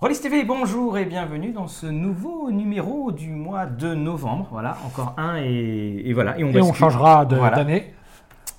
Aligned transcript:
Rollis 0.00 0.18
TV, 0.20 0.44
bonjour 0.44 0.96
et 0.96 1.04
bienvenue 1.04 1.52
dans 1.52 1.66
ce 1.66 1.86
nouveau 1.86 2.50
numéro 2.50 3.12
du 3.12 3.28
mois 3.30 3.66
de 3.66 3.94
novembre. 3.94 4.48
Voilà, 4.50 4.78
encore 4.86 5.14
un 5.18 5.36
et, 5.36 6.02
et 6.06 6.12
voilà. 6.14 6.38
Et 6.38 6.44
on, 6.44 6.72
changera 6.72 7.26
de- 7.26 7.36
Voilà. 7.36 7.56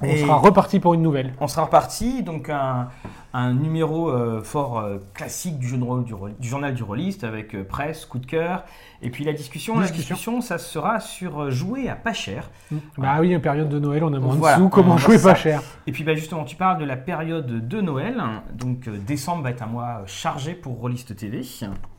On 0.02 0.06
Et- 0.08 0.18
sera 0.22 0.36
reparti 0.38 0.80
pour 0.80 0.94
une 0.94 1.02
nouvelle. 1.02 1.34
On 1.40 1.48
sera 1.48 1.66
reparti, 1.66 2.24
donc 2.24 2.50
un, 2.50 2.88
un 3.34 3.54
numéro 3.54 4.10
euh, 4.10 4.42
fort 4.42 4.80
euh, 4.80 4.98
classique 5.14 5.60
du, 5.60 5.68
jeu 5.68 5.78
de 5.78 5.84
rôle, 5.84 6.04
du, 6.04 6.14
rôle- 6.14 6.34
du 6.40 6.48
journal 6.48 6.74
du 6.74 6.84
rôliste 6.84 7.24
avec 7.24 7.54
euh, 7.56 7.64
presse, 7.64 8.06
coup 8.06 8.18
de 8.20 8.26
cœur. 8.26 8.64
Et 9.04 9.10
puis 9.10 9.24
la 9.24 9.34
discussion, 9.34 9.80
la 9.80 9.88
Discussion. 9.88 10.42
ça 10.42 10.58
sera 10.60 11.00
sur 11.00 11.50
jouer 11.50 11.90
à 11.90 11.96
pas 11.96 12.14
cher. 12.14 12.50
Bah 13.00 13.18
oui, 13.20 13.30
une 13.32 13.42
période 13.42 13.68
de 13.70 13.80
Noël, 13.80 14.04
on 14.04 14.14
a 14.14 14.20
moins 14.20 14.36
Voilà, 14.36 14.58
de 14.58 14.62
sous, 14.64 14.70
comment 14.70 14.98
jouer 14.98 15.18
pas 15.20 15.34
cher 15.34 15.62
Et 15.88 15.92
puis 15.92 16.04
bah, 16.04 16.14
justement, 16.14 16.44
tu 16.44 16.56
parles 16.56 16.78
de 16.80 16.86
la 16.86 16.98
période 16.98 17.68
de 17.68 17.82
Noël. 17.82 18.22
Donc 18.54 18.88
décembre 18.90 19.42
va 19.44 19.50
être 19.52 19.64
un 19.64 19.68
mois 19.68 20.02
chargé 20.06 20.54
pour 20.54 20.80
Rolliste 20.80 21.16
TV. 21.16 21.42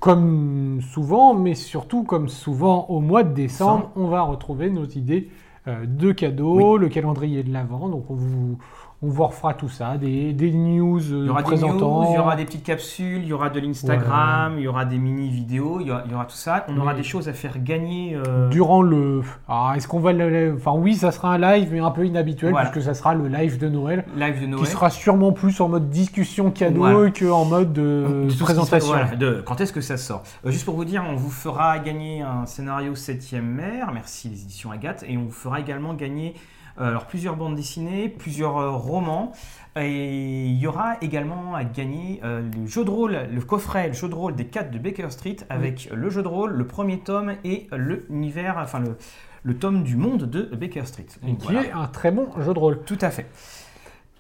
Comme 0.01 0.81
souvent, 0.93 1.35
mais 1.35 1.55
surtout 1.55 2.05
comme 2.05 2.29
souvent 2.29 2.87
au 2.89 3.01
mois 3.01 3.23
de 3.25 3.33
décembre, 3.35 3.91
on 3.97 4.07
va 4.09 4.23
retrouver 4.23 4.71
nos 4.71 4.85
idées 4.87 5.29
euh, 5.69 5.87
de 5.87 6.13
cadeaux, 6.13 6.77
le 6.77 6.89
calendrier 6.89 7.43
de 7.43 7.53
l'Avent. 7.53 7.89
Donc 7.89 8.11
on 8.11 8.15
vous, 8.15 8.59
on 9.05 9.09
vous 9.09 9.25
refera 9.27 9.53
tout 9.55 9.69
ça, 9.69 9.97
des, 9.97 10.33
des 10.33 10.53
news 10.53 11.01
euh, 11.13 11.23
Il 11.23 11.27
y 11.27 11.29
aura 11.31 11.43
des 11.43 11.57
news, 11.57 12.05
il 12.11 12.15
y 12.15 12.19
aura 12.19 12.37
des 12.37 12.45
petites 12.45 12.63
capsules, 12.63 13.23
il 13.23 13.27
y 13.29 13.33
aura 13.33 13.51
de 13.51 13.59
l'Instagram, 13.59 14.55
il 14.59 14.63
y 14.63 14.69
aura 14.69 14.85
des 14.85 14.99
mini 14.99 15.29
vidéos, 15.29 15.79
il 15.81 15.89
y 15.89 15.91
aura, 15.91 16.03
il 16.07 16.13
y 16.13 16.15
aura 16.15 16.25
tout 16.25 16.37
ça. 16.37 16.65
On 16.69 16.79
aura 16.79 16.95
des 16.95 17.03
choses 17.03 17.29
à 17.29 17.33
faire 17.33 17.61
gagner. 17.63 18.15
euh, 18.15 18.49
Durant 18.49 18.81
le. 18.83 19.23
Alors, 19.49 19.73
est-ce 19.75 19.89
qu'on 19.89 19.99
va 19.99 20.13
le. 20.13 20.55
Enfin, 20.57 20.73
oui, 20.77 20.95
ça 20.95 21.11
sera 21.11 21.35
un 21.35 21.39
live, 21.39 21.69
mais 21.73 21.81
un 21.81 21.91
peu 21.91 22.07
inhabituel, 22.07 22.53
Voilà. 22.53 22.71
puisque 22.71 22.87
ça 22.87 22.95
sera 22.95 23.15
le 23.15 23.27
live 23.29 23.59
de 23.59 23.69
Noël, 23.69 24.05
live 24.17 24.41
de 24.41 24.47
Noël. 24.47 24.65
qui 24.65 24.71
sera 24.71 24.89
sûrement 24.91 25.33
plus 25.33 25.61
en 25.61 25.69
mode 25.69 25.91
discussion 25.91 26.51
cadeau 26.53 26.81
Voilà. 26.83 27.11
qu'en 27.11 27.45
mode 27.45 27.77
euh, 27.79 28.27
De 28.29 28.33
tout 28.33 28.45
présentation. 28.45 28.93
voilà, 28.93 29.17
de 29.17 29.43
quand 29.45 29.61
est-ce 29.61 29.73
que 29.73 29.81
ça 29.81 29.97
sort 29.97 30.23
Euh, 30.47 30.51
Juste 30.53 30.65
pour 30.65 30.77
vous 30.77 30.85
dire, 30.85 31.05
on 31.11 31.17
vous 31.17 31.31
fera 31.31 31.79
gagner 31.81 32.23
un 32.23 32.47
scénario 32.47 32.95
7ème 32.95 33.41
mer, 33.43 33.91
merci 33.93 34.29
les 34.29 34.43
éditions 34.43 34.71
Agathe, 34.71 35.05
et 35.09 35.17
on 35.19 35.23
vous 35.25 35.31
fera 35.33 35.59
également 35.61 35.95
gagner 35.95 36.35
euh, 36.37 36.39
alors, 36.79 37.07
plusieurs 37.07 37.37
bandes 37.37 37.55
dessinées, 37.55 38.09
plusieurs 38.09 38.59
euh, 38.59 38.71
romans, 38.71 39.33
et 39.77 40.47
il 40.47 40.59
y 40.59 40.67
aura 40.67 40.97
également 41.01 41.55
à 41.55 41.65
gagner 41.65 42.21
euh, 42.25 42.43
le 42.43 42.67
jeu 42.67 42.85
de 42.85 42.91
rôle, 42.91 43.19
le 43.33 43.41
coffret, 43.41 43.89
le 43.89 43.95
jeu 43.95 44.09
de 44.09 44.15
rôle 44.15 44.35
des 44.35 44.47
4 44.47 44.71
de 44.71 44.79
Baker 44.79 45.11
Street, 45.11 45.37
avec 45.51 45.89
le 45.93 46.11
jeu 46.11 46.23
de 46.23 46.29
rôle, 46.29 46.53
le 46.53 46.67
premier 46.67 46.99
tome 46.99 47.35
et 47.45 47.69
l'univers, 47.73 48.57
enfin 48.59 48.81
le, 48.81 48.97
le 49.43 49.57
tome 49.57 49.83
du 49.83 49.97
monde 49.97 50.25
de 50.25 50.43
Baker 50.55 50.85
Street. 50.85 51.07
Donc, 51.23 51.39
Qui 51.39 51.45
voilà. 51.53 51.65
est 51.65 51.73
un 51.73 51.87
très 51.87 52.11
bon 52.11 52.29
jeu 52.41 52.53
de 52.55 52.59
rôle. 52.59 52.81
Tout 52.85 52.99
à 53.01 53.11
fait. 53.11 53.27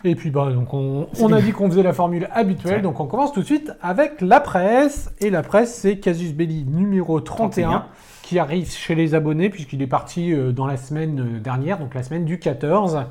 Et 0.05 0.17
puis 0.17 0.30
bah 0.30 0.50
donc 0.53 0.75
on, 0.75 1.06
on 1.20 1.33
a 1.33 1.41
dit 1.41 1.53
qu'on 1.53 1.69
faisait 1.70 1.84
la 1.84 1.92
formule 1.92 2.28
habituelle, 2.33 2.83
donc 2.83 2.98
on 2.98 3.06
commence 3.06 3.33
tout 3.33 3.41
de 3.41 3.45
suite 3.47 3.73
avec 3.80 4.20
la 4.20 4.41
presse. 4.41 5.12
Et 5.20 5.30
la 5.30 5.42
presse, 5.45 5.75
c'est 5.75 5.98
Casus 5.98 6.33
Belli 6.34 6.64
numéro 6.64 7.20
31, 7.20 7.69
31. 7.69 7.86
Qui 8.33 8.38
arrive 8.38 8.70
chez 8.70 8.94
les 8.94 9.14
abonnés 9.14 9.50
puisqu'il 9.50 9.83
est 9.83 9.86
parti 9.86 10.33
euh, 10.33 10.52
dans 10.52 10.66
la 10.66 10.78
semaine 10.78 11.20
euh, 11.20 11.38
dernière, 11.38 11.78
donc 11.78 11.94
la 11.94 12.02
semaine 12.02 12.25
du 12.25 12.39
14. 12.39 13.05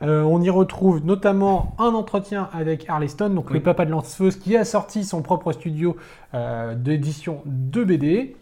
Euh, 0.00 0.22
on 0.22 0.40
y 0.40 0.48
retrouve 0.48 1.04
notamment 1.04 1.74
un 1.78 1.88
entretien 1.92 2.48
avec 2.54 2.88
Arleston, 2.88 3.28
donc 3.28 3.50
Oui. 3.50 3.56
le 3.56 3.62
papa 3.62 3.84
de 3.84 3.90
Lancefeuse, 3.90 4.36
qui 4.36 4.56
a 4.56 4.64
sorti 4.64 5.04
son 5.04 5.20
propre 5.20 5.52
studio 5.52 5.98
euh, 6.32 6.74
d'édition 6.74 7.42
de 7.44 7.84
BD. 7.84 8.36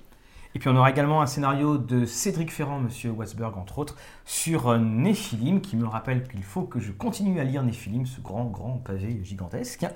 Et 0.54 0.58
puis 0.60 0.68
on 0.68 0.76
aura 0.76 0.90
également 0.90 1.22
un 1.22 1.26
scénario 1.26 1.76
de 1.76 2.04
Cédric 2.04 2.52
Ferrand, 2.52 2.78
Monsieur 2.78 3.10
Wasberg 3.10 3.58
entre 3.58 3.80
autres, 3.80 3.96
sur 4.28 4.68
euh, 4.68 4.78
Néphilim, 4.78 5.60
qui 5.60 5.76
me 5.76 5.86
rappelle 5.86 6.24
qu'il 6.26 6.42
faut 6.42 6.62
que 6.62 6.80
je 6.80 6.90
continue 6.92 7.38
à 7.40 7.44
lire 7.44 7.62
Néphilim, 7.62 8.04
ce 8.06 8.20
grand, 8.20 8.44
grand 8.46 8.82
pavé 8.84 9.20
gigantesque. 9.22 9.86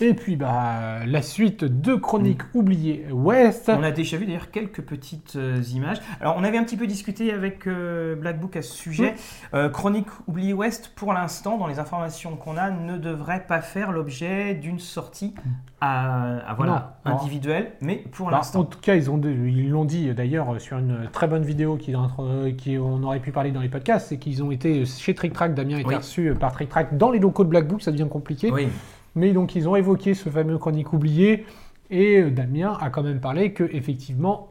Et 0.00 0.12
puis 0.14 0.34
bah 0.34 1.06
la 1.06 1.22
suite 1.22 1.62
de 1.64 1.94
Chroniques 1.94 2.42
oubliées 2.52 3.06
West. 3.12 3.68
On 3.72 3.82
a 3.84 3.92
déjà 3.92 4.16
vu 4.16 4.26
d'ailleurs 4.26 4.50
quelques 4.50 4.82
petites 4.82 5.36
euh, 5.36 5.62
images. 5.72 5.98
Alors 6.20 6.34
on 6.36 6.42
avait 6.42 6.58
un 6.58 6.64
petit 6.64 6.76
peu 6.76 6.88
discuté 6.88 7.32
avec 7.32 7.68
euh, 7.68 8.16
Black 8.16 8.40
Book 8.40 8.56
à 8.56 8.62
ce 8.62 8.72
sujet. 8.74 9.14
Euh, 9.54 9.68
Chronique 9.68 10.08
oubliée 10.26 10.52
Ouest, 10.52 10.92
pour 10.96 11.12
l'instant, 11.12 11.58
dans 11.58 11.68
les 11.68 11.78
informations 11.78 12.34
qu'on 12.36 12.56
a, 12.56 12.70
ne 12.72 12.96
devrait 12.98 13.44
pas 13.46 13.60
faire 13.60 13.92
l'objet 13.92 14.54
d'une 14.54 14.80
sortie 14.80 15.32
à, 15.80 16.38
à, 16.38 16.54
voilà, 16.54 16.96
Non, 17.04 17.12
non. 17.12 17.18
individuelle, 17.20 17.72
mais 17.80 17.96
pour 18.10 18.30
Bah, 18.30 18.34
en 18.34 18.38
l'instant. 18.38 18.64
tout 18.64 18.80
cas, 18.80 18.96
ils 18.96 19.10
ont 19.12 19.20
ils 19.22 19.68
l'ont 19.70 19.84
dit 19.84 20.08
euh, 20.08 20.14
d'ailleurs 20.14 20.60
sur 20.60 20.78
une 20.78 21.08
très 21.12 21.28
bonne 21.28 21.44
vidéo 21.44 21.76
qui, 21.76 21.94
euh, 21.94 22.50
qui 22.52 22.78
on 22.78 23.00
aurait 23.04 23.20
pu 23.20 23.30
parler 23.30 23.52
dans 23.52 23.60
les 23.64 23.70
podcasts, 23.70 24.08
c'est 24.08 24.18
qu'ils 24.18 24.42
ont 24.44 24.50
été 24.50 24.84
chez 24.84 25.14
Trick 25.14 25.32
Track. 25.32 25.54
Damien 25.54 25.78
été 25.78 25.88
Oui. 25.88 25.94
reçu 25.96 26.28
euh, 26.30 26.34
par 26.34 26.52
Trick 26.52 26.68
Track 26.68 26.96
dans 26.96 27.10
les 27.10 27.18
locaux 27.18 27.44
de 27.44 27.48
Black 27.48 27.66
Book, 27.66 27.82
ça 27.82 27.90
devient 27.90 28.06
compliqué. 28.08 28.50
Oui, 28.52 28.68
Mais 29.16 29.32
donc 29.32 29.54
ils 29.56 29.68
ont 29.68 29.76
évoqué 29.76 30.14
ce 30.14 30.28
fameux 30.28 30.58
chronique 30.58 30.92
oublié 30.92 31.44
et 31.90 32.20
euh, 32.20 32.30
Damien 32.30 32.76
a 32.80 32.90
quand 32.90 33.02
même 33.02 33.20
parlé 33.20 33.52
que 33.52 33.64
effectivement 33.72 34.50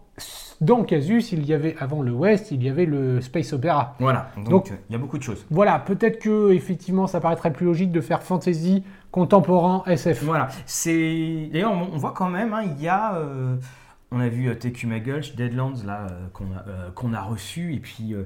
dans 0.61 0.83
Casus, 0.83 1.31
il 1.31 1.45
y 1.45 1.53
avait 1.53 1.75
avant 1.79 2.01
le 2.03 2.11
West, 2.11 2.51
il 2.51 2.63
y 2.63 2.69
avait 2.69 2.85
le 2.85 3.19
Space 3.19 3.51
Opera. 3.53 3.95
voilà. 3.99 4.29
Donc 4.45 4.71
euh, 4.71 4.75
il 4.89 4.93
y 4.93 4.95
a 4.95 4.99
beaucoup 4.99 5.17
de 5.17 5.23
choses. 5.23 5.43
Voilà, 5.49 5.79
peut-être 5.79 6.19
que 6.19 6.51
effectivement 6.53 7.07
ça 7.07 7.19
paraîtrait 7.19 7.51
plus 7.51 7.65
logique 7.65 7.91
de 7.91 7.99
faire 7.99 8.21
fantasy 8.21 8.83
contemporain 9.11 9.83
SF. 9.87 10.23
Voilà, 10.23 10.47
c'est 10.65 11.49
d'ailleurs 11.51 11.71
on, 11.73 11.89
on 11.93 11.97
voit 11.97 12.13
quand 12.15 12.29
même, 12.29 12.53
hein, 12.53 12.61
il 12.63 12.81
y 12.81 12.87
a, 12.87 13.15
euh, 13.15 13.55
on 14.11 14.19
a 14.19 14.29
vu 14.29 14.47
euh, 14.47 14.53
TQ 14.55 14.85
Magulch, 14.87 15.35
Deadlands 15.35 15.73
là 15.85 16.07
euh, 16.11 16.27
qu'on 16.33 16.45
a, 16.45 16.63
euh, 16.67 16.89
qu'on 16.93 17.13
a 17.13 17.21
reçu 17.21 17.73
et 17.73 17.79
puis 17.79 18.13
euh, 18.13 18.17
euh, 18.19 18.23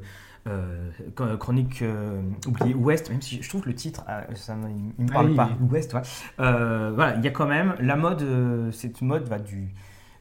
Chronique 1.40 1.82
euh, 1.82 2.22
oubliée 2.48 2.74
Ouest, 2.74 3.10
même 3.10 3.22
si 3.22 3.42
je 3.42 3.50
trouve 3.50 3.62
que 3.62 3.70
le 3.70 3.76
titre, 3.76 4.04
euh, 4.10 4.22
ça 4.36 4.56
il 4.98 5.04
me 5.06 5.12
parle 5.12 5.32
Ah, 5.34 5.46
pas, 5.48 5.50
Ouest, 5.72 5.94
ouais. 5.94 6.02
Euh, 6.40 6.92
voilà, 6.96 7.16
il 7.18 7.24
y 7.24 7.28
a 7.28 7.32
quand 7.32 7.48
même 7.48 7.76
la 7.80 7.96
mode, 7.96 8.22
euh, 8.22 8.72
cette 8.72 9.02
mode 9.02 9.28
va 9.28 9.40
du 9.40 9.70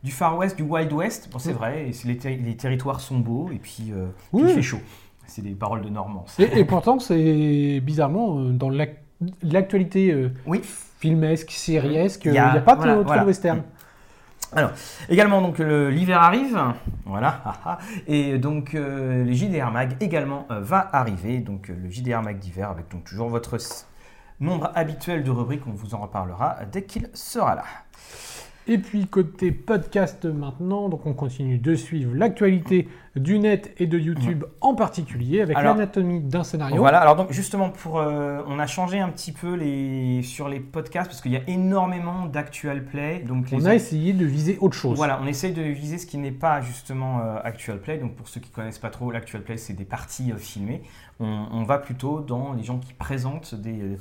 du 0.05 0.13
Far 0.13 0.37
West, 0.39 0.57
du 0.57 0.63
Wild 0.63 0.93
West, 0.93 1.31
bon, 1.33 1.39
c'est 1.41 1.53
Mm. 1.53 1.57
vrai, 1.57 1.89
et 1.89 1.93
les, 2.07 2.15
terri- 2.17 2.41
les 2.45 2.57
territoires 2.57 3.01
sont 3.01 3.19
beaux 3.19 3.51
et 3.53 3.57
puis 3.59 3.91
euh, 3.93 4.07
Oui. 4.33 4.43
il 4.47 4.55
fait 4.55 4.63
chaud. 4.63 4.79
C'est 5.27 5.43
des 5.43 5.55
paroles 5.57 5.83
de 5.83 5.89
Normand. 5.89 6.25
Et, 6.39 6.61
et 6.61 6.65
pourtant, 6.65 7.01
c'est 7.01 7.81
bizarrement 7.83 8.39
euh, 8.39 8.51
dans 8.53 8.71
l'ac- 8.71 9.03
l'actualité 9.43 10.13
euh, 10.13 10.31
Oui. 10.47 10.61
filmesque, 10.63 11.51
sériesque, 11.51 12.27
Il 12.27 12.33
n'y 12.33 12.39
a- 12.39 12.53
a, 12.53 12.61
pas 12.61 12.77
voilà, 12.77 12.93
trop, 12.93 13.01
trop 13.03 13.07
voilà. 13.09 13.23
de 13.23 13.27
western. 13.27 13.63
Également, 15.09 15.43
donc 15.43 15.59
l'hiver 15.59 16.23
arrive, 16.23 16.59
voilà, 17.05 17.43
et 18.07 18.39
donc 18.39 18.75
euh, 18.75 19.23
les 19.25 19.35
JDR 19.35 19.71
Mag 19.71 19.97
également 20.01 20.47
euh, 20.51 20.61
va 20.61 20.89
arriver, 20.93 21.39
donc 21.39 21.71
euh, 21.71 21.75
le 21.83 21.91
JDR 21.91 22.23
Mag 22.23 22.39
d'hiver 22.39 22.71
avec 22.71 22.89
donc 22.91 23.05
toujours 23.05 23.29
votre 23.29 23.59
nombre 24.41 24.73
habituel 24.75 25.23
de 25.25 25.31
rubriques, 25.31 25.67
on 25.67 25.73
vous 25.73 25.95
en 25.95 25.99
reparlera 25.99 26.59
dès 26.73 26.85
qu'il 26.85 27.09
sera 27.13 27.55
là. 27.55 27.65
Et 28.69 28.79
puis 28.79 29.07
côté 29.07 29.53
podcast 29.53 30.25
maintenant, 30.25 30.89
donc 30.89 31.07
on 31.07 31.15
continue 31.15 31.57
de 31.59 31.75
suivre 31.77 32.15
l'actualité 32.17 32.89
du 33.15 33.39
net 33.39 33.73
et 33.79 33.87
de 33.87 33.97
YouTube 33.97 34.45
en 34.61 34.75
particulier 34.75 35.41
avec 35.41 35.57
l'anatomie 35.57 36.21
d'un 36.21 36.43
scénario. 36.43 36.77
Voilà, 36.77 36.99
alors 36.99 37.15
donc 37.15 37.31
justement 37.31 37.71
pour, 37.71 37.99
euh, 38.01 38.43
on 38.49 38.59
a 38.59 38.67
changé 38.67 38.99
un 38.99 39.09
petit 39.09 39.31
peu 39.31 39.55
les 39.55 40.23
sur 40.25 40.49
les 40.49 40.59
podcasts 40.59 41.09
parce 41.09 41.21
qu'il 41.21 41.31
y 41.33 41.37
a 41.37 41.43
énormément 41.47 42.27
d'actual 42.27 42.85
play, 42.85 43.21
donc 43.21 43.47
On 43.53 43.59
les- 43.59 43.69
a 43.69 43.75
essayé 43.77 44.13
de 44.13 44.25
viser 44.27 44.59
autre 44.61 44.75
chose. 44.77 44.97
Voilà, 44.97 45.21
on 45.23 45.27
essaye 45.29 45.53
de 45.53 45.63
viser 45.63 45.97
ce 45.99 46.07
qui 46.07 46.19
n'est 46.19 46.33
pas 46.33 46.61
justement 46.61 47.21
euh, 47.21 47.37
Actual 47.45 47.79
Play. 47.81 47.99
Donc 47.99 48.15
pour 48.17 48.27
ceux 48.29 48.41
qui 48.41 48.51
connaissent 48.51 48.81
pas 48.81 48.91
trop, 48.91 49.13
l'Actual 49.13 49.43
Play, 49.43 49.57
c'est 49.59 49.75
des 49.75 49.85
parties 49.85 50.33
euh, 50.33 50.37
filmées. 50.37 50.83
On, 51.21 51.47
on 51.53 51.63
va 51.63 51.79
plutôt 51.79 52.21
dans 52.21 52.53
les 52.53 52.65
gens 52.65 52.79
qui 52.79 52.93
présentent 52.93 53.55
des, 53.55 53.97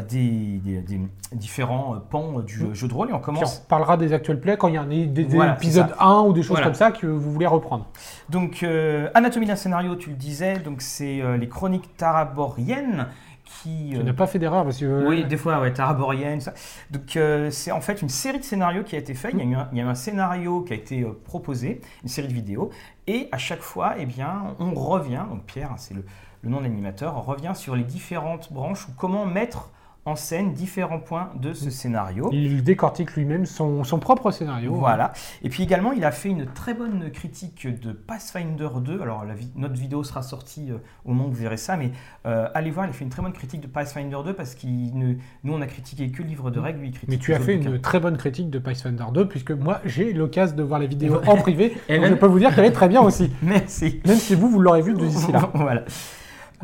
des, 0.00 0.58
des- 0.64 0.80
des 0.80 1.00
différents 1.32 1.94
euh, 1.94 1.98
pans 1.98 2.38
euh, 2.38 2.42
du 2.42 2.62
Mm. 2.64 2.74
jeu 2.74 2.88
de 2.88 2.94
rôle. 2.94 3.10
Et 3.10 3.12
on 3.12 3.16
Puis 3.18 3.26
commence. 3.26 3.62
on 3.64 3.68
parlera 3.68 3.98
des 3.98 4.14
actual 4.14 4.40
plays 4.40 4.56
quand 4.56 4.68
il 4.68 4.74
y 4.74 4.78
a 4.78 4.84
des, 4.84 5.06
des 5.06 5.24
Voilà, 5.24 5.54
épisodes 5.54 5.94
1 6.00 6.20
ou 6.20 6.32
des 6.32 6.40
choses 6.42 6.52
Voilà. 6.52 6.64
comme 6.66 6.74
ça 6.74 6.92
que 6.92 7.06
vous 7.06 7.30
voulez 7.30 7.46
reprendre. 7.46 7.86
Donc 8.30 8.62
euh, 8.62 9.10
Anatomie 9.12 9.44
d'un 9.46 9.56
scénario, 9.56 9.94
tu 9.96 10.08
le 10.10 10.16
disais. 10.16 10.58
Donc 10.60 10.80
c'est 10.80 11.20
euh, 11.20 11.36
les 11.36 11.48
chroniques 11.48 11.94
taraboriennes 11.98 13.08
qui. 13.44 13.90
Tu 13.92 13.98
euh, 13.98 14.02
n'as 14.02 14.12
pas 14.14 14.26
fait 14.26 14.38
d'erreur 14.38 14.64
parce 14.64 14.78
que 14.78 14.84
euh, 14.86 15.06
Oui, 15.08 15.24
des 15.24 15.36
fois, 15.36 15.60
ouais, 15.60 15.72
taraborienne, 15.72 16.40
ça. 16.40 16.54
Donc, 16.90 17.16
euh, 17.16 17.50
c'est 17.50 17.70
en 17.72 17.80
fait 17.82 18.00
une 18.00 18.08
série 18.08 18.38
de 18.38 18.44
scénarios 18.44 18.82
qui 18.84 18.96
a 18.96 18.98
été 18.98 19.12
faite. 19.14 19.32
Il 19.34 19.40
y 19.40 19.42
a 19.42 19.44
eu 19.44 19.54
un, 19.54 19.68
il 19.72 19.78
y 19.78 19.80
a 19.80 19.84
eu 19.84 19.88
un 19.88 19.94
scénario 19.94 20.62
qui 20.62 20.72
a 20.72 20.76
été 20.76 21.02
euh, 21.02 21.12
proposé, 21.24 21.80
une 22.02 22.08
série 22.08 22.28
de 22.28 22.32
vidéos. 22.32 22.70
Et 23.06 23.28
à 23.32 23.38
chaque 23.38 23.60
fois, 23.60 23.94
eh 23.98 24.06
bien, 24.06 24.54
on 24.58 24.72
revient, 24.74 25.24
donc 25.28 25.42
Pierre, 25.44 25.72
hein, 25.72 25.76
c'est 25.76 25.92
le, 25.94 26.04
le 26.42 26.48
nom 26.50 26.58
de 26.58 26.62
l'animateur, 26.62 27.14
on 27.16 27.20
revient 27.20 27.52
sur 27.54 27.76
les 27.76 27.84
différentes 27.84 28.52
branches 28.52 28.88
ou 28.88 28.92
comment 28.96 29.26
mettre 29.26 29.70
en 30.04 30.16
scène 30.16 30.52
différents 30.52 30.98
points 30.98 31.30
de 31.40 31.52
ce 31.52 31.70
scénario. 31.70 32.28
il 32.32 32.64
décortique 32.64 33.14
lui-même 33.14 33.46
son, 33.46 33.84
son 33.84 33.98
propre 34.00 34.32
scénario. 34.32 34.74
Voilà. 34.74 35.12
Et 35.42 35.48
puis 35.48 35.62
également, 35.62 35.92
il 35.92 36.04
a 36.04 36.10
fait 36.10 36.28
une 36.28 36.46
très 36.46 36.74
bonne 36.74 37.10
critique 37.12 37.68
de 37.80 37.92
Pathfinder 37.92 38.68
2. 38.82 39.00
Alors, 39.00 39.24
la 39.24 39.34
notre 39.54 39.74
vidéo 39.74 40.02
sera 40.02 40.22
sortie 40.22 40.70
euh, 40.70 40.78
au 41.04 41.10
moment 41.12 41.26
où 41.26 41.28
vous 41.28 41.40
verrez 41.40 41.56
ça, 41.56 41.76
mais 41.76 41.92
euh, 42.26 42.48
allez 42.54 42.70
voir, 42.70 42.86
il 42.86 42.90
a 42.90 42.92
fait 42.92 43.04
une 43.04 43.10
très 43.10 43.22
bonne 43.22 43.32
critique 43.32 43.60
de 43.60 43.68
Pathfinder 43.68 44.18
2 44.24 44.32
parce 44.32 44.54
que 44.56 44.66
nous, 44.66 45.16
on 45.44 45.60
a 45.60 45.66
critiqué 45.66 46.10
que 46.10 46.22
le 46.22 46.28
livre 46.28 46.50
de 46.50 46.58
règles, 46.58 46.80
lui, 46.80 46.88
il 46.88 46.92
critique 46.92 47.08
Mais 47.08 47.18
tu 47.18 47.32
as 47.34 47.38
fait 47.38 47.54
une 47.54 47.80
très 47.80 48.00
bonne 48.00 48.16
critique 48.16 48.50
de 48.50 48.58
Pathfinder 48.58 49.04
2, 49.14 49.28
puisque 49.28 49.52
moi 49.52 49.80
j'ai 49.84 50.12
l'occasion 50.12 50.56
de 50.56 50.62
voir 50.62 50.80
la 50.80 50.86
vidéo 50.86 51.20
en 51.26 51.36
privé, 51.36 51.76
Et 51.88 51.94
donc 51.94 52.02
même- 52.02 52.14
je 52.14 52.18
peux 52.18 52.26
vous 52.26 52.38
dire 52.40 52.54
qu'elle 52.54 52.64
est 52.64 52.72
très 52.72 52.88
bien 52.88 53.02
aussi. 53.02 53.30
Merci. 53.42 54.00
Même 54.06 54.16
si 54.16 54.34
vous, 54.34 54.48
vous 54.48 54.60
l'aurez 54.60 54.82
vue 54.82 54.94
d'ici 54.94 55.30
là. 55.30 55.50
voilà. 55.54 55.84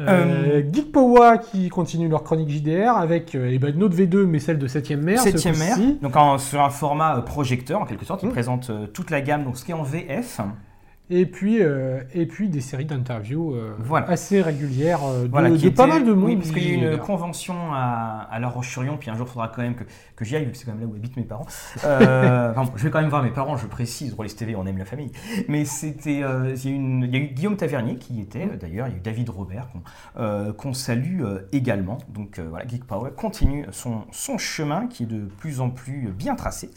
Euh, 0.00 0.62
Geek 0.72 0.92
Power 0.92 1.38
qui 1.50 1.68
continue 1.68 2.08
leur 2.08 2.22
chronique 2.22 2.48
JDR 2.50 2.96
avec 2.96 3.34
euh, 3.34 3.50
eh 3.52 3.58
ben, 3.58 3.74
notre 3.76 3.96
V2 3.96 4.24
mais 4.24 4.38
celle 4.38 4.58
de 4.58 4.68
7ème 4.68 5.00
mer. 5.02 5.20
ce 5.20 5.28
7ème 5.30 5.58
mer, 5.58 5.76
donc 6.02 6.14
en- 6.16 6.38
sur 6.38 6.60
un 6.62 6.70
format 6.70 7.16
euh, 7.18 7.20
projecteur 7.22 7.80
en 7.80 7.84
quelque 7.84 8.04
sorte, 8.04 8.22
il 8.22 8.28
Mm. 8.28 8.32
présente 8.32 8.70
euh, 8.70 8.86
toute 8.86 9.10
la 9.10 9.20
gamme, 9.20 9.44
donc 9.44 9.56
ce 9.56 9.64
qui 9.64 9.70
est 9.72 9.74
en 9.74 9.82
VF. 9.82 10.40
Et 11.10 11.24
puis, 11.24 11.62
euh, 11.62 12.00
et 12.12 12.26
puis 12.26 12.50
des 12.50 12.60
séries 12.60 12.84
d'interviews 12.84 13.54
euh, 13.54 13.74
Voilà. 13.78 14.10
assez 14.10 14.42
régulières 14.42 15.00
euh, 15.04 15.24
de, 15.24 15.28
Voilà, 15.30 15.48
de 15.48 15.56
qui 15.56 15.70
pas 15.70 15.84
était- 15.84 15.92
mal 15.94 16.04
de 16.04 16.12
monde. 16.12 16.24
Oui, 16.28 16.36
parce 16.36 16.50
qu'il 16.50 16.62
y 16.64 16.66
a 16.66 16.70
eu 16.70 16.74
une 16.74 16.92
JDR. 16.92 17.00
convention 17.00 17.54
à, 17.72 18.28
à 18.30 18.38
La 18.38 18.48
Roche-sur-Yon, 18.48 18.98
puis 18.98 19.08
un 19.08 19.14
jour 19.16 19.26
il 19.26 19.32
faudra 19.32 19.48
quand 19.48 19.62
même 19.62 19.74
que, 19.74 19.84
que 20.16 20.24
j'y 20.26 20.36
aille, 20.36 20.44
vu 20.44 20.50
que 20.52 20.58
c'est 20.58 20.66
quand 20.66 20.72
même 20.72 20.82
là 20.82 20.86
où 20.86 20.94
habitent 20.94 21.16
mes 21.16 21.22
parents. 21.22 21.46
Euh, 21.84 22.52
enfin, 22.54 22.70
je 22.76 22.82
vais 22.84 22.90
quand 22.90 23.00
même 23.00 23.08
voir 23.08 23.22
mes 23.22 23.30
parents, 23.30 23.56
je 23.56 23.66
précise, 23.66 24.12
Rollis 24.12 24.34
TV, 24.34 24.54
on 24.54 24.66
aime 24.66 24.76
la 24.78 24.84
famille. 24.84 25.10
Mais 25.48 25.64
c'était, 25.64 26.22
euh, 26.22 26.54
il, 26.64 27.06
y 27.06 27.10
y 27.10 27.16
a 27.16 27.18
eu 27.20 27.28
Guillaume 27.28 27.56
Tavernier 27.56 27.96
qui 27.96 28.20
était, 28.20 28.42
euh, 28.52 28.56
d'ailleurs, 28.56 28.88
il 28.88 28.92
y 28.92 28.94
a 28.94 28.98
eu 28.98 29.00
David 29.00 29.30
Robert 29.30 29.68
qu'on 29.72 29.80
euh, 30.22 30.52
qu'on 30.52 30.74
salue 30.74 31.22
euh, 31.22 31.40
également. 31.52 31.98
Donc 32.10 32.38
euh, 32.38 32.46
voilà, 32.50 32.66
Geek 32.66 32.84
Power 32.84 33.10
continue 33.16 33.64
son, 33.70 34.02
son 34.12 34.36
chemin 34.36 34.86
qui 34.88 35.04
est 35.04 35.06
de 35.06 35.24
plus 35.38 35.60
en 35.60 35.70
plus 35.70 36.08
bien 36.12 36.34
tracé. 36.34 36.68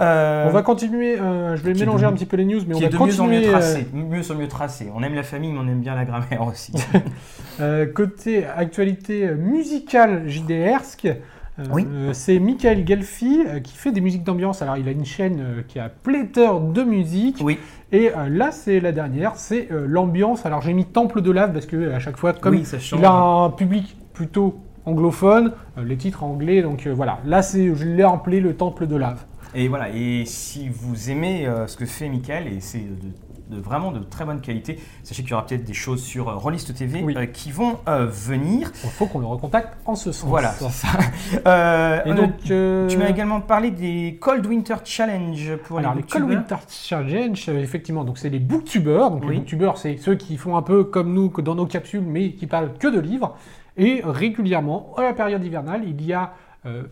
Euh, 0.00 0.46
On 0.48 0.50
va 0.52 0.62
continuer, 0.62 1.18
euh, 1.18 1.56
je 1.56 1.62
vais 1.62 1.74
mélanger 1.74 2.04
de- 2.06 2.10
un 2.10 2.12
petit 2.12 2.26
peu 2.26 2.36
les 2.36 2.44
news, 2.44 2.60
mais 2.66 2.74
on 2.74 2.78
va 2.78 2.86
est 2.86 2.88
de 2.88 2.94
mieux 2.96 3.00
en 3.02 3.06
mieux 3.06 3.12
continuer 3.16 3.48
euh, 3.48 3.50
tracé, 3.50 3.86
mieux 3.92 4.30
en 4.30 4.34
mieux 4.36 4.48
tracé. 4.48 4.92
On 4.94 5.02
aime 5.02 5.14
la 5.14 5.22
famille, 5.24 5.50
mais 5.52 5.58
on 5.58 5.66
aime 5.68 5.80
bien 5.80 5.94
la 5.96 6.04
grammaire 6.04 6.42
aussi. 6.46 6.72
euh, 7.60 7.86
côté 7.86 8.44
actualité 8.46 9.28
musicale 9.34 10.22
euh, 10.26 11.64
Oui. 11.72 11.84
euh, 11.90 12.12
c'est 12.12 12.38
Michael 12.38 12.86
Gelfi 12.86 13.42
euh, 13.48 13.58
qui 13.58 13.76
fait 13.76 13.90
des 13.90 14.00
musiques 14.00 14.22
d'ambiance. 14.22 14.62
Alors, 14.62 14.76
il 14.76 14.86
a 14.86 14.92
une 14.92 15.04
chaîne 15.04 15.40
euh, 15.40 15.62
qui 15.66 15.80
a 15.80 15.88
pléthore 15.88 16.60
de 16.60 16.82
musique. 16.84 17.38
oui, 17.42 17.58
Et 17.90 18.10
euh, 18.16 18.28
là, 18.28 18.52
c'est 18.52 18.78
la 18.78 18.92
dernière, 18.92 19.32
c'est 19.34 19.66
euh, 19.72 19.84
l'ambiance. 19.88 20.46
Alors, 20.46 20.62
j'ai 20.62 20.72
mis 20.74 20.84
Temple 20.84 21.20
de 21.22 21.32
lave 21.32 21.52
parce 21.52 21.66
que 21.66 21.90
à 21.92 21.98
chaque 21.98 22.16
fois, 22.16 22.32
comme 22.34 22.54
oui, 22.54 22.62
il 22.96 23.04
a 23.04 23.10
un 23.12 23.50
public 23.50 23.96
plutôt 24.14 24.60
anglophone, 24.86 25.52
euh, 25.76 25.84
les 25.84 25.96
titres 25.96 26.22
anglais, 26.22 26.62
donc 26.62 26.86
euh, 26.86 26.92
voilà. 26.94 27.18
Là, 27.26 27.42
c'est, 27.42 27.74
je 27.74 27.84
l'ai 27.84 28.04
appelé 28.04 28.38
le 28.40 28.54
Temple 28.54 28.86
de 28.86 28.94
lave. 28.96 29.24
Et 29.54 29.68
voilà, 29.68 29.88
et 29.90 30.24
si 30.26 30.68
vous 30.68 31.10
aimez 31.10 31.46
euh, 31.46 31.66
ce 31.66 31.76
que 31.76 31.86
fait 31.86 32.08
Michael, 32.08 32.46
et 32.48 32.60
c'est 32.60 32.80
de, 32.80 33.56
de 33.56 33.60
vraiment 33.60 33.92
de 33.92 34.00
très 34.00 34.24
bonne 34.26 34.40
qualité, 34.42 34.78
sachez 35.02 35.22
qu'il 35.22 35.30
y 35.30 35.34
aura 35.34 35.46
peut-être 35.46 35.64
des 35.64 35.72
choses 35.72 36.02
sur 36.02 36.28
euh, 36.28 36.34
Rollist 36.36 36.74
TV 36.74 37.02
Oui. 37.02 37.14
euh, 37.16 37.26
qui 37.26 37.50
vont 37.50 37.78
euh, 37.88 38.06
venir. 38.06 38.70
Il 38.84 38.90
faut 38.90 39.06
qu'on 39.06 39.20
le 39.20 39.26
recontacte 39.26 39.78
en 39.86 39.94
ce 39.94 40.12
sens. 40.12 40.28
Voilà, 40.28 40.50
c'est 40.52 40.68
ça. 40.70 40.88
Et 41.34 41.38
euh, 41.46 42.14
donc, 42.14 42.36
tu 42.42 42.96
m'as 42.98 43.08
également 43.08 43.40
parlé 43.40 43.70
des 43.70 44.18
Cold 44.20 44.44
Winter 44.46 44.76
Challenge 44.84 45.56
pour 45.64 45.78
Alors, 45.78 45.94
les 45.94 46.02
les 46.02 46.06
Cold. 46.06 46.24
Winter 46.28 46.56
Challenge, 46.68 47.48
effectivement, 47.48 48.04
donc 48.04 48.18
c'est 48.18 48.28
les 48.30 48.38
booktubers. 48.40 49.10
Donc, 49.10 49.22
Oui. 49.24 49.30
les 49.30 49.36
booktubers, 49.38 49.78
c'est 49.78 49.96
ceux 49.96 50.14
qui 50.16 50.36
font 50.36 50.56
un 50.56 50.62
peu 50.62 50.84
comme 50.84 51.14
nous 51.14 51.30
que 51.30 51.40
dans 51.40 51.54
nos 51.54 51.66
capsules, 51.66 52.02
mais 52.02 52.32
qui 52.32 52.46
parlent 52.46 52.74
que 52.78 52.88
de 52.88 53.00
livres. 53.00 53.36
Et 53.78 54.02
régulièrement, 54.04 54.92
à 54.98 55.02
la 55.04 55.12
période 55.14 55.42
hivernale, 55.44 55.82
il 55.86 56.04
y 56.04 56.12
a 56.12 56.32
euh, 56.66 56.82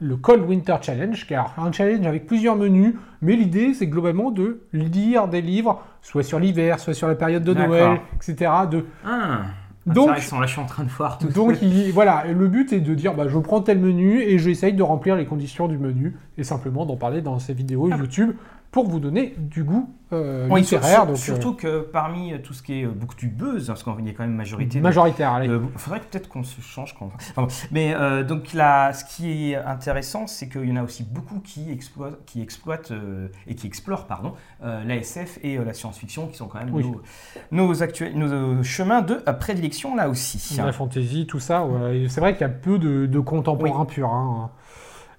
le 0.00 0.16
Cold 0.16 0.42
Winter 0.48 0.76
Challenge, 0.80 1.26
alors 1.30 1.54
un 1.58 1.70
challenge 1.72 2.06
avec 2.06 2.26
plusieurs 2.26 2.56
menus. 2.56 2.94
Mais 3.22 3.36
l'idée, 3.36 3.74
c'est 3.74 3.86
globalement 3.86 4.30
de 4.30 4.62
lire 4.72 5.28
des 5.28 5.42
livres, 5.42 5.82
soit 6.02 6.22
sur 6.22 6.38
l'hiver, 6.38 6.80
soit 6.80 6.94
sur 6.94 7.06
la 7.06 7.14
période 7.14 7.44
de. 7.44 7.52
Noël, 7.52 8.00
etc. 8.16 8.50
De, 8.70 8.84
Ah, 9.06 9.42
Donc- 9.86 10.08
là 10.08 10.14
je 10.18 10.46
suis 10.52 10.60
en 10.60 10.66
train 10.66 10.84
de 10.84 10.88
voir 10.90 11.18
tout 11.18 11.28
donc, 11.28 11.56
il- 11.62 11.90
voilà, 11.92 12.24
le 12.32 12.48
but 12.48 12.72
est 12.72 12.80
de 12.80 12.94
dire, 12.94 13.14
bah, 13.14 13.24
je 13.28 13.38
prends 13.38 13.60
tel 13.60 13.78
menu 13.78 14.20
et 14.20 14.38
j'essaye 14.38 14.72
de 14.74 14.82
remplir 14.82 15.16
les 15.16 15.24
conditions 15.26 15.68
du 15.68 15.78
menu 15.78 16.16
et 16.38 16.44
simplement 16.44 16.84
d'en 16.86 16.96
parler 16.96 17.22
dans 17.22 17.38
ces 17.38 17.54
vidéos 17.54 17.88
YouTube 17.98 18.32
pour 18.70 18.86
vous 18.88 19.00
donner 19.00 19.34
du 19.36 19.64
goût 19.64 19.92
euh, 20.12 20.46
Oui, 20.48 20.60
littéraire. 20.60 20.98
sur- 20.98 21.06
donc, 21.06 21.16
surtout 21.16 21.54
que 21.54 21.80
parmi 21.80 22.32
euh, 22.32 22.38
tout 22.38 22.52
ce 22.52 22.62
qui 22.62 22.80
est 22.80 22.84
euh, 22.84 22.90
booktubeuse, 22.90 23.66
parce 23.66 23.82
qu'il 23.82 24.06
y 24.06 24.10
a 24.10 24.12
quand 24.12 24.22
même 24.22 24.34
euh, 24.34 24.36
majorité 24.36 24.80
majoritaire. 24.80 25.32
allez. 25.32 25.46
Il 25.48 25.60
faudrait 25.78 25.98
peut-être 26.00 26.28
qu'on 26.28 26.44
se 26.44 26.60
change. 26.60 26.94
Quand... 26.96 27.10
enfin 27.16 27.42
bon. 27.42 27.48
mais 27.72 27.94
euh, 27.94 28.22
donc 28.22 28.52
là, 28.52 28.92
ce 28.92 29.04
qui 29.04 29.50
est 29.50 29.56
intéressant, 29.56 30.28
c'est 30.28 30.48
qu'il 30.48 30.68
y 30.68 30.72
en 30.72 30.76
a 30.76 30.82
aussi 30.84 31.02
beaucoup 31.02 31.40
qui 31.40 31.70
exploitent, 31.72 32.24
qui 32.26 32.40
exploitent 32.42 32.92
euh, 32.92 33.26
et 33.48 33.56
qui 33.56 33.66
explorent 33.66 34.06
pardon, 34.06 34.34
euh, 34.64 34.84
la 34.84 34.96
SF 34.96 35.40
et 35.42 35.58
euh, 35.58 35.64
la 35.64 35.74
science-fiction, 35.74 36.28
qui 36.28 36.36
sont 36.36 36.46
quand 36.46 36.60
même 36.60 36.72
Oui. 36.72 36.84
nos, 37.50 37.66
nos, 37.66 37.82
actuels, 37.82 38.16
nos 38.16 38.32
euh, 38.32 38.62
chemins 38.62 39.02
de 39.02 39.20
euh, 39.26 39.32
prédilection 39.32 39.96
là 39.96 40.08
aussi. 40.08 40.56
La 40.58 40.72
fantasy, 40.72 41.26
tout 41.26 41.40
ça. 41.40 41.64
ouais. 41.64 42.06
C'est 42.08 42.20
vrai 42.20 42.34
qu'il 42.34 42.42
y 42.42 42.44
a 42.44 42.52
peu 42.52 42.78
de, 42.78 43.06
de 43.06 43.18
contemporains 43.20 43.84
purs. 43.84 44.10
hein. 44.10 44.50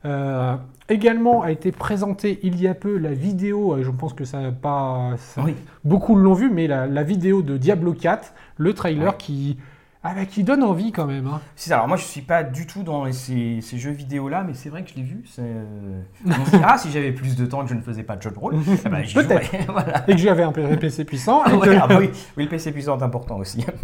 Euh, 0.04 0.56
également 0.92 1.42
a 1.42 1.52
été 1.52 1.72
présentée 1.72 2.40
il 2.44 2.62
y 2.62 2.68
a 2.68 2.74
peu 2.76 2.98
la 2.98 3.14
vidéo, 3.14 3.74
euh, 3.74 3.84
je 3.84 3.90
pense 3.92 4.14
que 4.14 4.26
ça 4.26 4.40
n'a 4.42 4.52
pas... 4.52 5.14
ça- 5.18 5.42
Oui. 5.44 5.56
Beaucoup 5.84 6.16
l'ont 6.16 6.34
vu, 6.34 6.50
mais 6.52 6.68
la, 6.68 6.88
la 6.88 7.04
vidéo 7.04 7.42
de 7.42 7.58
Diablo 7.58 7.94
4, 7.94 8.34
le 8.58 8.74
trailer 8.74 9.08
Ouais. 9.10 9.16
qui, 9.18 9.58
ah, 10.04 10.14
bah, 10.16 10.26
qui 10.26 10.44
donne 10.44 10.64
envie 10.64 10.92
quand 10.92 11.06
même. 11.06 11.28
hein. 11.28 11.42
C'est 11.56 11.70
ça. 11.70 11.76
Alors 11.76 11.88
moi, 11.88 11.98
je 11.98 12.04
suis 12.04 12.22
pas 12.22 12.44
du 12.44 12.66
tout 12.68 12.84
dans 12.84 13.12
ces, 13.12 13.60
ces 13.62 13.78
jeux 13.78 13.92
vidéo 13.92 14.30
là, 14.30 14.44
mais 14.46 14.54
c'est 14.54 14.70
vrai 14.70 14.84
que 14.84 14.90
je 14.90 14.96
l'ai 14.96 15.04
vu. 15.04 15.24
dit, 16.26 16.32
ah, 16.64 16.78
si 16.78 16.92
j'avais 16.92 17.12
plus 17.12 17.36
de 17.36 17.46
temps 17.46 17.62
que 17.64 17.70
je 17.70 17.76
ne 17.76 17.82
faisais 17.82 18.04
pas 18.04 18.16
de 18.16 18.22
jeu 18.22 18.32
de 18.32 18.38
rôle, 18.40 18.56
j'y 19.04 19.14
Peut-être. 19.14 19.52
voilà. 19.72 20.04
Et 20.08 20.14
que 20.14 20.18
j'avais 20.22 20.44
un 20.44 20.52
PC 20.52 21.06
puissant. 21.06 21.44
et 21.46 21.60
que- 21.60 21.70
ah 21.82 21.88
bah 21.88 21.98
oui. 22.00 22.10
oui, 22.38 22.44
le 22.44 22.50
PC 22.50 22.72
puissant 22.72 22.98
est 23.00 23.04
important 23.04 23.38
aussi. 23.38 23.66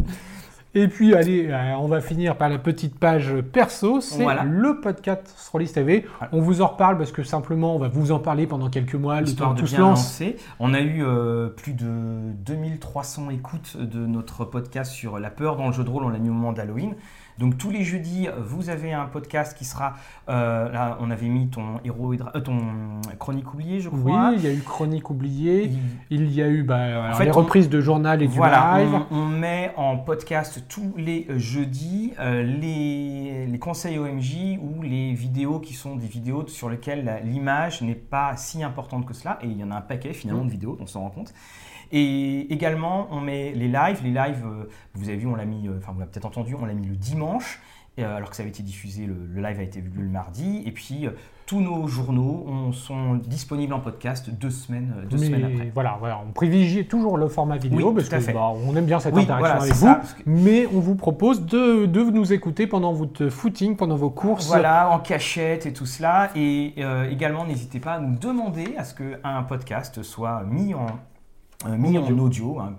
Et 0.80 0.88
puis, 0.88 1.16
allez, 1.16 1.48
euh, 1.50 1.74
on 1.80 1.88
va 1.88 2.02
finir 2.02 2.36
par 2.38 2.50
la 2.50 2.60
petite 2.60 3.00
page 3.00 3.34
perso. 3.52 4.00
C'est 4.00 4.22
Voilà. 4.22 4.44
le 4.44 4.80
podcast 4.80 5.36
Rollis 5.52 5.70
TV. 5.72 6.06
Voilà. 6.20 6.32
On 6.34 6.40
vous 6.42 6.62
en 6.62 6.68
reparle 6.68 6.98
parce 7.00 7.12
que 7.12 7.24
simplement, 7.24 7.76
on 7.76 7.80
va 7.80 7.88
vous 7.88 8.12
en 8.12 8.20
parler 8.20 8.46
pendant 8.46 8.70
quelques 8.70 8.94
mois. 8.94 9.20
Le 9.22 9.28
Histoire 9.28 9.50
temps 9.50 9.56
de 9.56 9.60
tout 9.62 9.66
se 9.68 9.76
bien 9.76 9.86
lance. 9.86 10.04
lancer. 10.04 10.36
On 10.60 10.76
a 10.76 10.80
eu 10.82 11.04
euh, 11.04 11.48
plus 11.50 11.74
de 11.74 11.88
2300 12.46 13.32
écoutes 13.32 13.76
de 13.78 14.06
notre 14.06 14.46
podcast 14.46 14.92
sur 14.92 15.18
la 15.18 15.32
peur 15.32 15.56
dans 15.56 15.68
le 15.68 15.74
jeu 15.74 15.84
de 15.84 15.90
rôle. 15.90 16.04
On 16.04 16.10
l'a 16.10 16.20
mis 16.20 16.30
au 16.30 16.34
moment 16.34 16.54
d'Halloween. 16.54 16.94
Donc 17.38 17.58
tous 17.58 17.70
les 17.70 17.84
jeudis, 17.84 18.28
vous 18.40 18.70
avez 18.70 18.94
un 18.94 19.06
podcast 19.06 19.58
qui 19.58 19.64
sera. 19.66 19.94
euh, 20.30 20.70
là, 20.72 20.98
on 21.02 21.12
avait 21.12 21.28
mis 21.28 21.48
ton 21.50 21.80
héros, 21.86 22.14
euh, 22.14 22.40
ton 22.40 22.60
chronique 23.20 23.54
oubliée, 23.54 23.80
je 23.80 23.90
Oui, 23.90 24.02
crois. 24.12 24.32
il 24.36 24.44
y 24.44 24.48
a 24.48 24.52
eu 24.54 24.60
Chronique 24.62 25.10
oubliée. 25.10 25.72
Il- 26.10 26.22
Il 26.28 26.32
y 26.34 26.42
a 26.42 26.48
eu 26.48 26.64
bah, 26.64 26.78
alors, 26.78 27.16
fait, 27.18 27.26
les 27.26 27.32
on- 27.32 27.36
reprises 27.36 27.70
de 27.70 27.80
journal 27.80 28.22
et 28.24 28.28
du 28.28 28.36
Voilà, 28.36 28.80
live. 28.80 29.00
on, 29.12 29.18
on 29.18 29.26
met 29.28 29.72
en 29.78 29.98
podcast 29.98 30.64
tous 30.68 30.94
les 30.98 31.28
euh, 31.30 31.38
jeudis 31.38 32.14
euh, 32.20 32.42
les, 32.44 33.46
les 33.46 33.60
conseils 33.60 33.98
OMJ 34.00 34.58
ou 34.62 34.82
les 34.82 35.14
vidéos 35.14 35.60
qui 35.60 35.74
sont 35.74 35.96
des 35.96 36.08
vidéos 36.08 36.48
sur 36.48 36.70
lesquelles 36.70 37.22
l'image 37.24 37.82
n'est 37.82 37.94
pas 37.96 38.36
si 38.36 38.64
importante 38.64 39.06
que 39.06 39.14
cela. 39.14 39.38
Et 39.42 39.48
il 39.48 39.58
y 39.58 39.64
en 39.64 39.72
a 39.72 39.76
un 39.76 39.82
paquet 39.82 40.14
finalement 40.14 40.44
de 40.46 40.50
vidéos, 40.52 40.78
on 40.82 40.88
s'en 40.88 41.02
rend 41.02 41.10
compte. 41.12 41.34
Et 41.92 42.52
également, 42.54 43.08
on 43.12 43.22
met 43.22 43.52
les 43.54 43.68
lives. 43.68 44.02
Les 44.04 44.12
lives, 44.12 44.44
euh, 44.46 44.70
vous 44.96 45.10
avez 45.10 45.18
vu, 45.18 45.28
on 45.28 45.36
l'a 45.36 45.46
mis, 45.46 45.68
euh, 45.68 45.78
enfin 45.78 45.92
vous 45.94 46.00
l'avez 46.00 46.12
peut-être 46.12 46.26
entendu, 46.26 46.56
on 46.60 46.66
l'a 46.66 46.74
mis 46.74 46.88
le 46.88 46.96
dimanche, 46.96 47.60
euh, 48.00 48.16
alors 48.18 48.30
que 48.30 48.36
ça 48.36 48.44
avait 48.44 48.50
été 48.52 48.62
diffusé, 48.64 49.06
le, 49.06 49.16
le 49.34 49.42
live 49.42 49.60
a 49.60 49.64
été 49.64 49.80
vu 49.82 49.92
le 49.96 50.10
mardi. 50.10 50.62
Et 50.66 50.72
puis, 50.72 51.08
euh, 51.08 51.12
tous 51.48 51.62
nos 51.62 51.88
journaux 51.88 52.44
on- 52.46 52.74
sont 52.74 53.16
disponibles 53.16 53.74
en 53.74 53.80
podcast 53.80 54.30
deux 54.30 54.50
semaines, 54.50 54.94
deux 55.10 55.18
Mais 55.18 55.26
semaines 55.28 55.46
après. 55.46 55.72
voilà, 55.74 55.96
voilà, 55.98 56.20
on 56.28 56.32
privilégie 56.34 56.86
toujours 56.86 57.18
le 57.18 57.30
format 57.30 57.56
vidéo 57.58 57.88
Oui, 57.92 57.96
parce 58.10 58.10
que 58.26 58.34
bah, 58.34 58.52
on 58.54 58.76
aime 58.76 58.86
bien 58.86 59.00
cette 59.00 59.16
Oui, 59.16 59.22
interaction 59.24 59.48
voilà, 59.48 59.62
avec 59.64 59.74
vous. 59.74 59.80
ça, 59.88 59.96
parce 59.96 60.14
que- 60.14 60.24
Mais 60.26 60.68
on 60.68 60.80
vous 60.82 60.96
propose 60.96 61.46
de, 61.46 61.86
de 61.86 62.04
nous 62.04 62.34
écouter 62.34 62.68
pendant 62.68 62.92
votre 62.92 63.30
footing, 63.30 63.78
pendant 63.78 63.96
vos 63.96 64.10
courses. 64.10 64.48
Voilà, 64.48 64.90
en 64.92 65.00
cachette 65.00 65.66
et 65.66 65.72
tout 65.72 65.86
cela. 65.86 66.32
Et 66.36 66.74
euh, 66.80 67.10
également, 67.10 67.46
n'hésitez 67.46 67.80
pas 67.80 67.94
à 67.94 68.00
nous 68.00 68.18
demander 68.20 68.76
à 68.78 68.84
ce 68.84 68.94
qu'un 68.94 69.44
podcast 69.44 70.04
soit 70.04 70.44
mis 70.44 70.74
en, 70.74 70.86
mis 71.78 71.98
En 71.98 72.18
audio. 72.18 72.60
hein. 72.60 72.74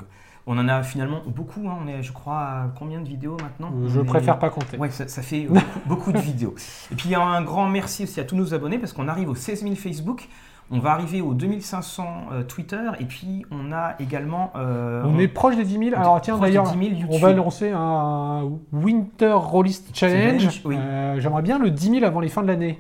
On 0.50 0.56
en 0.56 0.66
a 0.68 0.82
finalement 0.82 1.20
beaucoup. 1.26 1.68
hein. 1.68 1.76
On 1.84 1.88
est, 1.88 2.02
je 2.02 2.12
crois, 2.12 2.38
à 2.40 2.66
combien 2.78 3.00
de 3.02 3.08
vidéos 3.08 3.36
maintenant 3.42 3.70
Euh, 3.76 3.88
Je 3.88 4.00
On 4.00 4.02
est- 4.02 4.06
préfère 4.06 4.38
pas 4.38 4.48
compter. 4.48 4.78
Ouais, 4.78 4.88
ça, 4.90 5.06
ça 5.06 5.20
fait 5.22 5.46
beaucoup, 5.46 5.78
beaucoup 5.86 6.12
de 6.12 6.18
vidéos. 6.18 6.54
Et 6.90 6.94
puis 6.94 7.14
un 7.14 7.42
grand 7.42 7.68
merci 7.68 8.04
aussi 8.04 8.18
à 8.20 8.24
tous 8.24 8.36
nos 8.36 8.54
abonnés 8.54 8.78
parce 8.78 8.92
qu'on 8.94 9.08
arrive 9.08 9.28
aux 9.28 9.34
16 9.34 9.62
000 9.62 9.74
Facebook. 9.74 10.28
On 10.70 10.80
va 10.80 10.92
arriver 10.92 11.22
aux 11.22 11.32
2500 11.32 12.06
euh, 12.32 12.42
Twitter 12.44 12.76
et 13.00 13.04
puis 13.06 13.44
on 13.50 13.72
a 13.72 13.94
également. 14.00 14.52
euh, 14.56 15.02
On 15.06 15.18
est 15.18 15.28
proche 15.28 15.56
des 15.56 15.64
10 15.64 15.78
000. 15.90 15.96
Alors 15.96 16.20
tiens, 16.20 16.36
d'ailleurs, 16.38 16.64
10 16.72 16.78
000 16.78 16.82
YouTube. 17.00 17.08
on 17.10 17.18
va 17.18 17.32
lancer 17.32 17.70
un 17.74 18.48
Winter 18.72 19.32
Rollist 19.32 19.90
Challenge. 19.94 20.38
Challenge, 20.40 20.62
oui. 20.66 20.76
Euh, 20.78 21.20
J'aimerais 21.20 21.40
bien 21.42 21.58
le 21.58 21.70
10 21.70 21.90
000 21.90 22.04
avant 22.04 22.20
les 22.20 22.28
fins 22.28 22.42
de 22.42 22.48
l'année. 22.48 22.78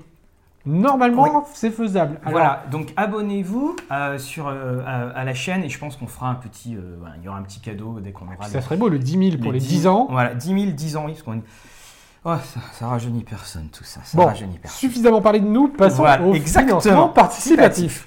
Normalement, 0.66 1.22
Oui. 1.22 1.30
c'est 1.54 1.70
faisable. 1.70 2.18
Alors, 2.20 2.32
Voilà, 2.32 2.64
donc 2.70 2.92
abonnez-vous 2.96 3.76
euh, 3.90 4.18
sur, 4.18 4.48
euh, 4.48 4.80
à, 4.86 5.08
à 5.18 5.24
la 5.24 5.32
chaîne 5.34 5.62
et 5.64 5.68
je 5.68 5.78
pense 5.78 5.96
qu'on 5.96 6.06
fera 6.06 6.28
un 6.28 6.34
petit, 6.34 6.74
euh, 6.76 6.96
voilà, 6.98 7.14
il 7.18 7.24
y 7.24 7.28
aura 7.28 7.38
un 7.38 7.42
petit 7.42 7.60
cadeau 7.60 8.00
dès 8.00 8.12
qu'on 8.12 8.26
aura 8.26 8.46
ça 8.48 8.60
serait 8.60 8.76
beau, 8.76 8.88
le 8.88 8.98
10 8.98 9.30
000 9.32 9.42
pour 9.42 9.52
les 9.52 9.60
10 9.60 9.86
ans. 9.86 10.08
Voilà, 10.10 10.34
10 10.34 10.60
000, 10.60 10.72
10 10.72 10.96
ans, 10.96 11.04
oui, 11.06 11.12
parce 11.12 11.22
qu'on 11.22 11.40
oh, 12.24 12.34
ça, 12.44 12.60
ça 12.72 12.86
rajeunit 12.88 13.24
personne 13.24 13.68
tout 13.72 13.84
ça, 13.84 14.00
ça 14.04 14.18
Bon, 14.18 14.26
rajeunit 14.26 14.58
personne. 14.58 14.78
Suffisamment 14.78 15.22
parlé 15.22 15.40
de 15.40 15.46
nous, 15.46 15.68
passons 15.68 15.98
Voilà, 15.98 16.22
au 16.22 16.34
exactement. 16.34 16.80
financement 16.80 17.08
participatif. 17.08 18.06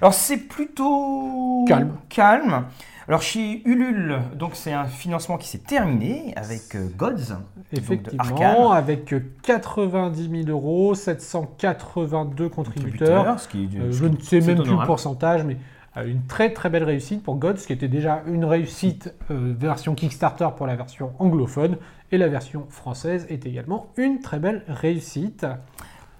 Alors 0.00 0.14
c'est 0.14 0.38
plutôt 0.38 1.64
Calme. 1.68 1.92
calme. 2.08 2.64
Alors 3.08 3.22
chez 3.22 3.62
Ulule, 3.66 4.20
donc 4.36 4.52
c'est 4.54 4.72
un 4.72 4.84
financement 4.84 5.36
qui 5.36 5.48
s'est 5.48 5.58
terminé 5.58 6.32
avec 6.36 6.74
euh, 6.76 6.88
Gods. 6.96 7.36
Effectivement, 7.72 8.72
avec 8.72 9.14
90 9.42 10.44
000 10.44 10.48
euros, 10.50 10.94
782 10.94 12.48
contributeurs. 12.48 13.40
ce 13.40 13.48
qui 13.48 13.64
est, 13.64 13.76
Euh, 13.78 13.90
je 13.92 14.04
ne 14.06 14.16
sais 14.18 14.40
même 14.40 14.56
plus 14.56 14.56
le 14.56 14.60
honorable. 14.70 14.86
pourcentage, 14.86 15.44
mais 15.44 15.56
Euh, 15.96 16.06
une 16.06 16.22
très 16.26 16.52
très 16.54 16.70
belle 16.70 16.84
réussite 16.84 17.22
pour 17.22 17.36
Gods, 17.36 17.54
qui 17.66 17.72
était 17.72 17.88
déjà 17.88 18.22
une 18.26 18.44
réussite 18.46 19.12
euh, 19.30 19.52
version 19.58 19.94
Kickstarter 19.94 20.48
pour 20.56 20.66
la 20.66 20.74
version 20.74 21.12
anglophone, 21.18 21.76
et 22.10 22.18
la 22.18 22.28
version 22.28 22.66
française 22.70 23.26
est 23.28 23.44
également 23.46 23.88
une 23.98 24.20
très 24.20 24.38
belle 24.38 24.62
réussite. 24.68 25.46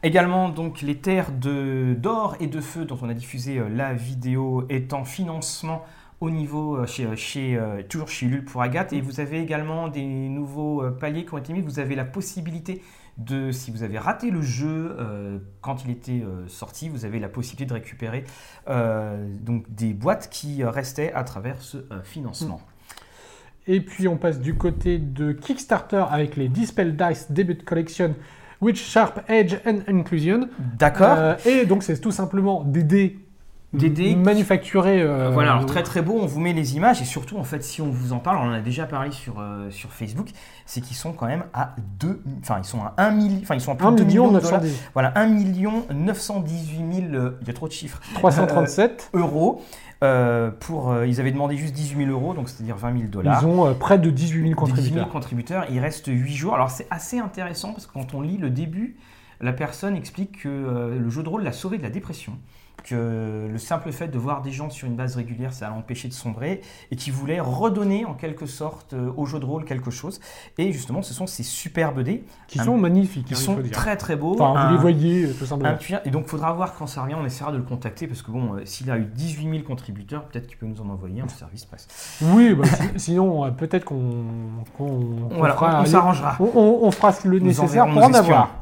Également, 0.02 0.48
donc, 0.48 0.82
les 0.82 0.96
terres 0.96 1.30
d'or 1.30 2.36
et 2.40 2.48
de 2.48 2.60
feu 2.60 2.84
dont 2.84 2.98
on 3.02 3.08
a 3.08 3.14
diffusé 3.14 3.58
euh, 3.58 3.68
la 3.68 3.94
vidéo 3.94 4.66
est 4.68 4.92
en 4.92 5.04
financement 5.04 5.84
au 6.22 6.30
niveau 6.30 6.76
euh, 6.76 6.86
chez, 6.86 7.16
chez, 7.16 7.56
euh, 7.56 7.82
toujours 7.82 8.08
chez 8.08 8.26
Ulule 8.26 8.44
pour 8.44 8.62
Agathe. 8.62 8.92
Et 8.92 9.00
vous 9.00 9.18
avez 9.18 9.40
également 9.40 9.88
des 9.88 10.04
nouveaux 10.04 10.82
euh, 10.82 10.90
paliers 10.92 11.24
qui 11.24 11.34
ont 11.34 11.38
été 11.38 11.52
mis. 11.52 11.60
Vous 11.60 11.80
avez 11.80 11.96
la 11.96 12.04
possibilité 12.04 12.80
de, 13.18 13.50
si 13.50 13.72
vous 13.72 13.82
avez 13.82 13.98
raté 13.98 14.30
le 14.30 14.40
jeu 14.40 14.96
euh, 14.98 15.38
quand 15.60 15.84
il 15.84 15.90
était 15.90 16.22
euh, 16.22 16.46
sorti, 16.46 16.88
vous 16.88 17.04
avez 17.04 17.18
la 17.18 17.28
possibilité 17.28 17.66
de 17.66 17.74
récupérer 17.74 18.22
euh, 18.68 19.28
donc 19.40 19.64
des 19.74 19.92
boîtes 19.92 20.30
qui 20.30 20.62
euh, 20.62 20.70
restaient 20.70 21.12
à 21.12 21.24
travers 21.24 21.60
ce 21.60 21.78
euh, 21.78 22.02
financement. 22.04 22.60
Et 23.66 23.80
puis 23.80 24.06
on 24.06 24.16
passe 24.16 24.40
du 24.40 24.54
côté 24.54 24.98
de 24.98 25.32
Kickstarter 25.32 26.04
avec 26.08 26.36
les 26.36 26.48
Dispel 26.48 26.96
Dice 26.96 27.30
Debut 27.30 27.56
Collection, 27.56 28.14
Witch 28.60 28.80
Sharp 28.80 29.20
Edge 29.28 29.56
and 29.66 29.80
Inclusion. 29.88 30.48
D'accord. 30.78 31.16
Euh, 31.18 31.34
et 31.44 31.66
donc 31.66 31.82
c'est 31.82 32.00
tout 32.00 32.12
simplement 32.12 32.62
des 32.62 32.84
dés, 32.84 33.18
Qui- 33.78 34.16
manufacturés. 34.16 35.00
euh, 35.00 35.30
Voilà, 35.30 35.52
alors 35.52 35.66
très 35.66 35.82
très 35.82 36.02
beau, 36.02 36.18
on 36.20 36.26
vous 36.26 36.40
met 36.40 36.52
les 36.52 36.76
images 36.76 37.00
et 37.00 37.04
surtout 37.06 37.38
en 37.38 37.44
fait 37.44 37.62
si 37.64 37.80
on 37.80 37.88
vous 37.90 38.12
en 38.12 38.18
parle, 38.18 38.36
on 38.38 38.50
en 38.50 38.52
a 38.52 38.60
déjà 38.60 38.84
parlé 38.86 39.10
sur, 39.12 39.40
euh, 39.40 39.70
sur 39.70 39.90
Facebook, 39.92 40.28
c'est 40.66 40.80
qu'ils 40.82 40.96
sont 40.96 41.12
quand 41.12 41.26
même 41.26 41.44
à 41.54 41.74
2, 41.98 42.20
enfin 42.42 42.58
ils 42.58 42.64
sont 42.64 42.80
à 42.82 42.94
1 42.98 43.10
million, 43.12 43.38
enfin 43.42 43.54
ils 43.54 43.60
sont 43.62 43.72
à 43.72 43.76
plus 43.76 43.86
1 43.86 43.92
de 43.92 43.96
2 43.98 44.04
million 44.04 44.26
millions 44.26 44.38
de 44.38 44.42
dollars. 44.42 44.60
910. 44.60 44.82
Voilà, 44.92 45.12
1 45.16 45.26
million 45.26 45.86
918 45.94 46.76
000, 47.10 47.14
euh, 47.14 47.38
il 47.40 47.46
y 47.46 47.50
a 47.50 47.54
trop 47.54 47.66
de 47.68 47.72
chiffres, 47.72 48.00
337. 48.14 49.10
euros. 49.14 49.62
euh, 50.02 50.50
pour, 50.50 50.90
euh, 50.90 51.06
ils 51.06 51.20
avaient 51.20 51.30
demandé 51.30 51.56
juste 51.56 51.74
18 51.74 52.06
000 52.06 52.10
euros, 52.10 52.34
donc 52.34 52.48
c'est-à-dire 52.48 52.76
20 52.76 52.92
000 52.92 53.04
dollars. 53.08 53.40
Ils 53.40 53.46
ont 53.46 53.68
euh, 53.68 53.72
près 53.72 53.98
de 54.00 54.10
18 54.10 54.32
000 54.32 54.42
Des 54.42 54.48
18 54.48 54.54
contributeurs. 54.56 54.94
000 55.04 55.06
contributeurs. 55.12 55.64
Il 55.70 55.78
reste 55.78 56.08
8 56.08 56.34
jours. 56.34 56.54
Alors 56.56 56.70
c'est 56.70 56.88
assez 56.90 57.20
intéressant 57.20 57.72
parce 57.72 57.86
que 57.86 57.92
quand 57.92 58.12
on 58.12 58.20
lit 58.20 58.36
le 58.36 58.50
début, 58.50 58.96
la 59.40 59.52
personne 59.52 59.94
explique 59.96 60.42
que 60.42 60.48
euh, 60.48 60.98
le 60.98 61.08
jeu 61.08 61.22
de 61.22 61.28
rôle 61.28 61.44
l'a 61.44 61.52
sauvé 61.52 61.78
de 61.78 61.84
la 61.84 61.88
dépression. 61.90 62.32
Que 62.84 63.48
le 63.50 63.58
simple 63.58 63.92
fait 63.92 64.08
de 64.08 64.18
voir 64.18 64.42
des 64.42 64.50
gens 64.50 64.68
sur 64.68 64.88
une 64.88 64.96
base 64.96 65.14
régulière, 65.16 65.52
ça 65.52 65.68
l'a 65.68 65.74
empêché 65.74 66.08
de 66.08 66.12
sombrer. 66.12 66.60
Et 66.90 66.96
qui 66.96 67.10
voulait 67.10 67.38
redonner 67.40 68.04
en 68.04 68.14
quelque 68.14 68.46
sorte 68.46 68.92
euh, 68.92 69.12
au 69.16 69.24
jeu 69.24 69.38
de 69.38 69.44
rôle 69.44 69.64
quelque 69.64 69.90
chose. 69.92 70.20
Et 70.58 70.72
justement, 70.72 71.00
ce 71.02 71.14
sont 71.14 71.26
ces 71.28 71.44
superbes 71.44 72.00
dés. 72.00 72.24
Qui 72.48 72.60
Un- 72.60 72.64
sont 72.64 72.76
magnifiques, 72.76 73.26
Qui 73.26 73.34
hein, 73.34 73.36
sont 73.36 73.56
très 73.70 73.96
très 73.96 74.16
beaux. 74.16 74.34
Enfin, 74.34 74.58
Un- 74.58 74.66
vous 74.68 74.74
les 74.74 74.80
voyez 74.80 75.24
euh, 75.26 75.32
tout 75.38 75.46
simplement. 75.46 75.76
Et 76.04 76.10
donc, 76.10 76.26
faudra 76.26 76.52
voir 76.52 76.74
quand 76.74 76.86
ça 76.88 77.02
revient. 77.02 77.14
On 77.14 77.24
essaiera 77.24 77.52
de 77.52 77.56
le 77.58 77.62
contacter 77.62 78.06
parce 78.06 78.22
que, 78.22 78.30
bon, 78.32 78.54
euh, 78.54 78.62
s'il 78.64 78.90
a 78.90 78.98
eu 78.98 79.04
18 79.04 79.50
000 79.50 79.62
contributeurs, 79.62 80.24
peut-être 80.24 80.46
qu'il 80.48 80.56
peut 80.56 80.66
nous 80.66 80.80
en 80.80 80.88
envoyer 80.88 81.20
un 81.20 81.28
service 81.28 81.64
presse. 81.64 81.86
Oui, 82.20 82.54
bah, 82.54 82.64
si- 82.66 82.82
sinon 82.96 83.44
euh, 83.44 83.50
peut-être 83.50 83.84
qu'on 83.84 84.24
Voilà, 84.78 85.56
on 85.80 85.84
s'arrangera. 85.86 86.36
on, 86.40 86.50
on- 86.54 86.78
on 86.86 86.90
fera 86.90 87.12
le 87.24 87.38
Nous 87.38 87.46
nécessaire 87.46 87.86
pour 87.86 88.02
en 88.02 88.12
avoir. 88.12 88.61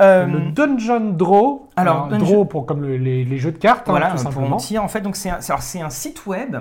Euh, 0.00 0.26
Le 0.26 0.40
Dungeon 0.50 1.10
Draw. 1.12 1.68
alors, 1.76 2.08
Dungeon- 2.08 2.18
Draw 2.24 2.44
pour 2.46 2.66
comme 2.66 2.82
le- 2.82 2.96
les, 2.96 3.24
les 3.24 3.38
jeux 3.38 3.52
de 3.52 3.58
cartes, 3.58 3.88
hein, 3.88 3.92
Voilà, 3.92 4.06
tout 4.06 4.12
pour 4.14 4.20
simplement. 4.22 4.48
mentir, 4.48 4.82
en 4.82 4.88
fait, 4.88 5.00
donc 5.00 5.16
c'est 5.16 5.30
un, 5.30 5.90
site 5.90 6.26
web. 6.26 6.56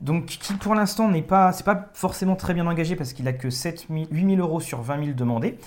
Donc, 0.00 0.26
qui 0.26 0.54
pour 0.54 0.74
l'instant 0.74 1.08
n'est 1.08 1.22
pas, 1.22 1.52
c'est 1.52 1.64
pas 1.64 1.90
forcément 1.94 2.34
très 2.34 2.54
bien 2.54 2.66
engagé 2.66 2.96
parce 2.96 3.12
qu'il 3.12 3.28
a 3.28 3.32
que 3.32 3.50
7 3.50 3.86
000 3.88 4.06
8 4.10 4.34
000 4.36 4.40
euros 4.46 4.58
sur 4.58 4.82
20 4.82 4.98
000 5.04 5.16
demandés. 5.16 5.58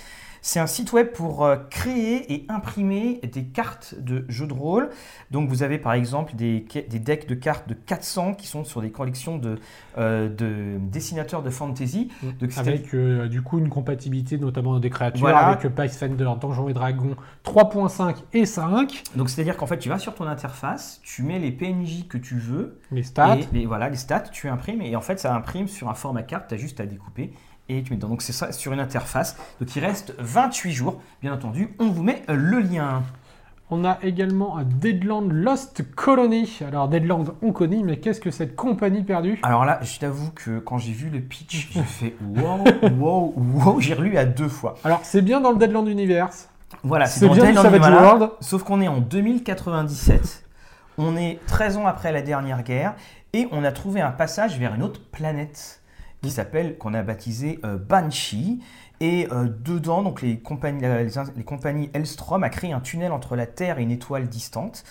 C'est 0.48 0.60
un 0.60 0.68
site 0.68 0.94
web 0.94 1.08
pour 1.08 1.44
euh, 1.44 1.56
créer 1.72 2.32
et 2.32 2.46
imprimer 2.50 3.20
des 3.34 3.46
cartes 3.46 3.96
de 4.00 4.26
jeux 4.30 4.46
de 4.46 4.54
rôle. 4.54 4.92
Donc 5.32 5.50
vous 5.50 5.64
avez 5.64 5.80
par 5.80 5.94
exemple 5.94 6.36
des, 6.36 6.64
des 6.88 7.00
decks 7.00 7.28
de 7.28 7.34
cartes 7.34 7.68
de 7.68 7.74
400 7.74 8.36
qui 8.36 8.46
sont 8.46 8.64
sur 8.64 8.80
des 8.84 8.92
collections 8.92 9.40
de, 9.40 9.58
euh, 9.98 10.30
de 10.30 10.78
dessinateurs 10.80 11.42
de 11.42 11.50
fantasy. 11.50 12.10
Donc, 12.40 12.52
c'est- 12.52 12.60
Avec 12.60 12.94
euh, 12.94 13.28
du 13.28 13.42
coup 13.42 13.58
une 13.58 13.70
compatibilité 13.70 14.38
notamment 14.38 14.80
des 14.80 14.92
créatures 14.92 15.20
Voilà. 15.20 15.48
avec 15.48 15.68
Pathfinder, 15.74 16.30
Donjons 16.40 16.70
et 16.70 16.74
Dragons 16.74 17.16
3.5 17.44 18.18
et 18.34 18.46
5, 18.46 19.02
Donc 19.16 19.32
c'est-à-dire 19.32 19.58
qu'en 19.58 19.66
fait 19.66 19.80
tu 19.80 19.90
vas 19.90 19.98
sur 19.98 20.14
ton 20.14 20.28
interface, 20.28 21.02
tu 21.04 21.24
mets 21.24 21.40
les 21.40 21.52
PNJ 21.52 22.08
que 22.08 22.20
tu 22.20 22.36
veux, 22.38 22.78
les 22.92 23.02
stats. 23.02 23.38
Et 23.38 23.48
les, 23.52 23.66
voilà, 23.66 23.90
les 23.90 23.98
stats, 23.98 24.20
tu 24.20 24.48
imprimes 24.48 24.84
et 24.84 24.96
en 24.96 25.02
fait 25.02 25.20
ça 25.20 25.34
imprime 25.34 25.68
sur 25.68 25.90
un 25.90 25.96
format 25.96 26.22
carte, 26.22 26.50
tu 26.50 26.54
as 26.54 26.58
juste 26.58 26.80
à 26.80 26.86
découper 26.86 27.34
et 27.70 27.84
tu 27.84 27.92
mets 27.92 27.98
dedans. 27.98 28.10
Donc 28.10 28.22
c'est 28.22 28.34
ça 28.34 28.52
sur 28.52 28.74
une 28.74 28.80
interface. 28.80 29.38
Donc 29.60 29.76
il 29.76 29.84
reste 29.84 30.14
28 30.20 30.72
jours. 30.72 31.02
Bien 31.22 31.34
entendu, 31.34 31.76
on 31.80 31.90
vous 31.90 32.04
met 32.04 32.24
euh, 32.30 32.36
le 32.36 32.60
lien. 32.60 33.04
On 33.72 33.84
a 33.84 33.98
également 34.04 34.58
un 34.58 34.64
Deadland 34.64 35.32
Lost 35.32 35.84
Colony. 35.96 36.60
Alors 36.68 36.88
Deadland 36.88 37.34
on 37.42 37.52
connaît, 37.52 37.82
mais 37.82 37.98
qu'est-ce 37.98 38.22
que 38.22 38.30
cette 38.30 38.56
compagnie 38.56 39.04
perdue? 39.04 39.40
Alors 39.42 39.66
là, 39.66 39.80
je 39.82 39.98
t'avoue 39.98 40.30
que 40.32 40.60
quand 40.60 40.78
j'ai 40.78 40.92
vu 40.92 41.10
le 41.10 41.20
pitch, 41.20 41.70
j'ai 41.72 41.82
fait 41.82 42.16
wow, 42.38 42.64
wow, 43.00 43.34
wow, 43.36 43.80
j'ai 43.80 43.96
relu 43.96 44.18
à 44.18 44.26
deux 44.26 44.50
fois. 44.50 44.76
Alors 44.84 45.00
c'est 45.04 45.24
bien 45.24 45.42
dans 45.42 45.52
le 45.52 45.58
Deadland 45.58 45.88
Universe. 45.88 46.50
Voilà, 46.84 47.06
C'est 47.06 47.26
dans 47.26 47.34
bien 47.34 47.46
Deadland, 47.46 47.68
voilà. 47.78 48.02
World. 48.02 48.30
Sauf 48.42 48.64
qu'on 48.64 48.82
est 48.82 48.88
en 48.88 49.00
2097. 49.00 50.44
On 50.98 51.18
est 51.18 51.40
13 51.48 51.78
ans 51.78 51.88
après 51.88 52.12
la 52.12 52.22
dernière 52.22 52.64
guerre 52.64 52.96
et 53.34 53.48
on 53.52 53.64
a 53.64 53.72
trouvé 53.72 54.02
un 54.02 54.12
passage 54.12 54.58
vers 54.58 54.76
une 54.76 54.84
autre 54.84 55.02
planète 55.12 55.82
s'appelle, 56.32 56.78
qu'on 56.78 56.94
a 56.94 57.04
baptisé 57.04 57.60
euh, 57.64 57.78
Banshee. 57.78 58.62
Et 59.02 59.28
euh, 59.32 59.50
dedans, 59.64 60.04
donc 60.04 60.22
les 60.22 60.40
compagnies, 60.40 60.86
les 61.36 61.44
compagnies 61.44 61.90
Elstrom 61.94 62.44
a 62.44 62.50
créé 62.50 62.72
un 62.72 62.80
tunnel 62.80 63.12
entre 63.12 63.36
la 63.36 63.46
Terre 63.46 63.80
et 63.80 63.84
une 63.84 63.92
étoile 63.92 64.28
distante, 64.30 64.86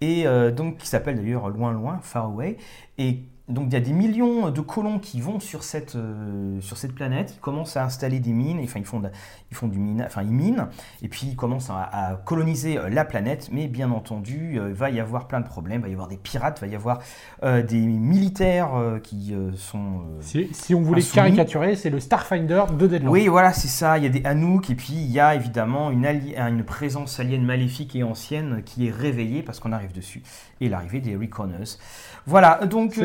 et 0.00 0.28
euh, 0.28 0.52
donc 0.52 0.78
qui 0.78 0.86
s'appelle 0.86 1.16
d'ailleurs 1.16 1.48
Loin 1.48 1.72
Loin, 1.72 1.98
Far 2.02 2.26
Away. 2.26 2.56
Et 2.98 3.24
donc 3.48 3.66
il 3.68 3.72
y 3.72 3.76
a 3.76 3.80
des 3.80 3.92
millions 3.92 4.50
de 4.50 4.60
colons 4.60 4.98
qui 4.98 5.20
vont 5.20 5.40
sur 5.40 5.62
cette, 5.64 5.96
euh, 5.96 6.60
sur 6.60 6.76
cette 6.76 6.94
planète, 6.94 7.34
ils 7.36 7.40
commencent 7.40 7.76
à 7.76 7.84
installer 7.84 8.20
des 8.20 8.32
mines, 8.32 8.60
enfin 8.62 8.78
ils 8.78 8.84
font, 8.84 9.00
de- 9.00 9.10
ils 9.50 9.56
font 9.56 9.68
du 9.68 9.78
mine, 9.78 10.02
enfin 10.06 10.22
ils 10.22 10.30
minent, 10.32 10.68
et 11.02 11.08
puis 11.08 11.26
ils 11.28 11.36
commencent 11.36 11.70
à, 11.70 11.82
à 11.82 12.14
coloniser 12.16 12.78
euh, 12.78 12.88
la 12.90 13.04
planète, 13.04 13.48
mais 13.52 13.66
bien 13.66 13.90
entendu, 13.90 14.58
euh, 14.58 14.68
il 14.68 14.74
va 14.74 14.90
y 14.90 15.00
avoir 15.00 15.26
plein 15.28 15.40
de 15.40 15.46
problèmes, 15.46 15.80
il 15.80 15.84
va 15.84 15.88
y 15.88 15.92
avoir 15.92 16.08
des 16.08 16.16
pirates, 16.16 16.58
il 16.60 16.66
va 16.66 16.72
y 16.72 16.76
avoir 16.76 16.98
euh, 17.42 17.62
des 17.62 17.80
militaires 17.86 18.70
qui 19.02 19.34
sont... 19.56 20.02
Si, 20.20 20.48
si 20.52 20.74
on 20.74 20.82
voulait 20.82 21.00
Insoumis. 21.00 21.14
caricaturer, 21.14 21.76
c'est 21.76 21.90
le 21.90 22.00
Starfinder 22.00 22.64
de 22.78 22.86
Deadland. 22.86 23.12
oui, 23.12 23.28
voilà, 23.28 23.52
c'est 23.52 23.68
ça. 23.68 23.98
Il 23.98 24.04
y 24.04 24.06
a 24.06 24.10
des 24.10 24.22
Hanouk 24.24 24.70
et 24.70 24.74
puis 24.74 24.92
il 24.94 25.10
y 25.10 25.20
a 25.20 25.34
évidemment 25.34 25.90
une, 25.90 26.04
une 26.06 26.64
présence 26.64 27.18
alien 27.20 27.42
maléfique 27.44 27.94
et 27.96 28.02
ancienne 28.02 28.62
qui 28.64 28.88
est 28.88 28.90
réveillée 28.90 29.42
parce 29.42 29.60
qu'on 29.60 29.72
arrive 29.72 29.92
dessus. 29.92 30.22
Et 30.60 30.68
l'arrivée 30.68 31.00
des 31.00 31.16
Reconners. 31.16 31.78
Voilà, 32.26 32.66
donc 32.66 32.98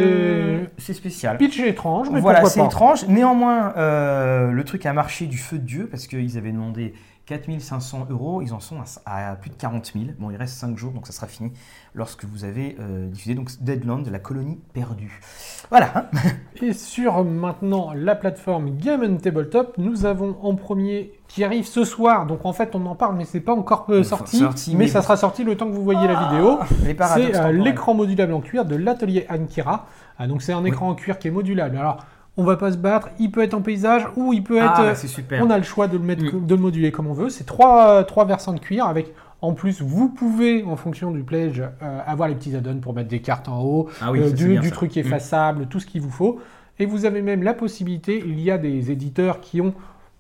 C'est- 0.78 0.94
spécial. 0.94 1.38
Pitch 1.38 1.60
est 1.60 1.70
étrange, 1.70 2.10
mais 2.12 2.20
Voilà, 2.20 2.46
c'est 2.46 2.64
étrange. 2.64 3.08
Néanmoins, 3.08 3.74
euh, 3.78 4.52
le 4.52 4.64
truc 4.64 4.86
a 4.86 4.94
marché 4.94 5.26
du 5.26 5.38
feu 5.38 5.58
de 5.58 5.64
Dieu 5.66 5.88
parce 5.90 6.08
qu'ils 6.08 6.38
avaient 6.38 6.52
demandé 6.52 6.94
4500 7.26 8.08
euros. 8.10 8.42
Ils 8.42 8.54
en 8.54 8.60
sont 8.60 8.76
à, 9.06 9.32
à 9.32 9.36
plus 9.36 9.50
de 9.50 9.56
40 9.56 9.92
000. 9.94 10.06
Bon, 10.20 10.30
il 10.30 10.36
reste 10.36 10.56
5 10.56 10.78
jours, 10.78 10.92
donc 10.92 11.08
ça 11.08 11.14
sera 11.14 11.28
fini 11.28 11.52
lorsque 11.96 12.26
vous 12.26 12.44
avez 12.44 12.76
euh, 12.80 13.08
diffusé 13.08 13.34
donc 13.36 13.50
Deadland, 13.62 14.08
la 14.12 14.20
colonie 14.20 14.60
perdue. 14.74 15.20
Voilà. 15.70 15.92
hein. 15.96 16.06
Et 16.62 16.74
sur 16.74 17.24
maintenant 17.24 17.94
la 17.96 18.16
plateforme 18.16 18.76
Game 18.78 19.04
and 19.04 19.18
Tabletop, 19.18 19.76
nous 19.78 20.06
avons 20.06 20.36
en 20.42 20.56
premier 20.56 21.14
qui 21.28 21.44
arrive 21.44 21.66
ce 21.66 21.84
soir. 21.84 22.26
Donc 22.28 22.46
en 22.46 22.54
fait, 22.54 22.76
on 22.76 22.86
en 22.86 22.96
parle, 22.96 23.16
mais 23.16 23.26
c'est 23.26 23.40
pas 23.40 23.54
encore 23.54 23.86
euh, 23.90 24.04
sorti. 24.04 24.38
sorti, 24.38 24.72
mais, 24.72 24.80
mais 24.86 24.88
ça 24.88 25.02
sera 25.02 25.16
sorti 25.18 25.44
le 25.44 25.56
temps 25.56 25.68
que 25.68 25.74
vous 25.76 25.84
voyez 25.84 26.08
la 26.08 26.28
vidéo. 26.30 26.60
Paradoxes 26.98 27.32
C'est 27.34 27.40
euh, 27.40 27.52
l'écran 27.52 27.94
modulable 27.94 28.34
en 28.34 28.42
cuir 28.42 28.66
de 28.66 28.76
l'atelier 28.76 29.26
Ankira. 29.30 29.88
Ah, 30.18 30.28
donc 30.28 30.42
c'est 30.42 30.54
un 30.54 30.64
écran 30.66 30.90
en 30.90 30.96
cuir 30.96 31.18
qui 31.20 31.28
est 31.28 31.32
modulable. 31.32 31.78
Alors, 31.78 32.06
on 32.38 32.44
va 32.44 32.56
pas 32.58 32.72
se 32.72 32.78
battre. 32.78 33.10
Il 33.20 33.32
peut 33.32 33.42
être 33.44 33.54
en 33.54 33.62
paysage 33.62 34.08
ou 34.16 34.34
il 34.34 34.44
peut 34.44 34.58
être. 34.58 34.74
Ah, 34.76 34.82
bah, 34.84 34.96
c'est 34.96 35.08
super. 35.08 35.44
on 35.46 35.50
a 35.50 35.58
le 35.58 35.64
choix 35.64 35.88
de 35.88 35.98
le, 35.98 36.04
mettre, 36.04 36.24
Mm. 36.24 36.46
de 36.46 36.56
le 36.56 36.62
moduler 36.62 36.92
comme 36.92 37.08
on 37.08 37.14
veut. 37.14 37.30
C'est 37.30 37.44
trois, 37.46 38.04
trois 38.04 38.26
versants 38.26 38.54
de 38.54 38.60
cuir 38.60 38.86
avec. 38.86 39.14
En 39.42 39.54
plus, 39.54 39.82
vous 39.82 40.08
pouvez, 40.10 40.64
en 40.64 40.76
fonction 40.78 41.12
du 41.12 41.22
pledge, 41.24 41.62
euh, 41.62 42.00
avoir 42.08 42.30
les 42.30 42.36
petits 42.36 42.56
add-ons 42.56 42.80
pour 42.80 42.94
mettre 42.94 43.10
des 43.10 43.20
cartes 43.20 43.50
en 43.50 43.62
haut, 43.62 43.90
Ah 44.02 44.12
oui, 44.12 44.22
euh, 44.22 44.32
du, 44.32 44.72
truc 44.72 44.96
Mm. 44.96 45.00
effaçable, 45.00 45.66
tout 45.68 45.80
ce 45.82 45.86
qu'il 45.86 46.02
vous 46.02 46.10
faut. 46.12 46.40
Et 46.80 46.86
vous 46.86 47.06
avez 47.06 47.22
même 47.22 47.44
la 47.44 47.54
possibilité, 47.54 48.24
il 48.26 48.40
y 48.40 48.50
a 48.50 48.58
des 48.58 48.90
éditeurs 48.90 49.42
qui 49.42 49.60
ont 49.62 49.74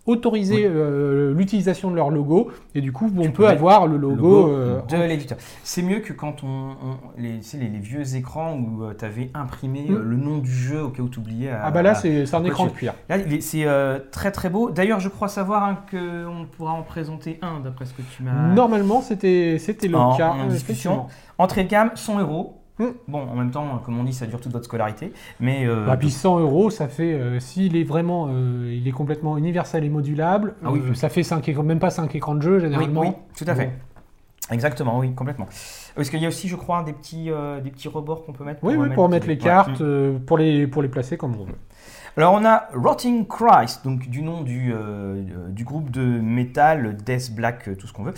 autorisé 0.05 0.65
euh, 0.65 1.33
l'utilisation 1.33 1.89
de 1.89 1.95
leur 1.95 2.09
logo, 2.09 2.51
et 2.75 2.81
du 2.81 2.91
coup, 2.91 3.09
on 3.17 3.21
Tu 3.21 3.29
peut 3.31 3.47
avoir 3.47 3.87
le 3.87 3.95
logo. 3.97 4.49
euh, 4.49 4.81
de 4.89 4.95
en- 4.97 4.99
l'éditeur. 4.99 5.37
C'est 5.63 5.81
mieux 5.81 5.99
que 5.99 6.11
quand 6.11 6.43
on, 6.43 6.47
on- 6.71 6.97
les, 7.17 7.37
tu 7.37 7.43
sais, 7.43 7.57
les, 7.57 7.69
les 7.69 7.79
vieux 7.79 8.15
écrans 8.15 8.53
où 8.57 8.81
tu 8.97 9.05
avais 9.05 9.29
imprimé 9.33 9.85
Mm. 9.87 9.93
euh, 9.95 10.03
le 10.03 10.17
nom 10.17 10.39
du 10.39 10.51
jeu 10.51 10.83
au 10.83 10.89
cas 10.89 11.01
où 11.03 11.09
tu 11.09 11.19
oubliais. 11.19 11.51
Ah 11.51 11.71
bah 11.71 11.81
là, 11.81 11.95
c'est 11.95 12.33
un 12.35 12.43
écran 12.43 12.65
de 12.65 12.71
cuir. 12.71 12.93
Là, 13.07 13.17
c'est 13.39 13.65
euh, 13.65 13.99
très 14.11 14.31
très 14.31 14.49
beau. 14.49 14.71
D'ailleurs, 14.71 14.99
je 14.99 15.07
crois 15.09 15.27
savoir 15.29 15.63
hein, 15.63 15.77
qu'on 15.89 16.47
pourra 16.51 16.73
en 16.73 16.83
présenter 16.83 17.39
un 17.41 17.61
d'après 17.61 17.85
ce 17.85 17.93
que 17.93 18.01
tu 18.01 18.23
m'as. 18.23 18.53
Normalement, 18.53 19.01
c'était 19.01 19.57
c'était 19.59 19.87
le 19.87 19.95
En- 19.97 20.17
cas. 20.17 20.31
en 20.31 20.45
euh, 20.47 20.47
discussion. 20.49 21.05
Entrée 21.37 21.63
de 21.63 21.69
gamme, 21.69 21.91
100 21.95 22.19
euros. 22.19 22.59
Mm. 22.79 22.85
Bon, 23.07 23.19
en 23.21 23.35
même 23.35 23.51
temps, 23.51 23.81
comme 23.85 23.99
on 23.99 24.03
dit, 24.03 24.13
ça 24.13 24.25
dure 24.25 24.41
toute 24.41 24.51
votre 24.51 24.65
scolarité. 24.65 25.13
Mais 25.39 25.65
euh, 25.67 25.85
Bah, 25.85 25.97
puis 25.97 26.09
100 26.09 26.39
euros, 26.39 26.69
ça 26.69 26.87
fait, 26.87 27.13
euh, 27.13 27.39
s'il 27.39 27.75
est 27.75 27.83
vraiment, 27.83 28.27
euh, 28.29 28.73
il 28.75 28.87
est 28.87 28.91
complètement 28.91 29.37
universel 29.37 29.83
et 29.83 29.89
modulable, 29.89 30.55
Ah 30.63 30.71
oui, 30.71 30.79
euh, 30.79 30.89
oui. 30.89 30.95
ça 30.95 31.09
fait 31.09 31.23
5 31.23 31.47
écrans, 31.49 31.63
même 31.63 31.79
pas 31.79 31.91
5 31.91 32.13
écrans 32.15 32.35
de 32.35 32.41
jeu 32.41 32.55
oui, 32.55 32.61
généralement. 32.61 33.01
oui, 33.01 33.11
tout 33.37 33.45
à 33.47 33.53
fait. 33.55 33.65
Bon. 33.67 34.53
Exactement, 34.53 34.99
oui, 34.99 35.13
complètement. 35.13 35.47
Parce 35.95 36.09
qu'il 36.09 36.19
y 36.19 36.25
a 36.25 36.27
aussi, 36.27 36.47
je 36.49 36.55
crois, 36.55 36.83
des 36.83 36.91
petits, 36.93 37.29
euh, 37.31 37.61
des 37.61 37.69
petits 37.69 37.87
rebords 37.87 38.25
qu'on 38.25 38.33
peut 38.33 38.43
mettre. 38.43 38.59
Oui, 38.63 38.75
oui, 38.75 38.89
pour 38.93 39.07
mettre 39.07 39.27
les 39.27 39.37
cartes, 39.37 39.81
pour, 40.25 40.37
les, 40.37 40.67
pour 40.67 40.81
les 40.81 40.89
placer 40.89 41.15
comme 41.15 41.35
on 41.39 41.45
veut. 41.45 41.55
Alors 42.15 42.33
on 42.33 42.45
a 42.45 42.67
Rotting 42.75 43.25
Christ, 43.27 43.83
donc 43.83 44.07
du 44.07 44.21
nom 44.21 44.41
du, 44.41 44.71
euh, 44.71 44.77
euh, 44.77 45.49
du 45.49 45.63
groupe 45.63 45.89
de 45.89 46.01
metal, 46.01 46.95
Death 46.97 47.33
Black, 47.33 47.67
euh, 47.67 47.75
tout 47.75 47.87
ce 47.87 47.93
qu'on 47.93 48.03
veut. 48.03 48.13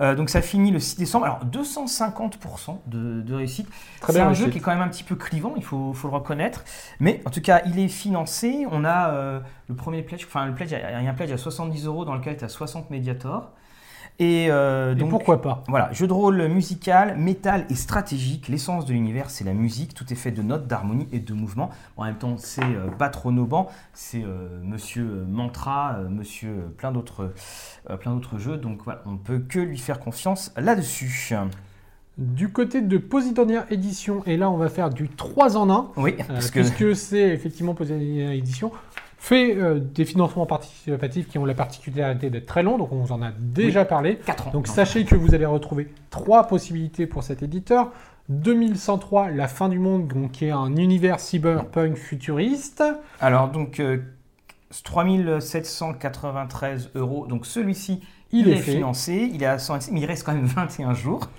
Euh, 0.00 0.16
donc 0.16 0.30
ça 0.30 0.42
finit 0.42 0.72
le 0.72 0.80
6 0.80 0.98
décembre. 0.98 1.26
Alors 1.26 1.44
250% 1.44 2.78
de, 2.86 3.20
de 3.20 3.34
réussite. 3.34 3.68
C'est 4.08 4.18
un 4.18 4.32
jeu 4.32 4.48
qui 4.48 4.58
est 4.58 4.60
quand 4.60 4.72
même 4.72 4.82
un 4.82 4.88
petit 4.88 5.04
peu 5.04 5.14
clivant, 5.14 5.54
il 5.56 5.62
faut, 5.62 5.92
faut 5.92 6.08
le 6.08 6.14
reconnaître. 6.14 6.64
Mais 6.98 7.22
en 7.24 7.30
tout 7.30 7.40
cas, 7.40 7.62
il 7.66 7.78
est 7.78 7.86
financé. 7.86 8.66
On 8.72 8.84
a 8.84 9.10
euh, 9.10 9.40
le 9.68 9.76
premier 9.76 10.02
pledge, 10.02 10.24
enfin 10.26 10.46
le 10.46 10.54
pledge, 10.54 10.72
il 10.72 10.78
y 10.78 10.82
a 10.82 11.00
il 11.00 11.04
y 11.04 11.06
a 11.06 11.10
un 11.10 11.14
pledge 11.14 11.30
à 11.30 11.38
70 11.38 11.86
euros 11.86 12.04
dans 12.04 12.16
lequel 12.16 12.36
tu 12.36 12.44
as 12.44 12.48
60 12.48 12.90
Mediator. 12.90 13.52
Et, 14.18 14.46
euh, 14.50 14.92
Et 14.92 14.94
donc, 14.94 15.10
pourquoi 15.10 15.42
pas 15.42 15.62
voilà, 15.68 15.92
jeu 15.92 16.06
de 16.06 16.12
rôle 16.12 16.48
musical, 16.48 17.16
métal 17.18 17.66
et 17.68 17.74
stratégique. 17.74 18.48
L'essence 18.48 18.86
de 18.86 18.92
l'univers, 18.92 19.28
c'est 19.28 19.44
la 19.44 19.52
musique. 19.52 19.94
Tout 19.94 20.10
est 20.10 20.16
fait 20.16 20.30
de 20.30 20.42
notes, 20.42 20.66
d'harmonie 20.66 21.06
et 21.12 21.18
de 21.18 21.34
mouvement. 21.34 21.70
Bon, 21.96 22.02
en 22.02 22.06
même 22.06 22.16
temps, 22.16 22.36
c'est 22.38 22.64
euh, 22.64 22.88
pas 22.98 23.10
trop 23.10 23.30
nobant. 23.30 23.68
C'est 23.92 24.22
euh, 24.24 24.60
Monsieur 24.62 25.24
Mantra, 25.28 25.96
euh, 25.98 26.08
Monsieur 26.08 26.72
plein 26.78 26.92
d'autres, 26.92 27.32
plein 28.00 28.14
d'autres 28.14 28.38
jeux. 28.38 28.56
Donc 28.56 28.80
voilà, 28.84 29.02
on 29.06 29.16
peut 29.16 29.38
que 29.38 29.58
lui 29.58 29.78
faire 29.78 30.00
confiance 30.00 30.52
là-dessus. 30.56 31.34
Du 32.16 32.48
côté 32.48 32.80
de 32.80 32.96
Posidonia 32.96 33.66
Édition, 33.70 34.22
et 34.24 34.38
là 34.38 34.50
on 34.50 34.56
va 34.56 34.70
faire 34.70 34.88
du 34.88 35.10
3 35.10 35.58
en 35.58 35.68
1, 35.68 35.90
Oui, 35.98 36.14
parce 36.26 36.50
que 36.50 36.60
puisque 36.60 36.96
c'est 36.96 37.28
effectivement 37.28 37.74
Posidonia 37.74 38.32
Édition, 38.32 38.72
fait 39.18 39.56
euh, 39.56 39.80
des 39.80 40.04
financements 40.04 40.46
participatifs 40.46 41.28
qui 41.28 41.38
ont 41.38 41.44
la 41.44 41.54
particularité 41.54 42.30
d'être 42.30 42.46
très 42.46 42.62
longs, 42.62 42.78
donc 42.78 42.92
on 42.92 43.02
vous 43.02 43.12
en 43.12 43.22
a 43.22 43.30
déjà 43.38 43.84
parlé. 43.84 44.18
4 44.24 44.48
ans. 44.48 44.50
Donc 44.52 44.66
sachez 44.66 45.04
que 45.04 45.14
vous 45.14 45.34
allez 45.34 45.46
retrouver 45.46 45.92
trois 46.10 46.46
possibilités 46.46 47.06
pour 47.06 47.22
cet 47.22 47.42
éditeur. 47.42 47.90
2103, 48.28 49.30
La 49.30 49.46
fin 49.46 49.68
du 49.68 49.78
monde, 49.78 50.08
donc, 50.08 50.32
qui 50.32 50.46
est 50.46 50.50
un 50.50 50.74
univers 50.76 51.20
cyberpunk 51.20 51.96
futuriste. 51.96 52.82
Alors 53.20 53.48
donc 53.48 53.80
euh, 53.80 53.98
3793 54.84 56.90
euros. 56.94 57.26
Donc 57.26 57.46
celui-ci, 57.46 58.02
Il, 58.32 58.48
il, 58.48 58.52
est, 58.52 58.56
financé. 58.56 59.30
Il 59.32 59.42
est 59.42 59.46
à 59.46 59.58
126, 59.58 59.92
mais 59.92 60.00
il 60.00 60.06
reste 60.06 60.24
quand 60.24 60.34
même 60.34 60.46
21 60.46 60.94
jours. 60.94 61.30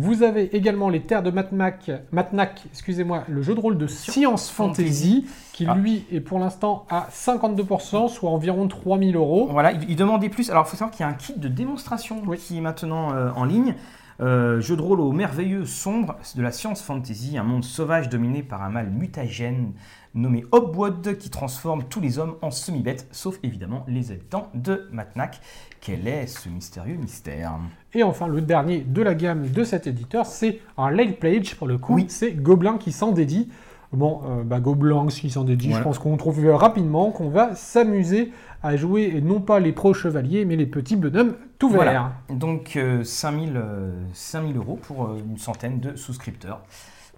Vous 0.00 0.22
avez 0.22 0.54
également 0.56 0.90
les 0.90 1.00
terres 1.00 1.24
de 1.24 1.32
Matnac, 1.32 1.90
Matnac 2.12 2.62
excusez-moi, 2.70 3.24
le 3.28 3.42
jeu 3.42 3.56
de 3.56 3.60
rôle 3.60 3.76
de 3.78 3.88
Science 3.88 4.48
Fantasy, 4.48 5.26
qui 5.52 5.66
Ah. 5.68 5.74
lui 5.74 6.04
est 6.12 6.20
pour 6.20 6.38
l'instant 6.38 6.86
à 6.88 7.08
52%, 7.10 8.06
soit 8.06 8.30
environ 8.30 8.68
3000 8.68 9.16
euros. 9.16 9.48
Voilà, 9.50 9.72
il, 9.72 9.90
il 9.90 9.96
demandait 9.96 10.28
plus. 10.28 10.50
Alors, 10.50 10.64
il 10.66 10.70
faut 10.70 10.76
savoir 10.76 10.92
qu'il 10.92 11.00
y 11.00 11.08
a 11.08 11.08
un 11.08 11.14
kit 11.14 11.34
de 11.36 11.48
démonstration 11.48 12.22
Oui. 12.28 12.38
qui 12.38 12.58
est 12.58 12.60
maintenant 12.60 13.12
euh, 13.12 13.30
en 13.34 13.42
ligne. 13.44 13.74
Euh, 14.20 14.60
jeu 14.60 14.76
de 14.76 14.82
rôle 14.82 15.00
au 15.00 15.12
merveilleux 15.12 15.64
sombre, 15.64 16.16
de 16.36 16.42
la 16.42 16.50
science 16.52 16.82
fantasy, 16.82 17.36
un 17.38 17.44
monde 17.44 17.62
sauvage 17.64 18.08
dominé 18.08 18.42
par 18.42 18.62
un 18.62 18.68
mal 18.68 18.90
mutagène 18.90 19.72
nommé 20.14 20.44
Hobwood 20.50 21.16
qui 21.18 21.30
transforme 21.30 21.84
tous 21.84 22.00
les 22.00 22.18
hommes 22.18 22.34
en 22.42 22.50
semi-bêtes, 22.50 23.06
sauf 23.12 23.38
évidemment 23.44 23.84
les 23.86 24.10
habitants 24.10 24.48
de 24.54 24.88
Matnac. 24.90 25.40
Quel 25.80 26.06
est 26.08 26.26
ce 26.26 26.48
mystérieux 26.48 26.96
mystère 26.96 27.52
Et 27.94 28.02
enfin, 28.02 28.26
le 28.26 28.40
dernier 28.40 28.80
de 28.80 29.02
la 29.02 29.14
gamme 29.14 29.48
de 29.48 29.64
cet 29.64 29.86
éditeur, 29.86 30.26
c'est 30.26 30.60
un 30.76 30.90
late 30.90 31.18
pledge 31.18 31.54
pour 31.54 31.66
le 31.68 31.78
coup, 31.78 31.94
Oui. 31.94 32.06
c'est 32.08 32.32
Gobelin 32.32 32.78
qui 32.78 32.92
s'en 32.92 33.12
dédie. 33.12 33.48
Bon, 33.92 34.20
euh, 34.26 34.42
bah, 34.44 34.60
Gobelin 34.60 35.06
qui 35.06 35.30
s'en 35.30 35.44
dédie, 35.44 35.68
Voilà. 35.68 35.78
je 35.80 35.84
pense 35.84 35.98
qu'on 35.98 36.16
trouve 36.18 36.44
rapidement 36.50 37.10
qu'on 37.10 37.30
va 37.30 37.54
s'amuser 37.54 38.32
à 38.62 38.76
jouer, 38.76 39.12
et 39.14 39.20
non 39.22 39.40
pas 39.40 39.60
les 39.60 39.72
pros 39.72 39.94
chevaliers, 39.94 40.44
mais 40.44 40.56
les 40.56 40.66
petits 40.66 40.96
bonhommes 40.96 41.34
tout 41.58 41.68
verts. 41.70 41.82
Voilà. 41.82 42.12
Donc 42.28 42.76
euh, 42.76 43.02
5000, 43.04 43.52
euh, 43.56 43.92
5000 44.12 44.56
euros 44.56 44.78
pour 44.82 45.04
euh, 45.06 45.18
une 45.26 45.38
centaine 45.38 45.80
de 45.80 45.96
souscripteurs. 45.96 46.60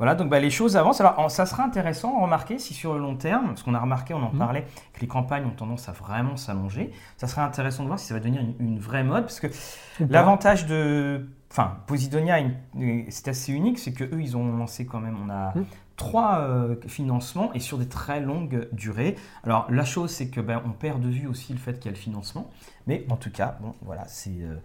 Voilà, 0.01 0.15
donc 0.15 0.31
bah, 0.31 0.41
les 0.41 0.49
choses 0.51 0.79
avancent. 0.79 1.01
Alors, 1.03 1.19
en- 1.19 1.29
ça 1.29 1.45
sera 1.45 1.63
intéressant 1.63 2.19
à 2.19 2.23
remarquer 2.23 2.59
si 2.59 2.73
sur 2.73 2.95
le 2.95 3.01
long 3.01 3.17
terme, 3.17 3.49
parce 3.49 3.63
qu'on 3.63 3.75
a 3.75 3.79
remarqué, 3.79 4.15
on 4.15 4.23
en 4.23 4.33
Mhm. 4.33 4.39
parlait, 4.39 4.65
que 4.95 5.01
les 5.03 5.07
campagnes 5.07 5.45
ont 5.45 5.51
tendance 5.51 5.91
à 5.91 5.93
vraiment 5.93 6.37
s'allonger, 6.37 6.91
ça 7.19 7.27
serait 7.27 7.43
intéressant 7.43 7.83
de 7.83 7.89
voir 7.89 7.99
si 7.99 8.07
ça 8.07 8.15
va 8.15 8.21
devenir 8.21 8.41
une, 8.41 8.55
une 8.59 8.79
vraie 8.79 9.05
mode, 9.05 9.25
parce 9.25 9.41
que 9.41 9.49
l'avantage 10.09 10.65
de... 10.67 11.29
Enfin, 11.51 11.79
Posidonia, 11.87 12.39
c'est 13.11 13.29
assez 13.29 13.53
unique, 13.53 13.79
c'est 13.79 13.93
que 13.93 14.05
eux, 14.05 14.21
ils 14.23 14.37
ont 14.37 14.57
lancé 14.57 14.87
quand 14.87 15.01
même, 15.01 15.17
on 15.23 15.29
a 15.31 15.53
Mhm. 15.55 15.65
trois 15.97 16.39
euh, 16.39 16.77
financements 16.87 17.53
et 17.53 17.61
sur 17.61 17.77
des 17.77 17.89
très 17.89 18.21
longues 18.21 18.69
durées. 18.73 19.17
Alors, 19.45 19.67
la 19.71 19.85
chose, 19.85 20.11
c'est 20.11 20.29
que 20.31 20.41
ben, 20.41 20.63
on 20.65 20.71
perd 20.71 21.01
de 21.03 21.09
vue 21.11 21.27
aussi 21.27 21.53
le 21.53 21.59
fait 21.59 21.75
qu'il 21.75 21.87
y 21.87 21.89
a 21.89 21.97
le 21.97 22.01
financement, 22.01 22.49
mais 22.87 23.05
en 23.11 23.17
tout 23.17 23.31
cas, 23.31 23.59
bon, 23.61 23.75
voilà, 23.83 24.05
c'est... 24.07 24.31
euh, 24.31 24.57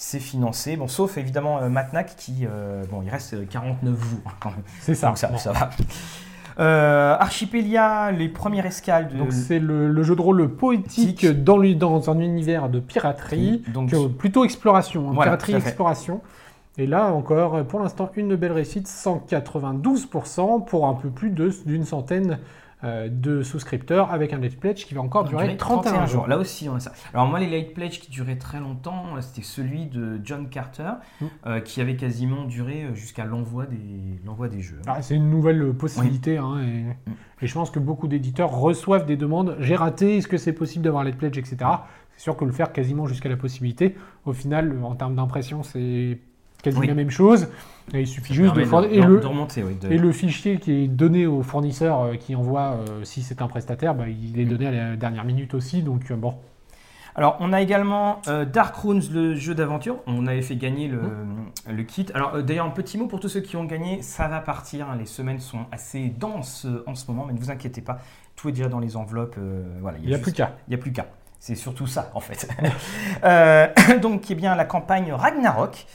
c'est 0.00 0.20
financé, 0.20 0.76
bon, 0.76 0.86
sauf 0.88 1.18
évidemment 1.18 1.58
euh, 1.58 1.68
Matnac 1.68 2.14
qui, 2.16 2.46
euh, 2.46 2.84
bon, 2.90 3.02
il 3.02 3.10
reste 3.10 3.34
euh, 3.34 3.44
49 3.50 3.98
jours 4.00 4.18
hein, 4.26 4.30
quand 4.40 4.50
même. 4.50 4.62
C'est 4.80 4.94
ça. 4.94 5.08
Donc 5.08 5.18
ça, 5.18 5.26
Bon. 5.28 5.36
ça 5.38 5.52
va. 5.52 5.70
Euh, 6.60 7.16
Archipélia, 7.18 8.10
les 8.12 8.28
premières 8.28 8.66
escales 8.66 9.08
de. 9.08 9.16
Donc 9.18 9.32
c'est 9.32 9.58
le, 9.58 9.88
le 9.88 10.02
jeu 10.02 10.16
de 10.16 10.20
rôle 10.22 10.48
poétique 10.48 11.18
Tic. 11.18 11.44
dans, 11.44 11.58
dans 11.58 12.10
un 12.10 12.18
univers 12.20 12.68
de 12.68 12.80
piraterie, 12.80 13.62
Donc, 13.68 13.90
que- 13.90 14.06
plutôt 14.08 14.44
exploration, 14.44 15.08
hein, 15.08 15.12
Voilà, 15.14 15.36
piraterie 15.36 15.54
exploration. 15.54 16.20
Et 16.78 16.86
là 16.86 17.12
encore, 17.12 17.64
pour 17.64 17.80
l'instant, 17.80 18.10
une 18.16 18.36
belle 18.36 18.52
réussite, 18.52 18.86
192% 18.88 20.64
pour 20.64 20.86
un 20.86 20.94
peu 20.94 21.10
plus 21.10 21.30
de- 21.30 21.52
d'une 21.66 21.84
centaine 21.84 22.32
euh, 22.32 22.36
de 22.82 23.42
souscripteurs 23.42 24.12
avec 24.12 24.32
un 24.32 24.38
Let's 24.38 24.54
Pledge 24.54 24.84
qui 24.84 24.94
va 24.94 25.00
encore 25.00 25.24
durer 25.24 25.44
durer 25.46 25.56
31 25.56 26.06
jours. 26.06 26.28
Là 26.28 26.38
aussi, 26.38 26.68
on 26.68 26.76
a 26.76 26.80
ça. 26.80 26.92
Alors 27.12 27.26
moi, 27.26 27.40
les 27.40 27.50
late 27.50 27.74
pledge 27.74 27.98
qui 27.98 28.10
duraient 28.10 28.36
très 28.38 28.60
longtemps, 28.60 29.16
euh, 29.16 29.20
c'était 29.20 29.42
celui 29.42 29.86
de 29.86 30.20
John 30.22 30.48
Carter, 30.48 30.90
Mm. 31.20 31.26
euh, 31.46 31.60
qui 31.60 31.80
avait 31.80 31.96
quasiment 31.96 32.44
duré 32.44 32.84
euh, 32.84 32.94
jusqu'à 32.94 33.24
l'envoi 33.24 33.66
des, 33.66 34.20
l'envoi 34.24 34.48
des 34.48 34.60
jeux. 34.60 34.80
Ah, 34.86 35.02
c'est 35.02 35.16
une 35.16 35.28
nouvelle 35.28 35.60
euh, 35.62 35.72
possibilité 35.72 36.38
hein, 36.38 36.60
et, 36.60 37.44
et 37.44 37.46
je 37.48 37.54
pense 37.54 37.70
que 37.70 37.78
beaucoup 37.80 38.06
d'éditeurs 38.08 38.50
reçoivent 38.50 39.06
des 39.06 39.16
demandes. 39.16 39.56
J'ai 39.58 39.74
raté, 39.76 40.16
est-ce 40.18 40.28
que 40.28 40.36
c'est 40.36 40.52
possible 40.52 40.84
d'avoir 40.84 41.02
Let's 41.04 41.16
Pledge, 41.16 41.36
etc. 41.38 41.56
C'est 42.16 42.22
sûr 42.22 42.36
que 42.36 42.44
le 42.44 42.52
faire 42.52 42.72
quasiment 42.72 43.06
jusqu'à 43.06 43.28
la 43.28 43.36
possibilité, 43.36 43.96
au 44.24 44.32
final, 44.32 44.76
en 44.82 44.94
termes 44.94 45.14
d'impression, 45.16 45.62
c'est 45.62 46.18
quasi 46.62 46.78
Oui. 46.78 46.86
la 46.86 46.94
même 46.94 47.10
chose. 47.10 47.48
Et 47.94 48.00
il 48.00 48.06
suffit 48.06 48.34
juste 48.34 48.54
de, 48.54 48.60
et 48.60 49.00
le, 49.00 49.18
de 49.20 49.26
remonter, 49.26 49.62
oui. 49.62 49.74
de- 49.80 49.90
Et 49.90 49.96
le 49.96 50.12
fichier 50.12 50.58
qui 50.58 50.72
est 50.84 50.88
donné 50.88 51.26
au 51.26 51.42
fournisseur 51.42 52.00
euh, 52.02 52.14
qui 52.16 52.34
envoie, 52.34 52.76
euh, 52.90 53.02
si 53.04 53.22
c'est 53.22 53.40
un 53.40 53.48
prestataire, 53.48 53.94
bah, 53.94 54.04
il 54.08 54.38
est 54.38 54.44
donné 54.44 54.66
à 54.66 54.70
la 54.90 54.96
dernière 54.96 55.24
minute 55.24 55.54
aussi. 55.54 55.82
Donc 55.82 56.10
euh, 56.10 56.16
bon, 56.16 56.34
Alors, 57.14 57.38
on 57.40 57.50
a 57.54 57.62
également 57.62 58.20
euh, 58.28 58.44
Dark 58.44 58.76
Runes, 58.76 59.00
le 59.10 59.34
jeu 59.34 59.54
d'aventure. 59.54 59.96
On 60.06 60.26
avait 60.26 60.42
fait 60.42 60.56
gagner 60.56 60.86
le, 60.86 61.00
le 61.66 61.82
kit. 61.82 62.04
Alors, 62.12 62.34
euh, 62.34 62.42
d'ailleurs, 62.42 62.66
un 62.66 62.70
petit 62.70 62.98
mot 62.98 63.06
pour 63.06 63.20
tous 63.20 63.28
ceux 63.30 63.40
qui 63.40 63.56
ont 63.56 63.64
gagné. 63.64 64.02
Ça 64.02 64.28
va 64.28 64.40
partir. 64.40 64.90
hein. 64.90 64.96
Les 64.98 65.06
semaines 65.06 65.40
sont 65.40 65.60
assez 65.72 66.08
denses 66.08 66.66
en 66.86 66.94
ce 66.94 67.10
moment, 67.10 67.24
mais 67.26 67.32
ne 67.32 67.38
vous 67.38 67.50
inquiétez 67.50 67.80
pas. 67.80 67.98
Tout 68.36 68.50
est 68.50 68.52
déjà 68.52 68.68
dans 68.68 68.80
les 68.80 68.96
enveloppes. 68.98 69.36
voilà, 69.80 69.96
il 70.02 70.08
n'y 70.08 70.14
a 70.14 70.18
plus 70.18 70.32
qu'à. 70.32 70.56
Il 70.68 70.72
n'y 70.72 70.74
a 70.74 70.78
plus 70.78 70.92
qu'à. 70.92 71.06
C'est 71.40 71.54
surtout 71.54 71.86
ça, 71.86 72.10
en 72.14 72.20
fait. 72.20 72.46
Donc, 74.02 74.30
eh 74.30 74.34
bien, 74.34 74.54
la 74.54 74.64
campagne 74.66 75.10
Ragnarok. 75.12 75.86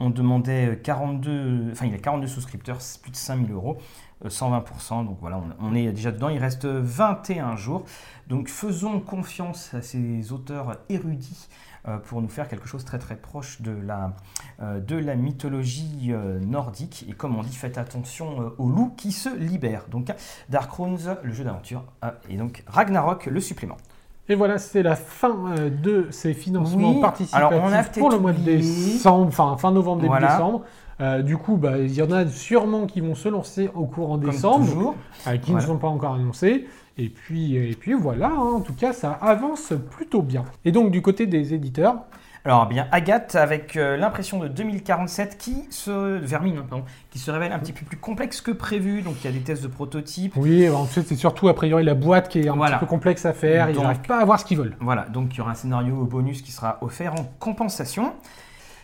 On 0.00 0.10
demandait 0.10 0.70
euh, 0.70 0.76
42, 0.76 1.68
enfin, 1.72 1.86
il 1.86 1.94
a 1.94 1.98
42 1.98 2.26
souscripteurs, 2.26 2.78
plus 3.02 3.10
de 3.10 3.16
5000 3.16 3.52
euros, 3.52 3.78
euh, 4.24 4.28
120%. 4.28 5.04
Donc 5.04 5.18
voilà, 5.20 5.40
on, 5.60 5.74
est 5.74 5.92
déjà 5.92 6.10
dedans. 6.10 6.28
Il 6.28 6.38
reste 6.38 6.66
21 6.66 7.56
jours. 7.56 7.84
Donc 8.28 8.48
faisons 8.48 9.00
confiance 9.00 9.74
à 9.74 9.82
ces 9.82 10.32
auteurs 10.32 10.78
érudits 10.88 11.48
euh, 11.88 11.96
pour 11.96 12.20
nous 12.20 12.28
faire 12.28 12.46
quelque 12.46 12.68
chose 12.68 12.84
très 12.84 12.98
très 12.98 13.16
proche 13.16 13.62
de 13.62 13.70
la, 13.70 14.14
euh, 14.60 15.16
mythologie 15.16 16.08
euh, 16.10 16.38
nordique. 16.38 17.06
Et 17.08 17.12
comme 17.12 17.36
on 17.38 17.42
dit, 17.42 17.56
faites 17.56 17.78
attention 17.78 18.42
euh, 18.42 18.50
aux 18.58 18.68
loups 18.68 18.92
qui 18.96 19.12
se 19.12 19.34
libèrent. 19.34 19.86
Donc 19.90 20.12
Dark 20.50 20.70
Runes, 20.72 21.16
le 21.22 21.32
jeu 21.32 21.44
d'aventure, 21.44 21.84
euh, 22.04 22.10
et 22.28 22.36
donc 22.36 22.64
Ragnarok, 22.66 23.26
le 23.26 23.40
supplément. 23.40 23.78
Et 24.30 24.36
voilà, 24.36 24.58
c'est 24.58 24.84
la 24.84 24.94
fin 24.94 25.36
euh, 25.58 25.70
de 25.70 26.06
ces 26.10 26.34
financements 26.34 26.92
Oui, 26.94 27.00
participatifs 27.00 27.34
alors 27.52 27.64
on 27.64 27.72
a 27.72 27.82
pour 27.82 28.10
le 28.10 28.18
mois 28.20 28.32
de 28.32 28.38
décembre, 28.38 29.26
enfin 29.26 29.56
fin 29.58 29.72
novembre, 29.72 30.02
début 30.02 30.06
Voilà. 30.12 30.28
décembre. 30.34 30.62
Euh, 31.00 31.22
du 31.22 31.36
coup, 31.36 31.56
bah, 31.56 31.78
il 31.78 31.92
y 31.92 32.00
en 32.00 32.12
a 32.12 32.26
sûrement 32.28 32.86
qui 32.86 33.00
vont 33.00 33.16
se 33.16 33.28
lancer 33.28 33.68
au 33.74 33.86
courant 33.86 34.18
décembre, 34.18 34.66
toujours. 34.66 34.94
euh, 35.26 35.36
qui 35.38 35.50
Voilà. 35.50 35.66
ne 35.66 35.72
sont 35.72 35.78
pas 35.78 35.88
encore 35.88 36.14
annoncés. 36.14 36.66
Et 36.96 37.08
puis, 37.08 37.56
et 37.56 37.74
puis 37.74 37.92
voilà, 37.94 38.28
hein, 38.28 38.52
en 38.56 38.60
tout 38.60 38.74
cas, 38.74 38.92
ça 38.92 39.12
avance 39.20 39.72
plutôt 39.90 40.22
bien. 40.22 40.44
Et 40.64 40.70
donc, 40.70 40.92
du 40.92 41.02
côté 41.02 41.26
des 41.26 41.52
éditeurs, 41.52 41.96
Alors 42.44 42.66
bien, 42.66 42.86
Agathe 42.90 43.34
avec 43.34 43.76
euh, 43.76 43.98
l'impression 43.98 44.38
de 44.38 44.48
2047 44.48 45.36
qui 45.36 45.66
se 45.68 45.90
Vermine, 46.18 46.56
hein, 46.58 46.64
pardon, 46.68 46.84
qui 47.10 47.18
se 47.18 47.30
révèle 47.30 47.52
un 47.52 47.58
petit 47.58 47.74
peu 47.74 47.84
plus 47.84 47.98
complexe 47.98 48.40
que 48.40 48.50
prévu. 48.50 49.02
Donc 49.02 49.16
il 49.20 49.24
y 49.26 49.28
a 49.28 49.32
des 49.32 49.40
tests 49.44 49.62
de 49.62 49.68
prototypes. 49.68 50.32
oui, 50.36 50.68
en 50.70 50.86
fait, 50.86 51.02
c'est 51.02 51.16
surtout 51.16 51.48
a 51.48 51.54
priori 51.54 51.84
la 51.84 51.92
boîte 51.94 52.30
qui 52.30 52.40
est 52.40 52.48
un 52.48 52.54
Voilà. 52.56 52.76
petit 52.76 52.80
peu 52.80 52.86
complexe 52.86 53.26
à 53.26 53.34
faire. 53.34 53.68
Ils 53.68 53.78
n'arrivent 53.78 54.00
pas 54.00 54.20
à 54.20 54.24
voir 54.24 54.40
ce 54.40 54.46
qu'ils 54.46 54.56
veulent. 54.56 54.76
Voilà, 54.80 55.02
donc 55.10 55.34
il 55.34 55.38
y 55.38 55.40
aura 55.42 55.50
un 55.50 55.54
scénario 55.54 55.94
bonus 56.06 56.40
qui 56.40 56.50
sera 56.52 56.78
offert 56.80 57.12
en 57.12 57.24
compensation. 57.38 58.14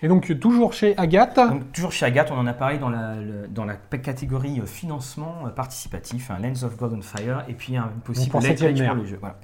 Et 0.02 0.08
donc, 0.08 0.38
toujours 0.38 0.74
chez 0.74 0.94
Agathe. 0.98 1.36
Donc 1.36 1.72
toujours 1.72 1.90
chez 1.92 2.04
Agathe, 2.04 2.30
on 2.30 2.36
en 2.38 2.46
a 2.46 2.52
parlé 2.52 2.76
dans 2.76 2.90
la, 2.90 3.14
le- 3.14 3.48
dans 3.48 3.64
la 3.64 3.76
catégorie 3.76 4.60
euh, 4.60 4.66
financement 4.66 5.36
euh, 5.46 5.48
participatif, 5.48 6.30
un 6.30 6.38
Lens 6.38 6.62
of 6.64 6.76
God 6.76 6.92
on 6.92 7.00
Fire, 7.00 7.44
et 7.48 7.54
puis 7.54 7.78
un 7.78 7.90
possible 8.04 8.36
mer. 8.38 8.92
pour 8.92 9.02
le 9.02 9.06
jeu. 9.06 9.16
Voilà. 9.18 9.36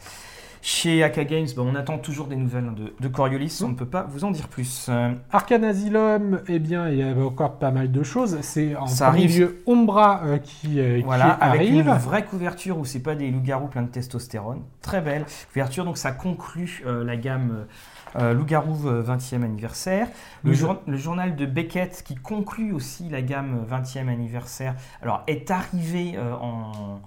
Chez 0.65 1.03
Aka 1.03 1.25
Games, 1.25 1.49
bah, 1.57 1.63
on 1.67 1.75
attend 1.75 1.99
toujours 1.99 2.29
des 2.29 2.37
nouvelles 2.37 2.73
de, 2.77 2.95
de 3.01 3.09
Coriolis, 3.09 3.61
on 3.65 3.71
ne 3.71 3.75
peut 3.75 3.85
pas 3.85 4.05
vous 4.09 4.23
en 4.25 4.31
dire 4.31 4.47
plus. 4.47 4.87
Euh, 4.89 5.13
Arcane 5.33 5.65
Asylum, 5.65 6.41
eh 6.47 6.61
bien, 6.61 6.89
il 6.89 6.99
y 6.99 7.03
avait 7.03 7.21
encore 7.21 7.59
pas 7.59 7.73
mal 7.73 7.91
de 7.91 8.03
choses. 8.05 8.39
C'est 8.43 8.77
en 8.77 8.87
Ça 8.87 9.09
premier 9.09 9.25
arrive. 9.25 9.41
lieu 9.41 9.63
Umbra 9.67 10.21
euh, 10.25 10.39
qui, 10.39 10.79
euh, 10.79 10.99
qui 10.99 11.03
Voilà, 11.03 11.31
avec 11.33 11.63
arrive. 11.63 11.75
une 11.89 11.93
vraie 11.95 12.25
couverture 12.25 12.79
où 12.79 12.85
c'est 12.85 13.03
pas 13.03 13.17
des 13.17 13.29
loups-garous 13.33 13.67
pleins 13.67 13.83
de 13.83 13.89
testostérone. 13.89 14.63
Très 14.83 15.01
belle 15.01 15.25
couverture, 15.53 15.85
donc 15.85 15.99
ça 15.99 16.13
conclut 16.13 16.85
euh, 16.87 17.03
la 17.03 17.17
gamme 17.17 17.67
euh, 18.15 18.33
loup-garou 18.33 18.87
euh, 18.87 19.03
20e 19.03 19.43
anniversaire. 19.43 20.07
Le, 20.45 20.51
Le- 20.51 20.57
jour- 20.57 20.81
le 20.87 20.97
journal 20.97 21.35
de 21.35 21.45
Beckett 21.45 22.05
qui 22.07 22.15
conclut 22.15 22.73
aussi 22.73 23.09
la 23.09 23.21
gamme 23.23 23.67
20e 23.69 24.09
anniversaire, 24.09 24.77
alors 25.03 25.25
est 25.27 25.51
arrivé 25.51 26.13
euh, 26.17 26.35
en. 26.35 27.01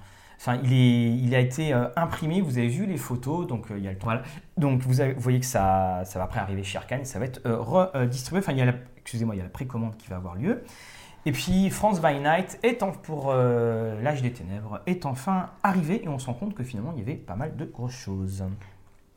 Enfin, 0.47 0.59
il, 0.63 1.33
est, 1.33 1.35
a 1.35 1.39
été 1.39 1.73
euh, 1.73 1.87
imprimé, 1.95 2.39
vous 2.39 2.59
avez 2.59 2.67
vu 2.67 2.85
les 2.85 2.97
photos, 2.97 3.47
donc 3.47 3.71
euh, 3.71 3.79
il 3.79 3.83
y 3.83 3.87
a 3.87 3.91
le 3.91 3.97
temps. 3.97 4.05
Voilà. 4.05 4.21
Donc 4.57 4.81
vous, 4.81 4.93
voyez 5.17 5.39
que 5.39 5.45
ça, 5.45 6.03
va 6.13 6.23
après 6.23 6.39
arriver 6.39 6.63
chez 6.63 6.77
Arcane 6.77 7.01
et 7.01 7.05
ça 7.05 7.17
va 7.17 7.25
être 7.25 7.41
euh, 7.47 7.57
redistribué. 7.59 8.41
Enfin, 8.41 8.51
il 8.51 8.59
y 8.59 8.61
a 8.61 8.65
la, 8.65 8.75
excusez-moi, 8.97 9.33
il 9.33 9.39
y 9.39 9.41
a 9.41 9.45
la 9.45 9.49
précommande 9.49 9.97
qui 9.97 10.07
va 10.07 10.17
avoir 10.17 10.35
lieu. 10.35 10.63
Et 11.25 11.31
puis 11.31 11.71
France 11.71 11.99
by 11.99 12.19
Night 12.19 12.59
étant 12.61 12.91
pour 12.91 13.31
euh, 13.31 13.99
l'âge 14.03 14.21
des 14.21 14.31
ténèbres 14.31 14.81
est 14.85 15.07
enfin 15.07 15.49
arrivé 15.63 16.03
et 16.03 16.07
on 16.07 16.19
se 16.19 16.27
rend 16.27 16.35
compte 16.35 16.53
que 16.53 16.63
finalement 16.63 16.93
il 16.95 16.99
y 16.99 17.01
avait 17.01 17.15
pas 17.15 17.35
mal 17.35 17.55
de 17.55 17.65
grosses 17.65 17.95
choses. 17.95 18.43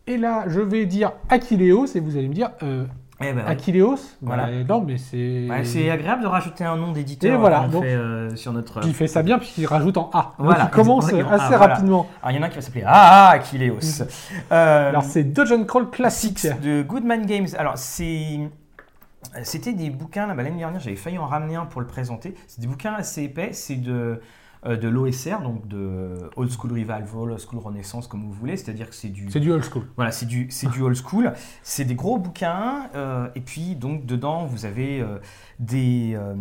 Et 0.06 0.16
là, 0.16 0.44
je 0.46 0.60
vais 0.60 0.86
dire 0.86 1.12
Aquileos, 1.28 1.94
et 1.94 2.00
vous 2.00 2.16
allez 2.16 2.28
me 2.28 2.34
dire 2.34 2.52
Eh 3.20 3.32
ben. 3.32 3.44
Aquileos 3.46 3.98
Voilà. 4.22 4.44
Bah, 4.44 4.52
Non, 4.68 4.80
mais 4.80 4.96
c'est. 4.96 5.48
C'est 5.64 5.90
agréable 5.90 6.22
de 6.22 6.28
rajouter 6.28 6.64
un 6.64 6.76
nom 6.76 6.92
d'éditeur 6.92 7.34
Et 7.34 7.36
voilà, 7.36 7.66
donc- 7.66 7.82
fait, 7.82 7.92
euh, 7.94 8.36
sur 8.36 8.52
notre. 8.52 8.80
Puis 8.80 8.90
il 8.90 8.94
fait 8.94 9.08
ça 9.08 9.22
bien 9.22 9.38
puisqu'il 9.38 9.66
rajoute 9.66 9.96
en 9.96 10.08
A. 10.12 10.34
Donc 10.38 10.46
Voilà, 10.46 10.64
il 10.64 10.70
commence 10.70 11.06
assez 11.08 11.20
Ah, 11.20 11.48
voilà. 11.48 11.56
rapidement. 11.74 12.06
Alors 12.22 12.30
il 12.32 12.36
y 12.36 12.38
en 12.38 12.42
a 12.42 12.46
un 12.46 12.48
qui 12.48 12.56
va 12.56 12.60
s'appeler 12.62 12.84
Ah, 12.86 13.30
Aquileos. 13.30 13.78
Euh, 14.52 14.88
Alors 14.90 15.02
c'est 15.02 15.24
Dungeon 15.24 15.64
Crawl 15.64 15.90
classique. 15.90 16.46
De 16.62 16.82
Goodman 16.82 17.26
Games. 17.26 17.48
Alors, 17.58 17.76
c'est. 17.76 18.38
C'était 19.42 19.72
des 19.72 19.90
bouquins, 19.90 20.28
bah, 20.28 20.42
l'année 20.42 20.58
dernière, 20.58 20.80
j'avais 20.80 20.96
failli 20.96 21.18
en 21.18 21.26
ramener 21.26 21.56
un 21.56 21.66
pour 21.66 21.80
le 21.80 21.86
présenter. 21.88 22.34
C'est 22.46 22.60
des 22.60 22.66
bouquins 22.68 22.94
assez 22.94 23.24
épais, 23.24 23.50
c'est 23.52 23.74
de, 23.76 24.20
de 24.66 24.88
l'OSR, 24.88 25.40
donc 25.42 25.66
de 25.68 26.30
Old 26.36 26.50
School 26.50 26.72
Revival, 26.72 27.04
Old 27.14 27.38
School 27.38 27.60
Renaissance, 27.60 28.06
comme 28.08 28.22
vous 28.22 28.32
voulez. 28.32 28.56
C'est-à-dire 28.56 28.88
que 28.88 28.94
c'est 28.94 29.08
du. 29.08 29.30
C'est 29.30 29.40
du 29.40 29.50
old 29.52 29.64
school. 29.64 29.84
Voilà, 29.96 30.10
c'est 30.10 30.26
du, 30.26 30.46
c'est 30.50 30.68
du 30.70 30.82
old 30.82 30.96
school. 30.96 31.32
C'est 31.62 31.84
des 31.84 31.94
gros 31.94 32.18
bouquins. 32.18 32.88
euh, 32.94 33.28
et 33.34 33.40
puis, 33.40 33.74
donc, 33.76 34.04
dedans, 34.06 34.44
vous 34.46 34.64
avez 34.66 35.00
euh, 35.00 35.18
des. 35.60 36.12
euh, 36.14 36.34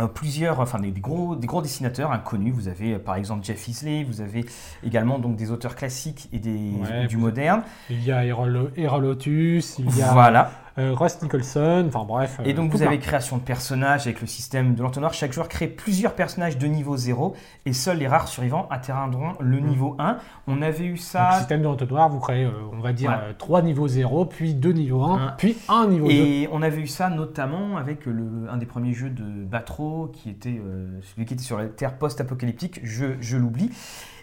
euh, 0.00 0.06
plusieurs, 0.06 0.60
enfin 0.60 0.78
des, 0.78 0.90
des 0.92 1.00
gros, 1.00 1.34
des 1.34 1.46
gros 1.46 1.62
dessinateurs 1.62 2.12
inconnus. 2.12 2.52
Vous 2.54 2.68
avez 2.68 2.94
euh, 2.94 2.98
par 2.98 3.16
exemple 3.16 3.42
Jeff 3.44 3.66
Isley, 3.68 4.04
vous 4.04 4.20
avez 4.20 4.44
également 4.84 5.18
donc 5.18 5.34
des 5.36 5.50
auteurs 5.50 5.74
classiques 5.74 6.28
et 6.30 6.38
des, 6.38 6.72
Ouais, 6.88 7.06
du 7.06 7.16
moderne. 7.16 7.62
Il 7.90 8.04
y 8.04 8.12
a 8.12 8.22
Erol- 8.24 8.70
Erolotus, 8.76 9.76
il 9.78 9.96
y 9.96 10.02
a 10.02 10.12
Voilà. 10.12 10.50
Euh, 10.78 10.94
Russ 10.94 11.20
Nicholson, 11.22 11.84
enfin 11.88 12.04
bref. 12.04 12.40
Et 12.44 12.50
euh, 12.50 12.54
donc 12.54 12.70
tout 12.70 12.78
vous 12.78 12.82
avez 12.82 12.98
création 12.98 13.36
de 13.38 13.42
personnages 13.42 14.06
avec 14.06 14.20
le 14.20 14.26
système 14.26 14.74
de 14.74 14.82
l'entonnoir. 14.82 15.12
Chaque 15.12 15.32
joueur 15.32 15.48
crée 15.48 15.66
plusieurs 15.68 16.14
personnages 16.14 16.56
de 16.58 16.66
niveau 16.66 16.96
0 16.96 17.34
et 17.66 17.72
seuls 17.72 17.98
les 17.98 18.06
rares 18.08 18.28
survivants 18.28 18.66
atteindront 18.70 19.32
le 19.40 19.58
niveau 19.60 19.96
1. 19.98 20.18
On 20.46 20.62
avait 20.62 20.84
eu 20.84 20.90
Donc, 20.90 20.98
ça. 20.98 21.32
système 21.38 21.62
de 21.62 21.66
entonnoir, 21.66 22.08
vous 22.08 22.20
créez, 22.20 22.44
euh, 22.44 22.52
on 22.72 22.80
va 22.80 22.92
dire, 22.92 23.10
Voilà. 23.10 23.34
3 23.34 23.62
niveaux 23.62 23.88
0, 23.88 24.24
puis 24.26 24.54
2 24.54 24.72
niveaux 24.72 25.02
1, 25.02 25.26
Un. 25.28 25.34
puis 25.36 25.56
1 25.68 25.86
niveau 25.88 26.06
2. 26.06 26.12
Et 26.12 26.48
on 26.52 26.62
avait 26.62 26.80
eu 26.80 26.86
ça 26.86 27.10
notamment 27.10 27.76
avec 27.76 28.06
le, 28.06 28.48
un 28.50 28.56
des 28.56 28.66
premiers 28.66 28.92
jeux 28.92 29.10
de 29.10 29.44
Batro, 29.44 30.10
qui 30.12 30.30
était 30.30 30.60
euh, 30.64 31.00
celui 31.02 31.26
qui 31.26 31.34
était 31.34 31.42
sur 31.42 31.58
la 31.58 31.66
Terre 31.66 31.98
post-apocalyptique, 31.98 32.80
je, 32.84 33.06
je 33.20 33.36
l'oublie. 33.36 33.70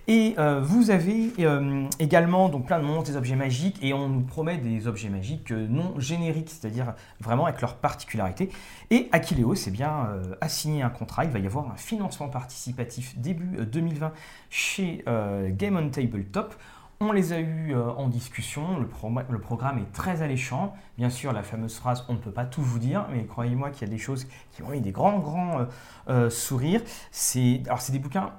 Et 0.08 0.36
euh, 0.38 0.62
vous 0.62 0.92
avez 0.92 1.34
euh, 1.40 1.88
également 2.00 2.48
donc 2.50 2.68
plein 2.68 2.80
de 2.80 2.84
monstres, 2.86 3.10
des 3.12 3.18
objets 3.18 3.36
magiques, 3.36 3.80
et 3.84 3.94
on 3.94 4.08
nous 4.08 4.22
promet 4.22 4.58
des 4.58 4.88
objets 4.88 5.10
magiques 5.10 5.52
euh, 5.52 5.68
non 5.68 6.00
génériques, 6.00 6.50
c'est-à-dire 6.52 6.94
vraiment 7.20 7.46
avec 7.46 7.60
leurs 7.62 7.76
particularités. 7.78 8.50
Et 8.92 9.10
Aquileos 9.12 9.56
eh 9.68 9.72
bien, 9.72 10.10
a 10.42 10.50
signé 10.50 10.84
un 10.84 10.90
contrat, 10.90 11.26
il 11.26 11.32
va 11.32 11.40
y 11.40 11.48
avoir 11.48 11.72
un 11.72 11.76
financement 11.76 12.28
participatif 12.30 13.18
début 13.18 13.58
euh, 13.58 13.66
2020 13.66 14.12
chez 14.50 15.04
Game 15.50 15.76
on 15.78 15.90
Tabletop. 15.90 16.54
On 17.02 17.12
les 17.12 17.34
a 17.34 17.40
eus 17.42 17.76
en 17.76 18.08
discussion, 18.08 18.80
le, 18.80 18.88
pro- 18.88 19.12
le 19.30 19.40
programme 19.40 19.80
est 19.80 19.92
très 19.92 20.22
alléchant. 20.22 20.74
Bien 20.98 21.10
sûr, 21.10 21.34
la 21.34 21.44
fameuse 21.44 21.76
phrase 21.76 22.06
on 22.08 22.14
ne 22.14 22.20
peut 22.20 22.32
pas 22.32 22.46
tout 22.46 22.62
vous 22.62 22.80
dire, 22.80 23.06
mais 23.12 23.26
croyez-moi 23.26 23.70
qu'il 23.72 23.86
y 23.86 23.92
a 23.92 23.94
des 23.94 23.98
choses 24.00 24.28
qui 24.54 24.64
ont 24.64 24.72
eu 24.72 24.80
des 24.80 24.92
grands, 24.94 25.20
grands 25.20 25.60
euh, 25.60 25.66
euh, 26.10 26.30
sourires. 26.30 26.82
C'est, 27.12 27.64
alors, 27.66 27.82
c'est 27.82 27.92
des 27.92 28.00
bouquins, 28.00 28.32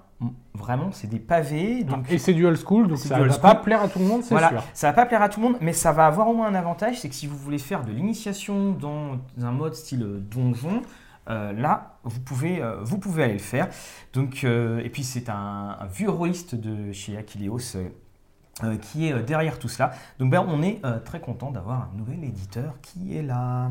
vraiment, 0.54 0.90
c'est 0.92 1.08
des 1.08 1.18
pavés. 1.18 1.84
Donc, 1.84 2.10
Et 2.10 2.18
c'est 2.18 2.32
du 2.32 2.46
old 2.46 2.58
school, 2.58 2.88
donc 2.88 2.98
ça 2.98 3.18
ne 3.18 3.28
va 3.28 3.38
pas 3.38 3.54
plaire 3.54 3.82
à 3.82 3.88
tout 3.88 3.98
le 3.98 4.06
monde, 4.06 4.22
c'est 4.22 4.34
voilà, 4.34 4.48
sûr. 4.48 4.62
ça 4.72 4.86
va 4.88 4.92
pas 4.94 5.06
plaire 5.06 5.22
à 5.22 5.28
tout 5.28 5.40
le 5.40 5.48
monde, 5.48 5.56
mais 5.60 5.72
ça 5.72 5.92
va 5.92 6.06
avoir 6.06 6.28
au 6.28 6.34
moins 6.34 6.48
un 6.48 6.54
avantage, 6.54 7.00
c'est 7.00 7.08
que 7.08 7.14
si 7.14 7.26
vous 7.26 7.36
voulez 7.36 7.58
faire 7.58 7.84
de 7.84 7.92
l'initiation 7.92 8.72
dans 8.72 9.18
un 9.42 9.52
mode 9.52 9.74
style 9.74 10.02
euh, 10.02 10.18
donjon, 10.18 10.82
euh, 11.28 11.52
là, 11.52 11.96
vous 12.04 12.20
pouvez, 12.20 12.62
euh, 12.62 12.76
vous 12.82 12.98
pouvez 12.98 13.24
aller 13.24 13.32
le 13.34 13.38
faire. 13.40 13.68
Donc, 14.12 14.44
euh, 14.44 14.80
et 14.84 14.90
puis 14.90 15.02
c'est 15.02 15.28
un, 15.28 15.76
un 15.80 15.86
vieux 15.86 16.10
rôliste 16.10 16.54
de 16.54 16.92
chez 16.92 17.16
euh, 17.16 18.76
qui 18.76 19.08
est 19.08 19.22
derrière 19.22 19.58
tout 19.58 19.68
cela. 19.68 19.90
Donc 20.18 20.30
ben, 20.30 20.44
on 20.46 20.62
est 20.62 20.80
très 21.04 21.20
content 21.20 21.50
d'avoir 21.50 21.90
un 21.92 21.98
nouvel 21.98 22.24
éditeur 22.24 22.74
qui 22.80 23.16
est 23.16 23.22
là. 23.22 23.70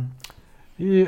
Et 0.77 1.08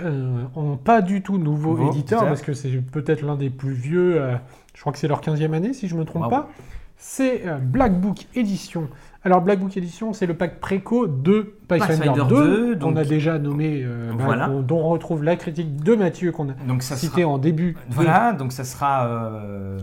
on 0.55 0.77
pas 0.77 1.01
du 1.01 1.21
tout 1.21 1.37
nouveau 1.37 1.71
Nouveau 1.71 1.91
éditeur, 1.91 2.19
éditeur. 2.19 2.27
parce 2.27 2.41
que 2.41 2.53
c'est 2.53 2.69
peut-être 2.81 3.21
l'un 3.21 3.35
des 3.35 3.49
plus 3.49 3.73
vieux, 3.73 4.37
je 4.77 4.81
crois 4.81 4.93
que 4.93 4.99
c'est 4.99 5.07
leur 5.07 5.21
15e 5.21 5.53
année 5.55 5.73
si 5.73 5.87
je 5.87 5.95
ne 5.95 6.01
me 6.01 6.05
trompe 6.05 6.25
Wow. 6.25 6.29
pas. 6.29 6.49
C'est 6.97 7.47
euh, 7.47 7.57
Black 7.57 7.99
Book 7.99 8.27
Edition. 8.35 8.87
Alors 9.23 9.41
Black 9.41 9.59
Book 9.59 9.75
Edition, 9.75 10.13
c'est 10.13 10.27
le 10.27 10.35
pack 10.35 10.59
préco 10.59 11.07
de 11.07 11.55
Pathfinder, 11.67 12.05
Pathfinder 12.11 12.29
2, 12.29 12.35
2, 12.67 12.73
qu'on 12.75 12.79
donc- 12.91 12.97
a 12.99 13.03
déjà 13.05 13.39
nommé, 13.39 13.81
euh, 13.83 14.11
bah, 14.13 14.23
Voilà. 14.25 14.47
dont 14.49 14.77
on 14.77 14.89
retrouve 14.89 15.23
la 15.23 15.35
critique 15.35 15.77
de 15.77 15.95
Mathieu 15.95 16.31
qu'on 16.31 16.49
a 16.49 16.53
Donc 16.67 16.83
ça 16.83 16.95
cité 16.95 17.21
sera- 17.23 17.31
en 17.31 17.37
début. 17.39 17.73
de- 17.73 17.77
Voilà, 17.95 18.33
donc 18.33 18.51
ça 18.51 18.63
sera, 18.63 19.07
euh, 19.07 19.79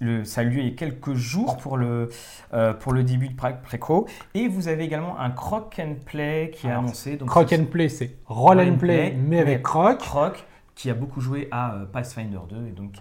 le, 0.00 0.24
ça 0.24 0.40
a 0.40 0.44
eu 0.44 0.50
lieu 0.50 0.58
il 0.60 0.68
y 0.68 0.72
a 0.72 0.74
quelques 0.76 1.14
jours 1.14 1.56
pour 1.56 1.76
le, 1.76 2.08
euh, 2.54 2.72
pour 2.72 2.92
le 2.92 3.02
début 3.02 3.28
de 3.28 3.34
Pré- 3.34 3.56
Préco. 3.62 4.06
Et 4.34 4.46
vous 4.46 4.68
avez 4.68 4.84
également 4.84 5.18
un 5.18 5.30
Croc 5.30 5.80
and 5.80 5.96
Play 6.06 6.50
qui 6.54 6.68
est 6.68 6.70
annoncé. 6.70 7.16
Donc 7.16 7.36
and 7.36 7.64
Play, 7.70 7.88
c'est 7.88 8.14
Roll 8.26 8.60
and 8.60 8.76
Play, 8.78 9.14
mais 9.16 9.36
mais 9.36 9.40
avec 9.40 9.62
Croc. 9.62 9.98
Croc, 9.98 10.44
qui 10.76 10.90
a 10.90 10.94
beaucoup 10.94 11.20
joué 11.20 11.48
à 11.50 11.74
euh, 11.74 11.84
Pathfinder 11.86 12.38
2. 12.48 12.68
Et 12.68 12.70
donc, 12.70 12.92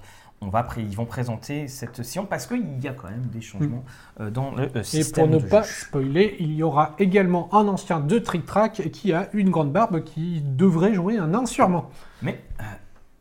on 0.41 0.49
va 0.49 0.67
ils 0.77 0.95
vont 0.95 1.05
présenter 1.05 1.67
cette 1.67 1.95
session 1.95 2.25
parce 2.25 2.45
qu'il 2.45 2.79
y 2.83 2.87
a 2.87 2.93
quand 2.93 3.09
même 3.09 3.25
des 3.25 3.41
changements 3.41 3.83
euh, 4.19 4.29
dans 4.29 4.51
le 4.51 4.63
euh, 4.75 4.81
Et 4.81 4.83
système. 4.83 5.25
pour 5.25 5.33
ne 5.33 5.39
de 5.43 5.49
pas 5.49 5.63
jeu. 5.63 5.85
spoiler, 5.87 6.35
il 6.39 6.53
y 6.53 6.63
aura 6.63 6.95
également 6.99 7.53
un 7.53 7.67
ancien 7.67 7.99
de 7.99 8.19
Trick 8.19 8.45
Track 8.45 8.91
qui 8.91 9.13
a 9.13 9.29
une 9.33 9.49
grande 9.49 9.71
barbe 9.71 10.03
qui 10.03 10.41
devrait 10.41 10.93
jouer 10.93 11.17
un 11.17 11.27
nain 11.27 11.45
sûrement. 11.45 11.89
Mais 12.21 12.39
euh, 12.59 12.63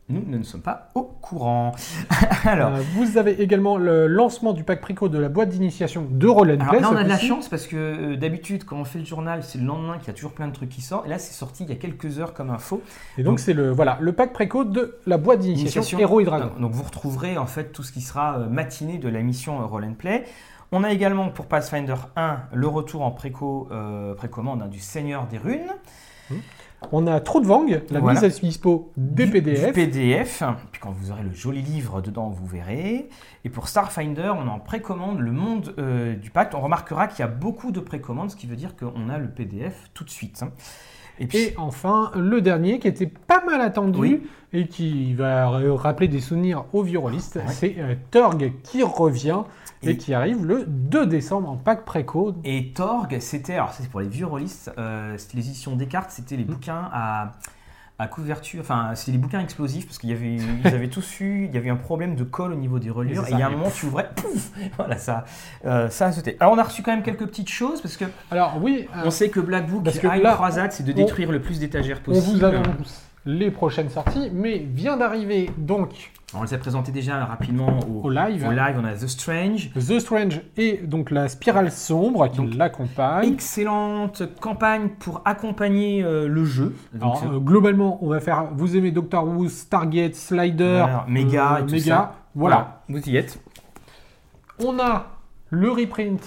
nous 0.09 0.37
ne 0.37 0.43
sommes 0.43 0.61
pas 0.61 0.89
au 0.95 1.03
courant. 1.03 1.73
Alors. 2.45 2.75
Euh, 2.75 2.81
vous 2.95 3.17
avez 3.17 3.41
également 3.41 3.77
le 3.77 4.07
lancement 4.07 4.53
du 4.53 4.63
pack 4.63 4.79
préco 4.79 5.09
de 5.09 5.17
la 5.17 5.27
boîte 5.27 5.49
d'initiation 5.49 6.07
de 6.09 6.27
Roll 6.27 6.51
and 6.51 6.61
Alors 6.61 6.69
Play. 6.69 6.79
là, 6.79 6.89
on 6.91 6.95
a 6.95 7.03
de 7.03 7.09
la 7.09 7.17
chance 7.17 7.49
parce 7.49 7.67
que 7.67 7.75
euh, 7.75 8.15
d'habitude, 8.15 8.63
quand 8.63 8.77
on 8.77 8.85
fait 8.85 8.99
le 8.99 9.05
journal, 9.05 9.43
c'est 9.43 9.57
le 9.57 9.65
lendemain 9.65 9.97
qu'il 9.97 10.07
y 10.07 10.11
a 10.11 10.13
toujours 10.13 10.31
plein 10.31 10.47
de 10.47 10.53
trucs 10.53 10.69
qui 10.69 10.81
sortent. 10.81 11.05
Et 11.07 11.09
là, 11.09 11.19
c'est 11.19 11.33
sorti 11.33 11.63
il 11.63 11.69
y 11.69 11.73
a 11.73 11.75
quelques 11.75 12.19
heures 12.19 12.33
comme 12.33 12.49
info. 12.49 12.81
Et 13.17 13.23
donc 13.23 13.39
c'est 13.39 13.53
le 13.53 13.71
voilà 13.71 13.97
le 13.99 14.13
pack 14.13 14.31
préco 14.31 14.63
de 14.63 14.97
la 15.05 15.17
boîte 15.17 15.39
d'initiation 15.39 15.81
Initiation. 15.81 15.99
Héros 15.99 16.21
et 16.21 16.25
Dragons. 16.25 16.51
Donc, 16.59 16.71
vous 16.71 16.83
retrouverez 16.83 17.37
en 17.37 17.45
fait 17.47 17.71
tout 17.73 17.83
ce 17.83 17.91
qui 17.91 18.01
sera 18.01 18.37
euh, 18.39 18.47
matiné 18.47 18.97
de 18.99 19.09
la 19.09 19.21
mission 19.21 19.65
Roll 19.67 19.83
and 19.83 19.95
Play. 19.95 20.23
On 20.71 20.83
a 20.83 20.91
également 20.91 21.29
pour 21.29 21.45
Pathfinder 21.47 21.95
1 22.15 22.39
le 22.53 22.67
retour 22.67 23.01
en 23.01 23.11
préco, 23.11 23.67
euh, 23.71 24.13
précommande 24.15 24.61
hein, 24.61 24.67
du 24.67 24.79
Seigneur 24.79 25.27
des 25.27 25.37
Runes. 25.37 25.71
On 26.91 27.07
a 27.07 27.19
Troudvang, 27.19 27.65
la 27.89 27.99
Voilà. 27.99 28.21
mise 28.21 28.23
à 28.23 28.29
dispo 28.39 28.91
des 28.97 29.25
du- 29.25 29.31
PDF. 29.31 29.65
Du 29.67 29.71
PDF. 29.73 30.43
Puis 30.71 30.79
quand 30.79 30.91
vous 30.91 31.11
aurez 31.11 31.23
le 31.23 31.33
joli 31.33 31.61
livre 31.61 32.01
dedans, 32.01 32.29
vous 32.29 32.45
verrez. 32.45 33.09
Et 33.43 33.49
pour 33.49 33.67
Starfinder, 33.67 34.31
on 34.37 34.47
en 34.47 34.59
précommande 34.59 35.19
le 35.19 35.31
monde 35.31 35.73
euh, 35.79 36.15
du 36.15 36.29
pacte. 36.29 36.53
On 36.53 36.61
remarquera 36.61 37.07
qu'il 37.07 37.19
y 37.19 37.23
a 37.23 37.27
beaucoup 37.31 37.71
de 37.71 37.79
précommandes, 37.79 38.29
ce 38.31 38.35
qui 38.35 38.45
veut 38.47 38.55
dire 38.55 38.75
qu'on 38.75 39.09
a 39.09 39.17
le 39.17 39.27
PDF 39.27 39.89
tout 39.95 40.03
de 40.03 40.09
suite. 40.11 40.43
hein. 40.43 40.51
Et 41.19 41.25
puis, 41.25 41.39
Et 41.39 41.53
enfin, 41.57 42.11
le 42.15 42.41
dernier 42.41 42.77
qui 42.77 42.87
était 42.87 43.07
pas 43.07 43.43
mal 43.43 43.59
attendu 43.61 43.99
Oui. 43.99 44.21
et 44.53 44.67
qui 44.67 45.15
va 45.15 45.49
euh, 45.51 45.73
rappeler 45.73 46.07
des 46.07 46.19
souvenirs 46.21 46.65
aux 46.73 46.83
vieux 46.83 46.99
Ouais. 46.99 47.13
c'est 47.47 47.75
euh, 47.79 47.95
Torg 48.11 48.53
qui 48.61 48.83
revient 48.83 49.39
et, 49.83 49.89
Et- 49.91 49.97
qui 49.97 50.13
arrive 50.13 50.45
le 50.45 50.65
2 50.67 51.05
décembre 51.05 51.49
en 51.49 51.55
pack 51.55 51.85
préco. 51.85 52.35
Et 52.43 52.71
Torg, 52.73 53.17
c'était, 53.19 53.53
alors 53.53 53.73
c'est 53.73 53.89
pour 53.89 53.99
les 54.01 54.07
vieux 54.07 54.25
rôlistes, 54.25 54.71
euh, 54.77 55.15
c'était 55.17 55.37
les 55.37 55.47
éditions 55.47 55.75
Descartes, 55.75 56.11
c'était 56.11 56.35
les 56.35 56.43
bouquins 56.45 56.89
à, 56.91 57.33
à 57.99 58.07
couverture, 58.07 58.61
enfin 58.61 58.91
c'était 58.93 59.11
les 59.13 59.17
bouquins 59.17 59.39
explosifs 59.39 59.85
parce 59.87 59.97
qu'il 59.97 60.09
y 60.11 60.13
avait, 60.13 60.35
ils 60.35 60.67
avaient 60.67 60.87
tous 60.87 61.19
eu, 61.19 61.45
il 61.45 61.53
y 61.55 61.57
avait 61.57 61.69
un 61.71 61.75
problème 61.75 62.13
de 62.15 62.23
colle 62.23 62.53
au 62.53 62.55
niveau 62.55 62.77
des 62.77 62.91
reliures 62.91 63.23
c'est 63.25 63.31
et 63.31 63.33
il 63.33 63.39
y 63.39 63.41
a 63.41 63.47
un 63.47 63.51
moment 63.51 63.71
tu 63.71 63.87
ouvrais, 63.87 64.09
pouf, 64.15 64.51
voilà 64.77 64.97
ça, 64.97 65.25
euh, 65.65 65.89
ça 65.89 66.05
a 66.07 66.11
sauté. 66.11 66.37
Alors 66.39 66.53
on 66.53 66.57
a 66.59 66.63
reçu 66.63 66.83
quand 66.83 66.91
même 66.91 67.01
quelques 67.03 67.25
petites 67.25 67.49
choses 67.49 67.81
parce 67.81 67.97
que 67.97 68.05
Alors 68.29 68.57
oui, 68.61 68.87
euh, 68.95 69.01
on 69.05 69.09
sait 69.09 69.29
que 69.29 69.39
Black 69.39 69.67
Book, 69.67 69.83
parce 69.83 69.97
que 69.99 70.05
High 70.07 70.21
là, 70.21 70.33
Croisade, 70.35 70.71
c'est 70.73 70.83
de 70.83 70.91
on- 70.91 70.95
détruire 70.95 71.31
le 71.31 71.41
plus 71.41 71.59
d'étagères 71.59 71.99
on 72.07 72.11
vous 72.13 72.19
possible. 72.21 72.45
annonce 72.45 73.03
les 73.27 73.51
prochaines 73.51 73.89
sorties, 73.89 74.31
mais 74.33 74.57
vient 74.57 74.95
d'arriver 74.97 75.49
donc 75.57 76.11
On 76.33 76.43
les 76.43 76.53
a 76.53 76.57
présentés 76.57 76.91
déjà 76.93 77.23
rapidement 77.25 77.79
au, 77.81 78.05
au 78.07 78.09
live. 78.09 78.47
au 78.47 78.51
live. 78.51 78.77
On 78.79 78.85
a 78.85 78.93
The 78.93 79.05
Strange. 79.07 79.69
The 79.75 79.99
Strange 79.99 80.41
et 80.55 80.77
donc 80.77 81.11
la 81.11 81.27
spirale 81.27 81.69
sombre 81.71 82.27
qui 82.29 82.47
l'accompagne. 82.47 83.33
Excellente 83.33 84.23
campagne 84.39 84.89
pour 84.99 85.21
accompagner 85.25 86.03
euh, 86.03 86.27
le 86.27 86.45
jeu. 86.45 86.73
Donc, 86.93 87.17
Alors, 87.21 87.33
euh, 87.35 87.39
globalement, 87.39 87.99
on 88.01 88.07
va 88.07 88.19
faire. 88.21 88.47
Vous 88.55 88.75
aimez 88.77 88.91
Doctor 88.91 89.27
Who, 89.27 89.49
Stargate, 89.49 90.15
Slider, 90.15 90.85
tout 91.05 91.11
Méga. 91.11 91.61
ça. 91.79 92.15
Voilà. 92.33 92.81
vous 92.87 93.07
y 93.09 93.17
êtes. 93.17 93.39
On 94.63 94.79
a 94.79 95.07
le 95.49 95.69
reprint, 95.71 96.21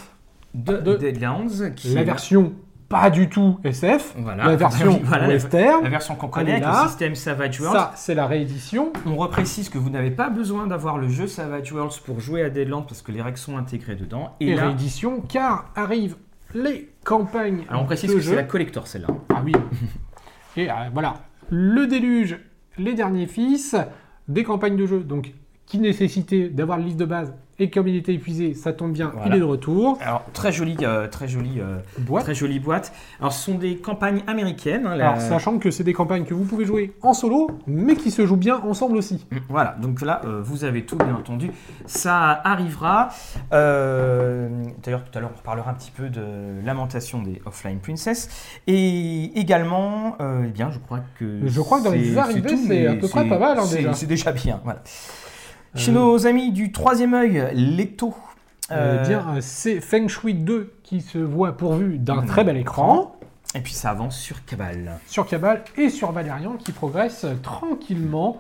De, 0.55 0.77
De- 0.77 0.97
Deadlands, 0.97 1.47
qui 1.75 1.95
la 1.95 2.03
est 2.03 2.05
version 2.05 2.53
pas 2.91 3.09
du 3.09 3.29
tout 3.31 3.59
SF, 3.65 4.15
Voilà. 4.19 4.45
la 4.47 4.57
version 4.57 5.01
Voilà, 5.05 5.29
western. 5.29 5.83
la 5.85 5.89
version 5.89 6.17
qu'on 6.17 6.27
connaît 6.29 6.51
est 6.51 6.55
avec 6.55 6.65
là. 6.65 6.83
le 6.83 6.89
système 6.89 7.15
Savage 7.15 7.61
Worlds. 7.61 7.79
Ça, 7.79 7.93
c'est 7.95 8.15
la 8.15 8.27
réédition. 8.27 8.93
On 9.07 9.17
reprécise 9.17 9.69
que 9.71 9.79
vous 9.79 9.89
n'avez 9.91 10.11
pas 10.11 10.29
besoin 10.29 10.67
d'avoir 10.67 10.99
le 10.99 11.09
jeu 11.09 11.27
Savage 11.29 11.73
Worlds 11.73 12.01
pour 12.05 12.21
jouer 12.21 12.43
à 12.43 12.51
Deadlands 12.51 12.83
parce 12.83 13.01
que 13.01 13.13
les 13.13 13.23
règles 13.23 13.39
sont 13.39 13.57
intégrées 13.57 13.95
dedans. 13.95 14.35
Et 14.41 14.49
Et 14.49 14.55
là, 14.57 14.67
réédition, 14.67 15.21
car 15.23 15.71
arrivent 15.77 16.17
les 16.53 16.91
campagnes 17.05 17.65
alors 17.69 17.83
on 17.83 17.87
précise 17.87 18.11
de 18.11 18.17
que 18.17 18.21
c'est 18.21 18.35
la 18.35 18.43
collector 18.43 18.89
celle-là. 18.89 19.09
Ah 19.33 19.41
oui. 19.45 19.53
Et 20.57 20.69
euh, 20.69 20.75
voilà, 20.93 21.15
le 21.49 21.87
déluge, 21.87 22.39
les 22.77 22.95
derniers 22.95 23.29
fils, 23.29 23.77
des 24.27 24.43
campagnes 24.43 24.77
de 24.77 24.85
jeu, 24.85 25.01
donc 25.05 25.33
qui 25.71 25.79
nécessitaient 25.79 26.49
d'avoir 26.49 26.79
le 26.79 26.85
livre 26.85 26.97
de 26.97 27.05
base. 27.05 27.33
Et 27.61 27.69
comme 27.71 27.87
il 27.87 27.95
était 27.95 28.15
épuisé, 28.15 28.55
ça 28.55 28.73
tombe 28.73 28.91
bien, 28.93 29.13
Voilà. 29.15 29.29
il 29.29 29.37
est 29.37 29.39
de 29.41 29.45
retour. 29.45 29.99
Alors 30.01 30.25
très 30.33 30.51
jolie, 30.51 30.79
euh, 30.83 31.07
très 31.09 31.29
jolie, 31.29 31.61
euh, 31.61 31.77
Boîte. 31.99 32.25
très 32.25 32.35
jolie 32.35 32.59
boîte. 32.59 32.91
Alors 33.21 33.33
ce 33.35 33.45
sont 33.45 33.59
des 33.59 33.77
campagnes 33.77 34.23
américaines. 34.27 34.87
hein, 34.87 34.97
la- 34.97 35.11
Alors, 35.11 35.21
sachant 35.21 35.59
que 35.59 35.71
c'est 35.71 35.85
des 35.85 35.93
campagnes 35.93 36.25
que 36.25 36.33
vous 36.35 36.45
pouvez 36.45 36.65
jouer 36.65 36.95
en 37.03 37.13
solo, 37.13 37.51
mais 37.67 37.95
qui 37.97 38.11
se 38.11 38.25
jouent 38.27 38.39
bien 38.39 38.57
ensemble 38.67 38.97
aussi. 38.97 39.27
Mm, 39.31 39.37
Voilà, 39.51 39.77
donc 39.81 40.01
là, 40.01 40.23
euh, 40.25 40.41
vous 40.43 40.65
avez 40.65 40.85
tout, 40.87 40.97
bien 40.97 41.15
entendu. 41.15 41.51
Ça 41.87 42.41
arrivera. 42.45 43.11
D'ailleurs, 43.51 45.05
tout 45.05 45.17
à 45.19 45.21
l'heure, 45.21 45.31
on 45.35 45.39
reparlera 45.39 45.71
un 45.71 45.75
petit 45.75 45.91
peu 45.93 46.09
de 46.09 46.65
Lamentation 46.65 47.23
des 47.23 47.41
Offline 47.47 47.79
Princess. 47.79 48.29
Et 48.67 49.39
également, 49.39 50.17
eh 50.21 50.49
bien, 50.49 50.71
je 50.71 50.79
crois 50.79 51.01
que. 51.19 51.41
Je 51.47 51.61
crois 51.61 51.79
que 51.81 51.85
dans 51.85 51.91
les 51.93 52.17
arrivées, 52.17 52.57
c'est 52.57 52.87
à 52.87 52.95
peu 52.95 53.07
près 53.09 53.29
pas 53.29 53.39
mal, 53.39 53.59
hein, 53.59 53.65
déjà. 53.71 53.93
C'est 53.93 54.07
déjà 54.07 54.33
bien, 54.33 54.61
voilà. 54.65 54.81
Chez 55.75 55.91
Euh, 55.91 55.95
nos 55.95 56.27
amis 56.27 56.53
du 56.53 56.73
troisième 56.73 57.15
œil, 57.15 57.49
Leto. 57.55 58.15
Bien, 58.69 58.77
euh, 58.79 59.39
c'est 59.41 59.81
Feng 59.81 60.09
Shui 60.09 60.35
2 60.35 60.73
qui 60.83 61.01
se 61.01 61.19
voit 61.19 61.57
pourvu 61.57 61.99
d'un 61.99 62.23
très 62.23 62.45
bel 62.45 62.57
écran 62.57 63.17
Et 63.55 63.61
puis 63.61 63.73
ça 63.73 63.91
avance 63.91 64.17
sur 64.17 64.45
Cabal. 64.45 64.99
sur 65.07 65.27
Cabal 65.27 65.65
et 65.77 65.89
sur 65.91 66.13
Valérian 66.13 66.53
qui 66.57 66.71
progresse 66.71 67.27
tranquillement, 67.43 68.37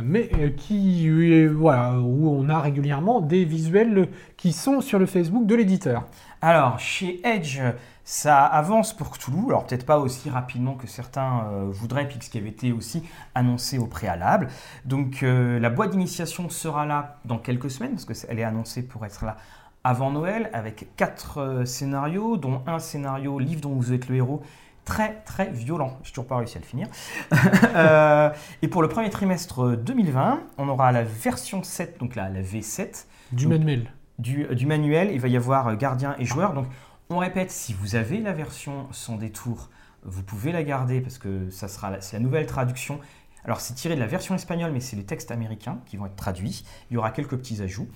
mais 0.00 0.30
euh, 0.40 0.48
qui 0.56 1.06
euh, 1.08 1.48
voilà 1.54 1.98
où 1.98 2.30
on 2.30 2.48
a 2.48 2.60
régulièrement 2.60 3.20
des 3.20 3.44
visuels 3.44 4.08
qui 4.38 4.52
sont 4.52 4.80
sur 4.80 4.98
le 4.98 5.06
Facebook 5.06 5.46
de 5.46 5.54
l'éditeur. 5.54 6.04
Alors, 6.40 6.78
chez 6.78 7.20
Edge, 7.26 7.60
ça 8.04 8.44
avance 8.44 8.92
pour 8.94 9.10
Cthulhu. 9.10 9.46
Alors, 9.48 9.66
peut-être 9.66 9.86
pas 9.86 9.98
aussi 9.98 10.28
rapidement 10.30 10.74
que 10.74 10.86
certains 10.86 11.46
euh, 11.46 11.66
voudraient, 11.70 12.06
puisqu'il 12.06 12.38
avait 12.40 12.50
été 12.50 12.72
aussi 12.72 13.02
annoncé 13.34 13.78
au 13.78 13.86
préalable. 13.86 14.48
Donc, 14.84 15.22
euh, 15.22 15.58
la 15.58 15.70
boîte 15.70 15.92
d'initiation 15.92 16.48
sera 16.50 16.84
là 16.86 17.16
dans 17.24 17.38
quelques 17.38 17.70
semaines, 17.70 17.96
parce 17.96 18.04
qu'elle 18.24 18.38
est 18.38 18.44
annoncée 18.44 18.82
pour 18.82 19.04
être 19.06 19.24
là 19.24 19.36
avant 19.84 20.10
Noël, 20.10 20.48
avec 20.54 20.88
quatre 20.96 21.38
euh, 21.38 21.64
scénarios, 21.64 22.36
dont 22.38 22.62
un 22.66 22.78
scénario 22.78 23.38
livre 23.38 23.60
dont 23.60 23.74
vous 23.74 23.92
êtes 23.92 24.08
le 24.08 24.16
héros. 24.16 24.42
Très 24.86 25.22
très 25.24 25.50
violent, 25.50 25.98
j'ai 26.02 26.10
toujours 26.10 26.26
pas 26.26 26.36
réussi 26.36 26.58
à 26.58 26.60
le 26.60 26.66
finir. 26.66 26.88
Euh, 27.76 28.30
et 28.62 28.68
pour 28.68 28.82
le 28.82 28.88
premier 28.88 29.10
trimestre 29.10 29.76
2020, 29.76 30.40
on 30.58 30.68
aura 30.68 30.92
la 30.92 31.02
version 31.02 31.62
7, 31.64 31.98
donc 31.98 32.14
la, 32.14 32.28
la 32.28 32.40
V7, 32.40 33.06
Du 33.32 33.44
Donc, 33.44 33.54
manuel. 33.54 33.90
du, 34.18 34.46
du 34.54 34.66
manuel, 34.66 35.10
il 35.12 35.20
va 35.20 35.26
y 35.28 35.36
avoir 35.36 35.74
gardien 35.76 36.14
et 36.20 36.24
joueur. 36.24 36.52
Donc, 36.52 36.66
on 37.10 37.18
répète, 37.18 37.50
si 37.50 37.72
vous 37.74 37.96
avez 37.96 38.18
la 38.20 38.32
version 38.32 38.86
sans 38.92 39.16
détour, 39.16 39.70
vous 40.04 40.22
pouvez 40.22 40.52
la 40.52 40.62
garder 40.62 41.00
parce 41.00 41.18
que 41.18 41.48
ça 41.50 41.68
sera 41.68 41.90
la- 41.90 42.00
c'est 42.00 42.16
la 42.16 42.22
nouvelle 42.22 42.46
traduction. 42.46 42.98
Alors, 43.46 43.60
c'est 43.60 43.74
tiré 43.74 43.94
de 43.94 44.00
la 44.00 44.06
version 44.06 44.34
espagnole, 44.34 44.72
mais 44.72 44.80
c'est 44.80 44.96
les 44.96 45.04
textes 45.04 45.30
américains 45.30 45.78
qui 45.84 45.98
vont 45.98 46.06
être 46.06 46.16
traduits. 46.16 46.64
Il 46.90 46.94
y 46.94 46.96
aura 46.96 47.10
quelques 47.10 47.36
petits 47.36 47.60
ajouts. 47.60 47.88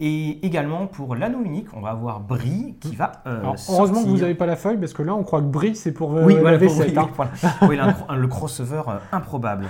Et 0.00 0.44
également, 0.44 0.88
pour 0.88 1.14
l'anneau 1.14 1.42
unique, 1.44 1.68
on 1.74 1.80
va 1.80 1.90
avoir 1.90 2.18
Brie 2.18 2.74
qui 2.80 2.96
va. 2.96 3.12
euh, 3.26 3.38
Alors, 3.40 3.54
heureusement 3.68 4.02
que 4.02 4.08
vous 4.08 4.18
n'avez 4.18 4.34
pas 4.34 4.46
la 4.46 4.56
feuille 4.56 4.78
parce 4.78 4.92
que 4.92 5.02
là 5.02 5.14
on 5.14 5.22
croit 5.22 5.40
que 5.40 5.46
Brie 5.46 5.76
c'est 5.76 5.92
pour 5.92 6.12
euh, 6.16 6.24
Oui, 6.24 6.34
la 6.34 6.40
voilà, 6.40 6.58
pour- 6.58 6.66
V7. 6.68 6.88
oui, 6.88 6.94
hein. 6.98 7.04
oui, 7.06 7.12
voilà. 7.16 7.30
Oui, 7.62 7.76
là, 7.76 7.84
un 7.84 7.92
cro- 7.92 8.14
le 8.16 8.26
crossover 8.26 8.82
euh, 8.88 8.98
improbable. 9.12 9.66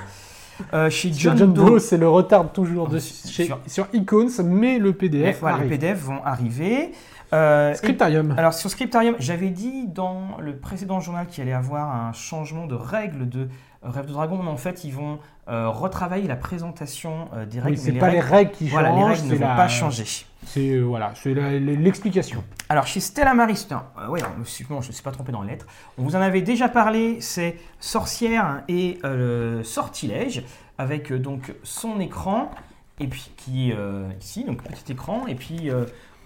Euh, 0.72 0.88
chez 0.88 1.12
John, 1.12 1.36
John 1.36 1.52
Doe, 1.52 1.78
c'est 1.78 1.98
le 1.98 2.08
retard 2.08 2.50
toujours 2.50 2.88
de, 2.88 2.98
Sur- 2.98 3.30
chez- 3.30 3.52
sur- 3.66 3.88
Icons, 3.92 4.28
mais 4.42 4.78
le 4.78 4.94
PDF 4.94 5.40
voilà, 5.40 5.58
les. 5.58 5.68
PDF 5.68 5.98
vont 6.00 6.24
arriver. 6.24 6.92
Euh, 7.32 7.74
Scriptarium. 7.74 8.34
Alors 8.38 8.54
sur 8.54 8.70
Scriptarium, 8.70 9.16
j'avais 9.18 9.50
dit 9.50 9.86
dans 9.88 10.36
le 10.40 10.56
précédent 10.56 11.00
journal 11.00 11.26
qu'il 11.26 11.42
allait 11.42 11.52
avoir 11.52 11.94
un 11.94 12.12
changement 12.12 12.66
de 12.66 12.74
règles 12.74 13.28
de 13.28 13.48
Rêve 13.82 14.06
de 14.06 14.12
Dragon, 14.12 14.40
mais 14.42 14.50
en 14.50 14.56
fait 14.56 14.84
ils 14.84 14.92
vont 14.92 15.18
euh, 15.48 15.68
retravailler 15.68 16.26
la 16.26 16.34
présentation 16.36 17.28
euh, 17.34 17.46
des 17.46 17.58
Oui, 17.58 17.64
règles. 17.64 17.78
c'est 17.78 17.92
mais 17.92 17.98
pas 18.00 18.10
les 18.10 18.20
règles 18.20 18.50
qui 18.50 18.68
voilà, 18.68 18.90
les 18.90 18.96
changent, 19.00 19.10
règles 19.10 19.24
ne 19.26 19.30
c'est 19.30 19.36
vont 19.42 19.48
la- 19.48 19.54
pas 19.56 19.68
changer. 19.68 20.04
C'est 20.44 20.78
voilà, 20.78 21.12
c'est 21.14 21.34
l'explication. 21.34 22.42
Alors 22.68 22.86
chez 22.86 23.00
Stella 23.00 23.34
Maris, 23.34 23.66
non, 23.70 23.80
euh, 24.00 24.08
ouais, 24.08 24.20
non, 24.20 24.28
je 24.44 24.64
ne 24.72 24.76
me 24.76 24.82
suis 24.82 25.02
pas 25.02 25.10
trompé 25.12 25.30
dans 25.32 25.42
les 25.42 25.50
lettres. 25.50 25.66
On 25.98 26.02
vous 26.02 26.16
en 26.16 26.20
avait 26.20 26.42
déjà 26.42 26.68
parlé, 26.68 27.20
c'est 27.20 27.56
Sorcière 27.80 28.62
et 28.68 28.98
Sortilège, 29.62 30.44
avec 30.78 31.12
donc 31.12 31.54
son 31.62 32.00
écran, 32.00 32.50
et 33.00 33.06
puis 33.06 33.30
qui 33.36 33.70
est 33.70 33.76
ici, 34.20 34.44
donc 34.44 34.62
petit 34.62 34.92
écran, 34.92 35.26
et 35.26 35.34
puis 35.34 35.70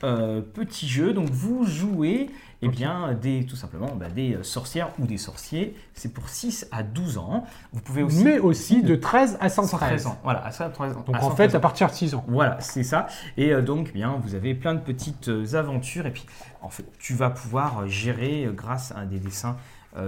euh, 0.04 0.40
petit 0.40 0.88
jeu. 0.88 1.12
Donc 1.12 1.30
vous 1.30 1.64
jouez, 1.64 2.30
eh 2.62 2.68
bien, 2.68 3.14
des, 3.14 3.44
tout 3.44 3.56
simplement 3.56 3.94
bah, 3.96 4.08
des 4.08 4.34
euh, 4.34 4.42
sorcières 4.42 4.90
ou 4.98 5.06
des 5.06 5.18
sorciers. 5.18 5.76
C'est 5.94 6.12
pour 6.12 6.28
6 6.28 6.68
à 6.72 6.82
12 6.82 7.18
ans. 7.18 7.44
Vous 7.72 7.80
pouvez 7.80 8.02
aussi. 8.02 8.24
mais 8.24 8.38
aussi 8.38 8.82
de 8.82 8.96
13 8.96 9.38
à 9.40 9.48
113. 9.48 9.70
113 9.70 10.06
ans. 10.06 10.18
Voilà, 10.22 10.44
à 10.44 10.50
113 10.50 10.96
ans. 10.96 11.04
Donc 11.06 11.16
à 11.16 11.18
en 11.18 11.28
113 11.28 11.36
fait, 11.36 11.54
ans. 11.54 11.58
à 11.58 11.60
partir 11.60 11.88
de 11.88 11.92
6 11.92 12.14
ans. 12.14 12.24
Voilà, 12.28 12.60
c'est 12.60 12.84
ça. 12.84 13.06
Et 13.36 13.52
euh, 13.52 13.62
donc, 13.62 13.92
bien, 13.92 14.18
vous 14.22 14.34
avez 14.34 14.54
plein 14.54 14.74
de 14.74 14.80
petites 14.80 15.30
aventures. 15.54 16.06
Et 16.06 16.10
puis, 16.10 16.26
en 16.62 16.68
fait, 16.68 16.84
tu 16.98 17.14
vas 17.14 17.30
pouvoir 17.30 17.86
gérer, 17.88 18.48
grâce 18.54 18.92
à 18.96 19.04
des 19.04 19.18
dessins, 19.18 19.56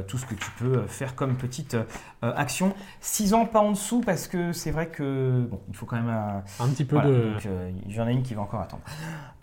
tout 0.07 0.17
ce 0.19 0.27
que 0.27 0.35
tu 0.35 0.51
peux 0.59 0.79
euh, 0.79 0.87
faire 0.87 1.15
comme 1.15 1.35
petite 1.37 1.75
euh, 1.75 1.83
euh, 2.25 2.33
action. 2.37 2.73
6 3.01 3.35
ans, 3.35 3.47
pas 3.47 3.61
en 3.61 3.71
dessous, 3.73 4.01
parce 4.01 4.29
que 4.29 4.53
c'est 4.53 4.71
vrai 4.71 4.87
que, 4.89 5.47
bon, 5.51 5.61
il 5.69 5.75
faut 5.77 5.87
quand 5.87 5.97
même 5.97 6.09
un. 6.09 6.43
Un 6.61 6.69
petit 6.69 6.85
peu 6.85 6.97
voilà, 6.97 7.11
de. 7.11 7.33
euh, 7.47 7.71
il 7.87 7.95
y 7.95 8.01
en 8.01 8.07
a 8.07 8.13
une 8.13 8.23
qui 8.23 8.35
va 8.35 8.43
encore 8.43 8.61
attendre. 8.61 8.83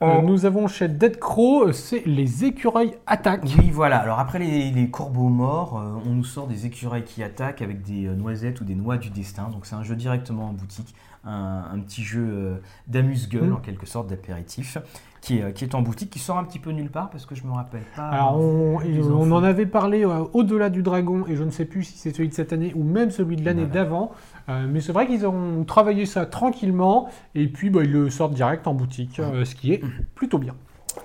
Euh, 0.01 0.05
On- 0.05 0.21
nous 0.21 0.45
avons 0.45 0.67
chez 0.67 0.87
Dead 0.87 1.19
Crow, 1.19 1.71
c'est 1.73 2.03
les 2.05 2.45
écureuils 2.45 2.95
attaquent. 3.05 3.43
Oui, 3.57 3.69
voilà. 3.69 3.97
Alors 3.99 4.19
après 4.19 4.39
les, 4.39 4.71
les 4.71 4.89
corbeaux 4.89 5.27
morts, 5.29 5.77
euh, 5.77 5.99
on 6.05 6.11
nous 6.15 6.23
sort 6.23 6.47
des 6.47 6.65
écureuils 6.65 7.03
qui 7.03 7.21
attaquent 7.21 7.61
avec 7.61 7.81
des 7.83 8.05
euh, 8.07 8.13
noisettes 8.15 8.61
ou 8.61 8.63
des 8.63 8.75
noix 8.75 8.97
du 8.97 9.09
destin. 9.09 9.49
Donc 9.49 9.65
c'est 9.65 9.75
un 9.75 9.83
jeu 9.83 9.95
directement 9.97 10.45
en 10.49 10.53
boutique, 10.53 10.95
un, 11.25 11.65
un 11.73 11.79
petit 11.79 12.01
jeu 12.03 12.25
euh, 12.29 12.55
d'amuse-gueule 12.87 13.49
Mm. 13.49 13.53
en 13.55 13.57
quelque 13.57 13.85
sorte, 13.85 14.07
d'apéritif, 14.07 14.77
qui 15.21 15.39
est, 15.39 15.43
euh, 15.43 15.51
qui 15.51 15.63
est 15.63 15.75
en 15.75 15.81
boutique, 15.81 16.09
qui 16.09 16.19
sort 16.19 16.37
un 16.37 16.43
petit 16.43 16.59
peu 16.59 16.71
nulle 16.71 16.89
part 16.89 17.09
parce 17.09 17.25
que 17.25 17.35
je 17.35 17.43
me 17.45 17.51
rappelle 17.51 17.83
pas. 17.95 18.03
Alors 18.09 18.37
on, 18.39 18.79
des 18.79 19.01
on 19.01 19.31
en 19.31 19.43
avait 19.43 19.65
parlé 19.65 20.05
euh, 20.05 20.23
au-delà 20.33 20.69
du 20.69 20.81
dragon 20.81 21.25
et 21.27 21.35
je 21.35 21.43
ne 21.43 21.51
sais 21.51 21.65
plus 21.65 21.83
si 21.83 21.97
c'est 21.97 22.15
celui 22.15 22.29
de 22.29 22.33
cette 22.33 22.53
année 22.53 22.71
ou 22.75 22.83
même 22.83 23.11
celui 23.11 23.35
de 23.35 23.43
l'année 23.45 23.65
Voilà. 23.65 23.83
d'avant. 23.83 24.11
Euh, 24.47 24.65
mais 24.69 24.81
c'est 24.81 24.91
vrai 24.93 25.05
qu'ils 25.07 25.27
ont 25.27 25.63
travaillé 25.65 26.05
ça 26.05 26.25
tranquillement 26.25 27.07
et 27.35 27.47
puis 27.47 27.69
bah, 27.69 27.81
ils 27.83 27.91
le 27.91 28.09
sortent 28.09 28.33
direct 28.33 28.65
en 28.67 28.73
boutique, 28.73 29.19
euh, 29.19 29.45
ce 29.45 29.55
qui 29.55 29.73
est 29.73 29.81
plutôt 30.15 30.37
bien. 30.39 30.55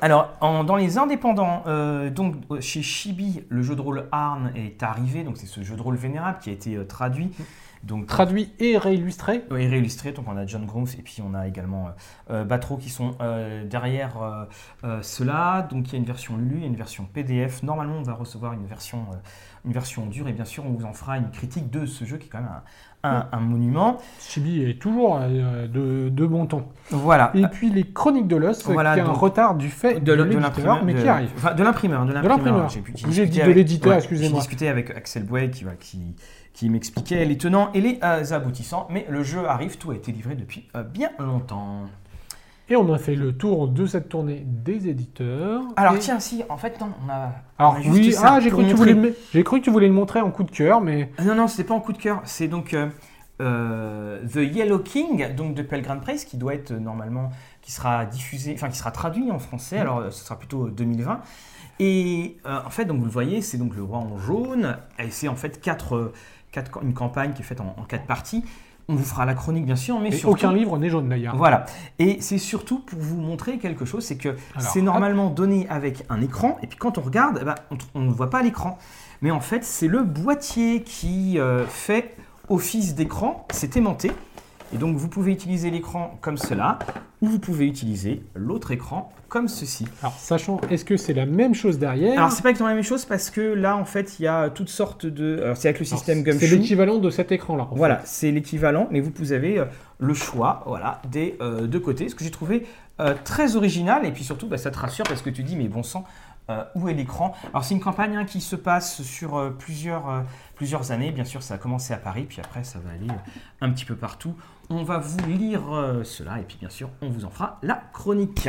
Alors, 0.00 0.30
en- 0.40 0.64
dans 0.64 0.76
les 0.76 0.96
indépendants, 0.98 1.62
euh, 1.66 2.08
donc 2.10 2.36
euh, 2.50 2.60
chez 2.60 2.80
Chibi, 2.82 3.42
le 3.48 3.62
jeu 3.62 3.76
de 3.76 3.80
rôle 3.82 4.06
Arn 4.12 4.50
est 4.56 4.82
arrivé. 4.82 5.24
Donc 5.24 5.36
c'est 5.36 5.46
ce 5.46 5.62
jeu 5.62 5.76
de 5.76 5.82
rôle 5.82 5.96
vénérable 5.96 6.38
qui 6.40 6.50
a 6.50 6.52
été 6.52 6.74
euh, 6.76 6.84
traduit. 6.84 7.30
Donc 7.86 8.06
Traduit 8.06 8.52
et 8.60 8.78
réillustré. 8.78 9.44
Oui, 9.50 9.66
réillustré, 9.66 10.12
donc 10.12 10.26
on 10.28 10.36
a 10.36 10.46
John 10.46 10.64
Groove 10.66 10.94
et 10.98 11.02
puis 11.02 11.18
on 11.22 11.34
a 11.34 11.46
également 11.46 11.88
euh, 11.88 11.90
euh, 12.30 12.44
Batro 12.44 12.76
qui 12.76 12.88
sont 12.90 13.12
euh, 13.20 13.64
derrière 13.66 14.20
euh, 14.22 14.44
euh, 14.84 14.98
cela. 15.02 15.66
Donc 15.70 15.88
il 15.88 15.92
y 15.92 15.96
a 15.96 15.98
une 15.98 16.04
version 16.06 16.36
Lulu, 16.36 16.54
il 16.56 16.60
y 16.62 16.64
a 16.64 16.68
une 16.68 16.76
version 16.76 17.06
PDF. 17.12 17.62
Normalement, 17.62 17.96
on 17.98 18.02
va 18.02 18.14
recevoir 18.14 18.52
une 18.54 18.66
version, 18.66 18.98
euh, 19.12 19.16
une 19.66 19.72
version 19.72 20.06
dure 20.06 20.28
et 20.28 20.32
bien 20.32 20.44
sûr, 20.46 20.64
on 20.66 20.70
vous 20.72 20.84
en 20.84 20.92
fera 20.92 21.18
une 21.18 21.30
critique 21.30 21.70
de 21.70 21.84
ce 21.86 22.04
jeu 22.04 22.16
qui 22.16 22.26
est 22.26 22.30
quand 22.30 22.38
même 22.40 22.48
un, 23.02 23.10
un- 23.10 23.28
un 23.32 23.40
monument. 23.40 23.98
Chibi 24.18 24.62
est 24.62 24.80
toujours 24.80 25.18
euh, 25.20 25.66
de, 25.68 26.08
de 26.08 26.26
bon 26.26 26.46
ton. 26.46 26.64
Voilà. 26.90 27.32
Et 27.34 27.46
puis 27.48 27.68
les 27.70 27.84
Chroniques 27.84 28.28
de 28.28 28.36
l'os, 28.36 28.64
Voilà, 28.64 28.94
qui 28.94 29.00
a 29.00 29.06
un 29.06 29.12
retard 29.12 29.56
du 29.56 29.68
fait 29.68 30.00
de, 30.00 30.12
l'imprimeur, 30.14 30.82
mais 30.84 30.94
de- 30.94 31.02
qui 31.02 31.08
arrive. 31.08 31.30
enfin, 31.36 31.52
de 31.54 31.62
l'imprimeur, 31.62 32.06
de 32.06 32.12
l'imprimeur. 32.14 32.68
J'ai 33.10 33.26
dit 33.26 33.40
de 33.42 33.50
l'éditeur, 33.50 33.92
ouais, 33.92 33.98
excusez-moi. 33.98 34.30
J'ai 34.30 34.38
discuté 34.38 34.68
avec 34.68 34.90
Axel 34.90 35.24
Boy 35.24 35.50
qui, 35.50 35.64
va- 35.64 35.74
qui, 35.78 36.16
qui 36.54 36.70
m'expliquait 36.70 37.24
les 37.26 37.36
tenants 37.36 37.70
et 37.74 37.80
les 37.82 37.98
aboutissants, 38.32 38.86
mais 38.90 39.04
le 39.10 39.22
jeu 39.22 39.46
arrive, 39.46 39.76
tout 39.76 39.90
a 39.90 39.94
été 39.96 40.12
livré 40.12 40.34
depuis 40.36 40.68
euh, 40.76 40.82
bien 40.84 41.10
longtemps. 41.18 41.80
Et 42.70 42.76
on 42.76 42.90
a 42.94 42.96
fait 42.96 43.14
le 43.14 43.36
tour 43.36 43.68
de 43.68 43.84
cette 43.84 44.08
tournée 44.08 44.42
des 44.46 44.88
éditeurs. 44.88 45.60
Alors 45.76 45.96
Et- 45.96 45.98
tiens, 45.98 46.18
si, 46.18 46.42
en 46.48 46.56
fait, 46.56 46.80
non, 46.80 46.88
on 47.06 47.10
a. 47.10 47.32
Alors 47.58 47.74
on 47.74 47.76
a 47.76 47.80
juste 47.82 47.94
oui, 47.94 48.14
ah, 48.22 48.40
j'ai 48.40 48.48
cru, 48.50 48.62
que 48.64 48.70
tu 48.70 48.74
voulais 48.74 48.94
le- 48.94 49.14
j'ai 49.34 49.44
cru 49.44 49.58
que 49.60 49.64
tu 49.64 49.70
voulais 49.70 49.88
le 49.88 49.92
montrer 49.92 50.20
en 50.22 50.30
coup 50.30 50.44
de 50.44 50.50
cœur, 50.50 50.80
mais 50.80 51.10
Ah 51.18 51.24
Non, 51.24 51.34
non, 51.34 51.46
c'était 51.46 51.64
pas 51.64 51.74
en 51.74 51.80
coup 51.80 51.92
de 51.92 51.98
cœur. 51.98 52.22
C'est 52.24 52.48
donc. 52.48 52.72
euh, 52.72 52.88
euh, 53.42 54.20
The 54.32 54.36
Yellow 54.36 54.78
King, 54.78 55.34
donc 55.34 55.54
de 55.54 55.62
Pelgrane 55.62 56.00
Press, 56.00 56.24
qui 56.24 56.36
doit 56.36 56.54
être 56.54 56.72
normalement, 56.72 57.30
qui 57.62 57.72
sera 57.72 58.06
diffusé, 58.06 58.52
enfin 58.54 58.68
qui 58.68 58.78
sera 58.78 58.92
traduit 58.92 59.30
en 59.30 59.38
français. 59.40 59.78
Alors, 59.78 59.98
euh, 59.98 60.10
ce 60.10 60.24
sera 60.24 60.38
plutôt 60.38 60.68
2020. 60.70 61.20
Et 61.80 62.36
euh, 62.46 62.60
en 62.64 62.70
fait, 62.70 62.84
donc 62.84 62.98
vous 63.00 63.04
le 63.06 63.10
voyez, 63.10 63.42
c'est 63.42 63.58
donc 63.58 63.74
le 63.74 63.82
roi 63.82 63.98
en 63.98 64.16
jaune. 64.18 64.76
Et 65.00 65.10
c'est 65.10 65.26
en 65.28 65.34
fait 65.34 65.60
quatre, 65.60 66.12
quatre- 66.54 66.82
une 66.82 66.94
campagne 66.94 67.32
qui 67.32 67.42
est 67.42 67.44
faite 67.44 67.60
en, 67.60 67.74
en 67.78 67.82
quatre 67.84 68.06
parties. 68.06 68.44
On 68.86 68.94
vous 68.94 69.04
fera 69.04 69.24
la 69.24 69.32
chronique 69.34 69.64
bien 69.64 69.76
sûr, 69.76 69.98
mais 69.98 70.10
surtout, 70.12 70.34
aucun 70.34 70.52
livre 70.52 70.76
n'est 70.76 70.90
jaune 70.90 71.08
d'ailleurs. 71.08 71.36
voilà. 71.36 71.64
Et 71.98 72.18
c'est 72.20 72.36
surtout 72.36 72.80
pour 72.80 72.98
vous 73.00 73.16
montrer 73.18 73.56
quelque 73.58 73.86
chose, 73.86 74.04
c'est 74.04 74.18
que 74.18 74.36
c'est 74.58 74.82
normalement 74.82 75.30
donné 75.30 75.66
avec 75.70 76.04
un 76.10 76.20
écran, 76.20 76.58
et 76.62 76.66
puis 76.66 76.76
quand 76.76 76.98
on 76.98 77.00
regarde, 77.00 77.38
eh 77.40 77.44
ben, 77.46 77.54
on, 77.70 77.78
on 77.94 78.02
ne 78.02 78.12
voit 78.12 78.28
pas 78.28 78.42
l'écran. 78.42 78.78
Mais 79.22 79.30
en 79.30 79.40
fait, 79.40 79.64
c'est 79.64 79.88
le 79.88 80.02
boîtier 80.02 80.82
qui 80.82 81.38
euh, 81.38 81.64
fait 81.66 82.14
office 82.50 82.94
d'écran, 82.94 83.46
c'est 83.52 83.74
aimanté. 83.78 84.12
Et 84.74 84.76
donc 84.76 84.96
vous 84.96 85.08
pouvez 85.08 85.32
utiliser 85.32 85.70
l'écran 85.70 86.18
comme 86.20 86.36
cela, 86.36 86.78
ou 87.22 87.28
vous 87.28 87.38
pouvez 87.38 87.66
utiliser 87.66 88.22
l'autre 88.34 88.70
écran 88.70 89.10
comme 89.34 89.48
ceci. 89.48 89.84
Alors, 90.00 90.14
sachant, 90.16 90.60
est-ce 90.70 90.84
que 90.84 90.96
c'est 90.96 91.12
la 91.12 91.26
même 91.26 91.54
chose 91.56 91.80
derrière 91.80 92.16
Alors 92.16 92.30
c'est 92.30 92.42
pas 92.42 92.50
exactement 92.50 92.68
la 92.68 92.76
même 92.76 92.84
chose 92.84 93.04
parce 93.04 93.30
que 93.30 93.40
là 93.40 93.76
en 93.76 93.84
fait 93.84 94.20
il 94.20 94.22
y 94.22 94.28
a 94.28 94.48
toutes 94.48 94.68
sortes 94.68 95.06
de... 95.06 95.40
Alors 95.42 95.56
c'est 95.56 95.66
avec 95.68 95.80
le 95.80 95.86
Alors, 95.86 95.98
système 95.98 96.18
C'est 96.24 96.30
Gumshoe. 96.38 96.50
l'équivalent 96.52 96.98
de 96.98 97.10
cet 97.10 97.32
écran-là. 97.32 97.66
Voilà, 97.72 98.00
c'est 98.04 98.30
l'équivalent, 98.30 98.86
mais 98.92 99.00
vous 99.00 99.32
avez 99.32 99.58
euh, 99.58 99.64
le 99.98 100.14
choix 100.14 100.62
voilà, 100.66 101.02
des 101.10 101.36
euh, 101.40 101.66
deux 101.66 101.80
côtés. 101.80 102.08
Ce 102.08 102.14
que 102.14 102.22
j'ai 102.22 102.30
trouvé 102.30 102.64
euh, 103.00 103.14
très 103.24 103.56
original, 103.56 104.06
et 104.06 104.12
puis 104.12 104.22
surtout, 104.22 104.46
bah, 104.46 104.56
ça 104.56 104.70
te 104.70 104.78
rassure 104.78 105.04
parce 105.04 105.20
que 105.20 105.30
tu 105.30 105.42
dis, 105.42 105.56
mais 105.56 105.66
bon 105.66 105.82
sang, 105.82 106.04
euh, 106.48 106.62
où 106.76 106.88
est 106.88 106.94
l'écran? 106.94 107.34
Alors, 107.52 107.64
c'est 107.64 107.74
une 107.74 107.80
campagne 107.80 108.16
hein, 108.16 108.24
qui 108.24 108.40
se 108.40 108.54
passe 108.54 109.02
sur 109.02 109.36
euh, 109.36 109.50
plusieurs, 109.50 110.08
euh, 110.08 110.20
plusieurs 110.54 110.92
années. 110.92 111.10
Bien 111.10 111.24
sûr, 111.24 111.42
ça 111.42 111.54
a 111.54 111.58
commencé 111.58 111.92
à 111.92 111.96
Paris, 111.96 112.26
puis 112.28 112.38
après, 112.40 112.62
ça 112.62 112.78
va 112.78 112.90
aller 112.92 113.10
euh, 113.10 113.40
un 113.66 113.70
petit 113.70 113.84
peu 113.84 113.96
partout. 113.96 114.34
On 114.70 114.84
va 114.84 114.98
vous 114.98 115.18
lire 115.26 115.62
euh, 115.74 116.04
cela, 116.04 116.38
et 116.38 116.44
puis 116.44 116.56
bien 116.60 116.70
sûr, 116.70 116.88
on 117.02 117.08
vous 117.08 117.24
en 117.24 117.30
fera 117.30 117.58
la 117.62 117.82
chronique. 117.92 118.48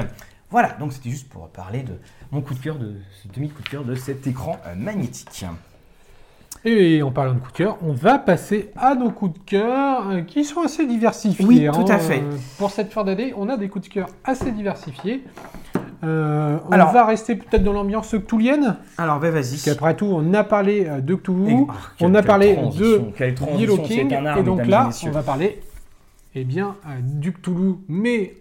Voilà, 0.56 0.70
donc 0.80 0.94
c'était 0.94 1.10
juste 1.10 1.28
pour 1.28 1.50
parler 1.50 1.84
de 1.84 1.96
mon 2.32 2.40
coup 2.40 2.54
de 2.54 2.60
cœur, 2.60 2.76
de 2.78 2.94
ce 3.22 3.28
demi-coup 3.28 3.62
de 3.62 3.68
cœur 3.68 3.84
de 3.84 3.94
cet 3.94 4.26
écran 4.26 4.56
euh, 4.66 4.74
magnétique. 4.74 5.44
Et 6.64 7.04
en 7.04 7.12
parlant 7.12 7.34
de 7.34 7.40
coups 7.40 7.52
de 7.52 7.58
cœur, 7.58 7.78
on 7.82 7.92
va 7.92 8.20
passer 8.20 8.72
à 8.78 8.96
nos 8.96 9.12
coups 9.12 9.38
de 9.38 9.44
cœur 9.46 10.08
euh, 10.10 10.22
qui 10.22 10.46
sont 10.46 10.62
assez 10.62 10.88
diversifiés. 10.88 11.46
Oui, 11.46 11.68
hein. 11.68 11.74
tout 11.74 11.92
à 11.92 11.98
fait. 11.98 12.20
Euh, 12.20 12.38
pour 12.58 12.72
cette 12.72 12.94
fin 12.94 13.04
d'année, 13.04 13.34
on 13.36 13.50
a 13.50 13.58
des 13.58 13.68
coups 13.68 13.90
de 13.90 13.94
cœur 13.94 14.08
assez 14.24 14.50
diversifiés. 14.54 15.26
Euh, 16.06 16.58
on 16.70 16.72
Alors- 16.72 16.94
va 16.94 17.06
rester 17.06 17.36
peut-être 17.36 17.66
dans 17.66 17.74
l'ambiance 17.74 18.16
cthulhuienne, 18.18 18.78
Alors, 18.98 19.20
ben 19.20 19.32
vas-y. 19.34 19.50
parce 19.50 19.64
qu'après 19.66 19.98
tout, 19.98 20.06
on 20.06 20.34
a 20.34 20.46
parlé 20.46 20.88
de 21.02 21.16
Cthulhu, 21.16 21.52
Et- 21.52 21.66
ah, 21.68 21.74
quelle- 21.98 22.08
on 22.08 22.16
a 22.16 22.24
parlé 22.24 22.56
de 22.56 23.02
Yellow 23.58 23.80
King, 23.80 24.16
et 24.38 24.44
donc 24.44 24.66
là, 24.68 24.90
on 25.06 25.10
va 25.12 25.22
parler 25.22 25.60
eh 26.34 26.46
bien, 26.46 26.78
du 27.02 27.34
Cthulhu, 27.34 27.74
mais 27.90 28.38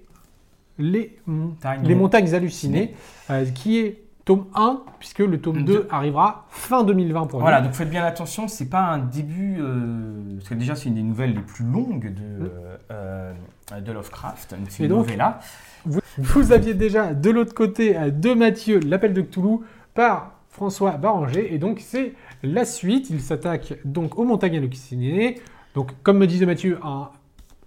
les, 0.78 1.16
Montagnes. 1.26 1.86
les 1.86 1.94
montagnes 1.94 2.34
hallucinées, 2.34 2.94
euh, 3.30 3.44
qui 3.46 3.78
est 3.78 4.00
tome 4.24 4.46
1, 4.54 4.82
puisque 4.98 5.18
le 5.20 5.40
tome 5.40 5.64
Deux. 5.64 5.74
2 5.74 5.88
arrivera 5.90 6.46
fin 6.48 6.82
2020 6.84 7.26
pour 7.26 7.40
Voilà, 7.40 7.60
donc 7.60 7.72
faites 7.72 7.90
bien 7.90 8.04
attention, 8.04 8.48
c'est 8.48 8.68
pas 8.68 8.80
un 8.82 8.98
début, 8.98 9.58
euh, 9.60 10.36
parce 10.36 10.48
que 10.48 10.54
déjà 10.54 10.74
c'est 10.74 10.88
une 10.88 10.94
des 10.94 11.02
nouvelles 11.02 11.34
les 11.34 11.42
plus 11.42 11.64
longues 11.64 12.14
de, 12.14 12.50
euh, 12.90 13.32
de 13.80 13.92
Lovecraft, 13.92 14.54
une 14.80 14.88
novella. 14.88 15.40
Vous, 15.84 16.00
vous 16.18 16.52
aviez 16.52 16.74
déjà 16.74 17.12
de 17.12 17.30
l'autre 17.30 17.54
côté 17.54 17.94
de 18.10 18.34
Mathieu 18.34 18.80
l'appel 18.80 19.12
de 19.12 19.20
Cthulhu 19.20 19.58
par 19.92 20.32
François 20.48 20.92
Baranger 20.92 21.52
et 21.52 21.58
donc 21.58 21.80
c'est 21.80 22.14
la 22.42 22.64
suite. 22.64 23.10
Il 23.10 23.20
s'attaque 23.20 23.74
donc 23.84 24.18
aux 24.18 24.24
montagnes 24.24 24.56
hallucinées. 24.56 25.40
Donc 25.74 25.90
comme 26.02 26.18
me 26.18 26.26
disait 26.26 26.46
Mathieu, 26.46 26.78
un, 26.82 27.10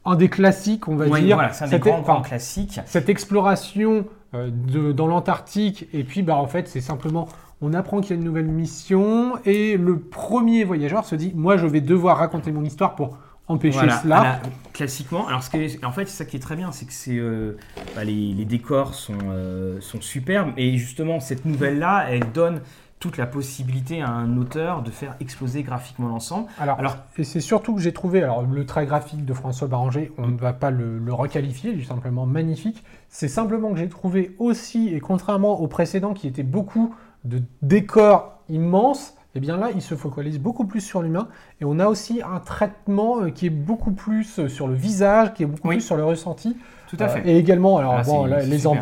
un 0.08 0.16
des 0.16 0.30
classiques, 0.30 0.88
on 0.88 0.96
va 0.96 1.06
Oui, 1.08 1.22
dire. 1.22 1.36
voilà, 1.36 1.54
c'est 1.54 1.66
un 1.66 1.68
des 1.68 1.80
grands, 1.80 2.22
classiques. 2.22 2.80
cette 2.86 3.10
exploration 3.10 4.06
euh, 4.34 4.50
de- 4.52 4.92
dans 4.92 5.08
l'Antarctique 5.08 5.88
et 5.94 6.04
puis 6.04 6.22
bah 6.22 6.36
en 6.36 6.48
fait 6.48 6.68
c'est 6.68 6.82
simplement 6.82 7.28
on 7.62 7.74
apprend 7.74 8.02
qu'il 8.02 8.10
y 8.12 8.14
a 8.14 8.18
une 8.18 8.26
nouvelle 8.26 8.48
mission 8.48 9.34
et 9.46 9.78
le 9.78 9.98
premier 10.00 10.64
voyageur 10.66 11.06
se 11.06 11.16
dit 11.16 11.32
moi 11.36 11.56
je 11.58 11.66
vais 11.66 11.80
devoir 11.82 12.18
raconter 12.18 12.52
mon 12.52 12.64
histoire 12.66 12.96
pour 12.96 13.18
empêcher 13.48 13.78
Voilà, 13.78 14.00
cela. 14.02 14.16
la- 14.24 14.40
classiquement. 14.74 15.26
Alors, 15.28 15.42
ce 15.42 15.50
qui 15.50 15.58
est- 15.58 15.86
en 15.86 15.94
fait, 15.94 16.06
c'est 16.10 16.18
ça 16.18 16.26
qui 16.26 16.36
est 16.36 16.40
très 16.42 16.58
bien, 16.58 16.74
c'est 16.74 16.86
que 16.86 16.92
c'est, 16.92 17.16
euh, 17.18 17.58
bah, 17.96 18.04
les, 18.04 18.34
les 18.34 18.44
décors 18.44 18.94
sont, 18.94 19.14
euh, 19.32 19.80
sont 19.80 20.02
superbes, 20.02 20.52
et 20.58 20.76
justement, 20.78 21.22
cette 21.22 21.46
nouvelle-là, 21.46 22.08
elle 22.10 22.30
donne 22.34 22.60
toute 23.00 23.18
la 23.18 23.28
possibilité 23.28 24.02
à 24.02 24.10
un 24.10 24.38
auteur 24.38 24.82
de 24.82 24.90
faire 24.90 25.16
exploser 25.20 25.62
graphiquement 25.64 26.08
l'ensemble. 26.08 26.48
Alors, 26.60 26.80
Alors- 26.80 26.98
et 27.18 27.24
c'est 27.24 27.42
surtout 27.42 27.76
que 27.76 27.82
j'ai 27.82 27.94
trouvé, 27.94 28.24
alors 28.24 28.42
le 28.42 28.66
trait 28.66 28.86
graphique 28.88 29.24
de 29.24 29.34
François 29.34 29.68
Baranger, 29.68 30.12
on 30.18 30.28
ne 30.28 30.38
va 30.38 30.54
pas 30.54 30.72
le, 30.72 30.98
le 30.98 31.14
requalifier, 31.14 31.72
il 31.72 31.82
est 31.82 31.86
simplement 31.86 32.26
magnifique. 32.26 32.84
C'est 33.10 33.28
simplement 33.28 33.72
que 33.72 33.78
j'ai 33.78 33.90
trouvé 33.90 34.36
aussi, 34.40 34.90
et 34.94 35.00
contrairement 35.00 35.60
au 35.60 35.68
précédent 35.68 36.14
qui 36.14 36.28
était 36.28 36.44
beaucoup 36.44 36.96
de 37.24 37.42
décors 37.62 38.40
immenses, 38.50 39.14
et 39.36 39.40
bien 39.40 39.58
là, 39.58 39.70
il 39.76 39.84
se 39.84 39.94
focalise 39.94 40.40
beaucoup 40.40 40.66
plus 40.66 40.82
sur 40.82 41.04
l'humain. 41.04 41.28
Et 41.62 41.66
on 41.66 41.78
a 41.78 41.86
aussi 41.88 42.22
un 42.24 42.40
traitement 42.40 43.22
euh, 43.22 43.30
qui 43.30 43.46
est 43.46 43.52
beaucoup 43.52 43.92
plus 43.92 44.40
euh, 44.40 44.48
sur 44.50 44.68
le 44.68 44.74
visage, 44.74 45.36
qui 45.36 45.44
est 45.44 45.46
beaucoup 45.46 45.68
Oui. 45.68 45.76
plus 45.76 45.82
sur 45.84 45.96
le 45.98 46.04
ressenti. 46.04 46.58
Tout 46.88 46.98
à 47.00 47.04
Euh, 47.04 47.08
fait. 47.10 47.30
et 47.30 47.38
également, 47.38 47.78
alors 47.78 47.94
Ah, 48.00 48.04
bon, 48.04 48.26
là, 48.26 48.42
les 48.42 48.58
super. 48.58 48.82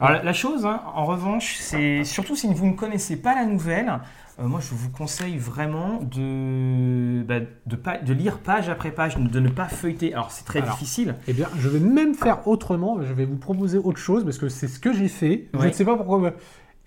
Alors 0.00 0.12
la, 0.12 0.22
la 0.22 0.32
chose, 0.32 0.66
hein, 0.66 0.80
en 0.94 1.04
revanche, 1.04 1.56
c'est 1.60 2.04
surtout 2.04 2.36
si 2.36 2.52
vous 2.52 2.66
ne 2.66 2.72
connaissez 2.74 3.16
pas 3.16 3.34
la 3.34 3.44
nouvelle, 3.46 4.00
euh, 4.38 4.46
moi 4.46 4.60
je 4.60 4.74
vous 4.74 4.90
conseille 4.90 5.38
vraiment 5.38 6.00
de, 6.02 7.22
bah, 7.22 7.40
de, 7.40 7.78
de 8.04 8.12
lire 8.12 8.38
page 8.38 8.68
après 8.68 8.90
page, 8.90 9.16
de 9.16 9.40
ne 9.40 9.48
pas 9.48 9.68
feuilleter. 9.68 10.12
Alors 10.12 10.30
c'est 10.30 10.44
très 10.44 10.60
Alors, 10.60 10.74
difficile. 10.74 11.14
Eh 11.26 11.32
bien, 11.32 11.48
je 11.58 11.68
vais 11.68 11.80
même 11.80 12.14
faire 12.14 12.46
autrement. 12.46 12.98
Je 13.02 13.12
vais 13.14 13.24
vous 13.24 13.36
proposer 13.38 13.78
autre 13.78 13.98
chose 13.98 14.24
parce 14.24 14.38
que 14.38 14.48
c'est 14.50 14.68
ce 14.68 14.78
que 14.78 14.92
j'ai 14.92 15.08
fait. 15.08 15.48
Je 15.58 15.66
ne 15.66 15.72
sais 15.72 15.84
pas 15.84 15.96
pourquoi. 15.96 16.32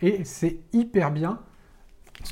Et 0.02 0.24
c'est 0.24 0.58
hyper 0.74 1.12
bien. 1.12 1.40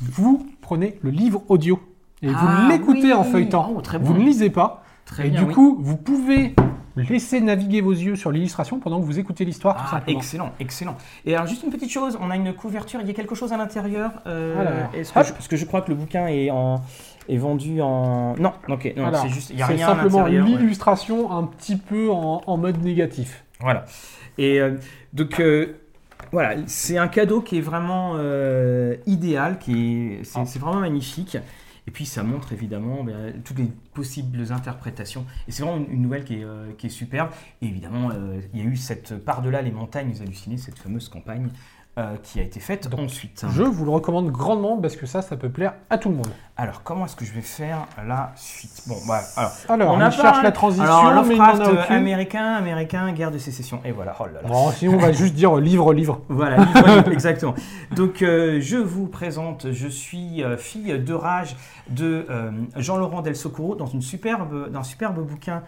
Vous 0.02 0.46
prenez 0.60 0.98
le 1.02 1.10
livre 1.10 1.42
audio 1.48 1.80
et 2.22 2.28
Ah, 2.34 2.60
vous 2.62 2.70
l'écoutez 2.70 3.02
oui. 3.04 3.12
en 3.12 3.24
feuilletant. 3.24 3.72
Oh, 3.76 3.82
Vous 4.00 4.14
ne 4.14 4.20
lisez 4.24 4.50
pas. 4.50 4.84
Très 5.04 5.26
et 5.26 5.30
bien, 5.30 5.42
du 5.42 5.48
oui. 5.48 5.54
coup, 5.54 5.78
vous 5.80 5.96
pouvez 5.96 6.54
laisser 7.02 7.40
naviguer 7.40 7.80
vos 7.80 7.92
yeux 7.92 8.16
sur 8.16 8.30
l'illustration 8.30 8.78
pendant 8.80 9.00
que 9.00 9.04
vous 9.06 9.18
écoutez 9.18 9.44
l'histoire, 9.44 9.76
tout 9.76 9.82
Ah, 9.86 9.90
simplement. 9.92 10.18
excellent, 10.18 10.52
excellent. 10.60 10.96
Et 11.24 11.34
alors 11.34 11.46
juste 11.46 11.62
une 11.62 11.70
petite 11.70 11.90
chose, 11.90 12.18
on 12.20 12.30
a 12.30 12.36
une 12.36 12.52
couverture, 12.54 13.00
il 13.00 13.06
y 13.06 13.10
a 13.10 13.14
quelque 13.14 13.34
chose 13.34 13.52
à 13.52 13.56
l'intérieur. 13.56 14.10
euh, 14.26 14.84
que 14.92 15.02
je- 15.04 15.12
parce 15.12 15.48
que 15.48 15.56
je 15.56 15.64
crois 15.64 15.82
que 15.82 15.90
le 15.90 15.96
bouquin 15.96 16.26
est 16.26 16.50
en 16.50 16.82
est 17.28 17.36
vendu 17.36 17.80
en 17.82 18.34
non, 18.38 18.52
ok, 18.68 18.92
non, 18.96 19.10
c'est 19.14 19.28
juste, 19.28 19.50
il 19.50 19.58
y 19.58 19.62
a 19.62 19.66
rien 19.66 19.86
simplement 19.86 20.22
ouais. 20.24 20.30
l'illustration 20.30 21.30
un 21.30 21.44
petit 21.44 21.76
peu 21.76 22.10
en, 22.10 22.40
en 22.46 22.56
mode 22.56 22.82
négatif. 22.82 23.44
Voilà. 23.60 23.84
Et 24.38 24.60
euh, 24.60 24.76
donc 25.12 25.38
euh, 25.40 25.74
voilà, 26.32 26.56
c'est 26.66 26.96
un 26.96 27.08
cadeau 27.08 27.40
qui 27.42 27.58
est 27.58 27.60
vraiment 27.62 28.12
euh, 28.16 28.96
idéal, 29.06 29.58
qui 29.58 29.72
est, 30.20 30.24
c'est, 30.24 30.38
Ah. 30.40 30.46
c'est 30.46 30.58
vraiment 30.58 30.80
magnifique. 30.80 31.36
Et 31.88 31.90
puis 31.90 32.04
ça 32.04 32.22
montre 32.22 32.52
évidemment 32.52 33.02
ben, 33.02 33.42
toutes 33.42 33.58
les 33.58 33.72
possibles 33.94 34.52
interprétations. 34.52 35.24
Et 35.48 35.52
c'est 35.52 35.62
vraiment 35.62 35.82
une, 35.90 36.02
nouvelle 36.02 36.22
qui 36.22 36.34
est, 36.34 36.44
euh, 36.44 36.70
qui 36.76 36.88
est 36.88 36.90
superbe. 36.90 37.30
Et 37.62 37.66
évidemment, 37.66 38.10
euh, 38.10 38.42
il 38.52 38.60
y 38.60 38.62
a 38.62 38.66
eu 38.66 38.76
cette 38.76 39.16
par-delà 39.16 39.62
les 39.62 39.70
montagnes 39.70 40.12
hallucinées, 40.20 40.58
cette 40.58 40.78
fameuse 40.78 41.08
campagne 41.08 41.48
euh, 41.98 42.14
qui 42.22 42.38
a 42.38 42.42
été 42.42 42.60
faite 42.60 42.88
Donc, 42.88 43.00
ensuite. 43.00 43.44
Je 43.50 43.62
vous 43.62 43.84
le 43.84 43.90
recommande 43.90 44.30
grandement 44.30 44.78
parce 44.78 44.94
que 44.96 45.04
ça, 45.04 45.20
ça 45.20 45.36
peut 45.36 45.48
plaire 45.50 45.74
à 45.90 45.98
tout 45.98 46.08
le 46.08 46.14
monde. 46.14 46.28
Alors 46.56 46.82
comment 46.82 47.04
est-ce 47.04 47.14
que 47.16 47.24
je 47.24 47.32
vais 47.32 47.40
faire 47.40 47.86
la 48.06 48.32
suite? 48.36 48.82
Bon, 48.86 48.94
voilà. 49.04 49.22
Alors, 49.36 49.52
Alors, 49.68 49.94
on, 49.94 50.00
a 50.00 50.10
cherche 50.10 50.38
pas- 50.38 50.42
la 50.42 50.52
transition, 50.52 50.84
alors, 50.84 51.24
mais 51.24 51.36
il 51.36 51.40
a 51.40 51.56
euh, 51.56 51.82
aucune. 51.82 51.94
américain, 51.96 52.54
américain, 52.54 53.12
guerre 53.12 53.30
de 53.30 53.38
sécession. 53.38 53.80
Et 53.84 53.92
voilà. 53.92 54.14
Oh 54.20 54.24
là 54.26 54.42
là. 54.42 54.48
Bon, 54.48 54.70
sinon, 54.72 54.94
on 54.94 54.98
va 54.98 55.12
juste 55.12 55.34
dire 55.34 55.56
livre, 55.56 55.92
livre. 55.92 56.20
Voilà, 56.28 56.58
livre, 56.58 56.88
livre, 56.88 57.08
exactement. 57.12 57.54
Donc, 57.94 58.22
euh, 58.22 58.60
je 58.60 58.76
vous 58.76 59.06
présente, 59.06 59.72
je 59.72 59.88
suis 59.88 60.42
euh, 60.42 60.56
fille 60.56 60.98
de 60.98 61.14
rage 61.14 61.56
de 61.90 62.26
euh, 62.30 62.50
Jean-Laurent 62.76 63.22
Del 63.22 63.36
Socorro 63.36 63.74
dans 63.74 63.86
une 63.86 64.02
superbe, 64.02 64.70
dans 64.70 64.80
un 64.80 64.84
superbe 64.84 65.20
bouquin 65.24 65.56
euh, 65.58 65.60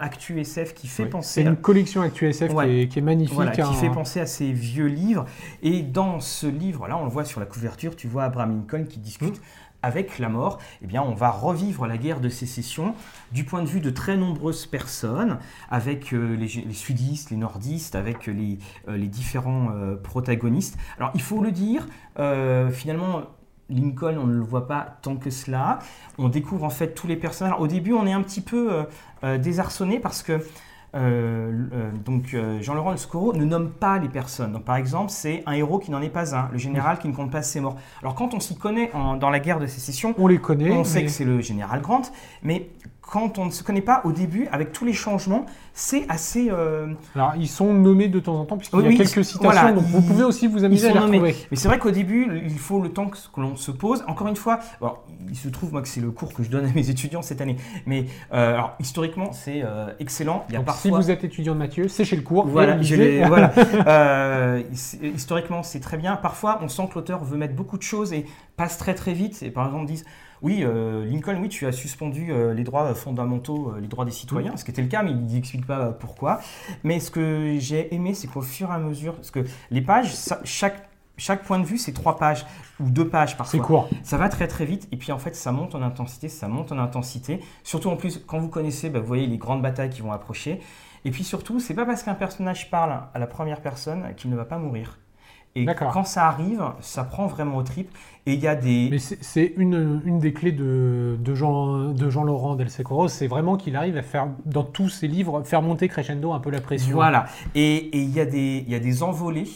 Actu 0.00 0.40
SF 0.40 0.74
qui 0.74 0.86
fait 0.86 1.04
C'est 1.04 1.08
penser 1.08 1.42
une 1.42 1.48
à, 1.48 1.56
collection 1.56 2.02
Actu 2.02 2.26
SF 2.28 2.52
Ouais. 2.52 2.66
qui, 2.66 2.80
est, 2.80 2.88
qui 2.88 2.98
est 2.98 3.02
magnifique. 3.02 3.34
voilà, 3.34 3.50
qui 3.50 3.60
hein. 3.60 3.72
fait 3.72 3.90
penser 3.90 4.20
à 4.20 4.26
ces 4.26 4.52
vieux 4.52 4.86
livres. 4.86 5.26
Et 5.62 5.82
dans 5.82 6.20
ce 6.20 6.46
livre-là, 6.46 6.96
on 6.96 7.04
le 7.04 7.10
voit 7.10 7.24
sur 7.24 7.40
la 7.40 7.46
couverture, 7.46 7.96
tu 7.96 8.08
vois 8.08 8.24
Abraham 8.24 8.56
Lincoln 8.56 8.84
qui 8.88 8.98
discute 8.98 9.40
avec 9.82 10.18
la 10.18 10.28
mort. 10.28 10.58
Eh 10.82 10.86
bien, 10.86 11.02
on 11.02 11.14
va 11.14 11.30
revivre 11.30 11.86
la 11.86 11.96
guerre 11.96 12.20
de 12.20 12.28
sécession 12.28 12.94
du 13.30 13.44
point 13.44 13.62
de 13.62 13.68
vue 13.68 13.80
de 13.80 13.90
très 13.90 14.16
nombreuses 14.16 14.66
personnes, 14.66 15.38
avec 15.70 16.12
euh, 16.12 16.34
les, 16.36 16.48
les 16.66 16.74
sudistes, 16.74 17.30
les 17.30 17.36
nordistes, 17.36 17.94
avec 17.94 18.26
les, 18.26 18.58
euh, 18.88 18.96
les 18.96 19.06
différents 19.06 19.68
euh, 19.72 19.94
protagonistes. 19.94 20.76
Alors, 20.98 21.10
il 21.14 21.22
faut 21.22 21.40
le 21.42 21.52
dire, 21.52 21.86
euh, 22.18 22.70
finalement. 22.70 23.22
Lincoln, 23.70 24.16
on 24.22 24.26
ne 24.26 24.34
le 24.34 24.40
voit 24.42 24.66
pas 24.68 24.96
tant 25.02 25.16
que 25.16 25.30
cela. 25.30 25.78
On 26.18 26.28
découvre 26.28 26.64
en 26.64 26.70
fait 26.70 26.94
tous 26.94 27.06
les 27.06 27.16
personnages. 27.16 27.54
Au 27.58 27.66
début, 27.66 27.92
on 27.92 28.06
est 28.06 28.12
un 28.12 28.22
petit 28.22 28.40
peu 28.40 28.72
euh, 28.72 28.82
euh, 29.24 29.38
désarçonné 29.38 29.98
parce 29.98 30.22
que 30.22 30.40
euh, 30.94 31.90
donc 32.04 32.34
Jean-Laurent 32.60 32.92
Le 32.92 32.96
Scoro 32.96 33.34
ne 33.34 33.44
nomme 33.44 33.70
pas 33.70 33.98
les 33.98 34.08
personnes. 34.08 34.52
Donc 34.52 34.64
par 34.64 34.76
exemple, 34.76 35.10
c'est 35.10 35.42
un 35.46 35.52
héros 35.52 35.78
qui 35.78 35.90
n'en 35.90 36.00
est 36.00 36.08
pas 36.08 36.34
un, 36.34 36.48
le 36.52 36.58
général 36.58 36.98
qui 36.98 37.08
ne 37.08 37.12
compte 37.12 37.30
pas 37.30 37.42
ses 37.42 37.60
morts. 37.60 37.76
Alors 38.00 38.14
quand 38.14 38.32
on 38.34 38.40
s'y 38.40 38.56
connaît 38.56 38.90
en- 38.94 39.16
dans 39.16 39.28
la 39.30 39.40
guerre 39.40 39.58
de 39.58 39.66
sécession, 39.66 40.14
On 40.16 40.26
les 40.26 40.38
connaît. 40.38 40.70
on 40.70 40.84
sait 40.84 41.00
mais- 41.00 41.04
que 41.06 41.10
c'est 41.10 41.24
le 41.24 41.40
général 41.40 41.82
Grant, 41.82 42.02
mais 42.42 42.70
quand 43.08 43.38
on 43.38 43.46
ne 43.46 43.50
se 43.50 43.62
connaît 43.62 43.80
pas 43.82 44.00
au 44.04 44.10
début, 44.12 44.48
avec 44.50 44.72
tous 44.72 44.84
les 44.84 44.92
changements, 44.92 45.46
c'est 45.72 46.04
assez. 46.08 46.48
euh, 46.50 46.88
Alors, 47.14 47.34
ils 47.38 47.46
sont 47.48 47.72
nommés 47.72 48.08
de 48.08 48.18
temps 48.18 48.34
en 48.40 48.44
temps, 48.44 48.56
puisqu'il 48.56 48.76
Oui, 48.78 48.84
y 48.84 48.94
a 48.94 48.96
quelques 49.04 49.24
citations, 49.24 49.38
voilà, 49.42 49.72
donc 49.72 49.84
vous 49.84 50.02
pouvez 50.02 50.24
aussi 50.24 50.46
vous 50.48 50.64
amuser 50.64 50.88
à 50.88 50.92
les 50.92 50.98
nommés. 51.00 51.18
retrouver. 51.18 51.46
Mais 51.50 51.56
c'est 51.56 51.68
vrai 51.68 51.78
qu'au 51.78 51.92
début, 51.92 52.26
il 52.44 52.58
faut 52.58 52.80
le 52.82 52.88
temps 52.88 53.06
que, 53.06 53.16
que 53.16 53.40
l'on 53.40 53.54
se 53.54 53.70
pose. 53.70 54.02
Encore 54.08 54.26
une 54.26 54.34
fois, 54.36 54.58
alors, 54.80 55.04
il 55.28 55.36
se 55.36 55.48
trouve 55.48 55.70
moi 55.72 55.82
que 55.82 55.88
c'est 55.88 56.00
le 56.00 56.10
cours 56.10 56.32
que 56.34 56.42
je 56.42 56.50
donne 56.50 56.64
à 56.66 56.72
mes 56.72 56.90
étudiants 56.90 57.22
cette 57.22 57.40
année. 57.40 57.56
Mais 57.86 58.06
euh, 58.32 58.54
alors, 58.54 58.74
historiquement, 58.80 59.30
c'est 59.32 59.62
euh, 59.62 59.86
excellent. 60.00 60.44
Il 60.48 60.52
y 60.52 60.56
a 60.56 60.58
Donc, 60.58 60.66
parfois. 60.66 60.82
si 60.82 60.90
vous 60.90 61.10
êtes 61.10 61.22
étudiant 61.22 61.54
de 61.54 61.58
Mathieu, 61.60 61.86
séchez 61.88 62.16
le 62.16 62.22
cours. 62.22 62.46
Voilà, 62.46 62.80
je 62.82 62.94
c'est- 64.72 65.06
historiquement, 65.14 65.62
c'est 65.62 65.80
très 65.80 65.96
bien. 65.96 66.16
Parfois, 66.16 66.58
on 66.62 66.68
sent 66.68 66.88
que 66.90 66.94
l'auteur 66.96 67.22
veut 67.24 67.36
mettre 67.36 67.54
beaucoup 67.54 67.78
de 67.78 67.82
choses 67.82 68.12
et 68.12 68.26
passe 68.56 68.78
très 68.78 68.94
très 68.94 69.12
vite. 69.12 69.42
Et 69.42 69.50
par 69.50 69.66
exemple, 69.66 69.86
disent 69.86 70.04
oui, 70.42 70.60
euh, 70.62 71.04
Lincoln, 71.04 71.38
oui, 71.40 71.48
tu 71.48 71.66
as 71.66 71.72
suspendu 71.72 72.30
euh, 72.32 72.52
les 72.54 72.64
droits 72.64 72.94
fondamentaux, 72.94 73.72
euh, 73.76 73.80
les 73.80 73.88
droits 73.88 74.04
des 74.04 74.10
citoyens, 74.10 74.56
ce 74.56 74.64
qui 74.64 74.70
était 74.70 74.82
le 74.82 74.88
cas, 74.88 75.02
mais 75.02 75.10
il 75.12 75.26
n'explique 75.26 75.66
pas 75.66 75.92
pourquoi. 75.92 76.40
Mais 76.84 77.00
ce 77.00 77.10
que 77.10 77.56
j'ai 77.58 77.94
aimé, 77.94 78.14
c'est 78.14 78.26
qu'au 78.28 78.42
fur 78.42 78.70
et 78.70 78.74
à 78.74 78.78
mesure, 78.78 79.14
parce 79.16 79.30
que 79.30 79.44
les 79.70 79.80
pages, 79.82 80.14
ça- 80.14 80.40
chaque 80.44 80.88
chaque 81.18 81.44
point 81.44 81.58
de 81.58 81.64
vue, 81.64 81.78
c'est 81.78 81.94
trois 81.94 82.18
pages 82.18 82.44
ou 82.78 82.90
deux 82.90 83.08
pages 83.08 83.30
C'est 83.30 83.36
parfois. 83.38 83.60
court. 83.60 83.88
Ça 84.02 84.18
va 84.18 84.28
très 84.28 84.46
très 84.48 84.66
vite 84.66 84.86
et 84.92 84.98
puis 84.98 85.12
en 85.12 85.18
fait 85.18 85.34
ça 85.34 85.50
monte 85.50 85.74
en 85.74 85.80
intensité, 85.80 86.28
ça 86.28 86.46
monte 86.46 86.72
en 86.72 86.78
intensité. 86.78 87.40
Surtout 87.64 87.88
en 87.88 87.96
plus 87.96 88.22
quand 88.26 88.38
vous 88.38 88.48
connaissez, 88.50 88.90
bah, 88.90 89.00
vous 89.00 89.06
voyez 89.06 89.26
les 89.26 89.38
grandes 89.38 89.62
batailles 89.62 89.88
qui 89.88 90.02
vont 90.02 90.12
approcher. 90.12 90.60
Et 91.06 91.10
puis 91.10 91.24
surtout, 91.24 91.58
c'est 91.58 91.72
pas 91.72 91.86
parce 91.86 92.02
qu'un 92.02 92.14
personnage 92.16 92.70
parle 92.70 93.00
à 93.14 93.18
la 93.18 93.26
première 93.26 93.62
personne 93.62 94.12
qu'il 94.16 94.28
ne 94.30 94.36
va 94.36 94.44
pas 94.44 94.58
mourir. 94.58 94.98
Et 95.56 95.66
quand 95.66 96.04
ça 96.04 96.26
arrive, 96.26 96.62
ça 96.80 97.04
prend 97.04 97.26
vraiment 97.26 97.56
au 97.56 97.62
trip. 97.62 97.88
Et 98.26 98.34
il 98.34 98.40
y 98.40 98.48
a 98.48 98.56
des... 98.56 98.88
Mais 98.90 98.98
c'est 98.98 99.54
une, 99.56 100.02
une 100.04 100.18
des 100.18 100.32
clés 100.32 100.52
de, 100.52 101.16
de 101.20 101.34
Jean, 101.34 101.92
de 101.92 102.10
Jean 102.10 102.24
Laurent 102.24 102.56
Del 102.56 102.70
Secoro, 102.70 103.06
c'est 103.08 103.28
vraiment 103.28 103.56
qu'il 103.56 103.76
arrive 103.76 103.96
à 103.96 104.02
faire, 104.02 104.28
dans 104.44 104.64
tous 104.64 104.88
ses 104.88 105.06
livres, 105.06 105.42
faire 105.44 105.62
monter 105.62 105.88
crescendo 105.88 106.32
un 106.32 106.40
peu 106.40 106.50
la 106.50 106.60
pression. 106.60 106.94
Voilà. 106.94 107.26
Et 107.54 107.96
il 107.96 108.10
y, 108.10 108.18
a 108.20 108.26
des- 108.26 108.64
y 108.66 108.74
a 108.74 108.80
des 108.80 109.02
envolées, 109.04 109.46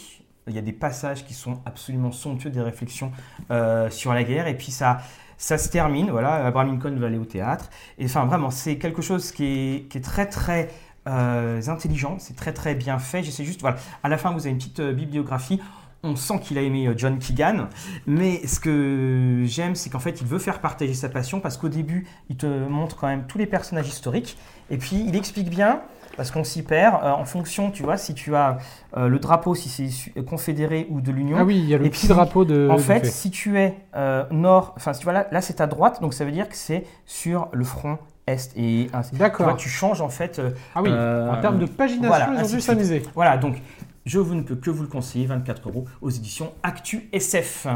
il 0.47 0.55
y 0.55 0.57
a 0.57 0.61
des 0.61 0.71
passages 0.71 1.25
qui 1.25 1.33
sont 1.33 1.59
absolument 1.65 2.11
somptueux, 2.11 2.49
des 2.49 2.61
réflexions 2.61 3.11
euh, 3.51 3.89
sur 3.89 4.13
la 4.13 4.23
guerre. 4.23 4.47
Et 4.47 4.55
puis 4.55 4.71
ça, 4.71 4.99
ça 5.37 5.57
se 5.57 5.67
termine. 5.69 6.09
Voilà, 6.09 6.45
Abraham 6.45 6.71
Lincoln 6.71 6.95
va 6.97 7.07
aller 7.07 7.17
au 7.17 7.25
théâtre. 7.25 7.69
Et 7.99 8.05
enfin, 8.05 8.25
vraiment, 8.25 8.51
c'est 8.51 8.77
quelque 8.77 9.01
chose 9.01 9.33
qui 9.33 9.45
est, 9.45 9.89
qui 9.89 9.97
est 9.97 10.01
très, 10.01 10.27
très 10.27 10.69
euh, 11.09 11.61
intelligent. 11.67 12.15
C'est 12.19 12.35
très, 12.37 12.53
très 12.53 12.73
bien 12.73 12.99
fait. 12.99 13.21
J'essaie 13.21 13.43
juste, 13.43 13.59
voilà. 13.61 13.75
À 14.01 14.07
la 14.07 14.17
fin, 14.17 14.31
vous 14.31 14.39
avez 14.41 14.51
une 14.51 14.57
petite 14.57 14.79
euh, 14.79 14.93
bibliographie. 14.93 15.59
On 16.03 16.15
sent 16.15 16.39
qu'il 16.41 16.57
a 16.57 16.61
aimé 16.61 16.87
euh, 16.87 16.93
John 16.97 17.19
Keegan, 17.19 17.67
mais 18.07 18.45
ce 18.47 18.59
que 18.59 19.43
j'aime, 19.45 19.75
c'est 19.75 19.89
qu'en 19.89 19.99
fait, 19.99 20.19
il 20.21 20.27
veut 20.27 20.39
faire 20.39 20.59
partager 20.59 20.93
sa 20.93 21.09
passion 21.09 21.39
parce 21.39 21.57
qu'au 21.57 21.69
début, 21.69 22.07
il 22.29 22.37
te 22.37 22.45
montre 22.47 22.95
quand 22.95 23.07
même 23.07 23.25
tous 23.27 23.37
les 23.37 23.45
personnages 23.45 23.87
historiques 23.87 24.37
et 24.69 24.77
puis 24.77 25.05
il 25.07 25.15
explique 25.15 25.49
bien 25.49 25.81
parce 26.17 26.31
qu'on 26.31 26.43
s'y 26.43 26.63
perd 26.63 26.95
euh, 27.03 27.11
en 27.11 27.25
fonction, 27.25 27.71
tu 27.71 27.83
vois, 27.83 27.97
si 27.97 28.13
tu 28.13 28.35
as 28.35 28.57
euh, 28.97 29.07
le 29.07 29.19
drapeau, 29.19 29.55
si 29.55 29.91
c'est 29.91 30.25
confédéré 30.25 30.87
ou 30.89 31.01
de 31.01 31.11
l'Union. 31.11 31.37
Ah 31.39 31.43
oui, 31.43 31.57
il 31.57 31.69
y 31.69 31.73
a 31.73 31.77
le 31.77 31.85
Et 31.85 31.89
petit 31.89 32.07
puis, 32.07 32.07
drapeau 32.09 32.45
de. 32.45 32.67
en 32.69 32.77
fait, 32.77 33.05
si 33.05 33.31
tu 33.31 33.57
es 33.59 33.77
euh, 33.95 34.25
nord, 34.31 34.73
enfin, 34.77 34.93
si 34.93 34.99
tu 34.99 35.05
vois 35.05 35.13
là, 35.13 35.27
là 35.31 35.41
c'est 35.41 35.61
à 35.61 35.67
droite, 35.67 36.01
donc 36.01 36.13
ça 36.13 36.25
veut 36.25 36.31
dire 36.31 36.49
que 36.49 36.55
c'est 36.55 36.85
sur 37.05 37.47
le 37.53 37.63
front 37.63 37.97
est 38.27 38.51
et 38.55 38.89
ainsi. 38.93 39.11
Tu 39.11 39.17
vois, 39.17 39.27
D'accord. 39.27 39.57
tu 39.57 39.69
changes 39.69 40.01
en 40.01 40.09
fait. 40.09 40.41
Ah 40.75 40.81
oui, 40.81 40.91
en 40.91 41.39
termes 41.41 41.59
de 41.59 41.65
pagination, 41.65 42.07
voilà, 42.07 42.29
ils 42.39 42.45
ont 42.45 42.55
dû 42.55 42.61
s'amuser. 42.61 43.03
voilà, 43.15 43.37
donc 43.37 43.61
je 44.05 44.19
vous 44.19 44.35
ne 44.35 44.41
peux 44.41 44.55
que 44.55 44.69
vous 44.69 44.83
le 44.83 44.89
conseiller, 44.89 45.25
24 45.25 45.69
euros 45.69 45.85
aux 46.01 46.09
éditions 46.09 46.51
Actu 46.63 47.09
SF. 47.13 47.67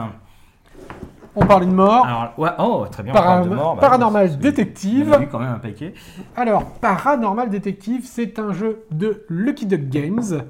On 1.38 1.46
parlait 1.46 1.66
de 1.66 1.72
mort. 1.72 2.06
Alors, 2.06 2.34
ouais, 2.38 2.50
oh, 2.60 2.86
très 2.90 3.04
bien. 3.04 3.12
on 3.12 3.16
parle 3.16 3.50
de 3.50 3.56
mort, 3.56 3.76
bah, 3.76 3.82
Paranormal 3.82 4.30
c'est- 4.32 4.38
Détective. 4.38 5.10
En 5.14 5.18
a 5.18 5.22
eu 5.22 5.28
quand 5.28 5.40
même 5.40 5.50
un 5.54 5.60
paquet. 5.60 5.94
Alors, 6.36 6.66
Paranormal 6.80 7.50
Detective, 7.50 8.04
c'est 8.06 8.40
un 8.40 8.54
jeu 8.54 8.84
de 8.92 9.26
Lucky 9.30 9.66
Duck 9.66 9.90
Games 9.90 10.44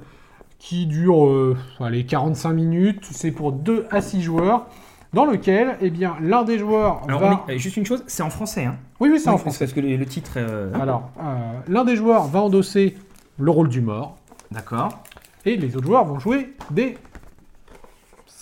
qui 0.58 0.86
dure 0.86 1.26
euh, 1.26 1.56
allez, 1.80 2.06
45 2.06 2.52
minutes. 2.52 3.04
C'est 3.10 3.32
pour 3.32 3.52
2 3.52 3.86
à 3.90 4.00
6 4.00 4.22
joueurs. 4.22 4.66
Dans 5.12 5.24
lequel, 5.24 5.76
eh 5.80 5.88
bien, 5.90 6.16
l'un 6.20 6.42
des 6.44 6.58
joueurs 6.58 7.00
Alors, 7.08 7.20
va. 7.20 7.44
est- 7.48 7.58
juste 7.58 7.76
une 7.76 7.86
chose, 7.86 8.04
c'est 8.06 8.22
en 8.22 8.28
français. 8.30 8.64
Hein. 8.66 8.76
Oui, 9.00 9.08
oui, 9.10 9.18
c'est 9.18 9.28
en 9.30 9.34
Oui, 9.34 9.38
français. 9.40 9.60
Parce 9.64 9.72
que 9.72 9.80
le, 9.80 9.96
le 9.96 10.06
titre. 10.06 10.32
euh, 10.36 10.70
Alors, 10.80 11.10
euh, 11.18 11.22
l'un 11.68 11.84
des 11.84 11.96
joueurs 11.96 12.24
va 12.24 12.42
endosser 12.42 12.96
le 13.38 13.50
rôle 13.50 13.68
du 13.68 13.80
mort 13.80 14.16
D'accord. 14.50 15.02
Et 15.46 15.56
les 15.56 15.76
autres 15.76 15.86
joueurs 15.86 16.04
vont 16.04 16.18
jouer 16.18 16.52
des 16.70 16.98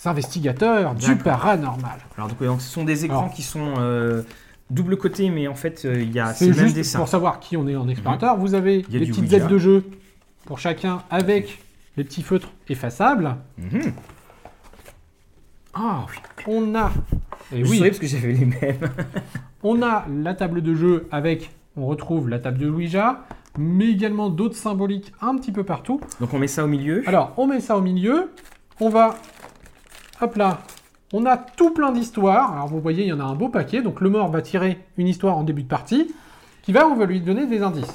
investigateurs 0.03 0.93
du 0.95 1.15
paranormal. 1.15 1.99
Alors, 2.17 2.29
donc, 2.29 2.43
donc, 2.43 2.61
ce 2.61 2.69
sont 2.71 2.83
des 2.83 3.05
écrans 3.05 3.21
Alors. 3.21 3.33
qui 3.33 3.41
sont 3.41 3.75
euh, 3.77 4.21
double 4.69 4.97
côté, 4.97 5.29
mais 5.29 5.47
en 5.47 5.55
fait, 5.55 5.83
euh, 5.85 6.01
il 6.01 6.11
y 6.11 6.19
a 6.19 6.33
c'est 6.33 6.45
même 6.47 6.53
juste 6.55 6.75
dessin. 6.75 6.99
pour 6.99 7.07
savoir 7.07 7.39
qui 7.39 7.57
on 7.57 7.67
est 7.67 7.75
en 7.75 7.87
explorateur. 7.87 8.37
Vous 8.37 8.53
avez 8.53 8.81
du 8.81 8.99
petites 8.99 9.33
aides 9.33 9.47
de 9.47 9.57
jeu 9.57 9.83
pour 10.45 10.59
chacun 10.59 11.01
avec 11.09 11.59
les 11.97 12.03
petits 12.03 12.23
feutres 12.23 12.49
effaçables. 12.69 13.35
Mhm. 13.57 13.93
Ah 15.73 16.05
oui. 16.09 16.17
On 16.47 16.75
a, 16.75 16.91
et 17.53 17.65
Je 17.65 17.69
oui, 17.69 17.79
parce 17.81 17.99
que 17.99 18.07
j'avais 18.07 18.33
les 18.33 18.45
mêmes. 18.45 18.77
on 19.63 19.81
a 19.81 20.05
la 20.07 20.33
table 20.35 20.61
de 20.61 20.75
jeu 20.75 21.07
avec, 21.11 21.51
on 21.75 21.85
retrouve 21.87 22.29
la 22.29 22.39
table 22.39 22.59
de 22.59 22.69
Ouija, 22.69 23.25
mais 23.57 23.87
également 23.89 24.29
d'autres 24.29 24.55
symboliques 24.55 25.13
un 25.21 25.35
petit 25.37 25.51
peu 25.51 25.63
partout. 25.63 25.99
Donc, 26.19 26.33
on 26.33 26.39
met 26.39 26.47
ça 26.47 26.63
au 26.63 26.67
milieu. 26.67 27.03
Alors, 27.07 27.33
on 27.37 27.47
met 27.47 27.59
ça 27.59 27.77
au 27.77 27.81
milieu. 27.81 28.31
On 28.79 28.89
va, 28.89 29.15
hop 30.21 30.35
là, 30.35 30.59
on 31.13 31.25
a 31.25 31.37
tout 31.37 31.71
plein 31.71 31.91
d'histoires. 31.91 32.53
Alors, 32.53 32.67
vous 32.67 32.79
voyez, 32.81 33.03
il 33.03 33.07
y 33.09 33.13
en 33.13 33.19
a 33.19 33.23
un 33.23 33.35
beau 33.35 33.49
paquet. 33.49 33.81
Donc, 33.81 34.01
le 34.01 34.09
mort 34.09 34.29
va 34.29 34.41
tirer 34.41 34.79
une 34.97 35.07
histoire 35.07 35.37
en 35.37 35.43
début 35.43 35.63
de 35.63 35.67
partie, 35.67 36.13
qui 36.63 36.73
va, 36.73 36.87
on 36.87 36.95
va 36.95 37.05
lui 37.05 37.21
donner 37.21 37.45
des 37.47 37.61
indices. 37.61 37.93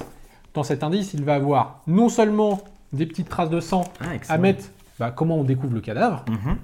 Dans 0.53 0.63
cet 0.63 0.83
indice, 0.83 1.13
il 1.13 1.23
va 1.23 1.35
avoir 1.35 1.81
non 1.87 2.09
seulement 2.09 2.61
des 2.93 3.05
petites 3.05 3.29
traces 3.29 3.49
de 3.49 3.59
sang 3.59 3.83
Ah, 4.01 4.05
à 4.29 4.37
mettre, 4.37 4.65
bah, 4.99 5.11
comment 5.11 5.37
on 5.37 5.43
découvre 5.43 5.73
le 5.73 5.81
cadavre. 5.81 6.25
Mhm. 6.29 6.57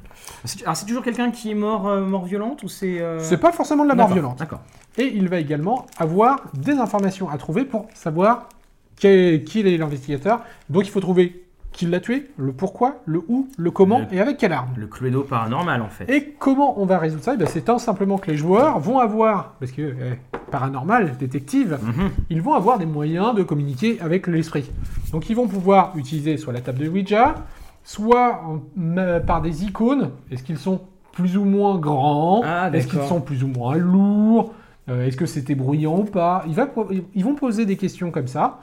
C'est- 0.44 0.64
Alors, 0.64 0.76
c'est 0.76 0.86
toujours 0.86 1.04
quelqu'un 1.04 1.32
qui 1.32 1.52
est 1.52 1.56
mort, 1.56 1.88
euh, 1.88 2.06
mort 2.06 2.26
violente 2.26 2.64
ou 2.64 2.68
c'est. 2.68 3.00
euh, 3.00 3.20
C'est 3.20 3.38
pas 3.38 3.52
forcément 3.52 3.84
de 3.84 3.90
la 3.90 3.96
mort 3.96 4.08
violente. 4.10 4.40
D'accord. 4.40 4.60
Et 4.98 5.06
il 5.16 5.30
va 5.30 5.38
également 5.40 5.86
avoir 5.98 6.42
des 6.54 6.74
informations 6.80 7.30
à 7.30 7.38
trouver 7.38 7.64
pour 7.66 7.88
savoir 7.94 8.50
qui 8.98 9.08
est, 9.08 9.44
qui 9.48 9.62
est 9.62 9.78
l'investigateur. 9.78 10.42
Donc 10.70 10.86
il 10.86 10.90
faut 10.92 11.00
trouver 11.00 11.44
qui 11.72 11.86
l'a 11.86 12.00
tué, 12.00 12.32
le 12.38 12.54
pourquoi, 12.54 13.02
le 13.06 13.22
où, 13.28 13.48
le 13.56 13.70
comment 13.70 14.00
Le- 14.00 14.16
et 14.16 14.20
avec 14.20 14.38
quelle 14.38 14.52
arme. 14.54 14.70
Le 14.76 14.88
Cluedo 14.88 15.22
paranormal, 15.22 15.84
en 15.84 15.90
fait. 15.90 16.10
Et 16.12 16.34
comment 16.40 16.82
on 16.82 16.86
va 16.88 16.98
résoudre 16.98 17.24
ça? 17.24 17.36
Eh 17.36 17.38
bien, 17.38 17.46
C'est 17.46 17.62
tout 17.66 17.78
simplement 17.78 18.18
que 18.18 18.32
les 18.32 18.38
joueurs 18.38 18.80
vont 18.80 18.98
avoir, 18.98 19.54
parce 19.60 19.72
que 19.72 19.82
eh, 19.84 20.18
paranormal, 20.50 21.16
détective, 21.20 21.78
Mhm. 21.84 22.10
ils 22.32 22.42
vont 22.42 22.54
avoir 22.56 22.80
des 22.80 22.88
moyens 22.88 23.36
de 23.36 23.44
communiquer 23.44 24.00
avec 24.02 24.26
l'esprit. 24.26 24.72
Donc 25.12 25.30
ils 25.30 25.36
vont 25.36 25.48
pouvoir 25.48 25.92
utiliser 25.96 26.38
soit 26.38 26.52
la 26.52 26.62
table 26.62 26.80
de 26.80 26.90
Ouija, 26.90 27.36
soit 27.84 28.42
en- 28.46 28.62
ma- 28.76 29.20
par 29.20 29.42
des 29.44 29.64
icônes. 29.64 30.10
Est-ce 30.32 30.42
qu'ils 30.42 30.58
sont 30.58 30.82
plus 31.12 31.38
ou 31.38 31.44
moins 31.46 31.78
grands? 31.78 32.42
Ah, 32.44 32.72
Est-ce 32.74 32.88
qu'ils 32.88 33.02
sont 33.04 33.22
plus 33.22 33.44
ou 33.44 33.48
moins 33.50 33.76
lourds? 33.76 34.52
Euh, 34.90 35.06
Est-ce 35.06 35.18
que 35.18 35.26
c'était 35.28 35.54
bruyant 35.56 35.98
ou 36.00 36.04
pas? 36.06 36.44
Ils, 36.48 36.56
va 36.56 36.66
po- 36.66 36.90
ils 37.14 37.24
vont 37.24 37.36
poser 37.36 37.66
des 37.68 37.76
questions 37.78 38.10
comme 38.10 38.28
ça, 38.28 38.62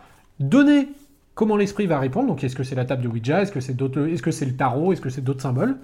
donner 0.49 0.89
comment 1.35 1.57
l'esprit 1.57 1.87
va 1.87 1.99
répondre. 1.99 2.29
Donc 2.29 2.45
est-ce 2.45 2.57
que 2.57 2.63
c'est 2.63 2.75
la 2.75 2.85
table 2.85 3.03
de 3.03 3.09
Ouija? 3.09 3.43
Est-ce 3.43 3.53
que 3.53 3.61
c'est 3.61 3.75
d'autres- 3.75 4.09
est-ce 4.09 4.23
que 4.23 4.31
c'est 4.31 4.47
le 4.47 4.57
tarot? 4.57 4.93
Est-ce 4.93 5.01
que 5.01 5.11
c'est 5.11 5.23
d'autres 5.23 5.43
symboles? 5.43 5.77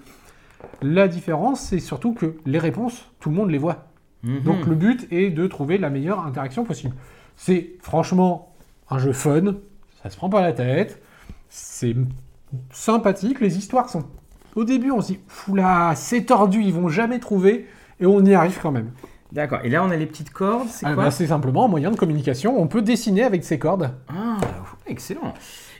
La 0.81 1.07
différence, 1.07 1.61
c'est 1.61 1.79
surtout 1.79 2.13
que 2.13 2.35
les 2.45 2.59
réponses, 2.59 3.09
tout 3.19 3.29
le 3.29 3.35
monde 3.35 3.49
les 3.49 3.57
voit. 3.57 3.87
Mhm. 4.23 4.41
Donc 4.41 4.65
le 4.67 4.75
but 4.75 5.07
est 5.11 5.29
de 5.29 5.47
trouver 5.47 5.77
la 5.77 5.89
meilleure 5.89 6.25
interaction 6.25 6.63
possible. 6.63 6.95
C'est 7.35 7.71
franchement 7.81 8.53
un 8.89 8.99
jeu 8.99 9.13
fun, 9.13 9.55
ça 10.03 10.09
se 10.09 10.17
prend 10.17 10.29
pas 10.29 10.41
la 10.41 10.53
tête, 10.53 11.01
c'est 11.49 11.95
sympathique, 12.71 13.39
les 13.39 13.57
histoires 13.57 13.89
sont... 13.89 14.03
Au 14.55 14.65
début 14.65 14.91
on 14.91 15.01
se 15.01 15.13
dit, 15.13 15.19
oula, 15.47 15.93
c'est 15.95 16.25
tordu, 16.25 16.61
ils 16.61 16.73
vont 16.73 16.89
jamais 16.89 17.19
trouver, 17.19 17.67
et 17.99 18.05
on 18.05 18.23
y 18.23 18.33
arrive 18.33 18.59
quand 18.61 18.71
même. 18.71 18.91
D'accord. 19.31 19.59
Et 19.63 19.69
là, 19.69 19.83
on 19.83 19.91
a 19.91 19.95
les 19.95 20.05
petites 20.05 20.31
cordes. 20.31 20.67
C'est 20.69 20.85
Ah, 20.85 20.93
quoi 20.93 21.05
bah, 21.05 21.11
c'est 21.11 21.27
simplement 21.27 21.65
un 21.65 21.67
moyen 21.69 21.91
de 21.91 21.95
communication, 21.95 22.59
on 22.61 22.67
peut 22.67 22.81
dessiner 22.81 23.23
avec 23.23 23.43
ces 23.43 23.57
cordes. 23.59 23.91
Ah, 24.09 24.37
excellent. 24.87 25.33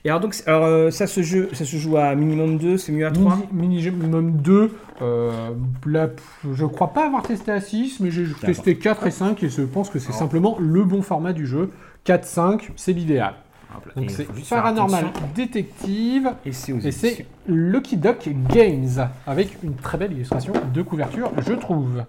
Et 0.04 0.10
alors, 0.10 0.22
donc, 0.22 0.36
alors, 0.48 0.66
euh, 0.66 0.90
ça, 0.90 1.06
se 1.06 1.22
joue, 1.22 1.44
ça 1.54 1.64
se 1.64 1.76
joue 1.78 1.98
à 1.98 2.16
minimum 2.16 2.58
2, 2.58 2.78
c'est 2.78 2.92
mieux 2.92 3.06
à 3.06 3.12
3 3.12 3.38
Mini, 3.52 3.76
mini 3.78 3.92
minimum 3.92 4.32
2, 4.38 4.72
euh, 5.02 5.52
là, 5.86 6.10
je 6.52 6.66
crois 6.66 6.94
pas 6.94 7.06
avoir 7.06 7.22
testé 7.22 7.52
à 7.52 7.62
6, 7.62 8.00
mais 8.00 8.10
j'ai 8.10 8.26
testé 8.34 8.78
4 8.78 9.06
et 9.08 9.12
5, 9.12 9.44
et 9.44 9.50
je 9.50 9.62
pense 9.62 9.90
que 9.90 10.00
c'est 10.00 10.08
Alors. 10.10 10.20
simplement 10.20 10.58
le 10.60 10.84
bon 10.86 11.02
format 11.04 11.34
du 11.34 11.46
jeu. 11.46 11.72
4-5, 12.06 12.70
c'est 12.78 12.94
l'idéal. 12.94 13.36
Donc 13.96 14.10
c'est 14.10 14.28
Paranormal 14.50 15.06
Détective 15.36 16.32
Et 16.46 16.52
c'est. 16.52 17.26
Lucky 17.48 17.96
Duck 17.96 18.28
Games 18.50 19.08
avec 19.28 19.58
une 19.64 19.76
très 19.76 19.98
belle 19.98 20.12
illustration 20.14 20.54
de 20.74 20.82
couverture, 20.82 21.32
je 21.46 21.54
trouve. 21.54 22.04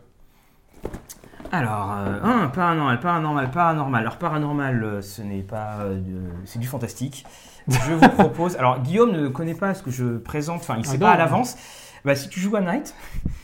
Alors, 1.53 1.92
euh, 1.98 2.18
un, 2.22 2.48
paranormal, 2.48 2.98
paranormal, 3.00 3.50
paranormal. 3.50 4.00
Alors, 4.03 4.16
paranormal, 4.16 4.82
euh, 4.82 5.03
ce 5.03 5.20
n'est 5.22 5.42
pas. 5.42 5.80
euh, 5.80 5.96
de- 5.96 6.30
c'est 6.46 6.59
du 6.59 6.66
fantastique. 6.66 7.24
Je 7.68 7.92
vous 7.92 8.09
propose. 8.09 8.57
Alors, 8.57 8.80
Guillaume 8.80 9.12
ne 9.12 9.28
connaît 9.28 9.55
pas 9.55 9.74
ce 9.74 9.82
que 9.82 9.90
je 9.90 10.16
présente, 10.16 10.61
enfin, 10.62 10.74
il 10.76 10.80
ne 10.82 10.86
Ah 10.86 10.90
sait 10.90 10.98
non. 10.98 11.07
pas 11.07 11.12
à 11.12 11.16
l'avance. 11.18 11.57
Bah, 12.05 12.16
si 12.16 12.28
tu 12.28 12.40
joues 12.40 12.57
à 12.57 12.61
Night, 12.62 12.96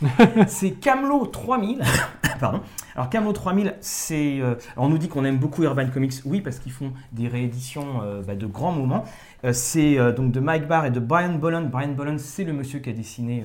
c'est 0.49 0.73
Camelot 0.73 1.27
3000. 1.27 1.81
Pardon. 2.41 2.61
Alors 2.97 3.09
Camelot 3.11 3.33
3000, 3.33 3.77
c'est, 3.81 4.41
euh, 4.41 4.55
on 4.77 4.89
nous 4.89 4.99
dit 4.99 5.09
qu'on 5.09 5.25
aime 5.25 5.39
beaucoup 5.39 5.63
Urban 5.63 5.87
Comics, 5.93 6.15
oui, 6.25 6.41
parce 6.41 6.59
qu'ils 6.59 6.73
font 6.73 6.93
des 7.13 7.29
rééditions 7.29 8.01
euh, 8.03 8.23
bah, 8.27 8.35
de 8.35 8.47
grands 8.47 8.73
moments. 8.73 9.05
Euh, 9.45 9.53
c'est 9.53 9.99
euh, 9.99 10.13
donc 10.13 10.33
de 10.33 10.41
Mike 10.41 10.67
Barr 10.67 10.87
et 10.87 10.91
de 10.91 11.01
Brian 11.01 11.35
Bolland. 11.35 11.69
Brian 11.71 11.93
Bolland, 11.93 12.19
c'est 12.19 12.45
le 12.45 12.53
monsieur 12.53 12.81
qui 12.81 12.91
a 12.91 12.93
dessiné, 12.93 13.45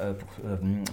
euh, 0.00 0.12
pour, 0.14 0.28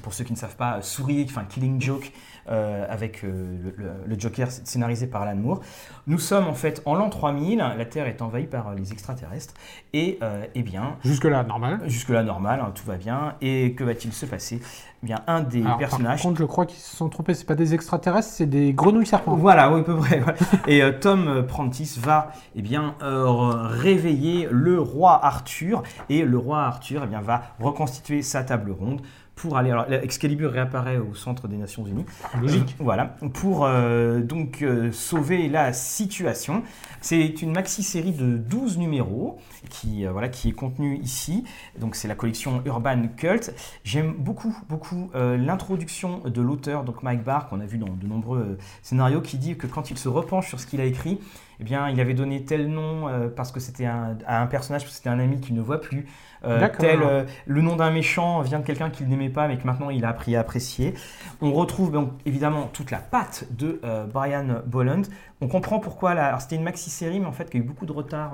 pour 0.02 0.14
ceux 0.14 0.24
qui 0.24 0.34
ne 0.34 0.38
savent 0.38 0.56
pas, 0.56 0.82
Souris, 0.82 1.26
enfin 1.30 1.46
Killing 1.48 1.82
Joke, 1.82 2.12
avec 2.48 3.24
le, 3.24 3.32
le- 3.76 3.92
le 4.06 4.20
Joker 4.20 4.52
scénarisé 4.52 5.08
par 5.08 5.24
Alan 5.24 5.36
Moore. 5.36 5.62
Nous 6.06 6.20
sommes 6.20 6.46
en 6.48 6.54
fait 6.54 6.82
en 6.86 6.94
l'an 6.96 7.10
3000, 7.10 7.58
la 7.58 7.86
Terre 7.86 8.06
est 8.08 8.22
envahie 8.22 8.46
par 8.46 8.74
les 8.76 8.92
extraterrestres, 8.92 9.54
et 9.94 10.20
eh 10.54 10.62
bien, 10.64 10.98
Jusque-là, 11.04 11.44
normal. 11.44 11.80
jusque-là 11.88 12.22
normal, 12.24 12.60
hein, 12.64 12.72
tout 12.76 12.86
va 12.86 12.98
bien, 12.98 13.34
et 13.42 13.74
que 13.74 13.84
va-t-il 13.84 14.14
se 14.14 14.26
passer? 14.28 14.62
Bien, 15.06 15.22
un 15.28 15.42
des 15.42 15.60
Alors, 15.60 15.72
Par 15.72 15.78
personnages... 15.78 16.22
contre, 16.22 16.40
je 16.40 16.44
crois 16.44 16.66
qu'ils 16.66 16.80
se 16.80 16.96
sont 16.96 17.08
trompés. 17.10 17.34
C'est 17.34 17.46
pas 17.46 17.56
des 17.56 17.74
extraterrestres, 17.74 18.30
c'est 18.30 18.46
des 18.46 18.74
grenouilles 18.74 19.06
serpents. 19.06 19.36
Voilà, 19.36 19.72
oui, 19.72 19.80
à 19.80 19.84
peu 19.84 19.96
près. 19.96 20.20
voilà. 20.20 20.38
Et 20.68 20.84
euh, 20.84 20.92
Tom 21.00 21.28
euh, 21.28 21.44
Prentice 21.44 21.98
va 21.98 22.32
eh 22.56 22.62
bien, 22.62 22.96
euh, 23.02 23.26
réveiller 23.68 24.50
le 24.52 24.80
roi 24.80 25.24
Arthur. 25.24 25.84
Et 26.10 26.24
le 26.24 26.38
roi 26.38 26.64
Arthur 26.64 27.02
eh 27.06 27.08
bien, 27.08 27.22
va 27.22 27.44
reconstituer 27.60 28.22
sa 28.22 28.44
table 28.44 28.72
ronde 28.72 29.02
pour 29.36 29.58
aller. 29.58 29.72
Alors, 29.72 29.92
Excalibur 29.92 30.52
réapparaît 30.52 30.98
au 30.98 31.14
centre 31.14 31.48
des 31.48 31.58
Nations 31.58 31.86
Unies. 31.86 32.06
Logique. 32.40 32.76
Voilà, 32.80 33.16
pour 33.34 33.66
euh, 33.66 34.22
donc 34.22 34.62
euh, 34.62 34.92
sauver 34.92 35.48
la 35.50 35.74
situation. 35.74 36.64
C'est 37.02 37.42
une 37.42 37.52
maxi-série 37.52 38.14
de 38.14 38.38
12 38.38 38.78
numéros 38.78 39.38
qui, 39.70 40.06
euh, 40.06 40.12
voilà, 40.12 40.30
qui 40.30 40.50
est 40.50 40.54
contenue 40.54 40.98
ici. 40.98 41.44
Donc 41.80 41.96
c'est 41.96 42.08
la 42.08 42.16
collection 42.16 42.62
Urban 42.66 43.04
Cult. 43.16 43.54
J'aime 43.84 44.14
beaucoup, 44.14 44.58
beaucoup 44.70 45.10
euh, 45.16 45.38
l'introduction 45.38 46.20
de 46.26 46.42
l'auteur, 46.42 46.84
donc 46.84 47.04
Mike 47.04 47.24
Barr, 47.24 47.48
qu'on 47.48 47.60
a 47.60 47.66
vu 47.66 47.78
dans 47.78 47.90
de 47.90 48.08
nombreux 48.08 48.40
euh, 48.40 48.58
scénarios, 48.82 49.22
qui 49.22 49.38
dit 49.38 49.58
que 49.58 49.68
quand 49.68 49.92
il 49.92 49.98
se 49.98 50.10
repenche 50.10 50.48
sur 50.48 50.60
ce 50.60 50.66
qu'il 50.68 50.82
a 50.82 50.86
écrit, 50.86 51.20
eh 51.60 51.64
bien, 51.64 51.90
il 51.90 52.00
avait 52.00 52.14
donné 52.14 52.44
tel 52.44 52.68
nom 52.68 53.08
euh, 53.08 53.30
parce 53.30 53.52
que 53.52 53.60
c'était 53.60 53.86
à 53.86 54.42
un 54.42 54.48
personnage, 54.48 54.84
parce 54.84 54.94
que 54.94 54.98
c'était 54.98 55.10
un 55.10 55.20
ami 55.20 55.40
qu'il 55.40 55.56
ne 55.56 55.62
voit 55.62 55.80
plus. 55.80 56.06
Euh, 56.46 56.68
tel, 56.78 57.02
euh, 57.02 57.24
le 57.46 57.62
nom 57.62 57.76
d'un 57.76 57.92
méchant 57.92 58.42
vient 58.42 58.60
de 58.60 58.66
quelqu'un 58.66 58.90
qu'il 58.90 59.08
n'aimait 59.08 59.30
pas, 59.30 59.48
mais 59.48 59.58
que 59.58 59.66
maintenant 59.66 59.90
il 59.90 60.06
a 60.06 60.10
appris 60.10 60.36
à 60.36 60.40
apprécier. 60.40 60.94
On 61.42 61.54
retrouve 61.54 61.92
donc 61.92 62.12
évidemment 62.26 62.70
toute 62.72 62.92
la 62.92 63.00
patte 63.00 63.46
de 63.52 63.80
euh, 63.84 64.06
Brian 64.06 64.62
Bolland. 64.66 65.04
On 65.42 65.48
comprend 65.48 65.80
pourquoi. 65.80 66.14
La... 66.14 66.40
C'était 66.40 66.56
une 66.56 66.64
maxi-série, 66.64 67.20
mais 67.20 67.26
en 67.26 67.32
fait, 67.32 67.50
qui 67.50 67.58
a 67.58 67.60
eu 67.60 67.64
beaucoup 67.64 67.86
de 67.86 67.92
retard 67.92 68.34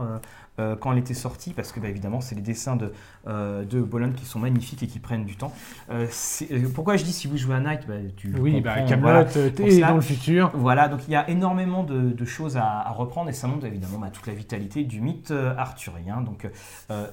euh, 0.60 0.76
quand 0.76 0.92
elle 0.92 1.00
était 1.00 1.14
sortie, 1.14 1.54
parce 1.54 1.72
que 1.72 1.80
bah, 1.80 1.90
évidemment, 1.90 2.22
c'est 2.22 2.36
les 2.36 2.42
dessins 2.42 2.76
de, 2.76 2.94
euh, 3.28 3.64
de 3.64 3.82
Bolland 3.82 4.12
qui 4.14 4.26
sont 4.26 4.40
magnifiques 4.40 4.84
et 4.84 4.88
qui 4.88 5.00
prennent 5.00 5.26
du 5.26 5.36
temps. 5.36 5.54
Euh, 5.90 6.08
euh, 6.52 6.68
pourquoi 6.74 6.98
je 6.98 7.04
dis 7.04 7.14
si 7.14 7.28
vous 7.28 7.38
jouez 7.38 7.56
à 7.56 7.60
Night, 7.60 7.82
bah, 7.88 7.96
tu 8.18 8.34
Oui, 8.40 8.62
bah, 8.62 8.82
Camelot 8.82 9.26
voilà. 9.26 9.88
dans 9.88 9.96
le 9.96 10.02
futur. 10.02 10.52
Voilà, 10.54 10.88
donc 10.88 11.02
il 11.08 11.12
y 11.12 11.16
a 11.16 11.30
énormément 11.30 11.84
de, 11.84 12.12
de 12.12 12.26
choses 12.26 12.58
à, 12.58 12.66
à 12.82 12.92
reprendre 12.92 13.30
et 13.30 13.34
ça 13.34 13.48
montre 13.48 13.66
évidemment 13.66 14.00
bah, 14.00 14.10
toute 14.12 14.28
la 14.28 14.34
vitalité 14.34 14.84
du 14.84 15.02
mythe 15.02 15.34
arthurien. 15.58 16.22
Donc, 16.22 16.48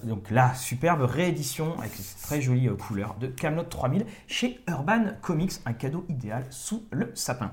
donc 0.05 0.30
la 0.30 0.55
superbe 0.55 1.03
réédition 1.03 1.78
avec 1.78 1.93
ces 1.93 2.20
très 2.20 2.41
jolies 2.41 2.68
euh, 2.68 2.74
couleurs 2.74 3.16
de 3.20 3.26
Camelot 3.26 3.64
3000 3.64 4.05
chez 4.26 4.61
Urban 4.68 5.05
Comics, 5.20 5.53
un 5.66 5.72
cadeau 5.72 6.05
idéal 6.09 6.45
sous 6.51 6.84
le 6.91 7.11
sapin. 7.14 7.51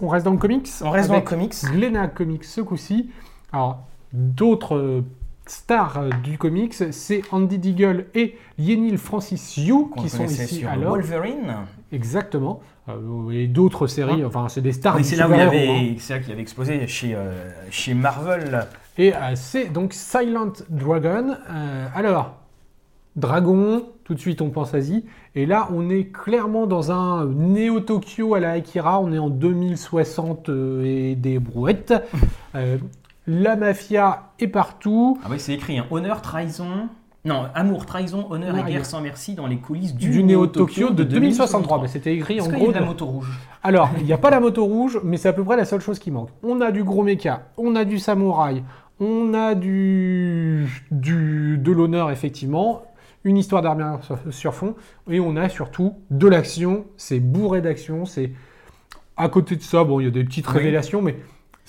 On 0.00 0.08
reste 0.08 0.24
dans 0.24 0.32
le 0.32 0.38
comics. 0.38 0.68
On 0.82 0.90
reste 0.90 1.08
dans 1.08 1.16
le 1.16 1.20
comics. 1.20 1.54
Glénat 1.72 2.08
Comics 2.08 2.44
ce 2.44 2.60
coup-ci. 2.60 3.10
Alors, 3.52 3.86
d'autres 4.12 5.02
stars 5.46 6.04
du 6.22 6.38
comics, 6.38 6.74
c'est 6.74 7.22
Andy 7.32 7.58
Deagle 7.58 8.06
et 8.14 8.36
Yenil 8.58 8.98
Francis 8.98 9.56
Yu 9.56 9.88
qu'on 9.88 10.02
qui 10.02 10.08
sont 10.08 10.24
ici 10.24 10.56
sur 10.56 10.70
alors. 10.70 10.90
Wolverine. 10.94 11.56
Exactement. 11.92 12.60
Euh, 12.88 13.30
et 13.30 13.46
d'autres 13.46 13.86
séries, 13.86 14.24
enfin, 14.24 14.48
c'est 14.48 14.60
des 14.60 14.72
stars 14.72 14.96
Oui, 14.96 15.04
c'est 15.04 15.16
là 15.16 15.28
où 15.28 15.32
il 15.32 15.40
super-héros, 15.40 15.72
hein. 15.72 15.76
avait, 15.78 15.96
c'est 15.98 16.14
là 16.14 16.20
qu'il 16.20 16.32
avait 16.32 16.42
explosé 16.42 16.86
chez, 16.86 17.14
euh, 17.14 17.50
chez 17.70 17.94
Marvel. 17.94 18.66
Et 18.96 19.14
euh, 19.14 19.18
c'est 19.34 19.72
donc 19.72 19.92
Silent 19.92 20.52
Dragon. 20.68 21.36
Alors, 21.94 22.40
Dragon, 23.16 23.84
tout 24.04 24.14
de 24.14 24.20
suite 24.20 24.40
on 24.40 24.50
pense 24.50 24.74
Asie. 24.74 25.04
Et 25.34 25.46
là, 25.46 25.68
on 25.72 25.90
est 25.90 26.04
clairement 26.12 26.66
dans 26.66 26.92
un 26.92 27.26
néo-Tokyo 27.26 28.34
à 28.34 28.40
la 28.40 28.52
Akira. 28.52 29.00
On 29.00 29.12
est 29.12 29.18
en 29.18 29.30
2060 29.30 30.48
euh, 30.48 30.84
et 30.84 31.14
des 31.14 31.38
brouettes. 31.38 31.92
La 33.26 33.56
mafia 33.56 34.30
est 34.38 34.48
partout. 34.48 35.18
Ah 35.24 35.28
oui, 35.30 35.38
c'est 35.38 35.54
écrit 35.54 35.78
hein. 35.78 35.86
honneur, 35.90 36.22
trahison. 36.22 36.88
Non, 37.26 37.44
amour, 37.54 37.84
trahison, 37.84 38.26
honneur 38.30 38.54
Ouais, 38.54 38.62
et 38.62 38.72
guerre 38.72 38.86
sans 38.86 39.02
merci 39.02 39.34
dans 39.34 39.46
les 39.46 39.58
coulisses 39.58 39.94
du, 39.94 40.08
Du, 40.08 40.22
néo-Tokyo 40.24 40.88
de 40.90 41.04
2063. 41.04 41.78
Bah, 41.78 41.86
C'était 41.86 42.14
écrit 42.14 42.40
en 42.40 42.44
qu'il 42.44 42.52
y 42.54 42.56
a 42.56 42.58
gros. 42.58 42.68
de 42.68 42.78
la 42.78 42.80
moto 42.84 43.04
rouge 43.04 43.38
Alors, 43.62 43.90
il 43.98 44.04
n'y 44.06 44.12
a 44.14 44.18
pas 44.18 44.30
la 44.30 44.40
moto 44.40 44.64
rouge, 44.64 44.98
mais 45.04 45.18
c'est 45.18 45.28
à 45.28 45.34
peu 45.34 45.44
près 45.44 45.56
la 45.58 45.66
seule 45.66 45.82
chose 45.82 45.98
qui 45.98 46.10
manque. 46.10 46.30
On 46.42 46.62
a 46.62 46.70
du 46.70 46.82
gros 46.82 47.02
mecha, 47.02 47.42
on 47.58 47.76
a 47.76 47.84
du 47.84 47.98
samouraï, 47.98 48.64
on 49.00 49.34
a 49.34 49.54
du, 49.54 50.66
du 50.90 51.58
de 51.58 51.72
l'honneur, 51.72 52.10
effectivement, 52.10 52.82
une 53.24 53.36
histoire 53.36 53.60
d'armure 53.60 53.98
sur, 54.02 54.18
sur 54.30 54.54
fond, 54.54 54.74
et 55.10 55.20
on 55.20 55.36
a 55.36 55.50
surtout 55.50 55.96
de 56.10 56.26
l'action. 56.26 56.86
C'est 56.96 57.20
bourré 57.20 57.60
d'action. 57.60 58.06
C'est 58.06 58.32
à 59.18 59.28
côté 59.28 59.56
de 59.56 59.62
ça, 59.62 59.84
bon, 59.84 60.00
il 60.00 60.04
y 60.04 60.08
a 60.08 60.10
des 60.10 60.24
petites 60.24 60.48
Oui. 60.48 60.54
révélations, 60.54 61.02
mais 61.02 61.16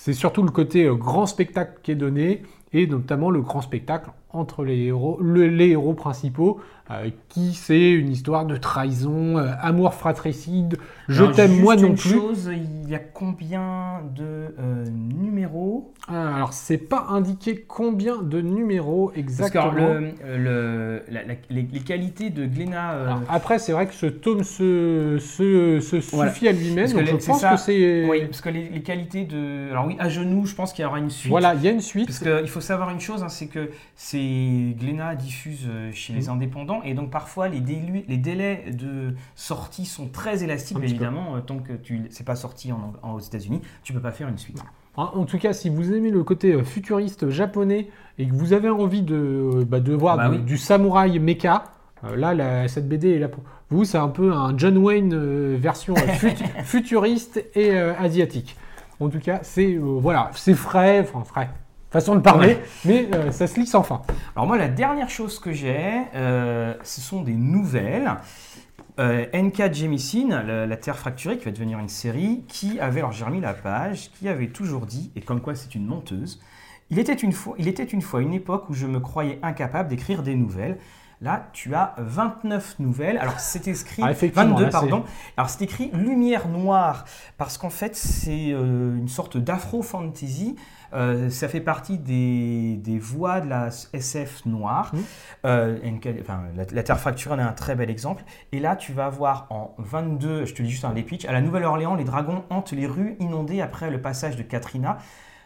c'est 0.04 0.14
surtout 0.14 0.42
le 0.42 0.50
côté 0.50 0.86
euh, 0.86 0.96
grand 0.96 1.26
spectacle 1.26 1.78
qui 1.80 1.92
est 1.92 1.94
donné, 1.94 2.42
et 2.72 2.88
notamment 2.88 3.30
le 3.30 3.40
grand 3.40 3.60
spectacle 3.60 4.10
entre 4.32 4.64
les 4.64 4.78
héros, 4.84 5.18
le- 5.20 5.46
les 5.48 5.68
héros 5.70 5.94
principaux, 5.94 6.60
euh, 6.90 7.10
qui 7.28 7.54
c'est 7.54 7.90
une 7.90 8.10
histoire 8.10 8.44
de 8.44 8.56
trahison, 8.56 9.38
euh, 9.38 9.50
amour 9.60 9.94
fratricide, 9.94 10.76
je 11.08 11.24
t'aime 11.24 11.60
moi 11.60 11.76
non 11.76 11.88
une 11.88 11.94
plus. 11.94 12.10
chose, 12.10 12.50
il 12.52 12.90
y 12.90 12.94
a 12.94 12.98
combien 12.98 14.00
de 14.14 14.24
euh, 14.58 14.84
numéros? 14.90 15.92
Ah, 16.08 16.34
Alors 16.36 16.52
c'est 16.52 16.78
pas 16.78 17.06
indiqué 17.10 17.64
combien 17.66 18.20
de 18.20 18.40
numéros 18.40 19.08
Parce 19.08 19.18
exactement. 19.18 19.70
que 19.72 19.78
alors, 19.78 19.94
le, 20.00 20.38
le- 20.38 21.02
la- 21.08 21.22
la- 21.24 21.34
les, 21.50 21.66
les 21.72 21.80
qualités 21.80 22.30
de 22.30 22.46
Glénat. 22.46 23.20
après 23.28 23.58
c'est 23.58 23.72
vrai 23.72 23.86
que 23.86 23.94
ce 23.94 24.06
tome 24.06 24.42
se, 24.42 25.18
se, 25.20 25.80
se 25.80 25.96
Voilà. 26.16 26.32
suffit 26.32 26.48
à 26.48 26.52
lui-même, 26.52 26.90
donc 26.90 27.06
je 27.06 27.12
les- 27.12 27.18
pense 27.18 27.40
ça. 27.40 27.52
que 27.52 27.56
c'est 27.60 28.06
oui, 28.08 28.24
parce 28.26 28.40
que 28.40 28.48
les, 28.50 28.68
les 28.68 28.82
qualités 28.82 29.24
de. 29.24 29.70
Alors 29.70 29.86
oui, 29.86 29.96
à 29.98 30.08
genoux, 30.08 30.46
je 30.46 30.54
pense 30.54 30.72
qu'il 30.72 30.82
y 30.82 30.86
aura 30.86 30.98
une 30.98 31.10
suite. 31.10 31.30
voilà, 31.30 31.54
il 31.54 31.62
y 31.62 31.68
a 31.68 31.70
une 31.70 31.80
suite. 31.80 32.06
Parce 32.06 32.18
qu'il 32.18 32.48
faut 32.48 32.60
savoir 32.60 32.90
une 32.90 33.00
chose, 33.00 33.22
hein, 33.22 33.28
c'est 33.28 33.46
que 33.46 33.70
c'est 33.94 34.21
Glénat 34.78 35.14
diffuse 35.14 35.66
euh, 35.68 35.90
chez 35.92 36.12
les 36.12 36.22
Mhm. 36.28 36.34
indépendants 36.34 36.82
et 36.84 36.94
donc 36.94 37.10
parfois 37.10 37.48
les, 37.48 37.60
les 38.08 38.16
délais 38.16 38.64
de 38.72 39.14
sortie 39.34 39.84
sont 39.86 40.08
très 40.08 40.42
élastiques. 40.44 40.76
Mais 40.78 40.86
peu. 40.86 40.90
évidemment, 40.90 41.36
euh, 41.36 41.40
tant 41.40 41.58
que 41.58 41.72
tu 41.72 42.02
c'est 42.10 42.24
pas 42.26 42.36
sorti 42.36 42.72
en, 42.72 42.92
en- 43.02 43.12
aux 43.14 43.20
États-Unis, 43.20 43.60
tu 43.82 43.92
peux 43.92 44.00
pas 44.00 44.12
faire 44.12 44.28
une 44.28 44.38
suite. 44.38 44.62
En, 44.96 45.04
en 45.04 45.24
tout 45.24 45.38
cas, 45.38 45.52
si 45.52 45.70
vous 45.70 45.92
aimez 45.92 46.10
le 46.10 46.22
côté 46.22 46.52
euh, 46.52 46.62
futuriste 46.64 47.30
japonais 47.30 47.88
et 48.18 48.26
que 48.26 48.34
vous 48.34 48.52
avez 48.52 48.68
envie 48.68 49.02
de, 49.02 49.64
bah, 49.68 49.80
de 49.80 49.94
voir 49.94 50.16
Bah 50.16 50.28
du, 50.28 50.36
oui. 50.36 50.42
du 50.42 50.58
samouraï 50.58 51.18
mecha, 51.18 51.64
là, 52.16 52.34
la- 52.34 52.68
cette 52.68 52.88
BD 52.88 53.10
est 53.14 53.18
là 53.18 53.28
pour 53.28 53.42
vous. 53.70 53.84
C'est 53.84 53.96
un 53.98 54.08
peu 54.08 54.32
un 54.32 54.56
John 54.58 54.76
Wayne 54.76 55.54
version 55.56 55.94
fut- 55.96 56.34
futuriste 56.64 57.42
et 57.54 57.70
euh, 57.70 57.94
asiatique. 57.98 58.56
En 59.00 59.08
tout 59.08 59.18
cas, 59.20 59.40
c'est 59.42 59.74
euh, 59.74 59.80
voilà, 59.98 60.30
c'est 60.34 60.54
frais, 60.54 61.00
enfin 61.00 61.24
frais, 61.24 61.48
façon 61.92 62.14
de 62.16 62.20
parler, 62.20 62.56
mais 62.84 63.08
euh, 63.14 63.30
ça 63.30 63.46
se 63.46 63.60
lit 63.60 63.66
sans 63.66 63.82
fin. 63.82 64.02
Alors 64.34 64.46
moi, 64.46 64.56
la 64.56 64.68
dernière 64.68 65.10
chose 65.10 65.38
que 65.38 65.52
j'ai, 65.52 66.02
euh, 66.14 66.74
ce 66.82 67.00
sont 67.00 67.22
des 67.22 67.34
nouvelles. 67.34 68.16
Euh, 68.98 69.26
NK 69.32 69.72
Jemisin, 69.72 70.42
la, 70.42 70.66
la 70.66 70.76
Terre 70.76 70.98
fracturée, 70.98 71.38
qui 71.38 71.44
va 71.44 71.50
devenir 71.50 71.78
une 71.78 71.88
série, 71.88 72.44
qui 72.48 72.80
avait, 72.80 73.00
alors 73.00 73.12
j'ai 73.12 73.24
remis 73.24 73.40
la 73.40 73.54
page, 73.54 74.10
qui 74.12 74.28
avait 74.28 74.48
toujours 74.48 74.86
dit, 74.86 75.12
et 75.16 75.20
comme 75.20 75.40
quoi 75.40 75.54
c'est 75.54 75.74
une 75.74 75.86
menteuse, 75.86 76.40
il 76.90 76.98
était, 76.98 77.14
une 77.14 77.32
fois, 77.32 77.54
il 77.58 77.68
était 77.68 77.84
une 77.84 78.02
fois 78.02 78.20
une 78.20 78.34
époque 78.34 78.68
où 78.68 78.74
je 78.74 78.86
me 78.86 79.00
croyais 79.00 79.38
incapable 79.42 79.88
d'écrire 79.88 80.22
des 80.22 80.34
nouvelles. 80.34 80.78
Là, 81.22 81.48
tu 81.52 81.72
as 81.74 81.94
29 81.98 82.80
nouvelles. 82.80 83.16
Alors, 83.16 83.38
c'est 83.38 83.68
écrit. 83.68 84.02
Ah, 84.04 84.10
effectivement, 84.10 84.48
22, 84.56 84.62
là, 84.64 84.70
c'est- 84.72 84.72
pardon. 84.72 85.04
Alors, 85.36 85.48
c'est 85.50 85.62
écrit 85.62 85.88
Lumière 85.94 86.48
Noire, 86.48 87.04
parce 87.38 87.58
qu'en 87.58 87.70
fait, 87.70 87.94
c'est 87.94 88.50
euh, 88.52 88.96
une 88.96 89.06
sorte 89.08 89.36
d'afro-fantasy. 89.36 90.56
Euh, 90.94 91.30
ça 91.30 91.48
fait 91.48 91.60
partie 91.60 91.96
des, 91.96 92.76
des 92.76 92.98
voix 92.98 93.40
de 93.40 93.48
la 93.48 93.68
SF 93.92 94.44
noire. 94.46 94.90
Mhm. 94.94 95.02
Euh, 95.46 95.78
enfin, 96.20 96.42
la, 96.56 96.64
la 96.70 96.82
Terre 96.82 96.98
fracturée 97.00 97.34
en 97.36 97.38
est 97.38 97.42
un 97.42 97.52
très 97.52 97.76
bel 97.76 97.88
exemple. 97.88 98.24
Et 98.50 98.58
là, 98.58 98.74
tu 98.76 98.92
vas 98.92 99.08
voir 99.08 99.46
en 99.50 99.74
22, 99.78 100.44
je 100.44 100.54
te 100.54 100.60
lis 100.60 100.70
juste 100.70 100.84
un 100.84 100.92
les 100.92 101.02
pitch, 101.04 101.24
à 101.24 101.32
la 101.32 101.40
Nouvelle-Orléans, 101.40 101.94
les 101.94 102.04
dragons 102.04 102.42
hantent 102.50 102.72
les 102.72 102.86
rues 102.86 103.16
inondées 103.20 103.62
après 103.62 103.90
le 103.90 104.02
passage 104.02 104.36
de 104.36 104.42
Katrina. 104.42 104.98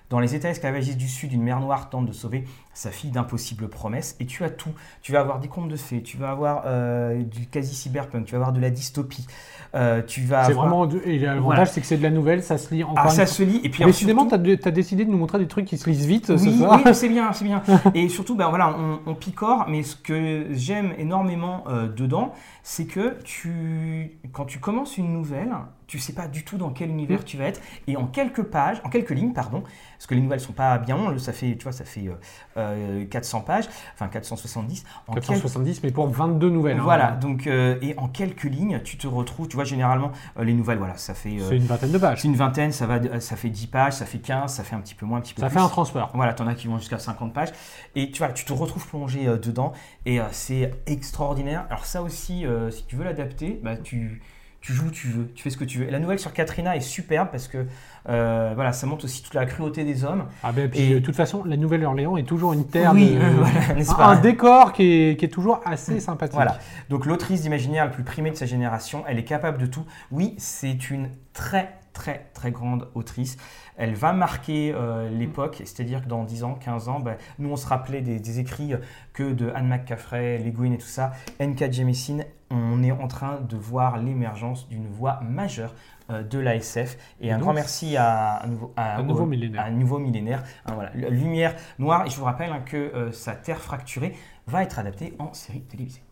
Dans 0.09 0.21
les 0.21 0.37
États 0.37 0.51
esclavagistes 0.51 0.99
du 0.99 1.09
Sud, 1.09 1.33
une 1.33 1.43
mer 1.43 1.59
noire 1.61 1.91
tente 1.91 2.07
de 2.07 2.13
sauver 2.13 2.45
sa 2.77 2.91
fille 2.91 3.11
d'impossibles 3.11 3.69
promesses, 3.69 4.17
et 4.21 4.27
tu 4.27 4.45
as 4.45 4.51
tout. 4.51 4.69
Tu 5.01 5.11
vas 5.13 5.21
avoir 5.21 5.41
des 5.41 5.49
contes 5.49 5.69
de 5.71 5.77
fées, 5.77 6.03
tu 6.03 6.19
vas 6.19 6.31
avoir 6.31 6.65
euh, 6.67 7.23
du 7.23 7.47
quasi-cyberpunk, 7.47 8.27
tu 8.27 8.33
vas 8.33 8.37
avoir 8.37 8.53
de 8.53 8.61
la 8.61 8.69
dystopie. 8.69 9.27
euh, 9.75 10.03
tu 10.07 10.21
vas 10.21 10.45
C'est 10.45 10.51
avoir... 10.53 10.69
vraiment. 10.69 10.89
Et 11.07 11.19
l'avantage, 11.19 11.43
Voilà. 11.45 11.65
c'est 11.67 11.81
que 11.81 11.87
c'est 11.87 11.97
de 11.97 12.03
la 12.03 12.11
nouvelle, 12.11 12.43
ça 12.43 12.59
se 12.59 12.75
lit 12.75 12.85
encore 12.85 13.05
Ah, 13.07 13.09
ça 13.09 13.25
se 13.25 13.43
lit, 13.43 13.61
et 13.65 13.71
puis 13.71 13.83
Décidément, 13.85 14.29
surtout- 14.29 14.45
tu 14.57 14.69
as, 14.69 14.71
décidé 14.71 15.05
de 15.07 15.11
nous 15.11 15.17
montrer 15.19 15.39
des 15.39 15.49
trucs 15.49 15.65
qui 15.65 15.79
se 15.79 15.89
lisent 15.89 16.07
vite 16.07 16.27
ce 16.27 16.37
soir. 16.37 16.81
oui, 16.85 16.95
c'est 16.95 17.09
bien, 17.17 17.33
c'est 17.33 17.45
bien. 17.47 17.63
Et 17.95 18.09
surtout, 18.11 18.37
ben 18.37 18.49
voilà, 18.51 18.77
on, 18.79 19.01
on 19.07 19.15
picore, 19.15 19.65
mais 19.69 19.83
ce 19.83 19.97
que 19.97 20.47
j'aime 20.53 20.93
énormément 20.99 21.65
euh, 21.69 21.89
dedans, 21.89 22.33
c'est 22.63 22.85
que 22.87 23.17
tu, 23.25 24.19
quand 24.33 24.45
tu 24.45 24.59
commences 24.59 24.99
une 24.99 25.13
nouvelle, 25.13 25.51
tu 25.87 25.99
sais 26.01 26.13
pas 26.13 26.27
du 26.27 26.45
tout 26.45 26.59
dans 26.59 26.71
quel 26.71 26.91
univers 26.91 27.21
Mm. 27.21 27.25
tu 27.25 27.37
vas 27.37 27.45
être, 27.45 27.61
et 27.87 27.97
en 27.97 28.07
quelques 28.07 28.43
pages, 28.43 28.81
en 28.85 28.91
quelques 28.91 29.11
lignes, 29.13 29.33
pardon, 29.33 29.63
parce 29.97 30.07
que 30.09 30.15
les 30.15 30.21
nouvelles 30.21 30.41
sont 30.41 30.53
pas 30.53 30.77
bien 30.79 30.97
longues, 30.97 31.19
ça 31.19 31.33
fait, 31.33 31.55
tu 31.57 31.63
vois, 31.63 31.73
ça 31.73 31.85
fait 31.85 32.09
euh, 32.09 32.66
400 33.11 33.41
pages, 33.43 33.69
enfin 33.95 34.09
470. 34.09 34.85
En 35.07 35.13
quelques- 35.15 35.27
470, 35.27 35.83
mais 35.83 35.91
pour 35.91 36.09
22 36.09 36.51
nouvelles. 36.51 36.79
hein. 36.79 36.83
Voilà, 36.83 37.13
donc 37.13 37.47
euh, 37.47 37.79
et 37.83 37.95
en 37.99 38.09
quelques 38.09 38.45
lignes, 38.45 38.81
tu 38.85 38.97
te 38.99 39.07
retrouves, 39.07 39.49
tu 39.49 39.57
vois, 39.57 39.65
généralement 39.65 40.13
euh, 40.39 40.45
les 40.45 40.55
nouvelles, 40.55 40.79
voilà, 40.79 40.97
ça 40.97 41.15
fait, 41.15 41.39
euh, 41.41 41.49
C'est 41.49 41.57
une 41.57 41.67
vingtaine 41.67 41.93
de 41.93 41.99
pages. 41.99 42.23
c'est 42.23 42.29
une 42.29 42.37
vingtaine, 42.37 42.73
ça 42.73 42.87
va, 42.87 43.21
ça 43.21 43.37
fait 43.37 43.51
10 43.51 43.67
pages, 43.69 43.93
ça 43.95 44.07
fait 44.07 44.19
15, 44.19 44.53
ça 44.55 44.63
fait 44.65 44.75
un 44.77 44.81
petit 44.81 44.95
peu 44.95 45.07
moins, 45.07 45.19
un 45.19 45.21
petit 45.21 45.35
peu 45.35 45.41
Ça 45.43 45.49
plus. 45.49 45.55
fait 45.55 45.61
un 45.65 45.69
transport. 45.69 46.11
Voilà, 46.15 46.33
t'en 46.35 46.47
as 46.47 46.55
qui 46.55 46.67
vont 46.69 46.79
jusqu'à 46.79 46.99
50 46.99 47.33
pages. 47.33 47.51
Et 47.95 48.11
tu 48.11 48.19
vois, 48.19 48.33
tu 48.33 48.45
te 48.45 48.53
retrouves 48.53 48.87
plongé 48.87 49.27
euh, 49.27 49.37
dedans. 49.39 49.73
Et 50.05 50.21
euh, 50.21 50.25
c'est 50.33 50.73
extraordinaire. 50.87 51.65
Alors 51.71 51.85
ça 51.87 52.03
aussi, 52.03 52.47
euh, 52.47 52.71
si 52.71 52.85
tu 52.87 52.97
veux 52.97 53.05
l'adapter, 53.05 53.61
bah, 53.63 53.77
tu, 53.77 54.21
tu 54.67 54.73
joues 54.73 54.87
où 54.87 54.91
tu 54.91 55.07
veux. 55.07 55.31
Tu 55.35 55.45
fais 55.45 55.51
ce 55.51 55.57
que 55.57 55.65
tu 55.65 55.79
veux. 55.79 55.87
Et 55.87 55.91
la 55.93 56.01
nouvelle 56.01 56.19
sur 56.19 56.33
Katrina 56.33 56.75
est 56.75 56.81
superbe 56.81 57.29
parce 57.31 57.47
que 57.47 57.67
euh, 58.09 58.51
voilà, 58.57 58.73
ça 58.73 58.85
montre 58.89 59.05
aussi 59.05 59.23
toute 59.23 59.35
la 59.35 59.47
cruauté 59.47 59.85
des 59.85 60.05
hommes. 60.05 60.25
Ah 60.43 60.51
ben, 60.51 60.69
puis, 60.69 60.81
Et- 60.81 60.95
de 60.95 60.99
toute 60.99 61.15
façon, 61.15 61.45
la 61.45 61.57
Nouvelle-Orléans 61.57 62.17
est 62.17 62.25
toujours 62.25 62.53
une 62.53 62.67
terre 62.67 62.91
Oui, 62.93 63.15
de- 63.15 63.21
euh, 63.21 63.31
voilà, 63.37 63.81
un, 63.81 63.95
pas 63.97 64.07
un 64.07 64.21
décor 64.21 64.73
qui 64.73 64.83
est, 65.11 65.17
qui 65.19 65.25
est 65.25 65.29
toujours 65.29 65.61
assez 65.65 66.01
sympathique. 66.01 66.35
Voilà. 66.35 66.59
Donc 66.91 67.07
l'autrice 67.07 67.43
d'imaginaire 67.43 67.85
la 67.85 67.91
plus 67.93 68.03
primée 68.03 68.31
de 68.33 68.37
sa 68.37 68.47
génération, 68.47 69.05
elle 69.07 69.19
est 69.21 69.25
capable 69.25 69.59
de 69.59 69.67
tout. 69.67 69.85
Oui, 70.11 70.35
c'est 70.39 70.91
une 70.91 71.11
très 71.33 71.73
très 71.97 72.27
très 72.35 72.51
grande 72.53 72.89
autrice. 72.95 73.37
Elle 73.79 73.95
va 73.95 74.13
marquer 74.13 74.73
euh, 74.75 75.09
l'époque, 75.11 75.57
c'est-à-dire 75.65 76.03
que 76.03 76.09
dans 76.09 76.25
10 76.25 76.45
ans, 76.45 76.55
15 76.55 76.89
ans, 76.89 77.01
ben, 77.01 77.17
nous 77.39 77.51
on 77.51 77.57
se 77.57 77.67
rappelait 77.67 78.03
des, 78.03 78.21
des 78.21 78.39
écrits 78.39 78.75
que 79.15 79.33
de 79.33 79.51
Anne 79.55 79.69
McCaffrey, 79.69 80.39
Les 80.39 80.53
Guin 80.53 80.73
et 80.73 80.79
tout 80.79 80.87
ça. 80.87 81.13
N.K. 81.39 81.73
Jemisin, 81.73 82.19
on 82.51 82.83
est 82.83 82.93
en 82.93 83.09
train 83.09 83.41
de 83.41 83.57
voir 83.57 83.97
l'émergence 83.99 84.69
d'une 84.69 84.87
voix 84.87 85.21
majeure 85.23 85.75
euh, 86.11 86.23
de 86.23 86.39
la 86.39 86.55
SF. 86.57 86.97
Et, 87.21 87.29
Et 87.29 87.33
un 87.33 87.37
donc, 87.37 87.45
grand 87.45 87.53
merci 87.55 87.97
à 87.97 88.43
un 88.45 88.47
nouveau, 88.47 88.73
à- 88.77 88.99
un 88.99 89.03
nouveau 89.03 89.23
au- 89.25 89.27
millénaire. 89.27 89.63
à 89.63 89.65
un 89.65 89.71
nouveau 89.71 89.99
millénaire. 89.99 90.43
Hein, 90.67 90.73
voilà. 90.75 90.91
Lumière 91.11 91.55
noire. 91.79 92.07
Et 92.07 92.11
je 92.11 92.17
vous 92.17 92.25
rappelle 92.25 92.53
hein, 92.53 92.61
que 92.65 92.77
euh, 92.77 93.11
sa 93.13 93.35
Terre 93.35 93.59
fracturée 93.61 94.15
va 94.47 94.63
être 94.63 94.79
adaptée 94.79 95.15
en 95.19 95.33
série 95.33 95.63
télévisée. 95.63 96.03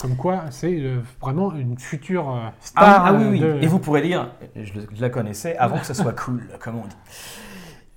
Comme 0.00 0.16
quoi, 0.16 0.42
c'est 0.50 0.78
euh, 0.80 1.00
vraiment 1.20 1.54
une 1.54 1.78
future 1.78 2.28
euh, 2.30 2.40
Ah, 2.46 2.52
star. 2.60 3.04
oui, 3.04 3.08
ah 3.08 3.12
oui, 3.18 3.24
oui. 3.32 3.40
de- 3.40 3.58
Et 3.62 3.66
vous 3.66 3.78
pourrez 3.78 4.02
dire, 4.02 4.28
je, 4.54 4.72
la 5.00 5.08
connaissais 5.10 5.56
avant 5.56 5.78
que 5.78 5.86
ça 5.86 5.94
soit 5.94 6.12
cool, 6.12 6.42
comme 6.60 6.76
on 6.76 6.86
dit. 6.86 6.96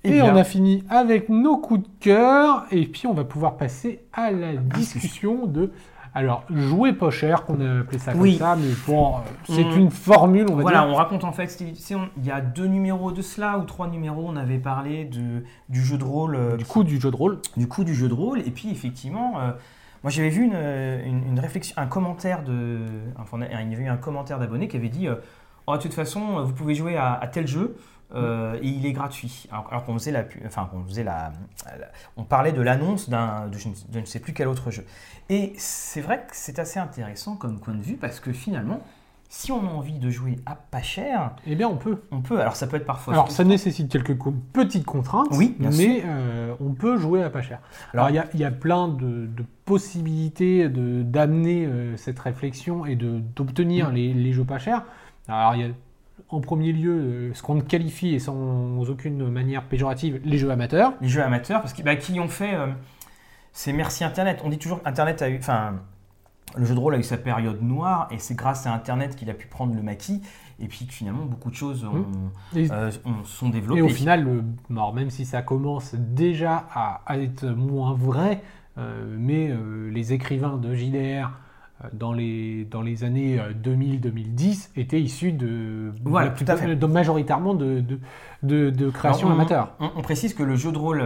Et, 0.02 0.08
Eh 0.08 0.12
bien, 0.12 0.32
on 0.32 0.36
a 0.36 0.44
fini 0.44 0.82
avec 0.88 1.28
nos 1.28 1.58
coups 1.58 1.82
de 1.82 1.88
cœur. 2.00 2.64
Et 2.70 2.86
puis, 2.86 3.06
on 3.06 3.12
va 3.12 3.24
pouvoir 3.24 3.58
passer 3.58 4.00
à 4.14 4.30
la 4.30 4.54
discussion 4.56 5.46
de. 5.46 5.72
Alors, 6.12 6.42
jouer 6.50 6.92
pas 6.94 7.10
cher, 7.10 7.44
qu'on 7.44 7.60
a 7.60 7.80
appelé 7.82 7.98
ça 7.98 8.12
Oui. 8.16 8.36
comme 8.38 8.48
ça, 8.48 8.56
mais 8.56 8.72
bon, 8.86 9.10
euh, 9.10 9.18
c'est 9.44 9.62
On- 9.64 9.76
une 9.76 9.90
formule, 9.92 10.46
on 10.50 10.56
va 10.56 10.62
Voilà, 10.62 10.80
dire. 10.80 10.88
on 10.88 10.94
raconte 10.96 11.22
en 11.22 11.30
fait, 11.32 11.60
il 11.60 12.26
y 12.26 12.30
a 12.32 12.40
deux 12.40 12.66
numéros 12.66 13.12
de 13.12 13.22
cela, 13.22 13.58
ou 13.58 13.62
trois 13.64 13.86
numéros, 13.86 14.24
on 14.26 14.34
avait 14.34 14.58
parlé 14.58 15.04
de, 15.04 15.44
du 15.68 15.80
jeu 15.84 15.98
de 15.98 16.02
rôle, 16.04 16.34
euh, 16.34 16.56
Du 16.56 16.64
coup, 16.64 16.82
du 16.82 16.98
jeu 17.00 17.12
de 17.12 17.16
rôle. 17.16 17.38
du 17.56 17.68
coup 17.68 17.84
du 17.84 17.94
jeu 17.94 18.08
de 18.08 18.14
rôle, 18.14 18.40
et 18.40 18.50
puis 18.50 18.70
effectivement, 18.72 19.34
euh, 19.38 19.52
moi 20.02 20.10
j'avais 20.10 20.28
vu 20.30 20.44
une, 20.44 20.54
une- 20.54 21.26
une 21.28 21.40
réflexion, 21.40 21.74
un 21.78 21.86
commentaire 21.86 22.42
de, 22.42 22.86
enfin, 23.18 23.38
il 23.42 23.70
y 23.70 23.74
avait 23.74 23.84
eu 23.84 23.88
un 23.88 23.96
commentaire 23.96 24.38
d'abonné 24.38 24.68
qui 24.68 24.76
avait 24.76 24.88
dit, 24.88 25.08
euh, 25.08 25.16
Oh, 25.66 25.76
de 25.76 25.82
toute 25.82 25.94
façon, 25.94 26.42
vous 26.44 26.52
pouvez 26.52 26.74
jouer 26.74 26.96
à, 26.96 27.14
à 27.14 27.26
tel 27.28 27.46
jeu. 27.46 27.76
euh, 28.12 28.58
et 28.60 28.66
il 28.66 28.86
est 28.86 28.92
gratuit. 28.92 29.46
Alors, 29.52 29.68
alors 29.70 29.84
qu'on 29.84 29.94
faisait 29.94 30.10
la, 30.10 30.24
enfin 30.44 30.66
qu'on 30.68 30.82
faisait 30.84 31.04
la, 31.04 31.32
la- 31.78 31.86
on 32.16 32.24
parlait 32.24 32.50
de 32.50 32.60
l'annonce 32.60 33.08
d'un, 33.08 33.46
de 33.46 33.56
je 33.56 33.68
ne 34.00 34.04
sais 34.04 34.18
plus 34.18 34.32
quel 34.32 34.48
autre 34.48 34.72
jeu. 34.72 34.84
Et 35.28 35.52
c'est 35.58 36.00
vrai 36.00 36.18
que 36.28 36.32
c'est 36.34 36.58
assez 36.58 36.80
intéressant 36.80 37.36
comme 37.36 37.60
point 37.60 37.74
de 37.74 37.82
vue 37.82 37.94
parce 37.96 38.18
que 38.18 38.32
finalement, 38.32 38.80
si 39.32 39.52
on 39.52 39.64
a 39.66 39.70
envie 39.70 39.98
de 40.00 40.10
jouer 40.10 40.36
à 40.44 40.56
pas 40.56 40.82
cher, 40.82 41.36
Eh 41.46 41.54
bien, 41.54 41.68
on 41.68 41.76
peut. 41.76 42.02
on 42.10 42.20
peut. 42.20 42.40
Alors 42.40 42.56
ça 42.56 42.66
peut 42.66 42.76
être 42.76 42.84
parfois. 42.84 43.14
Alors, 43.14 43.30
ça 43.30 43.44
nécessite 43.44 43.88
quelques 43.90 44.18
co- 44.18 44.34
petites 44.52 44.84
contraintes, 44.84 45.28
Oui, 45.30 45.54
bien 45.58 45.70
mais 45.70 46.02
euh, 46.04 46.52
on 46.60 46.72
peut 46.74 46.98
jouer 46.98 47.22
à 47.22 47.30
pas 47.30 47.40
cher. 47.40 47.60
Alors, 47.94 48.10
il 48.10 48.16
y 48.16 48.38
y, 48.38 48.44
a 48.44 48.50
plein 48.50 48.88
de, 48.88 49.26
de 49.26 49.44
possibilités 49.64 50.68
de- 50.68 51.02
d'amener 51.04 51.64
euh, 51.64 51.96
cette 51.96 52.18
réflexion 52.18 52.84
et 52.86 52.96
de- 52.96 53.20
d'obtenir 53.36 53.90
Mm. 53.90 53.94
les, 53.94 54.12
les 54.14 54.32
jeux 54.32 54.44
pas 54.44 54.58
chers. 54.58 54.82
Alors, 55.28 55.54
il 55.54 55.60
y 55.60 55.64
a 55.64 55.68
en 56.28 56.40
premier 56.40 56.72
lieu 56.72 56.92
euh, 56.92 57.34
ce 57.34 57.42
qu'on 57.42 57.60
qualifie, 57.60 58.14
et 58.14 58.18
sans 58.18 58.88
aucune 58.90 59.28
manière 59.30 59.62
péjorative, 59.64 60.20
les 60.24 60.38
jeux 60.38 60.50
amateurs. 60.50 60.92
les 61.00 61.08
jeux 61.08 61.22
amateurs, 61.22 61.60
parce 61.60 61.72
que 61.72 61.82
bah, 61.82 61.94
qui 61.96 62.18
ont 62.20 62.28
fait, 62.28 62.54
euh, 62.54 62.66
c'est 63.52 63.72
merci 63.72 64.02
Internet. 64.04 64.40
On 64.44 64.48
dit 64.48 64.58
toujours 64.58 64.80
Internet 64.84 65.22
a 65.22 65.28
eu, 65.30 65.38
enfin, 65.38 65.74
le 66.56 66.64
jeu 66.64 66.74
de 66.74 66.80
rôle 66.80 66.94
a 66.94 66.98
eu 66.98 67.02
sa 67.02 67.16
période 67.16 67.62
noire, 67.62 68.08
et 68.10 68.18
c'est 68.18 68.34
grâce 68.34 68.66
à 68.66 68.72
Internet 68.74 69.16
qu'il 69.16 69.30
a 69.30 69.34
pu 69.34 69.46
prendre 69.46 69.74
le 69.74 69.82
maquis, 69.82 70.20
et 70.58 70.66
puis 70.66 70.86
finalement 70.88 71.24
beaucoup 71.24 71.50
de 71.50 71.54
choses 71.54 71.84
ont, 71.84 72.04
Et, 72.56 72.70
euh, 72.70 72.90
ont- 73.04 73.24
sont 73.24 73.48
développées. 73.48 73.78
et 73.80 73.82
au 73.82 73.88
final, 73.88 74.24
le- 74.24 74.44
alors, 74.70 74.92
même 74.94 75.10
si 75.10 75.24
ça 75.24 75.42
commence 75.42 75.94
déjà 75.94 76.66
à, 76.74 77.02
à 77.06 77.18
être 77.18 77.46
moins 77.46 77.94
vrai, 77.94 78.42
euh, 78.78 79.16
mais 79.18 79.48
euh, 79.50 79.90
les 79.90 80.12
écrivains 80.12 80.56
de 80.56 80.74
JDR 80.74 81.30
dans 81.94 82.12
les, 82.12 82.66
dans 82.66 82.82
les 82.82 83.04
années 83.04 83.40
euh, 83.40 83.52
2000-2010 83.54 84.70
étaient 84.76 85.00
issus 85.00 85.32
de, 85.32 85.92
Voilà, 86.04 86.30
tout 86.30 86.44
à 86.46 86.56
fait. 86.56 86.76
de- 86.76 86.86
majoritairement 86.86 87.54
de, 87.54 87.80
de, 87.80 87.98
de- 88.42 88.70
de 88.70 88.90
création 88.90 89.28
Alors, 89.28 89.38
on- 89.38 89.40
amateur. 89.40 89.72
On, 89.80 90.02
précise 90.02 90.34
que 90.34 90.42
le 90.42 90.56
jeu 90.56 90.72
de 90.72 90.78
rôle 90.78 91.02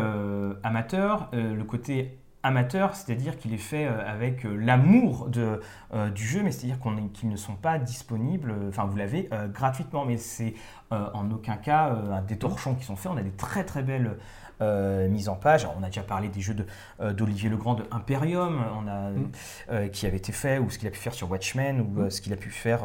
amateur, 0.62 1.30
le 1.32 1.62
côté 1.64 2.18
amateur, 2.44 2.94
c'est-à-dire 2.94 3.38
qu'il 3.38 3.54
est 3.54 3.58
fait 3.58 3.86
euh, 3.86 4.06
avec 4.06 4.44
euh, 4.44 4.54
l'amour 4.54 5.30
euh, 5.36 6.10
du 6.10 6.24
jeu, 6.24 6.42
mais 6.42 6.52
c'est-à-dire 6.52 6.78
qu'ils 7.12 7.30
ne 7.30 7.36
sont 7.36 7.56
pas 7.56 7.78
disponibles, 7.78 8.54
enfin 8.68 8.84
vous 8.84 8.96
l'avez 8.96 9.30
gratuitement, 9.52 10.04
mais 10.04 10.18
c'est 10.18 10.54
en 10.90 11.30
aucun 11.30 11.56
cas 11.56 12.20
des 12.26 12.36
torchons 12.36 12.74
qui 12.74 12.84
sont 12.84 12.96
faits, 12.96 13.10
on 13.12 13.16
a 13.16 13.22
des 13.22 13.32
très 13.32 13.64
très 13.64 13.82
belles 13.82 14.16
euh, 14.60 15.08
mises 15.08 15.28
en 15.28 15.34
page. 15.36 15.64
Alors, 15.64 15.76
on 15.80 15.82
a 15.82 15.86
déjà 15.86 16.02
parlé 16.02 16.28
des 16.28 16.40
jeux 16.40 16.54
de, 16.54 16.64
euh, 17.00 17.12
d'Olivier 17.12 17.48
Legrand 17.48 17.74
de 17.74 17.84
Imperium, 17.90 18.60
on 18.82 18.88
a, 18.88 19.10
Mm. 19.10 19.30
euh, 19.70 19.88
qui 19.88 20.06
avait 20.06 20.16
été 20.16 20.32
fait, 20.32 20.58
ou 20.58 20.70
ce 20.70 20.78
qu'il 20.78 20.88
a 20.88 20.90
pu 20.90 20.98
faire 20.98 21.14
sur 21.14 21.30
Watchmen, 21.30 21.80
ou 21.80 22.00
euh, 22.02 22.10
ce 22.10 22.20
qu'il 22.20 22.32
a 22.32 22.36
pu 22.36 22.50
faire 22.50 22.82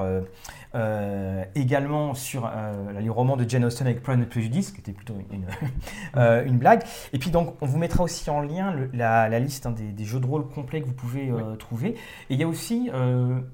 également 1.56 2.14
sur 2.14 2.50
les 3.00 3.10
romans 3.10 3.38
de 3.38 3.48
Jane 3.50 3.66
Austen 3.66 3.88
avec 3.88 4.02
Pride 4.04 4.20
and 4.20 4.26
Prejudice, 4.30 4.72
qui 4.72 4.82
était 4.82 4.92
plutôt 4.92 5.16
une, 5.32 5.46
une 6.48 6.58
blague. 6.58 6.84
Et 7.14 7.20
puis 7.20 7.32
donc, 7.32 7.56
on 7.62 7.66
vous 7.66 7.78
mettra 7.78 8.04
aussi 8.04 8.30
en 8.30 8.42
lien 8.42 8.72
le- 8.74 8.90
la, 8.94 9.30
la 9.30 9.40
liste 9.40 9.66
hein, 9.66 9.72
des, 9.72 9.92
des 9.92 10.06
jeux 10.06 10.20
de 10.20 10.26
rôle 10.26 10.48
complets 10.48 10.82
que 10.82 10.86
vous 10.88 10.94
pouvez 10.94 11.32
trouver. 11.58 11.90
Et 11.90 12.34
il 12.36 12.40
y 12.40 12.44
a 12.44 12.48
aussi, 12.48 12.90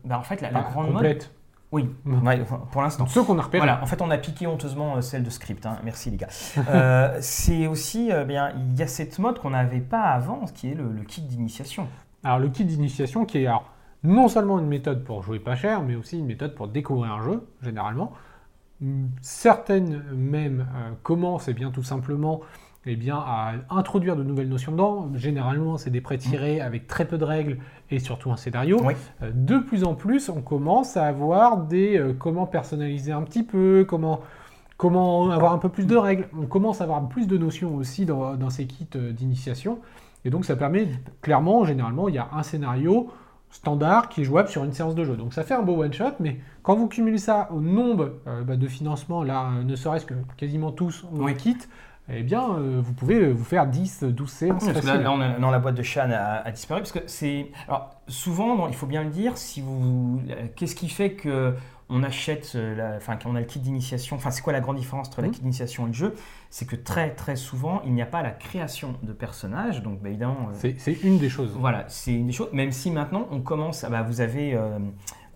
bah, 0.03 0.19
en 0.19 0.23
fait, 0.23 0.41
la, 0.41 0.49
grande 0.51 0.91
mode. 0.91 1.23
Oui, 1.75 1.89
ouais, 2.05 2.41
pour 2.71 2.81
l'instant. 2.81 3.05
Ceux 3.05 3.21
qu'on 3.23 3.37
a 3.37 3.41
repérés. 3.41 3.59
Voilà, 3.65 3.83
en 3.83 3.85
fait, 3.85 4.01
on 4.01 4.09
a 4.09 4.17
piqué 4.17 4.47
honteusement 4.47 4.95
euh, 4.95 5.01
celle 5.01 5.23
de 5.23 5.29
script. 5.29 5.65
hein. 5.65 5.77
Merci 5.83 6.09
les 6.09 6.15
gars. 6.15 6.29
Euh, 6.69 7.17
c'est 7.21 7.67
aussi, 7.67 8.13
euh, 8.13 8.23
bien, 8.23 8.53
il 8.55 8.79
y 8.79 8.81
a 8.81 8.87
cette 8.87 9.19
mode 9.19 9.39
qu'on 9.39 9.49
n'avait 9.49 9.81
pas 9.81 10.03
avant, 10.03 10.45
qui 10.45 10.71
est 10.71 10.73
le, 10.73 10.89
le 10.89 11.03
kit 11.03 11.21
d'initiation. 11.21 11.89
Alors 12.23 12.39
le 12.39 12.47
kit 12.47 12.63
d'initiation 12.63 13.25
qui 13.25 13.39
est 13.39 13.47
alors, 13.47 13.65
non 14.03 14.29
seulement 14.29 14.57
une 14.57 14.67
méthode 14.67 15.03
pour 15.03 15.21
jouer 15.21 15.39
pas 15.39 15.57
cher, 15.57 15.81
mais 15.81 15.95
aussi 15.95 16.17
une 16.17 16.27
méthode 16.27 16.55
pour 16.55 16.69
découvrir 16.69 17.11
un 17.11 17.21
jeu, 17.21 17.45
généralement. 17.61 18.13
Certaines 19.21 20.01
même 20.13 20.61
euh, 20.75 20.91
commencent 21.03 21.49
eh 21.49 21.53
bien, 21.53 21.71
tout 21.71 21.83
simplement 21.83 22.39
eh 22.85 22.95
bien, 22.95 23.17
à 23.17 23.53
introduire 23.69 24.15
de 24.15 24.23
nouvelles 24.23 24.49
notions 24.49 24.71
dedans. 24.71 25.09
Généralement, 25.15 25.77
c'est 25.77 25.89
des 25.89 26.01
pré-tirés 26.01 26.61
avec 26.61 26.87
très 26.87 27.05
peu 27.05 27.17
de 27.17 27.23
règles 27.23 27.57
et 27.89 27.99
surtout 27.99 28.31
un 28.31 28.37
scénario. 28.37 28.79
Oui. 28.83 28.93
Euh, 29.23 29.31
De 29.33 29.57
plus 29.57 29.83
en 29.83 29.95
plus, 29.95 30.29
on 30.29 30.41
commence 30.41 30.95
à 30.97 31.05
avoir 31.05 31.57
des 31.57 31.97
euh, 31.97 32.13
comment 32.17 32.45
personnaliser 32.45 33.11
un 33.11 33.23
petit 33.23 33.43
peu, 33.43 33.85
comment, 33.87 34.21
comment 34.77 35.29
avoir 35.31 35.53
un 35.53 35.57
peu 35.57 35.69
plus 35.69 35.87
de 35.87 35.95
règles. 35.95 36.27
On 36.39 36.45
commence 36.45 36.81
à 36.81 36.83
avoir 36.83 37.07
plus 37.07 37.27
de 37.27 37.37
notions 37.37 37.75
aussi 37.75 38.05
dans, 38.05 38.35
dans 38.35 38.49
ces 38.49 38.67
kits 38.67 38.87
euh, 38.95 39.11
d'initiation. 39.11 39.79
Et 40.23 40.29
donc 40.29 40.45
ça 40.45 40.55
permet, 40.55 40.87
clairement, 41.21 41.65
généralement, 41.65 42.09
il 42.09 42.15
y 42.15 42.19
a 42.19 42.27
un 42.33 42.43
scénario 42.43 43.09
standard 43.51 44.09
qui 44.09 44.21
est 44.21 44.23
jouable 44.25 44.49
sur 44.49 44.63
une 44.63 44.73
séance 44.73 44.95
de 44.95 45.03
jeu. 45.05 45.15
Donc 45.15 45.33
ça 45.33 45.43
fait 45.43 45.53
un 45.53 45.61
beau 45.61 45.81
one-shot, 45.81 46.15
mais 46.19 46.39
quand 46.61 46.75
vous 46.75 46.87
cumulez 46.87 47.19
ça 47.19 47.47
au 47.53 47.61
nombre 47.61 48.15
euh, 48.27 48.43
bah, 48.43 48.57
de 48.57 48.67
financements, 48.67 49.23
là, 49.23 49.49
euh, 49.59 49.63
ne 49.63 49.75
serait-ce 49.75 50.05
que 50.05 50.15
quasiment 50.35 50.71
tous 50.71 51.05
ont 51.13 51.21
un 51.21 51.25
Oui. 51.25 51.35
kit, 51.35 51.57
eh 52.09 52.23
bien, 52.23 52.43
euh, 52.57 52.81
vous 52.83 52.93
pouvez 52.93 53.31
vous 53.31 53.43
faire 53.43 53.65
10, 53.67 54.03
12 54.03 54.29
séances 54.29 54.65
Parce 54.65 54.79
que 54.79 54.85
là, 54.85 54.91
faciles. 54.93 55.03
là, 55.03 55.11
on 55.11 55.21
a- 55.21 55.37
non, 55.39 55.49
la 55.51 55.59
boîte 55.59 55.75
de 55.75 55.83
Shan 55.83 56.09
a, 56.11 56.41
a 56.45 56.51
disparu 56.51 56.81
parce 56.81 56.91
que 56.91 56.99
c'est. 57.07 57.51
Alors, 57.67 57.95
souvent, 58.07 58.67
il 58.67 58.75
faut 58.75 58.85
bien 58.87 59.03
le 59.03 59.09
dire, 59.09 59.37
si 59.37 59.61
vous. 59.61 60.21
Qu'est-ce 60.55 60.75
qui 60.75 60.89
fait 60.89 61.13
que 61.13 61.55
on 61.87 62.01
achète, 62.01 62.53
euh, 62.55 62.75
la- 62.75 62.97
enfin 62.97 63.15
quand 63.15 63.29
on 63.29 63.35
a 63.35 63.39
le 63.39 63.45
kit 63.45 63.59
d'initiation, 63.59 64.15
enfin 64.15 64.31
c'est 64.31 64.41
quoi 64.41 64.53
la 64.53 64.59
grande 64.59 64.77
différence 64.77 65.07
entre 65.07 65.21
la 65.21 65.27
Mhm. 65.27 65.33
kit 65.33 65.39
d'initiation 65.41 65.83
et 65.83 65.87
le 65.89 65.93
jeu? 65.93 66.15
C'est 66.49 66.65
que 66.67 66.75
très 66.75 67.11
très 67.11 67.35
souvent 67.35 67.81
il 67.85 67.93
n'y 67.93 68.01
a 68.01 68.07
pas 68.07 68.23
la 68.23 68.31
création 68.31 68.95
de 69.03 69.13
personnages, 69.13 69.83
donc 69.83 69.99
bah, 70.01 70.09
évidemment. 70.09 70.49
euh, 70.63 70.71
C'est 70.79 70.93
une 71.03 71.19
des 71.19 71.29
choses. 71.29 71.55
voilà, 71.55 71.85
c'est 71.87 72.13
une 72.13 72.25
des 72.27 72.33
choses. 72.33 72.49
Même 72.53 72.71
si 72.71 72.89
maintenant 72.89 73.27
on 73.29 73.39
commence, 73.41 73.83
ah 73.83 73.89
bah, 73.91 74.01
vous 74.01 74.19
avez 74.19 74.55
euh, 74.55 74.61
euh, 74.61 74.79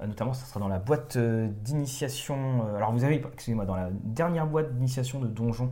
notamment, 0.08 0.34
ça 0.34 0.46
sera 0.46 0.60
dans 0.60 0.68
la 0.68 0.80
boîte 0.80 1.16
euh, 1.18 1.48
d'initiation. 1.64 2.66
euh, 2.68 2.78
alors 2.78 2.92
vous 2.92 3.04
avez, 3.04 3.22
excusez-moi, 3.34 3.66
dans 3.66 3.76
la 3.76 3.90
dernière 4.04 4.48
boîte 4.48 4.74
d'initiation 4.74 5.20
de 5.20 5.28
donjon, 5.28 5.72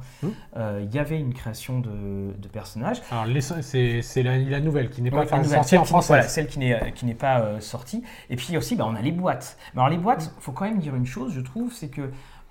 euh, 0.58 0.82
il 0.84 0.94
y 0.94 1.00
avait 1.00 1.20
une 1.20 1.34
création 1.34 1.80
de, 1.80 2.34
de 2.38 2.48
personnages. 2.48 3.02
Alors, 3.12 3.26
c'est 3.62 4.02
c'est 4.02 4.24
la, 4.24 4.38
la 4.38 4.60
nouvelle 4.60 4.90
qui 4.90 5.02
n'est 5.02 5.12
pas 5.12 5.26
sortie 5.56 5.78
en 5.78 5.86
français. 5.86 6.08
Voilà, 6.14 6.24
celle 6.28 6.48
qui 6.48 6.60
n'est 6.60 6.74
euh, 6.76 6.90
qui 6.92 7.06
n'est 7.06 7.14
pas 7.14 7.40
euh, 7.40 7.60
sortie. 7.60 8.04
Et 8.30 8.36
puis 8.36 8.56
aussi, 8.58 8.76
bah, 8.76 8.86
on 8.88 8.96
a 8.96 9.02
les 9.02 9.12
boîtes. 9.12 9.58
Mais 9.74 9.82
alors 9.82 9.90
les 9.90 9.98
boîtes, 9.98 10.34
faut 10.40 10.52
quand 10.52 10.66
même 10.66 10.80
dire 10.80 10.96
une 10.96 11.06
chose, 11.06 11.34
je 11.34 11.42
trouve, 11.42 11.74
c'est 11.74 11.90
que 11.90 12.10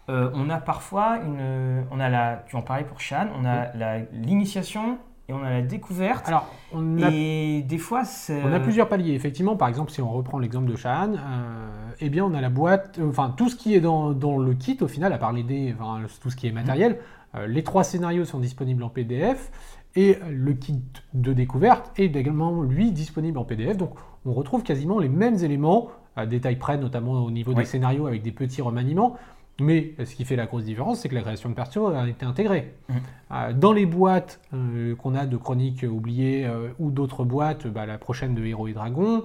euh, 0.09 0.31
on 0.35 0.49
a 0.51 0.59
parfois 0.59 1.19
une, 1.25 1.85
on 1.91 1.99
a 1.99 2.09
la, 2.09 2.45
tu 2.47 2.55
en 2.57 2.63
parlais 2.63 2.85
pour 2.85 3.01
Shan, 3.01 3.27
on 3.37 3.45
a 3.45 3.73
la- 3.75 3.99
l'initiation 4.13 4.99
et 5.29 5.33
on 5.33 5.43
a 5.43 5.51
la 5.51 5.63
découverte. 5.63 6.29
Alors, 6.29 6.47
on 6.73 7.03
a 7.03 7.11
et 7.11 7.63
des 7.63 7.79
fois, 7.79 8.05
c'est. 8.05 8.43
On 8.45 8.53
a 8.53 8.61
plusieurs 8.61 8.89
paliers. 8.89 9.15
Effectivement, 9.15 9.57
par 9.57 9.69
exemple, 9.69 9.91
si 9.91 10.01
on 10.01 10.11
reprend 10.11 10.39
l'exemple 10.39 10.71
de 10.71 10.77
Shahan, 10.77 11.15
euh, 11.15 11.69
eh 12.01 12.09
bien, 12.11 12.25
on 12.25 12.35
a 12.35 12.41
la 12.41 12.49
boîte, 12.49 12.99
euh, 12.99 13.09
enfin, 13.09 13.35
tout 13.37 13.49
ce 13.49 13.57
qui 13.57 13.75
est 13.75 13.81
dans, 13.81 14.13
dans 14.13 14.39
le 14.39 14.55
kit, 14.55 14.79
au 14.81 14.89
final, 14.89 15.13
à 15.13 15.19
part 15.19 15.33
les 15.33 15.43
dés, 15.43 15.75
enfin, 15.79 16.03
tout 16.21 16.31
ce 16.31 16.37
qui 16.37 16.47
est 16.47 16.53
matériel, 16.53 16.99
euh, 17.35 17.47
les 17.49 17.65
trois 17.65 17.83
scénarios 17.83 18.25
sont 18.25 18.39
disponibles 18.39 18.85
en 18.85 18.89
PDF 18.89 19.51
et 19.97 20.19
le 20.31 20.53
kit 20.53 20.83
de 21.15 21.33
découverte 21.33 21.91
est 21.99 22.15
également, 22.15 22.63
lui, 22.63 22.93
disponible 22.93 23.39
en 23.39 23.45
PDF. 23.45 23.77
Donc, 23.77 23.95
on 24.27 24.33
retrouve 24.33 24.63
quasiment 24.63 24.99
les 24.99 25.09
mêmes 25.09 25.37
éléments, 25.37 25.89
à 26.15 26.27
détail 26.27 26.57
près, 26.57 26.79
notamment 26.79 27.25
au 27.25 27.31
niveau 27.31 27.53
des 27.53 27.65
scénarios 27.65 28.07
avec 28.07 28.23
des 28.23 28.33
petits 28.33 28.63
remaniements. 28.63 29.17
Mais 29.61 29.95
ce 30.05 30.15
qui 30.15 30.25
fait 30.25 30.37
la 30.37 30.47
grosse 30.47 30.65
différence, 30.65 31.01
c'est 31.01 31.09
que 31.09 31.15
la 31.15 31.23
création 31.23 31.49
de 31.49 31.55
perso 31.55 31.87
a 31.87 32.07
été 32.09 32.27
intégrée. 32.27 32.75
Mhm. 32.89 32.97
Euh, 33.33 33.53
Dans 33.55 33.73
les 33.73 33.87
boîtes 33.87 34.41
euh, 34.53 34.95
qu'on 34.97 35.15
a 35.15 35.25
de 35.27 35.37
chroniques 35.37 35.85
oubliées 35.89 36.45
euh, 36.47 36.69
ou 36.79 36.91
d'autres 36.91 37.25
boîtes, 37.25 37.67
bah, 37.67 37.87
la 37.87 37.97
prochaine 37.97 38.35
de 38.35 38.45
Héros 38.45 38.69
et 38.69 38.75
Dragons, 38.75 39.25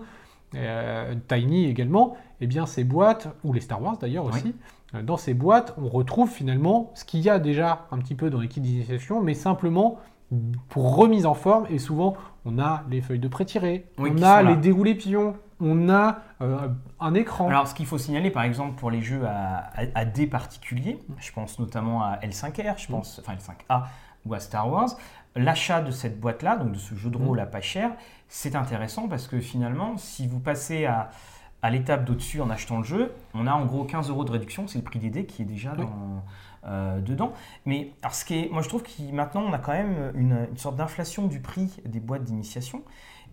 euh, 0.56 1.16
Tiny 1.28 1.66
également, 1.66 2.16
eh 2.40 2.48
bien 2.48 2.66
ces 2.66 2.84
boîtes, 2.84 3.28
ou 3.44 3.52
les 3.54 3.62
Star 3.62 3.82
Wars 3.82 3.98
d'ailleurs 3.98 4.26
aussi, 4.26 4.54
dans 5.04 5.16
ces 5.16 5.34
boîtes, 5.34 5.74
on 5.82 5.88
retrouve 5.88 6.30
finalement 6.30 6.92
ce 6.96 7.06
qu'il 7.06 7.22
y 7.22 7.30
a 7.30 7.40
déjà 7.40 7.88
un 7.92 7.98
petit 8.00 8.16
peu 8.16 8.30
dans 8.30 8.42
les 8.42 8.50
kits 8.50 8.60
d'initiation, 8.60 9.22
mais 9.22 9.34
simplement 9.34 10.00
pour 10.68 10.96
remise 10.98 11.26
en 11.26 11.34
forme, 11.34 11.66
et 11.70 11.78
souvent 11.78 12.16
on 12.44 12.60
a 12.60 12.84
les 12.90 13.00
feuilles 13.00 13.20
de 13.20 13.30
pré-tirées, 13.30 13.86
Oui, 13.98 14.12
on 14.18 14.22
a 14.22 14.44
les 14.44 14.58
déroulés 14.58 14.96
pions, 14.96 15.36
on 15.62 15.90
a 15.90 16.20
euh, 16.42 16.68
un 17.00 17.14
écran. 17.14 17.48
Alors, 17.48 17.68
ce 17.68 17.76
qu'il 17.76 17.86
faut 17.86 17.98
signaler, 17.98 18.32
par 18.32 18.44
exemple, 18.44 18.76
pour 18.80 18.92
les 18.92 19.02
jeux 19.02 19.26
à, 19.26 19.58
à, 19.76 19.82
à 19.96 20.06
dés 20.06 20.28
particuliers, 20.28 21.00
je 21.20 21.32
pense 21.32 21.60
notamment 21.60 22.04
à 22.04 22.18
L5R, 22.18 22.78
je 22.82 22.88
pense, 22.88 23.20
enfin 23.20 23.34
L5A 23.36 23.84
ou 24.26 24.34
à 24.34 24.40
Star 24.40 24.70
Wars, 24.70 24.90
l'achat 25.36 25.82
de 25.82 25.92
cette 25.92 26.20
boîte-là, 26.20 26.58
donc 26.58 26.74
de 26.74 26.78
ce 26.78 26.94
jeu 26.96 27.10
de 27.10 27.18
rôle 27.18 27.40
à 27.40 27.46
pas 27.46 27.62
cher, 27.62 27.92
c'est 28.28 28.56
intéressant 28.56 29.08
parce 29.08 29.28
que 29.28 29.40
finalement, 29.40 29.98
si 29.98 30.28
vous 30.28 30.40
passez 30.40 30.86
à, 30.86 31.10
à 31.62 31.70
l'étape 31.70 32.06
d'au-dessus 32.06 32.42
en 32.42 32.50
achetant 32.50 32.78
le 32.78 32.84
jeu, 32.84 33.14
on 33.34 33.48
a 33.48 33.54
en 33.54 33.66
gros 33.66 33.84
15 33.84 34.10
euros 34.10 34.24
de 34.26 34.32
réduction, 34.32 34.68
c'est 34.68 34.80
le 34.80 34.84
prix 34.84 35.00
des 35.00 35.10
dés 35.10 35.26
qui 35.26 35.42
est 35.44 35.46
déjà 35.46 35.74
Oui. 35.78 35.86
dans, 35.86 36.24
euh, 36.66 37.00
dedans. 37.02 37.34
Mais 37.66 37.94
alors, 38.04 38.14
ce 38.14 38.26
qui 38.26 38.40
est, 38.40 38.50
moi 38.52 38.62
je 38.62 38.68
trouve 38.68 38.84
que 38.84 38.90
maintenant 39.12 39.42
on 39.42 39.54
a 39.54 39.58
quand 39.58 39.72
même 39.74 40.12
une, 40.16 40.48
une 40.52 40.58
sorte 40.58 40.76
d'inflation 40.76 41.26
du 41.28 41.40
prix 41.40 41.78
des 41.86 42.00
boîtes 42.00 42.24
d'initiation 42.24 42.84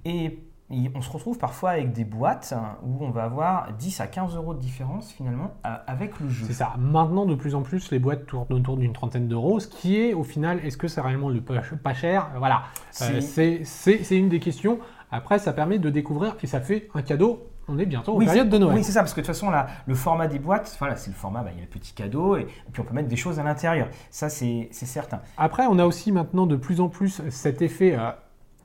et 0.04 0.38
et 0.70 0.90
on 0.94 1.00
se 1.00 1.10
retrouve 1.10 1.38
parfois 1.38 1.70
avec 1.70 1.92
des 1.92 2.04
boîtes 2.04 2.52
hein, 2.56 2.76
où 2.84 3.02
on 3.04 3.10
va 3.10 3.24
avoir 3.24 3.72
10 3.72 4.00
à 4.00 4.06
15 4.06 4.36
euros 4.36 4.52
de 4.54 4.60
différence 4.60 5.10
finalement 5.10 5.52
euh, 5.66 5.74
avec 5.86 6.20
le 6.20 6.28
jeu. 6.28 6.44
C'est 6.46 6.52
ça. 6.52 6.74
Maintenant, 6.78 7.24
de 7.26 7.34
plus 7.34 7.54
en 7.54 7.62
plus, 7.62 7.90
les 7.90 7.98
boîtes 7.98 8.26
tournent 8.26 8.46
autour 8.50 8.76
d'une 8.76 8.92
trentaine 8.92 9.28
d'euros, 9.28 9.60
ce 9.60 9.68
qui 9.68 9.96
est 9.98 10.12
au 10.14 10.24
final, 10.24 10.60
est-ce 10.64 10.76
que 10.76 10.88
c'est 10.88 11.00
réellement 11.00 11.30
le 11.30 11.40
pas 11.40 11.94
cher? 11.94 12.30
Voilà. 12.38 12.62
Euh, 13.02 13.20
C'est- 13.64 14.16
une 14.18 14.28
des 14.28 14.40
questions. 14.40 14.78
Après, 15.10 15.38
ça 15.38 15.52
permet 15.54 15.78
de 15.78 15.88
découvrir 15.90 16.36
et 16.42 16.46
ça 16.46 16.60
fait 16.60 16.88
un 16.94 17.00
cadeau. 17.02 17.46
On 17.70 17.78
est 17.78 17.86
bientôt 17.86 18.12
en 18.14 18.16
Oui, 18.16 18.24
période 18.26 18.46
c'est- 18.50 18.58
de 18.58 18.58
Noël. 18.58 18.76
Oui, 18.76 18.84
c'est 18.84 18.92
ça, 18.92 19.00
parce 19.00 19.12
que 19.12 19.20
de 19.20 19.26
toute 19.26 19.34
façon, 19.34 19.50
là, 19.50 19.66
le 19.86 19.94
format 19.94 20.26
des 20.26 20.38
boîtes, 20.38 20.74
voilà, 20.78 20.96
c'est 20.96 21.10
le 21.10 21.16
format, 21.16 21.42
bah, 21.42 21.50
il 21.52 21.58
y 21.58 21.60
a 21.60 21.64
le 21.64 21.68
petit 21.70 21.92
cadeau, 21.92 22.36
et, 22.36 22.40
et 22.42 22.46
puis 22.72 22.80
on 22.80 22.84
peut 22.84 22.94
mettre 22.94 23.08
des 23.08 23.16
choses 23.16 23.38
à 23.38 23.42
l'intérieur. 23.42 23.88
Ça, 24.10 24.28
c'est 24.30 24.68
c'est 24.70 24.86
certain. 24.86 25.20
Après, 25.36 25.64
on 25.66 25.78
a 25.78 25.84
aussi 25.84 26.10
maintenant 26.12 26.46
de 26.46 26.56
plus 26.56 26.80
en 26.80 26.88
plus 26.88 27.20
cet 27.30 27.60
effet 27.62 27.94
euh, 27.98 28.10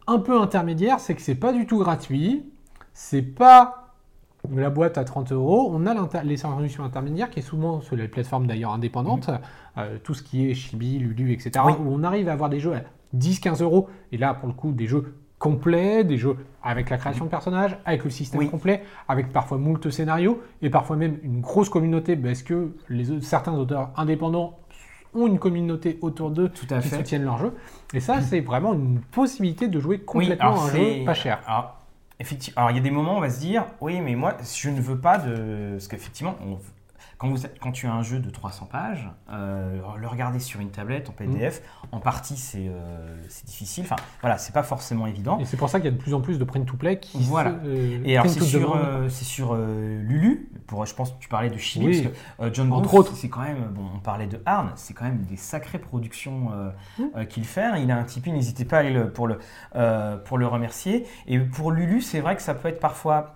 un 0.08 0.20
peu 0.20 0.40
intermédiaire, 0.40 1.00
c'est 1.00 1.16
que 1.16 1.22
c'est 1.22 1.36
pas 1.36 1.54
du 1.54 1.66
tout 1.66 1.80
gratuit, 1.80 2.44
c'est 2.94 3.22
pas 3.22 3.80
la 4.54 4.70
boîte 4.70 4.98
à 4.98 5.06
30 5.06 5.32
euros, 5.32 5.70
on 5.74 5.86
a 5.86 5.94
les 6.24 6.38
solutions 6.38 6.84
intermédiaires 6.84 7.30
qui 7.30 7.40
est 7.40 7.44
souvent 7.44 7.80
sur 7.80 7.96
les 7.96 8.08
plateformes 8.10 8.46
d'ailleurs 8.46 8.74
indépendantes, 8.74 9.30
euh, 9.78 9.98
tout 10.04 10.14
ce 10.14 10.22
qui 10.22 10.50
est 10.50 10.54
Chibi, 10.54 11.00
Lulu, 11.00 11.32
etc., 11.32 11.52
Oui. 11.66 11.74
où 11.80 11.94
on 11.94 12.04
arrive 12.04 12.28
à 12.28 12.34
avoir 12.34 12.50
des 12.50 12.60
jeux 12.60 12.74
à 12.74 12.82
10-15 13.16 13.62
euros, 13.64 13.88
et 14.12 14.18
là 14.18 14.34
pour 14.34 14.48
le 14.50 14.54
coup 14.54 14.72
des 14.74 14.86
jeux 14.88 15.16
complets, 15.40 16.04
des 16.04 16.18
jeux 16.18 16.38
avec 16.62 16.90
la 16.90 16.98
création 16.98 17.26
de 17.26 17.30
personnages, 17.30 17.78
avec 17.86 18.04
le 18.04 18.10
système 18.10 18.40
Oui. 18.40 18.50
complet, 18.50 18.84
avec 19.08 19.32
parfois 19.32 19.58
moult 19.58 19.90
scénarios, 19.90 20.42
et 20.62 20.70
parfois 20.70 20.96
même 20.98 21.18
une 21.24 21.42
grosse 21.42 21.70
communauté, 21.70 22.16
parce 22.16 22.44
que 22.44 22.76
les, 22.90 23.22
certains 23.22 23.54
auteurs 23.54 23.92
indépendants 23.98 24.58
ont 25.16 25.28
une 25.28 25.40
communauté 25.40 25.98
autour 26.02 26.32
d'eux 26.32 26.50
Tout 26.50 26.66
à 26.74 26.80
qui 26.80 26.90
fait. 26.90 26.98
soutiennent 26.98 27.24
leur 27.26 27.38
jeu. 27.38 27.54
Et 27.94 28.00
ça, 28.00 28.22
c'est 28.22 28.40
vraiment 28.42 28.74
une 28.74 29.00
possibilité 29.00 29.68
de 29.68 29.80
jouer 29.80 30.00
complètement 30.00 30.52
alors 30.54 30.64
un 30.66 30.70
c'est- 30.70 31.00
jeu 31.00 31.06
pas 31.06 31.14
cher. 31.14 31.40
Alors, 31.48 31.78
effectivement, 32.20 32.60
alors 32.62 32.72
il 32.72 32.78
y 32.78 32.80
a 32.80 32.84
des 32.84 32.92
moments 32.92 33.16
où 33.16 33.18
on 33.18 33.22
va 33.22 33.30
se 33.30 33.40
dire, 33.40 33.66
oui, 33.82 34.02
mais 34.02 34.16
moi, 34.16 34.36
je 34.44 34.70
ne 34.70 34.80
veux 34.82 34.98
pas 34.98 35.18
de. 35.18 35.72
Parce 35.74 35.88
qu'effectivement, 35.88 36.36
on- 36.46 36.58
quand, 37.18 37.30
vous, 37.30 37.38
quand 37.62 37.72
tu 37.72 37.88
as 37.88 37.94
un 37.94 38.04
jeu 38.04 38.20
de 38.20 38.30
300 38.30 38.66
pages, 38.66 39.10
euh, 39.32 39.80
le 39.98 40.08
regarder 40.08 40.40
sur 40.40 40.60
une 40.60 40.72
tablette 40.72 41.10
en 41.10 41.14
PDF, 41.14 41.62
en 41.92 42.00
partie, 42.00 42.38
c'est 42.38 42.68
euh, 42.68 43.16
c'est 43.30 43.46
difficile. 43.46 43.84
Enfin, 43.86 43.96
voilà, 44.22 44.38
c'est 44.38 44.54
pas 44.54 44.64
forcément 44.64 45.08
évident. 45.08 45.40
Et 45.40 45.46
c'est 45.46 45.58
pour 45.58 45.70
ça 45.70 45.80
qu'il 45.80 45.86
y 45.86 45.94
a 45.94 45.96
de 45.96 46.02
plus 46.02 46.14
en 46.14 46.22
plus 46.22 46.38
de 46.40 46.44
print-to-play 46.44 47.00
qui 47.00 47.20
Voilà. 47.24 47.52
se, 47.52 47.56
euh, 47.68 48.02
Et 48.06 48.18
alors, 48.18 48.30
c'est 48.32 48.42
sur, 48.42 48.60
demande. 48.60 49.10
c'est 49.10 49.26
sur 49.26 49.56
Lulu. 49.56 50.50
Pour, 50.68 50.86
je 50.86 50.96
pense 50.96 51.12
que 51.12 51.20
tu 51.20 51.30
parlais 51.30 51.50
de 51.50 51.58
Chili. 51.58 51.86
Oui. 51.88 52.10
Parce 52.38 52.50
que, 52.50 52.56
John 52.56 52.72
autres. 52.72 53.16
c'est 53.16 53.30
quand 53.30 53.42
même. 53.42 53.70
Bon, 53.74 53.84
on 53.96 54.00
parlait 54.00 54.28
de 54.28 54.42
Arn, 54.46 54.72
c'est 54.76 54.94
quand 54.94 55.06
même 55.06 55.22
des 55.24 55.38
sacrées 55.38 55.80
productions 55.80 56.52
Mmh. 56.98 57.26
qu'il 57.28 57.46
fait. 57.46 57.82
Il 57.82 57.90
a 57.92 57.98
un 57.98 58.04
Tipeee, 58.04 58.32
n'hésitez 58.32 58.66
pas 58.66 58.78
à 58.78 58.80
aller 58.82 58.92
le, 58.92 59.10
pour, 59.12 59.28
le, 59.28 59.38
pour 60.26 60.38
le 60.38 60.48
remercier. 60.48 61.06
Et 61.28 61.40
pour 61.40 61.72
Lulu, 61.72 62.02
c'est 62.02 62.20
vrai 62.20 62.36
que 62.36 62.42
ça 62.42 62.54
peut 62.54 62.68
être 62.68 62.80
parfois. 62.80 63.36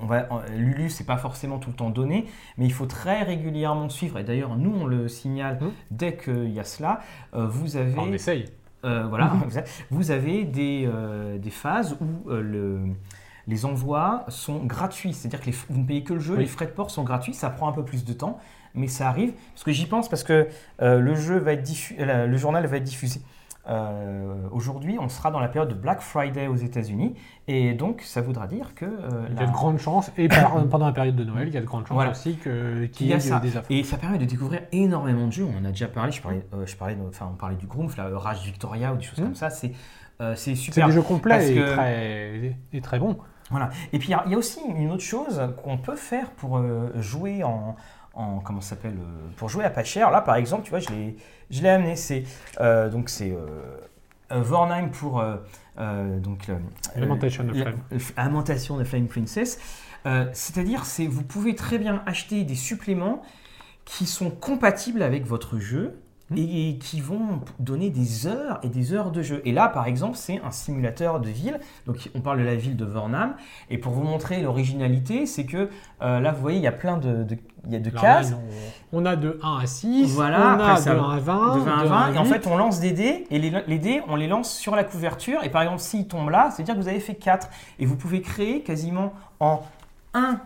On 0.00 0.06
va, 0.06 0.26
Lulu, 0.56 0.90
c'est 0.90 1.04
pas 1.04 1.16
forcément 1.16 1.58
tout 1.58 1.70
le 1.70 1.76
temps 1.76 1.90
donné, 1.90 2.26
mais 2.58 2.64
il 2.64 2.72
faut 2.72 2.86
très 2.86 3.22
régulièrement 3.22 3.88
suivre. 3.88 4.18
Et 4.18 4.24
d'ailleurs, 4.24 4.56
nous, 4.56 4.72
on 4.74 4.86
le 4.86 5.08
signale 5.08 5.58
Mmh. 5.60 5.66
dès 5.92 6.16
qu'il 6.16 6.50
y 6.50 6.58
a 6.60 6.64
cela. 6.64 7.00
Euh, 7.34 7.46
vous 7.46 7.76
avez. 7.76 7.94
On 7.98 8.12
essaye. 8.12 8.46
Euh, 8.84 9.06
voilà, 9.08 9.26
Mhm. 9.26 9.44
vous 9.90 10.10
avez- 10.10 10.44
des, 10.44 10.84
euh, 10.92 11.38
des 11.38 11.50
phases 11.50 11.96
où 12.00 12.30
euh, 12.30 12.42
le- 12.42 12.80
les 13.46 13.64
envois 13.64 14.24
sont 14.28 14.64
gratuits, 14.64 15.14
c'est-à-dire 15.14 15.40
que 15.40 15.46
les 15.46 15.56
vous 15.70 15.80
ne 15.80 15.86
payez 15.86 16.02
que 16.02 16.12
le 16.14 16.20
jeu, 16.20 16.34
Oui. 16.34 16.40
les 16.40 16.46
frais 16.46 16.66
de 16.66 16.70
port 16.72 16.90
sont 16.90 17.02
gratuits, 17.04 17.32
ça 17.34 17.48
prend 17.50 17.68
un 17.68 17.72
peu 17.72 17.84
plus 17.84 18.04
de 18.04 18.12
temps, 18.12 18.38
mais 18.74 18.88
ça 18.88 19.08
arrive. 19.08 19.32
Parce 19.54 19.64
que 19.64 19.72
j'y 19.72 19.86
pense 19.86 20.08
parce 20.08 20.22
que 20.24 20.48
euh, 20.82 20.98
le 21.00 21.14
jeu 21.14 21.38
va 21.38 21.52
être 21.52 21.62
diffu- 21.62 21.94
euh, 22.00 22.26
le 22.26 22.36
journal 22.36 22.66
va 22.66 22.76
être 22.78 22.84
diffusé. 22.84 23.20
Euh, 23.68 24.34
Aujourd'hui, 24.52 24.98
on 25.00 25.08
sera 25.08 25.30
dans 25.30 25.40
la 25.40 25.48
période 25.48 25.70
de 25.70 25.74
Black 25.74 26.00
Friday 26.00 26.46
aux 26.48 26.56
États-Unis, 26.56 27.14
et 27.48 27.72
donc 27.74 28.02
ça 28.02 28.20
voudra 28.20 28.46
dire 28.46 28.74
que 28.74 28.84
euh, 28.84 29.26
Il 29.28 29.34
y 29.34 29.36
la- 29.36 29.42
a 29.42 29.46
de 29.46 29.52
grandes 29.52 29.78
chances, 29.78 30.10
et 30.18 30.28
par- 30.28 30.64
pendant 30.70 30.86
la 30.86 30.92
période 30.92 31.16
de 31.16 31.24
Noël, 31.24 31.48
il 31.48 31.54
y 31.54 31.56
a 31.56 31.60
de 31.60 31.66
grandes 31.66 31.86
chances 31.86 31.94
Voilà. 31.94 32.10
aussi 32.10 32.36
qu'il 32.36 32.88
Il 33.00 33.06
y 33.06 33.12
ait 33.12 33.20
ça. 33.20 33.38
des 33.40 33.56
offres. 33.56 33.70
Et 33.70 33.82
ça 33.84 33.96
permet 33.96 34.18
de 34.18 34.24
découvrir 34.26 34.62
énormément 34.72 35.26
de 35.26 35.32
jeux. 35.32 35.46
On 35.46 35.60
en 35.60 35.64
a 35.64 35.70
déjà 35.70 35.88
parlé. 35.88 36.12
Je 36.12 36.20
parlais, 36.22 36.46
euh, 36.54 36.66
je 36.66 36.76
parlais, 36.76 36.94
de- 36.94 37.08
enfin, 37.08 37.30
on 37.32 37.36
parlait 37.36 37.56
du 37.56 37.66
Groomf, 37.66 37.96
là, 37.96 38.08
Rage 38.14 38.42
Victoria 38.44 38.92
ou 38.92 38.96
des 38.96 39.02
choses 39.02 39.18
Mhm. 39.18 39.24
comme 39.26 39.34
ça. 39.34 39.50
C'est 39.50 39.72
c'est 40.20 40.36
C'est 40.36 40.54
super. 40.54 40.86
des 40.86 40.92
jeux 40.92 41.02
complets 41.02 41.50
et, 41.50 41.54
que- 41.56 41.72
très, 41.74 42.56
et 42.72 42.80
très 42.80 42.98
bons. 43.00 43.18
Voilà. 43.50 43.68
Et 43.92 43.98
puis 43.98 44.08
il 44.08 44.10
y 44.12 44.14
a- 44.14 44.22
il 44.26 44.32
y, 44.32 44.34
a 44.34 44.38
aussi 44.38 44.60
une 44.74 44.90
autre 44.92 45.02
chose 45.02 45.40
qu'on 45.62 45.76
peut 45.76 45.96
faire 45.96 46.30
pour 46.30 46.62
jouer 46.94 47.42
en, 47.44 47.74
en 48.14 48.38
comment 48.40 48.60
s'appelle 48.60 48.96
euh, 48.98 49.28
pour 49.36 49.48
jouer 49.48 49.64
à 49.64 49.70
pas 49.70 49.84
cher. 49.84 50.10
Là, 50.10 50.20
par 50.20 50.36
exemple, 50.36 50.64
tu 50.64 50.70
vois, 50.70 50.80
je 50.80 50.88
l'ai, 50.90 51.16
je 51.50 51.62
l'ai 51.62 51.68
amené. 51.68 51.96
C'est 51.96 52.24
euh, 52.60 52.88
donc 52.88 53.08
c'est 53.08 53.32
euh, 53.32 53.46
euh, 54.32 54.40
Vornheim 54.40 54.88
pour 54.90 55.20
euh, 55.20 56.18
donc 56.20 56.50
Lamentation 56.96 57.48
of 57.48 57.56
Flame. 57.56 57.78
Lamentation 58.16 58.76
de 58.76 58.84
Flame 58.84 59.06
Princess. 59.08 59.58
C'est-à-dire, 60.32 60.84
c'est 60.84 61.06
vous 61.06 61.22
pouvez 61.22 61.54
très 61.54 61.78
bien 61.78 62.02
acheter 62.06 62.44
des 62.44 62.54
suppléments 62.54 63.22
qui 63.86 64.06
sont 64.06 64.30
compatibles 64.30 65.02
avec 65.02 65.26
votre 65.26 65.58
jeu. 65.58 65.98
Et 66.36 66.78
qui 66.78 67.00
vont 67.00 67.40
donner 67.58 67.90
des 67.90 68.26
heures 68.26 68.58
et 68.62 68.68
des 68.68 68.92
heures 68.92 69.10
de 69.10 69.22
jeu. 69.22 69.42
Et 69.44 69.52
là, 69.52 69.68
par 69.68 69.86
exemple, 69.86 70.16
c'est 70.16 70.40
un 70.44 70.50
simulateur 70.50 71.20
de 71.20 71.28
ville. 71.28 71.58
Donc, 71.86 72.10
on 72.14 72.20
parle 72.20 72.38
de 72.38 72.44
la 72.44 72.54
ville 72.56 72.76
de 72.76 72.84
Vornham. 72.84 73.34
Et 73.70 73.78
pour 73.78 73.92
vous 73.92 74.02
montrer 74.02 74.42
l'originalité, 74.42 75.26
c'est 75.26 75.44
que 75.46 75.68
euh, 76.02 76.20
là, 76.20 76.32
vous 76.32 76.40
voyez, 76.40 76.58
il 76.58 76.62
y 76.64 76.66
a 76.66 76.72
plein 76.72 76.96
de, 76.98 77.22
de- 77.24 77.38
il 77.66 77.72
y 77.72 77.76
a 77.76 77.78
de 77.78 77.88
Alors 77.90 78.02
cases. 78.02 78.30
là, 78.32 78.36
on, 78.92 79.06
a 79.06 79.16
de 79.16 79.38
1 79.42 79.58
à 79.62 79.66
6, 79.66 80.12
Voilà, 80.14 80.38
on 80.38 80.60
a 80.60 80.74
de 80.80 80.84
va 80.90 80.92
1 81.04 81.10
à 81.16 81.18
20, 81.18 81.54
de 81.56 81.60
20 81.60 81.78
à 81.78 81.82
de 81.84 81.88
20, 81.88 82.12
et 82.14 82.18
en 82.18 82.24
8. 82.24 82.30
fait 82.30 82.46
on 82.46 82.56
lance 82.58 82.78
des 82.80 82.92
dés, 82.92 83.26
et 83.30 83.38
les, 83.38 83.52
les 83.66 83.78
dés 83.78 84.02
on 84.06 84.16
les 84.16 84.26
lance 84.28 84.52
sur 84.54 84.76
la 84.76 84.84
couverture, 84.84 85.42
et 85.44 85.48
par 85.48 85.62
exemple 85.62 85.80
s'ils 85.80 86.06
tombent 86.06 86.28
là, 86.28 86.50
c'est-à-dire 86.50 86.74
que 86.74 86.80
vous 86.80 86.88
avez 86.88 87.00
fait 87.00 87.14
4, 87.14 87.48
et 87.78 87.86
vous 87.86 87.96
pouvez 87.96 88.20
créer 88.20 88.60
quasiment 88.62 89.14
en 89.40 89.62
un, 90.12 90.38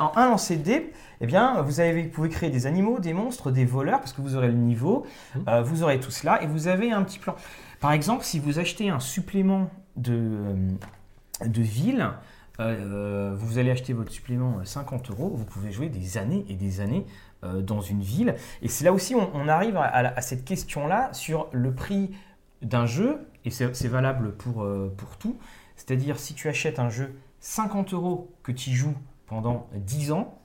en 0.00 0.12
un 0.16 0.30
lancer 0.30 0.56
de 0.56 0.62
dés, 0.62 0.92
eh 1.22 1.26
bien, 1.26 1.62
vous, 1.62 1.80
avez, 1.80 2.02
vous 2.02 2.08
pouvez 2.10 2.28
créer 2.28 2.50
des 2.50 2.66
animaux, 2.66 2.98
des 2.98 3.14
monstres, 3.14 3.50
des 3.50 3.64
voleurs, 3.64 4.00
parce 4.00 4.12
que 4.12 4.20
vous 4.20 4.36
aurez 4.36 4.48
le 4.48 4.54
niveau, 4.54 5.06
Mhm. 5.36 5.44
euh, 5.48 5.62
vous 5.62 5.82
aurez 5.82 5.98
tout 6.00 6.10
cela, 6.10 6.42
et 6.42 6.46
vous 6.46 6.68
avez 6.68 6.92
un 6.92 7.02
petit 7.04 7.18
plan. 7.18 7.34
Par 7.80 7.92
exemple, 7.92 8.24
si 8.24 8.38
vous 8.38 8.58
achetez 8.58 8.90
un 8.90 9.00
supplément 9.00 9.70
de, 9.96 10.12
euh, 10.14 10.56
de 11.46 11.62
ville, 11.62 12.08
euh, 12.60 13.32
vous 13.36 13.58
allez 13.58 13.70
acheter 13.70 13.92
votre 13.94 14.12
supplément 14.12 14.58
à 14.60 14.64
50 14.66 15.10
euros, 15.10 15.32
vous 15.34 15.44
pouvez 15.46 15.72
jouer 15.72 15.88
des 15.88 16.18
années 16.18 16.44
et 16.48 16.54
des 16.54 16.80
années 16.80 17.06
euh, 17.44 17.60
dans 17.62 17.80
une 17.80 18.02
ville. 18.02 18.34
Et 18.60 18.68
c'est 18.68 18.84
là 18.84 18.92
aussi 18.92 19.14
on, 19.16 19.30
on 19.34 19.48
arrive 19.48 19.76
à, 19.76 19.82
à 19.84 20.02
la- 20.02 20.14
à 20.16 20.20
cette 20.20 20.44
question-là 20.44 21.08
sur 21.12 21.48
le 21.52 21.74
prix 21.74 22.10
d'un 22.60 22.86
jeu, 22.86 23.26
et 23.44 23.50
c'est 23.50 23.88
valable 23.88 24.32
pour, 24.36 24.62
euh, 24.62 24.92
pour 24.96 25.16
tout. 25.16 25.36
C'est-à-dire, 25.74 26.18
si 26.20 26.34
tu 26.34 26.48
achètes 26.48 26.78
un 26.78 26.90
jeu 26.90 27.16
50 27.40 27.92
euros 27.94 28.30
que 28.44 28.52
tu 28.52 28.70
y 28.70 28.74
joues 28.74 28.94
pendant 29.26 29.66
10 29.74 30.12
ans, 30.12 30.38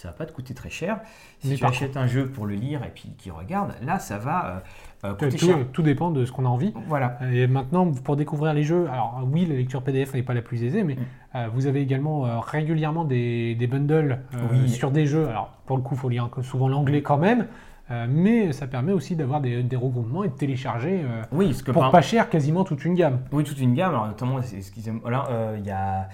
ça 0.00 0.08
va 0.08 0.14
pas 0.14 0.26
te 0.26 0.32
coûter 0.32 0.54
très 0.54 0.70
cher. 0.70 1.00
Si 1.40 1.48
Mais 1.48 1.56
tu 1.56 1.64
achètes 1.64 1.96
un 1.96 2.06
jeu 2.06 2.28
pour 2.28 2.46
le 2.46 2.54
lire 2.54 2.84
et 2.84 2.90
puis 2.94 3.10
qui 3.18 3.32
regarde, 3.32 3.72
là, 3.82 3.98
ça 3.98 4.16
va 4.16 4.62
euh, 5.04 5.08
euh, 5.08 5.14
Tout, 5.14 5.24
coûter 5.24 5.38
cher. 5.38 5.56
tout 5.72 5.82
dépend 5.82 6.12
de 6.12 6.24
ce 6.24 6.30
qu'on 6.30 6.44
a 6.44 6.48
envie. 6.48 6.72
Voilà. 6.86 7.18
Et 7.32 7.48
maintenant, 7.48 7.90
pour 7.90 8.14
découvrir 8.14 8.54
les 8.54 8.62
jeux, 8.62 8.86
alors 8.92 9.20
oui, 9.28 9.44
la 9.44 9.56
lecture 9.56 9.82
PDF 9.82 10.14
n'est 10.14 10.22
pas 10.22 10.34
la 10.34 10.42
plus 10.42 10.62
aisée, 10.62 10.84
mais 10.84 10.94
Mm. 10.94 10.98
euh, 11.34 11.48
vous 11.52 11.66
avez 11.66 11.80
également 11.82 12.26
euh, 12.26 12.38
régulièrement 12.38 13.04
des, 13.04 13.56
des 13.56 13.66
bundles 13.66 14.20
Oui. 14.52 14.68
sur 14.68 14.92
des 14.92 15.06
jeux. 15.06 15.26
Alors 15.28 15.50
pour 15.66 15.76
le 15.76 15.82
coup, 15.82 15.94
il 15.94 15.98
faut 16.00 16.08
lire 16.08 16.28
souvent 16.42 16.68
l'anglais 16.68 17.02
quand 17.02 17.18
même, 17.18 17.48
euh, 17.90 18.06
mais 18.08 18.52
ça 18.52 18.68
permet 18.68 18.92
aussi 18.92 19.16
d'avoir 19.16 19.40
des, 19.40 19.64
des 19.64 19.76
regroupements 19.76 20.22
et 20.22 20.28
de 20.28 20.34
télécharger 20.34 21.00
euh, 21.02 21.22
Oui, 21.32 21.46
parce 21.48 21.62
que 21.62 21.72
pour 21.72 21.82
par- 21.82 21.90
pas 21.90 22.02
cher 22.02 22.30
quasiment 22.30 22.62
toute 22.62 22.84
une 22.84 22.94
gamme. 22.94 23.18
Oui, 23.32 23.42
toute 23.42 23.58
une 23.60 23.74
gamme. 23.74 23.90
Alors, 23.94 24.06
notamment. 24.06 24.38
Voilà, 25.02 25.26
euh, 25.30 25.56
il 25.58 25.66
y 25.66 25.70
a. 25.72 26.08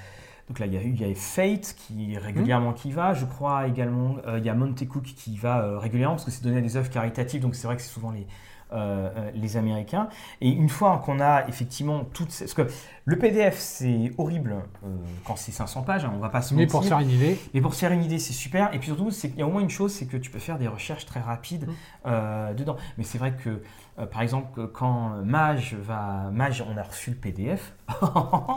Donc 0.49 0.59
là, 0.59 0.67
il 0.67 0.75
y 0.75 0.77
a, 0.77 0.83
eu- 0.83 0.91
il 0.91 1.01
y 1.01 1.11
a 1.11 1.15
Fate 1.15 1.75
qui 1.77 2.19
régulièrement 2.19 2.73
qui 2.75 2.93
va. 2.93 3.15
Je 3.15 3.25
crois 3.25 3.67
également, 3.67 4.17
euh, 4.27 4.39
il 4.39 4.45
y 4.45 4.51
a 4.51 4.55
Monte 4.55 4.87
Cook 4.87 5.05
qui 5.05 5.37
va 5.39 5.63
euh, 5.63 5.79
régulièrement 5.79 6.17
parce 6.17 6.27
que 6.27 6.31
c'est 6.31 6.45
donné 6.45 6.59
à 6.59 6.61
des 6.61 6.77
œuvres 6.77 6.91
caritatives. 6.91 7.41
Donc 7.41 7.55
c'est 7.55 7.67
vrai 7.67 7.77
que 7.77 7.83
c'est 7.83 7.89
souvent 7.93 8.11
les, 8.11 8.27
euh, 8.75 9.09
euh, 9.17 9.31
les 9.35 9.57
Américains. 9.57 10.09
Et 10.41 10.51
une 10.51 10.69
fois 10.69 11.01
qu'on 11.05 11.21
a 11.21 11.47
effectivement 11.49 12.05
toutes 12.13 12.31
ces... 12.33 12.45
Parce 12.45 12.55
que 12.55 12.67
le 13.07 13.19
PDF, 13.19 13.57
c'est 13.59 14.13
horrible 14.19 14.57
euh, 14.85 14.89
quand 15.25 15.37
c'est 15.37 15.53
500 15.53 15.83
pages, 15.83 16.05
hein, 16.05 16.13
on 16.15 16.19
va 16.19 16.29
pas 16.31 16.43
se 16.43 16.55
Mais 16.55 16.63
mentir. 16.63 16.73
pour 16.73 16.83
se 16.85 16.89
faire 16.89 16.99
une 17.01 17.11
idée, 17.11 17.39
Mais 17.53 17.61
pour 17.61 17.75
se 17.75 17.81
faire 17.81 17.93
une 17.93 18.03
idée, 18.03 18.19
c'est 18.19 18.33
super. 18.33 18.73
Et 18.75 18.79
puis 18.79 18.89
surtout, 18.89 19.09
qu'il 19.11 19.37
y 19.37 19.43
a 19.43 19.47
au 19.47 19.51
moins 19.51 19.61
une 19.63 19.71
chose, 19.71 19.93
c'est 19.93 20.07
que 20.07 20.17
tu 20.17 20.31
peux 20.31 20.39
faire 20.39 20.59
des 20.59 20.69
recherches 20.69 21.07
très 21.07 21.21
rapides 21.21 21.67
Mm. 21.69 21.73
euh, 22.07 22.55
dedans. 22.55 22.77
Mais 22.99 23.05
c'est 23.05 23.19
vrai 23.19 23.33
que, 23.33 23.63
par 24.07 24.23
exemple, 24.23 24.67
quand 24.69 25.11
Mage 25.25 25.75
va, 25.75 26.31
Mage, 26.33 26.65
on 26.69 26.77
a 26.77 26.83
reçu 26.83 27.11
le 27.11 27.17
PDF, 27.17 27.75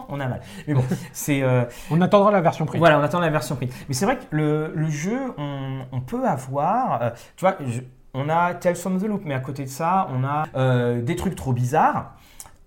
on 0.10 0.20
a 0.20 0.28
mal. 0.28 0.42
Mais 0.68 0.74
bon, 0.74 0.84
c'est 1.14 1.44
on 1.92 2.02
attendra 2.02 2.32
la 2.32 2.42
version 2.42 2.66
prix. 2.66 2.80
voilà, 2.80 3.00
on 3.00 3.04
attend 3.04 3.20
la 3.20 3.30
version 3.30 3.56
prix. 3.56 3.70
Mais 3.88 3.94
c'est 3.94 4.06
vrai 4.06 4.18
que 4.18 4.24
le, 4.32 4.72
le 4.76 4.90
jeu, 4.90 5.20
on, 5.38 5.80
on 5.92 6.02
peut 6.02 6.28
avoir, 6.28 7.12
tu 7.36 7.42
vois, 7.46 7.56
je- 7.66 7.82
on 8.18 8.30
a 8.30 8.54
Tales 8.56 8.76
from 8.76 9.00
the 9.00 9.04
Loop, 9.06 9.22
mais 9.26 9.34
à 9.36 9.40
côté 9.40 9.64
de 9.64 9.70
ça, 9.70 10.08
on 10.12 10.24
a 10.24 10.46
euh, 10.56 11.02
des 11.02 11.16
trucs 11.16 11.36
trop 11.36 11.54
bizarres. 11.54 12.14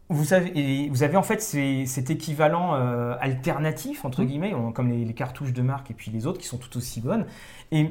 Vous 0.08 0.32
avez, 0.34 0.50
et 0.58 0.88
vous 0.88 1.02
avez 1.04 1.16
en 1.16 1.22
fait 1.22 1.40
ces- 1.40 1.86
cet 1.86 2.10
équivalent 2.10 2.74
euh, 2.74 3.14
alternatif, 3.20 4.04
entre 4.04 4.22
Mhm. 4.22 4.26
guillemets, 4.28 4.54
comme 4.74 4.88
les, 4.88 5.04
les 5.04 5.14
cartouches 5.14 5.52
de 5.52 5.62
marque 5.62 5.90
et 5.90 5.94
puis 5.94 6.10
les 6.10 6.26
autres 6.26 6.38
qui 6.38 6.46
sont 6.46 6.58
tout 6.58 6.76
aussi 6.76 7.00
bonnes. 7.00 7.26
Et 7.70 7.90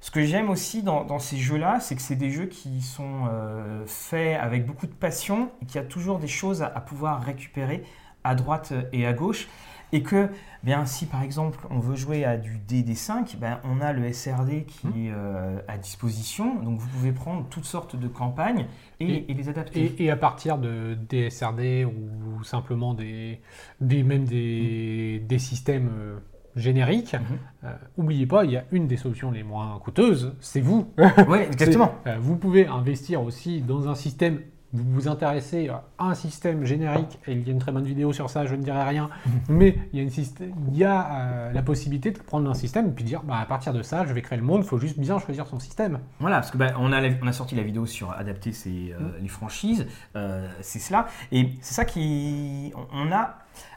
ce 0.00 0.10
que 0.10 0.22
j'aime 0.22 0.48
aussi 0.48 0.82
dans, 0.82 1.04
dans 1.04 1.18
ces 1.18 1.36
jeux-là, 1.36 1.80
c'est 1.80 1.94
que 1.96 2.02
c'est 2.02 2.16
des 2.16 2.30
jeux 2.30 2.46
qui 2.46 2.80
sont 2.80 3.26
euh, 3.30 3.82
faits 3.86 4.38
avec 4.40 4.64
beaucoup 4.66 4.86
de 4.86 4.92
passion, 4.94 5.50
et 5.62 5.66
qu'il 5.66 5.76
y 5.76 5.84
a 5.84 5.86
toujours 5.86 6.18
des 6.18 6.28
choses 6.28 6.62
à, 6.62 6.66
à 6.66 6.80
pouvoir 6.80 7.20
récupérer 7.22 7.82
à 8.24 8.34
droite 8.34 8.72
et 8.92 9.06
à 9.06 9.12
gauche. 9.12 9.48
Et 9.92 10.02
que, 10.02 10.28
bien, 10.62 10.84
si 10.86 11.06
par 11.06 11.22
exemple 11.22 11.66
on 11.70 11.78
veut 11.78 11.96
jouer 11.96 12.24
à 12.24 12.36
du 12.36 12.58
DD5, 12.68 13.36
ben, 13.38 13.58
on 13.64 13.80
a 13.80 13.92
le 13.92 14.12
SRD 14.12 14.64
qui 14.66 14.86
Mhm. 14.86 14.92
est 15.06 15.10
euh, 15.14 15.60
à 15.66 15.78
disposition. 15.78 16.62
Donc 16.62 16.78
vous 16.80 16.88
pouvez 16.88 17.12
prendre 17.12 17.46
toutes 17.48 17.64
sortes 17.64 17.96
de 17.96 18.06
campagnes 18.08 18.66
et, 19.00 19.06
Et- 19.12 19.30
et 19.30 19.34
les 19.34 19.48
adapter. 19.48 19.84
Et, 19.98 20.04
et 20.04 20.10
à 20.10 20.16
partir 20.16 20.58
de 20.58 20.96
des 21.08 21.30
SRD 21.30 21.84
ou 21.86 22.44
simplement 22.44 22.92
des, 22.94 23.40
des 23.80 24.02
même 24.02 24.24
des, 24.24 25.20
des 25.26 25.38
systèmes 25.38 25.90
euh, 25.98 26.18
génériques, 26.56 27.14
Mhm. 27.14 27.38
euh, 27.64 27.72
oubliez 27.96 28.26
pas, 28.26 28.44
il 28.44 28.50
y 28.50 28.56
a 28.56 28.64
une 28.72 28.88
des 28.88 28.96
solutions 28.96 29.30
les 29.30 29.42
moins 29.44 29.78
coûteuses, 29.78 30.34
c'est 30.40 30.60
vous. 30.60 30.92
Oui, 31.28 31.38
exactement. 31.46 31.92
Euh, 32.06 32.18
vous 32.20 32.36
pouvez 32.36 32.66
investir 32.66 33.22
aussi 33.22 33.62
dans 33.62 33.88
un 33.88 33.94
système. 33.94 34.40
Vous 34.74 34.84
vous 34.92 35.08
intéressez 35.08 35.68
à 35.70 35.82
un 35.98 36.14
système 36.14 36.64
générique, 36.66 37.18
et 37.26 37.32
il 37.32 37.46
y 37.46 37.48
a 37.48 37.52
une 37.52 37.58
très 37.58 37.72
bonne 37.72 37.84
vidéo 37.86 38.12
sur 38.12 38.28
ça, 38.28 38.44
je 38.44 38.54
ne 38.54 38.62
dirai 38.62 38.82
rien, 38.84 39.08
mais 39.48 39.78
il 39.92 39.96
y 39.98 40.00
a, 40.00 40.02
une 40.02 40.10
systé- 40.10 40.52
il 40.70 40.76
y 40.76 40.84
a 40.84 41.10
euh, 41.10 41.52
la 41.52 41.62
possibilité 41.62 42.10
de 42.10 42.18
prendre 42.18 42.50
un 42.50 42.54
système 42.54 42.88
et 42.88 42.90
puis 42.90 43.02
dire 43.04 43.22
bah, 43.22 43.38
à 43.38 43.46
partir 43.46 43.72
de 43.72 43.82
ça, 43.82 44.04
je 44.04 44.12
vais 44.12 44.20
créer 44.20 44.36
le 44.38 44.44
monde, 44.44 44.60
il 44.62 44.68
faut 44.68 44.76
juste 44.78 44.98
bien 44.98 45.18
choisir 45.18 45.46
son 45.46 45.58
système. 45.58 46.00
Voilà, 46.20 46.36
parce 46.36 46.50
que 46.50 46.58
ben, 46.58 46.74
on, 46.78 46.92
a, 46.92 47.00
la- 47.00 47.14
on 47.22 47.26
a 47.26 47.32
sorti 47.32 47.54
la 47.54 47.62
vidéo 47.62 47.86
sur 47.86 48.10
adapter 48.12 48.52
ses, 48.52 48.92
euh, 48.92 48.98
Mm. 49.00 49.12
les 49.22 49.28
franchises, 49.28 49.86
euh, 50.16 50.46
c'est 50.60 50.80
cela. 50.80 51.06
Et 51.32 51.48
c'est 51.62 51.74
ça 51.74 51.84
qui. 51.86 52.72
On 52.76 53.08
on 53.08 53.12
a, 53.12 53.36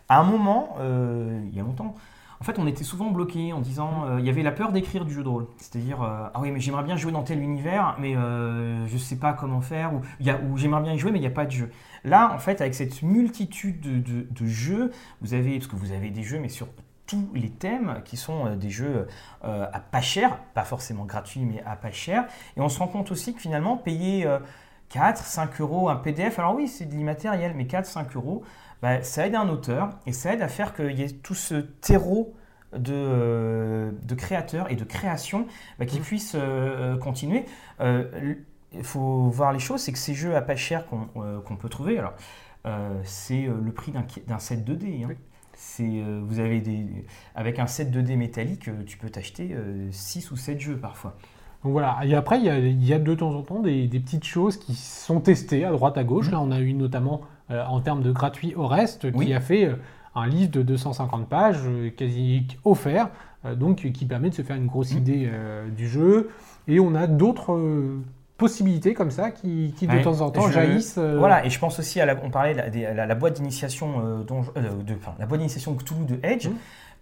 à 0.10 0.20
un 0.20 0.24
moment, 0.24 0.76
euh, 0.82 1.40
il 1.50 1.56
y 1.56 1.60
a 1.62 1.64
longtemps, 1.64 1.96
en 2.42 2.44
fait, 2.44 2.58
on 2.58 2.66
était 2.66 2.84
souvent 2.84 3.12
bloqué 3.12 3.54
en 3.54 3.60
disant. 3.62 4.06
euh, 4.08 4.20
il 4.20 4.26
y 4.26 4.30
avait 4.30 4.42
la 4.42 4.52
peur 4.52 4.72
d'écrire 4.72 5.06
du 5.06 5.14
jeu 5.14 5.22
de 5.24 5.30
rôle. 5.30 5.46
C'est-à-dire, 5.58 6.02
euh, 6.02 6.28
ah 6.34 6.40
oui, 6.42 6.50
mais 6.52 6.60
j'aimerais 6.60 6.82
bien 6.84 6.98
jouer 6.98 7.12
dans 7.12 7.22
tel 7.24 7.40
univers, 7.40 7.96
mais 8.00 8.16
euh, 8.18 8.86
je 8.88 8.98
sais 8.98 9.16
pas 9.18 9.34
comment 9.34 9.62
faire, 9.62 9.94
ou, 9.94 10.02
il 10.20 10.26
y 10.26 10.32
a- 10.32 10.40
ou 10.42 10.58
j'aimerais 10.58 10.82
bien 10.82 10.94
y 10.94 10.98
jouer, 10.98 11.12
mais 11.12 11.20
il 11.20 11.22
n'y 11.22 11.28
a 11.28 11.32
pas 11.32 11.46
de 11.46 11.52
jeu. 11.52 11.72
Là, 12.04 12.34
en 12.34 12.40
fait, 12.40 12.60
avec 12.62 12.74
cette 12.74 13.04
multitude 13.04 13.80
de, 13.80 14.00
de- 14.00 14.28
de 14.30 14.46
jeux, 14.48 14.92
vous 15.22 15.34
avez. 15.36 15.60
Parce 15.60 15.68
que 15.68 15.76
vous 15.76 15.92
avez 15.92 16.10
des 16.10 16.24
jeux, 16.24 16.40
mais 16.40 16.50
sur 16.50 16.68
tous 17.06 17.30
les 17.36 17.50
thèmes 17.50 18.02
qui 18.06 18.18
sont 18.18 18.56
des 18.56 18.70
jeux 18.70 19.08
à 19.44 19.80
pas 19.80 20.02
cher, 20.02 20.38
pas 20.54 20.64
forcément 20.64 21.06
gratuits, 21.06 21.42
mais 21.46 21.62
à 21.66 21.76
pas 21.76 21.92
cher. 21.92 22.26
Et 22.58 22.62
on 22.62 22.70
se 22.70 22.80
rend 22.80 22.88
compte 22.88 23.12
aussi 23.12 23.34
que 23.36 23.42
finalement, 23.42 23.78
payer 23.78 24.26
euh, 24.26 24.40
4, 24.90 25.18
5 25.24 25.62
euros 25.62 25.90
un 25.90 25.96
PDF, 25.98 26.40
alors 26.40 26.56
oui, 26.56 26.68
c'est 26.68 26.86
de 26.86 26.94
l'immatériel, 26.94 27.54
mais 27.56 27.66
4, 27.68 27.86
5 27.86 28.16
euros, 28.16 28.44
bah, 28.82 29.04
ça 29.04 29.28
aide 29.28 29.36
un 29.36 29.50
auteur 29.50 29.90
et 30.06 30.14
ça 30.14 30.34
aide 30.34 30.42
à 30.42 30.48
faire 30.48 30.74
qu'il 30.76 30.98
y 30.98 31.04
ait 31.04 31.10
tout 31.10 31.36
ce 31.36 31.56
terreau 31.56 32.34
de, 32.74 32.94
euh, 32.94 33.92
de 34.04 34.16
créateurs 34.16 34.72
et 34.72 34.76
de 34.76 34.84
création 34.84 35.46
bah, 35.80 35.86
qui 35.86 36.00
Mhm. 36.00 36.04
puissent 36.04 36.36
euh, 36.36 36.98
continuer. 36.98 37.46
Euh, 37.82 38.36
Il 38.74 38.84
faut 38.86 39.24
voir 39.30 39.52
les 39.52 39.60
choses, 39.60 39.82
c'est 39.82 39.92
que 39.92 39.98
ces 39.98 40.14
jeux 40.14 40.34
à 40.36 40.42
pas 40.42 40.56
cher 40.56 40.86
qu'on 40.88 41.10
euh, 41.18 41.40
peut 41.60 41.68
trouver, 41.70 42.00
alors 42.00 42.14
euh, 42.66 43.02
c'est 43.04 43.46
euh, 43.48 43.56
le 43.62 43.72
prix 43.74 43.92
d'un 44.28 44.40
set 44.40 44.64
2D. 44.64 45.04
hein. 45.04 45.08
Oui. 45.10 45.16
Euh, 45.82 46.22
vous 46.24 46.40
avez 46.40 46.62
des, 46.62 47.06
avec 47.36 47.60
un 47.60 47.68
set 47.68 47.92
2D 47.92 48.16
métallique, 48.16 48.68
euh, 48.70 48.84
tu 48.86 48.98
peux 48.98 49.10
t'acheter 49.10 49.56
6 49.92 50.32
ou 50.32 50.38
7 50.38 50.60
jeux 50.60 50.78
parfois. 50.78 51.16
Donc 51.64 51.74
voilà, 51.74 52.00
et 52.04 52.16
après, 52.16 52.40
il 52.40 52.46
y 52.46 52.50
a, 52.50 52.58
il 52.58 52.84
y 52.84 52.94
a 52.94 53.00
de 53.00 53.14
temps 53.14 53.34
en 53.36 53.44
temps 53.44 53.60
des, 53.60 53.88
des 53.88 54.00
petites 54.00 54.24
choses 54.24 54.58
qui 54.58 54.74
sont 54.76 55.20
testées 55.22 55.64
à 55.66 55.72
droite 55.72 55.98
à 55.98 56.04
gauche. 56.04 56.28
Mhm. 56.28 56.32
Là, 56.32 56.42
on 56.42 56.52
a 56.52 56.60
eu 56.60 56.74
notamment 56.74 57.22
euh, 57.50 57.64
en 57.66 57.80
termes 57.82 58.04
de 58.04 58.12
gratuit 58.12 58.54
au 58.56 58.68
reste, 58.68 59.12
qui 59.12 59.34
a 59.34 59.40
fait 59.40 59.66
euh, 59.66 59.76
un 60.16 60.28
livre 60.28 60.52
de 60.52 60.62
250 60.62 61.28
pages, 61.28 61.58
euh, 61.66 61.90
quasi 61.90 62.46
offert, 62.66 63.10
donc 63.56 63.78
qui 63.92 64.06
permet 64.06 64.30
de 64.30 64.36
se 64.36 64.42
faire 64.44 64.56
une 64.56 64.68
grosse 64.68 64.92
Mhm. 64.92 64.98
idée 65.00 65.30
du 65.76 65.88
jeu. 65.88 66.30
Et 66.68 66.80
on 66.80 66.94
a 66.94 67.08
d'autres 67.08 67.60
possibilités 68.38 68.94
comme 68.94 69.12
ça 69.12 69.32
qui, 69.32 69.74
qui 69.78 69.88
de 69.88 69.94
Ouais, 69.94 70.02
temps 70.02 70.22
en 70.22 70.30
temps 70.32 70.48
je- 70.48 70.54
jaillissent. 70.54 70.98
euh, 70.98 71.18
Voilà, 71.18 71.46
et 71.46 71.50
je 71.50 71.60
pense 71.60 71.80
aussi 71.80 72.00
à 72.00 72.06
la, 72.06 72.16
on 72.24 72.30
parlait 72.30 72.54
de 72.54 72.58
la, 72.60 72.70
des- 72.70 72.94
la- 72.94 73.06
la 73.06 73.16
boîte 73.16 73.34
d'initiation 73.36 74.02
euh, 74.06 74.24
de, 74.24 74.94
enfin, 74.96 75.14
la 75.20 75.26
boîte 75.26 75.40
d'initiation 75.40 75.74
Cthulhu 75.76 76.06
de 76.06 76.20
Edge. 76.24 76.46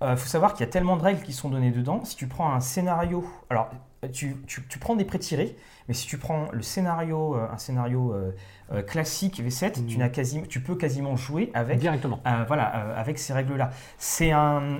Il 0.01 0.07
Mhm. 0.07 0.15
faut 0.17 0.27
savoir 0.27 0.53
qu'il 0.53 0.65
y 0.65 0.69
a 0.69 0.71
tellement 0.71 0.95
de 0.97 1.01
règles 1.03 1.21
qui 1.21 1.33
sont 1.33 1.49
données 1.49 1.71
dedans. 1.71 2.01
Si 2.05 2.15
tu 2.15 2.27
prends 2.27 2.53
un 2.53 2.59
scénario, 2.61 3.25
alors 3.49 3.69
tu, 4.07 4.37
tu- 4.47 4.63
tu 4.67 4.79
prends 4.79 4.95
des 4.95 5.05
pré-tirés, 5.05 5.55
mais 5.87 5.93
si 5.93 6.07
tu 6.07 6.17
prends 6.17 6.47
le 6.51 6.61
scénario, 6.61 7.35
euh, 7.35 7.47
un 7.51 7.57
scénario 7.57 8.13
euh, 8.13 8.31
euh, 8.71 8.81
classique 8.81 9.41
V7, 9.43 9.79
Mhm. 9.81 9.85
tu, 9.87 9.97
n'as 9.97 10.09
quasi, 10.09 10.41
tu 10.43 10.61
peux 10.61 10.75
quasiment 10.75 11.15
jouer 11.15 11.51
avec 11.53 11.79
Directement. 11.79 12.19
euh, 12.25 12.43
voilà, 12.47 12.63
avec 12.97 13.19
ces 13.19 13.33
règles-là. 13.33 13.71
C'est 13.97 14.31
un, 14.31 14.79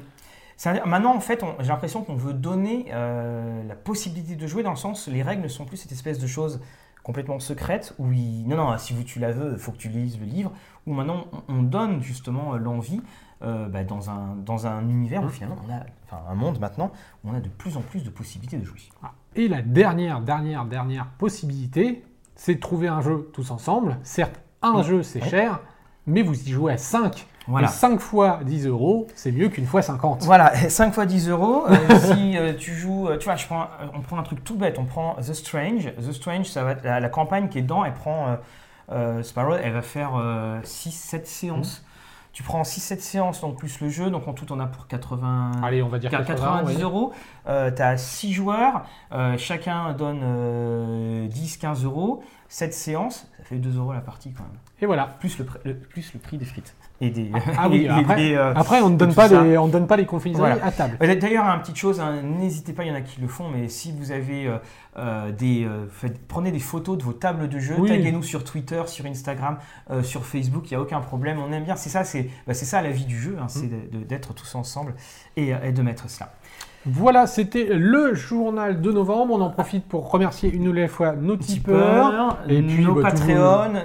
Maintenant, 0.85 1.15
en 1.15 1.21
fait, 1.21 1.41
j'ai 1.61 1.67
l'impression 1.69 2.03
qu'on 2.03 2.15
veut 2.17 2.33
donner 2.33 2.87
la 2.91 3.75
possibilité 3.75 4.35
de 4.35 4.45
jouer 4.45 4.61
dans 4.61 4.71
le 4.71 4.75
sens, 4.75 5.07
les 5.07 5.23
règles 5.23 5.43
ne 5.43 5.47
sont 5.47 5.63
plus 5.65 5.77
cette 5.77 5.93
espèce 5.93 6.19
de 6.19 6.27
chose 6.27 6.59
complètement 7.01 7.39
secrète 7.39 7.95
où 7.97 8.11
il- 8.11 8.45
non, 8.45 8.57
non, 8.57 8.77
si 8.77 8.93
tu 9.05 9.19
la 9.19 9.31
veux, 9.31 9.53
il 9.53 9.57
faut 9.57 9.71
que 9.71 9.77
tu 9.77 9.87
lises 9.87 10.19
le 10.19 10.25
livre, 10.25 10.51
où 10.85 10.93
maintenant 10.93 11.27
on, 11.47 11.55
on 11.59 11.63
donne 11.63 12.01
justement 12.03 12.57
l'envie 12.57 13.01
bah, 13.41 13.85
dans, 13.85 14.09
un, 14.09 14.35
dans 14.35 14.67
un 14.67 14.81
univers 14.89 15.21
où 15.21 15.27
Mhm. 15.27 15.31
finalement 15.31 15.57
on 15.65 15.71
a, 15.73 15.79
enfin 16.11 16.21
un 16.29 16.35
monde 16.35 16.59
maintenant 16.59 16.91
où 17.23 17.29
on 17.31 17.35
a 17.35 17.39
de 17.39 17.49
plus 17.49 17.77
en 17.77 17.81
plus 17.81 18.03
de 18.03 18.09
possibilités 18.09 18.57
de 18.57 18.65
jouer. 18.65 18.79
Et 19.35 19.47
la 19.47 19.61
dernière, 19.61 20.21
dernière, 20.21 20.65
dernière 20.65 21.05
possibilité, 21.17 22.03
c'est 22.35 22.55
de 22.55 22.59
trouver 22.59 22.87
un 22.87 23.01
jeu 23.01 23.29
tous 23.33 23.51
ensemble. 23.51 23.97
Certes, 24.03 24.39
un 24.61 24.77
Ouais. 24.77 24.83
jeu 24.83 25.03
c'est 25.03 25.21
Ouais. 25.21 25.29
cher, 25.29 25.59
mais 26.07 26.21
vous 26.21 26.41
y 26.47 26.51
jouez 26.51 26.73
à 26.73 26.77
5. 26.77 27.27
Voilà. 27.47 27.67
Et 27.67 27.71
5 27.71 27.99
fois 27.99 28.39
10 28.43 28.67
euros, 28.67 29.07
c'est 29.15 29.31
mieux 29.31 29.49
qu'une 29.49 29.65
fois 29.65 29.81
50. 29.81 30.23
Voilà, 30.23 30.53
5 30.69 30.93
fois 30.93 31.05
10 31.07 31.29
euros. 31.29 31.65
euh, 31.67 31.75
si 32.13 32.37
euh, 32.37 32.53
tu 32.53 32.73
joues, 32.75 33.07
euh, 33.07 33.17
tu 33.17 33.25
vois, 33.25 33.35
je 33.37 33.45
prends, 33.47 33.61
un- 33.63 33.67
on 33.95 34.01
prend 34.01 34.19
un 34.19 34.23
truc 34.23 34.43
tout 34.43 34.55
bête, 34.55 34.77
on 34.77 34.85
prend 34.85 35.15
The 35.15 35.33
Strange. 35.33 35.91
The 35.97 36.11
Strange, 36.11 36.45
ça 36.47 36.63
va 36.63 36.71
être 36.73 36.83
la, 36.83 36.99
la 36.99 37.09
campagne 37.09 37.49
qui 37.49 37.57
est 37.59 37.61
dedans, 37.63 37.83
elle 37.85 37.93
prend, 37.95 38.37
euh, 38.91 39.23
Sparrow, 39.23 39.55
elle 39.55 39.73
va 39.73 39.81
faire 39.81 40.11
6-7 40.63 41.25
séances. 41.25 41.83
Tu 42.39 42.43
prends 42.43 42.61
6-7 42.61 42.99
séances, 43.01 43.41
donc 43.41 43.57
plus 43.57 43.81
le 43.81 43.89
jeu, 43.89 44.09
donc 44.09 44.25
en 44.29 44.33
tout 44.33 44.49
on 44.53 44.61
a 44.61 44.65
pour 44.65 44.87
80... 44.87 45.51
Allez, 45.61 45.83
on 45.83 45.89
va 45.89 45.99
dire 45.99 46.09
90 46.09 46.41
80, 46.41 46.63
ouais. 46.63 46.81
euros. 46.81 47.11
Euh, 47.47 47.69
tu 47.69 47.81
as 47.81 47.97
6 47.97 48.31
joueurs, 48.31 48.85
euh, 49.11 49.37
chacun 49.37 49.91
donne 49.91 51.27
10-15 51.27 51.83
euros. 51.83 52.23
7 52.47 52.73
séances, 52.73 53.29
fait 53.49 53.55
2 53.57 53.77
euros 53.77 53.93
la 53.93 53.99
partie 54.01 54.31
quand 54.31 54.43
même. 54.43 54.51
Et 54.81 54.85
voilà. 54.85 55.07
Plus 55.19 55.37
le, 55.39 55.45
plus 55.75 56.13
le 56.13 56.19
prix 56.19 56.37
des 56.37 56.45
frites. 56.45 56.75
Et 57.01 57.09
des, 57.09 57.31
Ah 57.57 57.67
oui, 57.69 57.77
et- 57.77 57.83
et 57.85 57.89
après, 57.89 58.15
des, 58.15 58.35
euh, 58.35 58.53
après, 58.55 58.81
on 58.81 58.89
ne 58.89 58.97
donne 58.97 59.13
pas 59.15 59.27
les, 59.27 59.57
on 59.57 59.67
donne 59.67 59.87
pas 59.87 59.95
les 59.97 60.05
confiseries 60.05 60.37
Voilà. 60.39 60.63
à 60.65 60.71
table. 60.71 60.97
Euh, 61.01 61.15
D'ailleurs, 61.15 61.45
une 61.45 61.61
petite 61.61 61.77
chose, 61.77 61.99
hein, 61.99 62.21
n'hésitez 62.21 62.73
pas, 62.73 62.83
il 62.83 62.89
y 62.89 62.91
en 62.91 62.95
a 62.95 63.01
qui 63.01 63.19
le 63.21 63.27
font, 63.27 63.49
mais 63.49 63.69
si 63.69 63.91
vous 63.93 64.11
avez 64.11 64.47
euh, 64.47 64.57
euh, 64.97 65.31
des, 65.31 65.63
euh, 65.65 65.87
faites- 65.89 66.19
prenez 66.27 66.51
des 66.51 66.59
photos 66.59 66.97
de 66.97 67.03
vos 67.03 67.13
tables 67.13 67.47
de 67.47 67.57
jeu, 67.59 67.75
Oui. 67.77 67.87
taguez-nous 67.89 68.21
sur 68.23 68.43
Twitter, 68.43 68.83
sur 68.87 69.05
Instagram, 69.05 69.57
euh, 69.91 70.03
sur 70.03 70.25
Facebook, 70.25 70.69
il 70.69 70.73
n'y 70.73 70.77
a 70.77 70.81
aucun 70.81 70.99
problème. 70.99 71.39
On 71.39 71.51
aime 71.53 71.63
bien, 71.63 71.75
c'est 71.77 71.89
ça, 71.89 72.03
c'est 72.03 72.29
bah, 72.45 72.53
c'est 72.53 72.65
ça 72.65 72.81
la 72.81 72.91
vie 72.91 73.05
du 73.05 73.17
jeu, 73.19 73.37
hein, 73.41 73.47
c'est 73.47 73.67
Mm. 73.67 74.03
d'être 74.07 74.33
tous 74.33 74.55
ensemble 74.55 74.93
et, 75.37 75.53
et 75.63 75.71
de 75.71 75.81
mettre 75.81 76.09
cela. 76.09 76.31
Voilà, 76.91 77.27
c'était 77.27 77.65
le 77.65 78.13
journal 78.13 78.81
de 78.81 78.91
novembre. 78.91 79.35
On 79.35 79.41
en 79.41 79.49
profite 79.49 79.85
pour 79.85 80.09
remercier 80.09 80.51
une 80.51 80.63
nouvelle 80.63 80.89
fois 80.89 81.15
nos 81.15 81.37
tipeurs. 81.37 82.37
et 82.47 82.57
Et 82.57 82.61
puis, 82.61 82.83
nos 82.83 83.01
bah, 83.01 83.11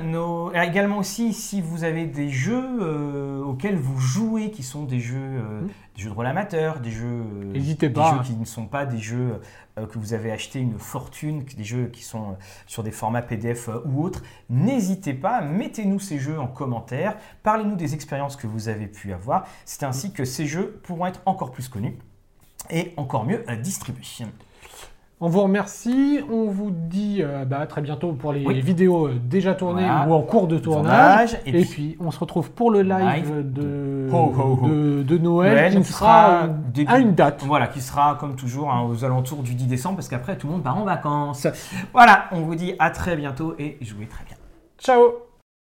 nos... 0.03 0.53
également 0.53 0.99
aussi 0.99 1.33
si 1.33 1.61
vous 1.61 1.85
avez 1.85 2.07
des 2.07 2.31
jeux 2.31 2.65
euh, 2.81 3.43
auxquels 3.43 3.77
vous 3.77 3.99
jouez, 3.99 4.51
qui 4.51 4.63
sont 4.63 4.85
des 4.85 5.01
jeux, 5.01 5.17
euh, 5.17 5.61
Mm. 5.63 5.67
des 5.97 6.03
jeux 6.03 6.11
de 6.11 6.15
rôle 6.15 6.27
amateurs, 6.27 6.81
des 6.81 6.91
jeux, 6.91 7.07
euh, 7.07 7.53
des 7.53 7.61
jeux 7.61 8.23
qui 8.25 8.35
ne 8.35 8.45
sont 8.45 8.67
pas 8.67 8.87
des 8.87 8.99
jeux 8.99 9.41
que 9.77 9.99
vous 9.99 10.15
avez 10.15 10.31
acheté 10.31 10.61
une 10.61 10.79
fortune, 10.79 11.45
des 11.57 11.65
jeux 11.65 11.87
qui 11.93 12.05
sont 12.05 12.37
sur 12.67 12.85
des 12.85 12.93
formats 12.93 13.23
PDF 13.23 13.69
ou 13.87 14.05
autres. 14.05 14.23
N'hésitez 14.49 15.15
pas, 15.15 15.41
mettez-nous 15.41 15.99
ces 15.99 16.21
jeux 16.21 16.39
en 16.39 16.47
commentaire, 16.47 17.17
parlez-nous 17.43 17.75
des 17.75 17.93
expériences 17.95 18.37
que 18.37 18.47
vous 18.47 18.69
avez 18.69 18.87
pu 18.87 19.13
avoir. 19.13 19.47
C'est 19.65 19.83
ainsi 19.83 20.13
que 20.13 20.25
ces 20.25 20.47
jeux 20.47 20.81
pourront 20.85 21.07
être 21.07 21.23
encore 21.27 21.51
plus 21.51 21.69
connus 21.69 21.97
et 22.71 22.93
encore 22.97 23.25
mieux 23.25 23.45
distribués. 23.63 24.03
On 25.21 25.29
vous 25.29 25.43
remercie. 25.43 26.21
On 26.31 26.47
vous 26.51 26.71
dit 26.71 27.19
euh, 27.23 27.45
bah, 27.45 27.61
à 27.61 27.67
très 27.67 27.81
bientôt 27.81 28.13
pour 28.13 28.33
les 28.33 28.45
Oui. 28.45 28.61
vidéos 28.61 29.07
euh, 29.07 29.15
déjà 29.25 29.55
tournées 29.55 29.87
Voilà. 29.87 30.07
ou 30.09 30.13
en 30.13 30.23
cours 30.23 30.49
de 30.49 30.59
tournage. 30.59 31.39
Et, 31.47 31.63
puis, 31.65 31.97
on 32.01 32.11
se 32.11 32.19
retrouve 32.19 32.51
pour 32.51 32.71
le 32.71 32.83
live, 32.83 33.33
Live 33.33 33.53
de, 33.53 34.09
Ho, 34.13 34.17
ho, 34.37 34.59
ho. 34.63 34.69
de, 34.69 35.03
de 35.03 35.19
Noël, 35.19 35.53
Noël, 35.55 35.77
qui 35.83 35.85
sera 35.93 36.41
sera 36.43 36.49
début- 36.49 36.93
à 36.93 36.99
une 36.99 37.15
date. 37.15 37.43
Voilà, 37.47 37.69
qui 37.69 37.81
sera 37.81 38.17
comme 38.17 38.35
toujours 38.37 38.71
hein, 38.71 38.83
aux 38.83 39.05
alentours 39.05 39.43
du 39.43 39.55
10 39.55 39.67
décembre, 39.67 39.97
parce 39.97 40.09
qu'après 40.09 40.37
tout 40.37 40.47
le 40.49 40.55
monde 40.55 40.63
part 40.65 40.77
en 40.77 40.85
vacances. 40.85 41.47
Voilà, 41.93 42.25
on 42.33 42.41
vous 42.41 42.57
dit 42.57 42.75
à 42.79 42.91
très 42.91 43.17
bientôt 43.17 43.55
et 43.59 43.79
jouez 43.81 44.07
très 44.07 44.25
bien. 44.25 44.37
Ciao 44.79 45.01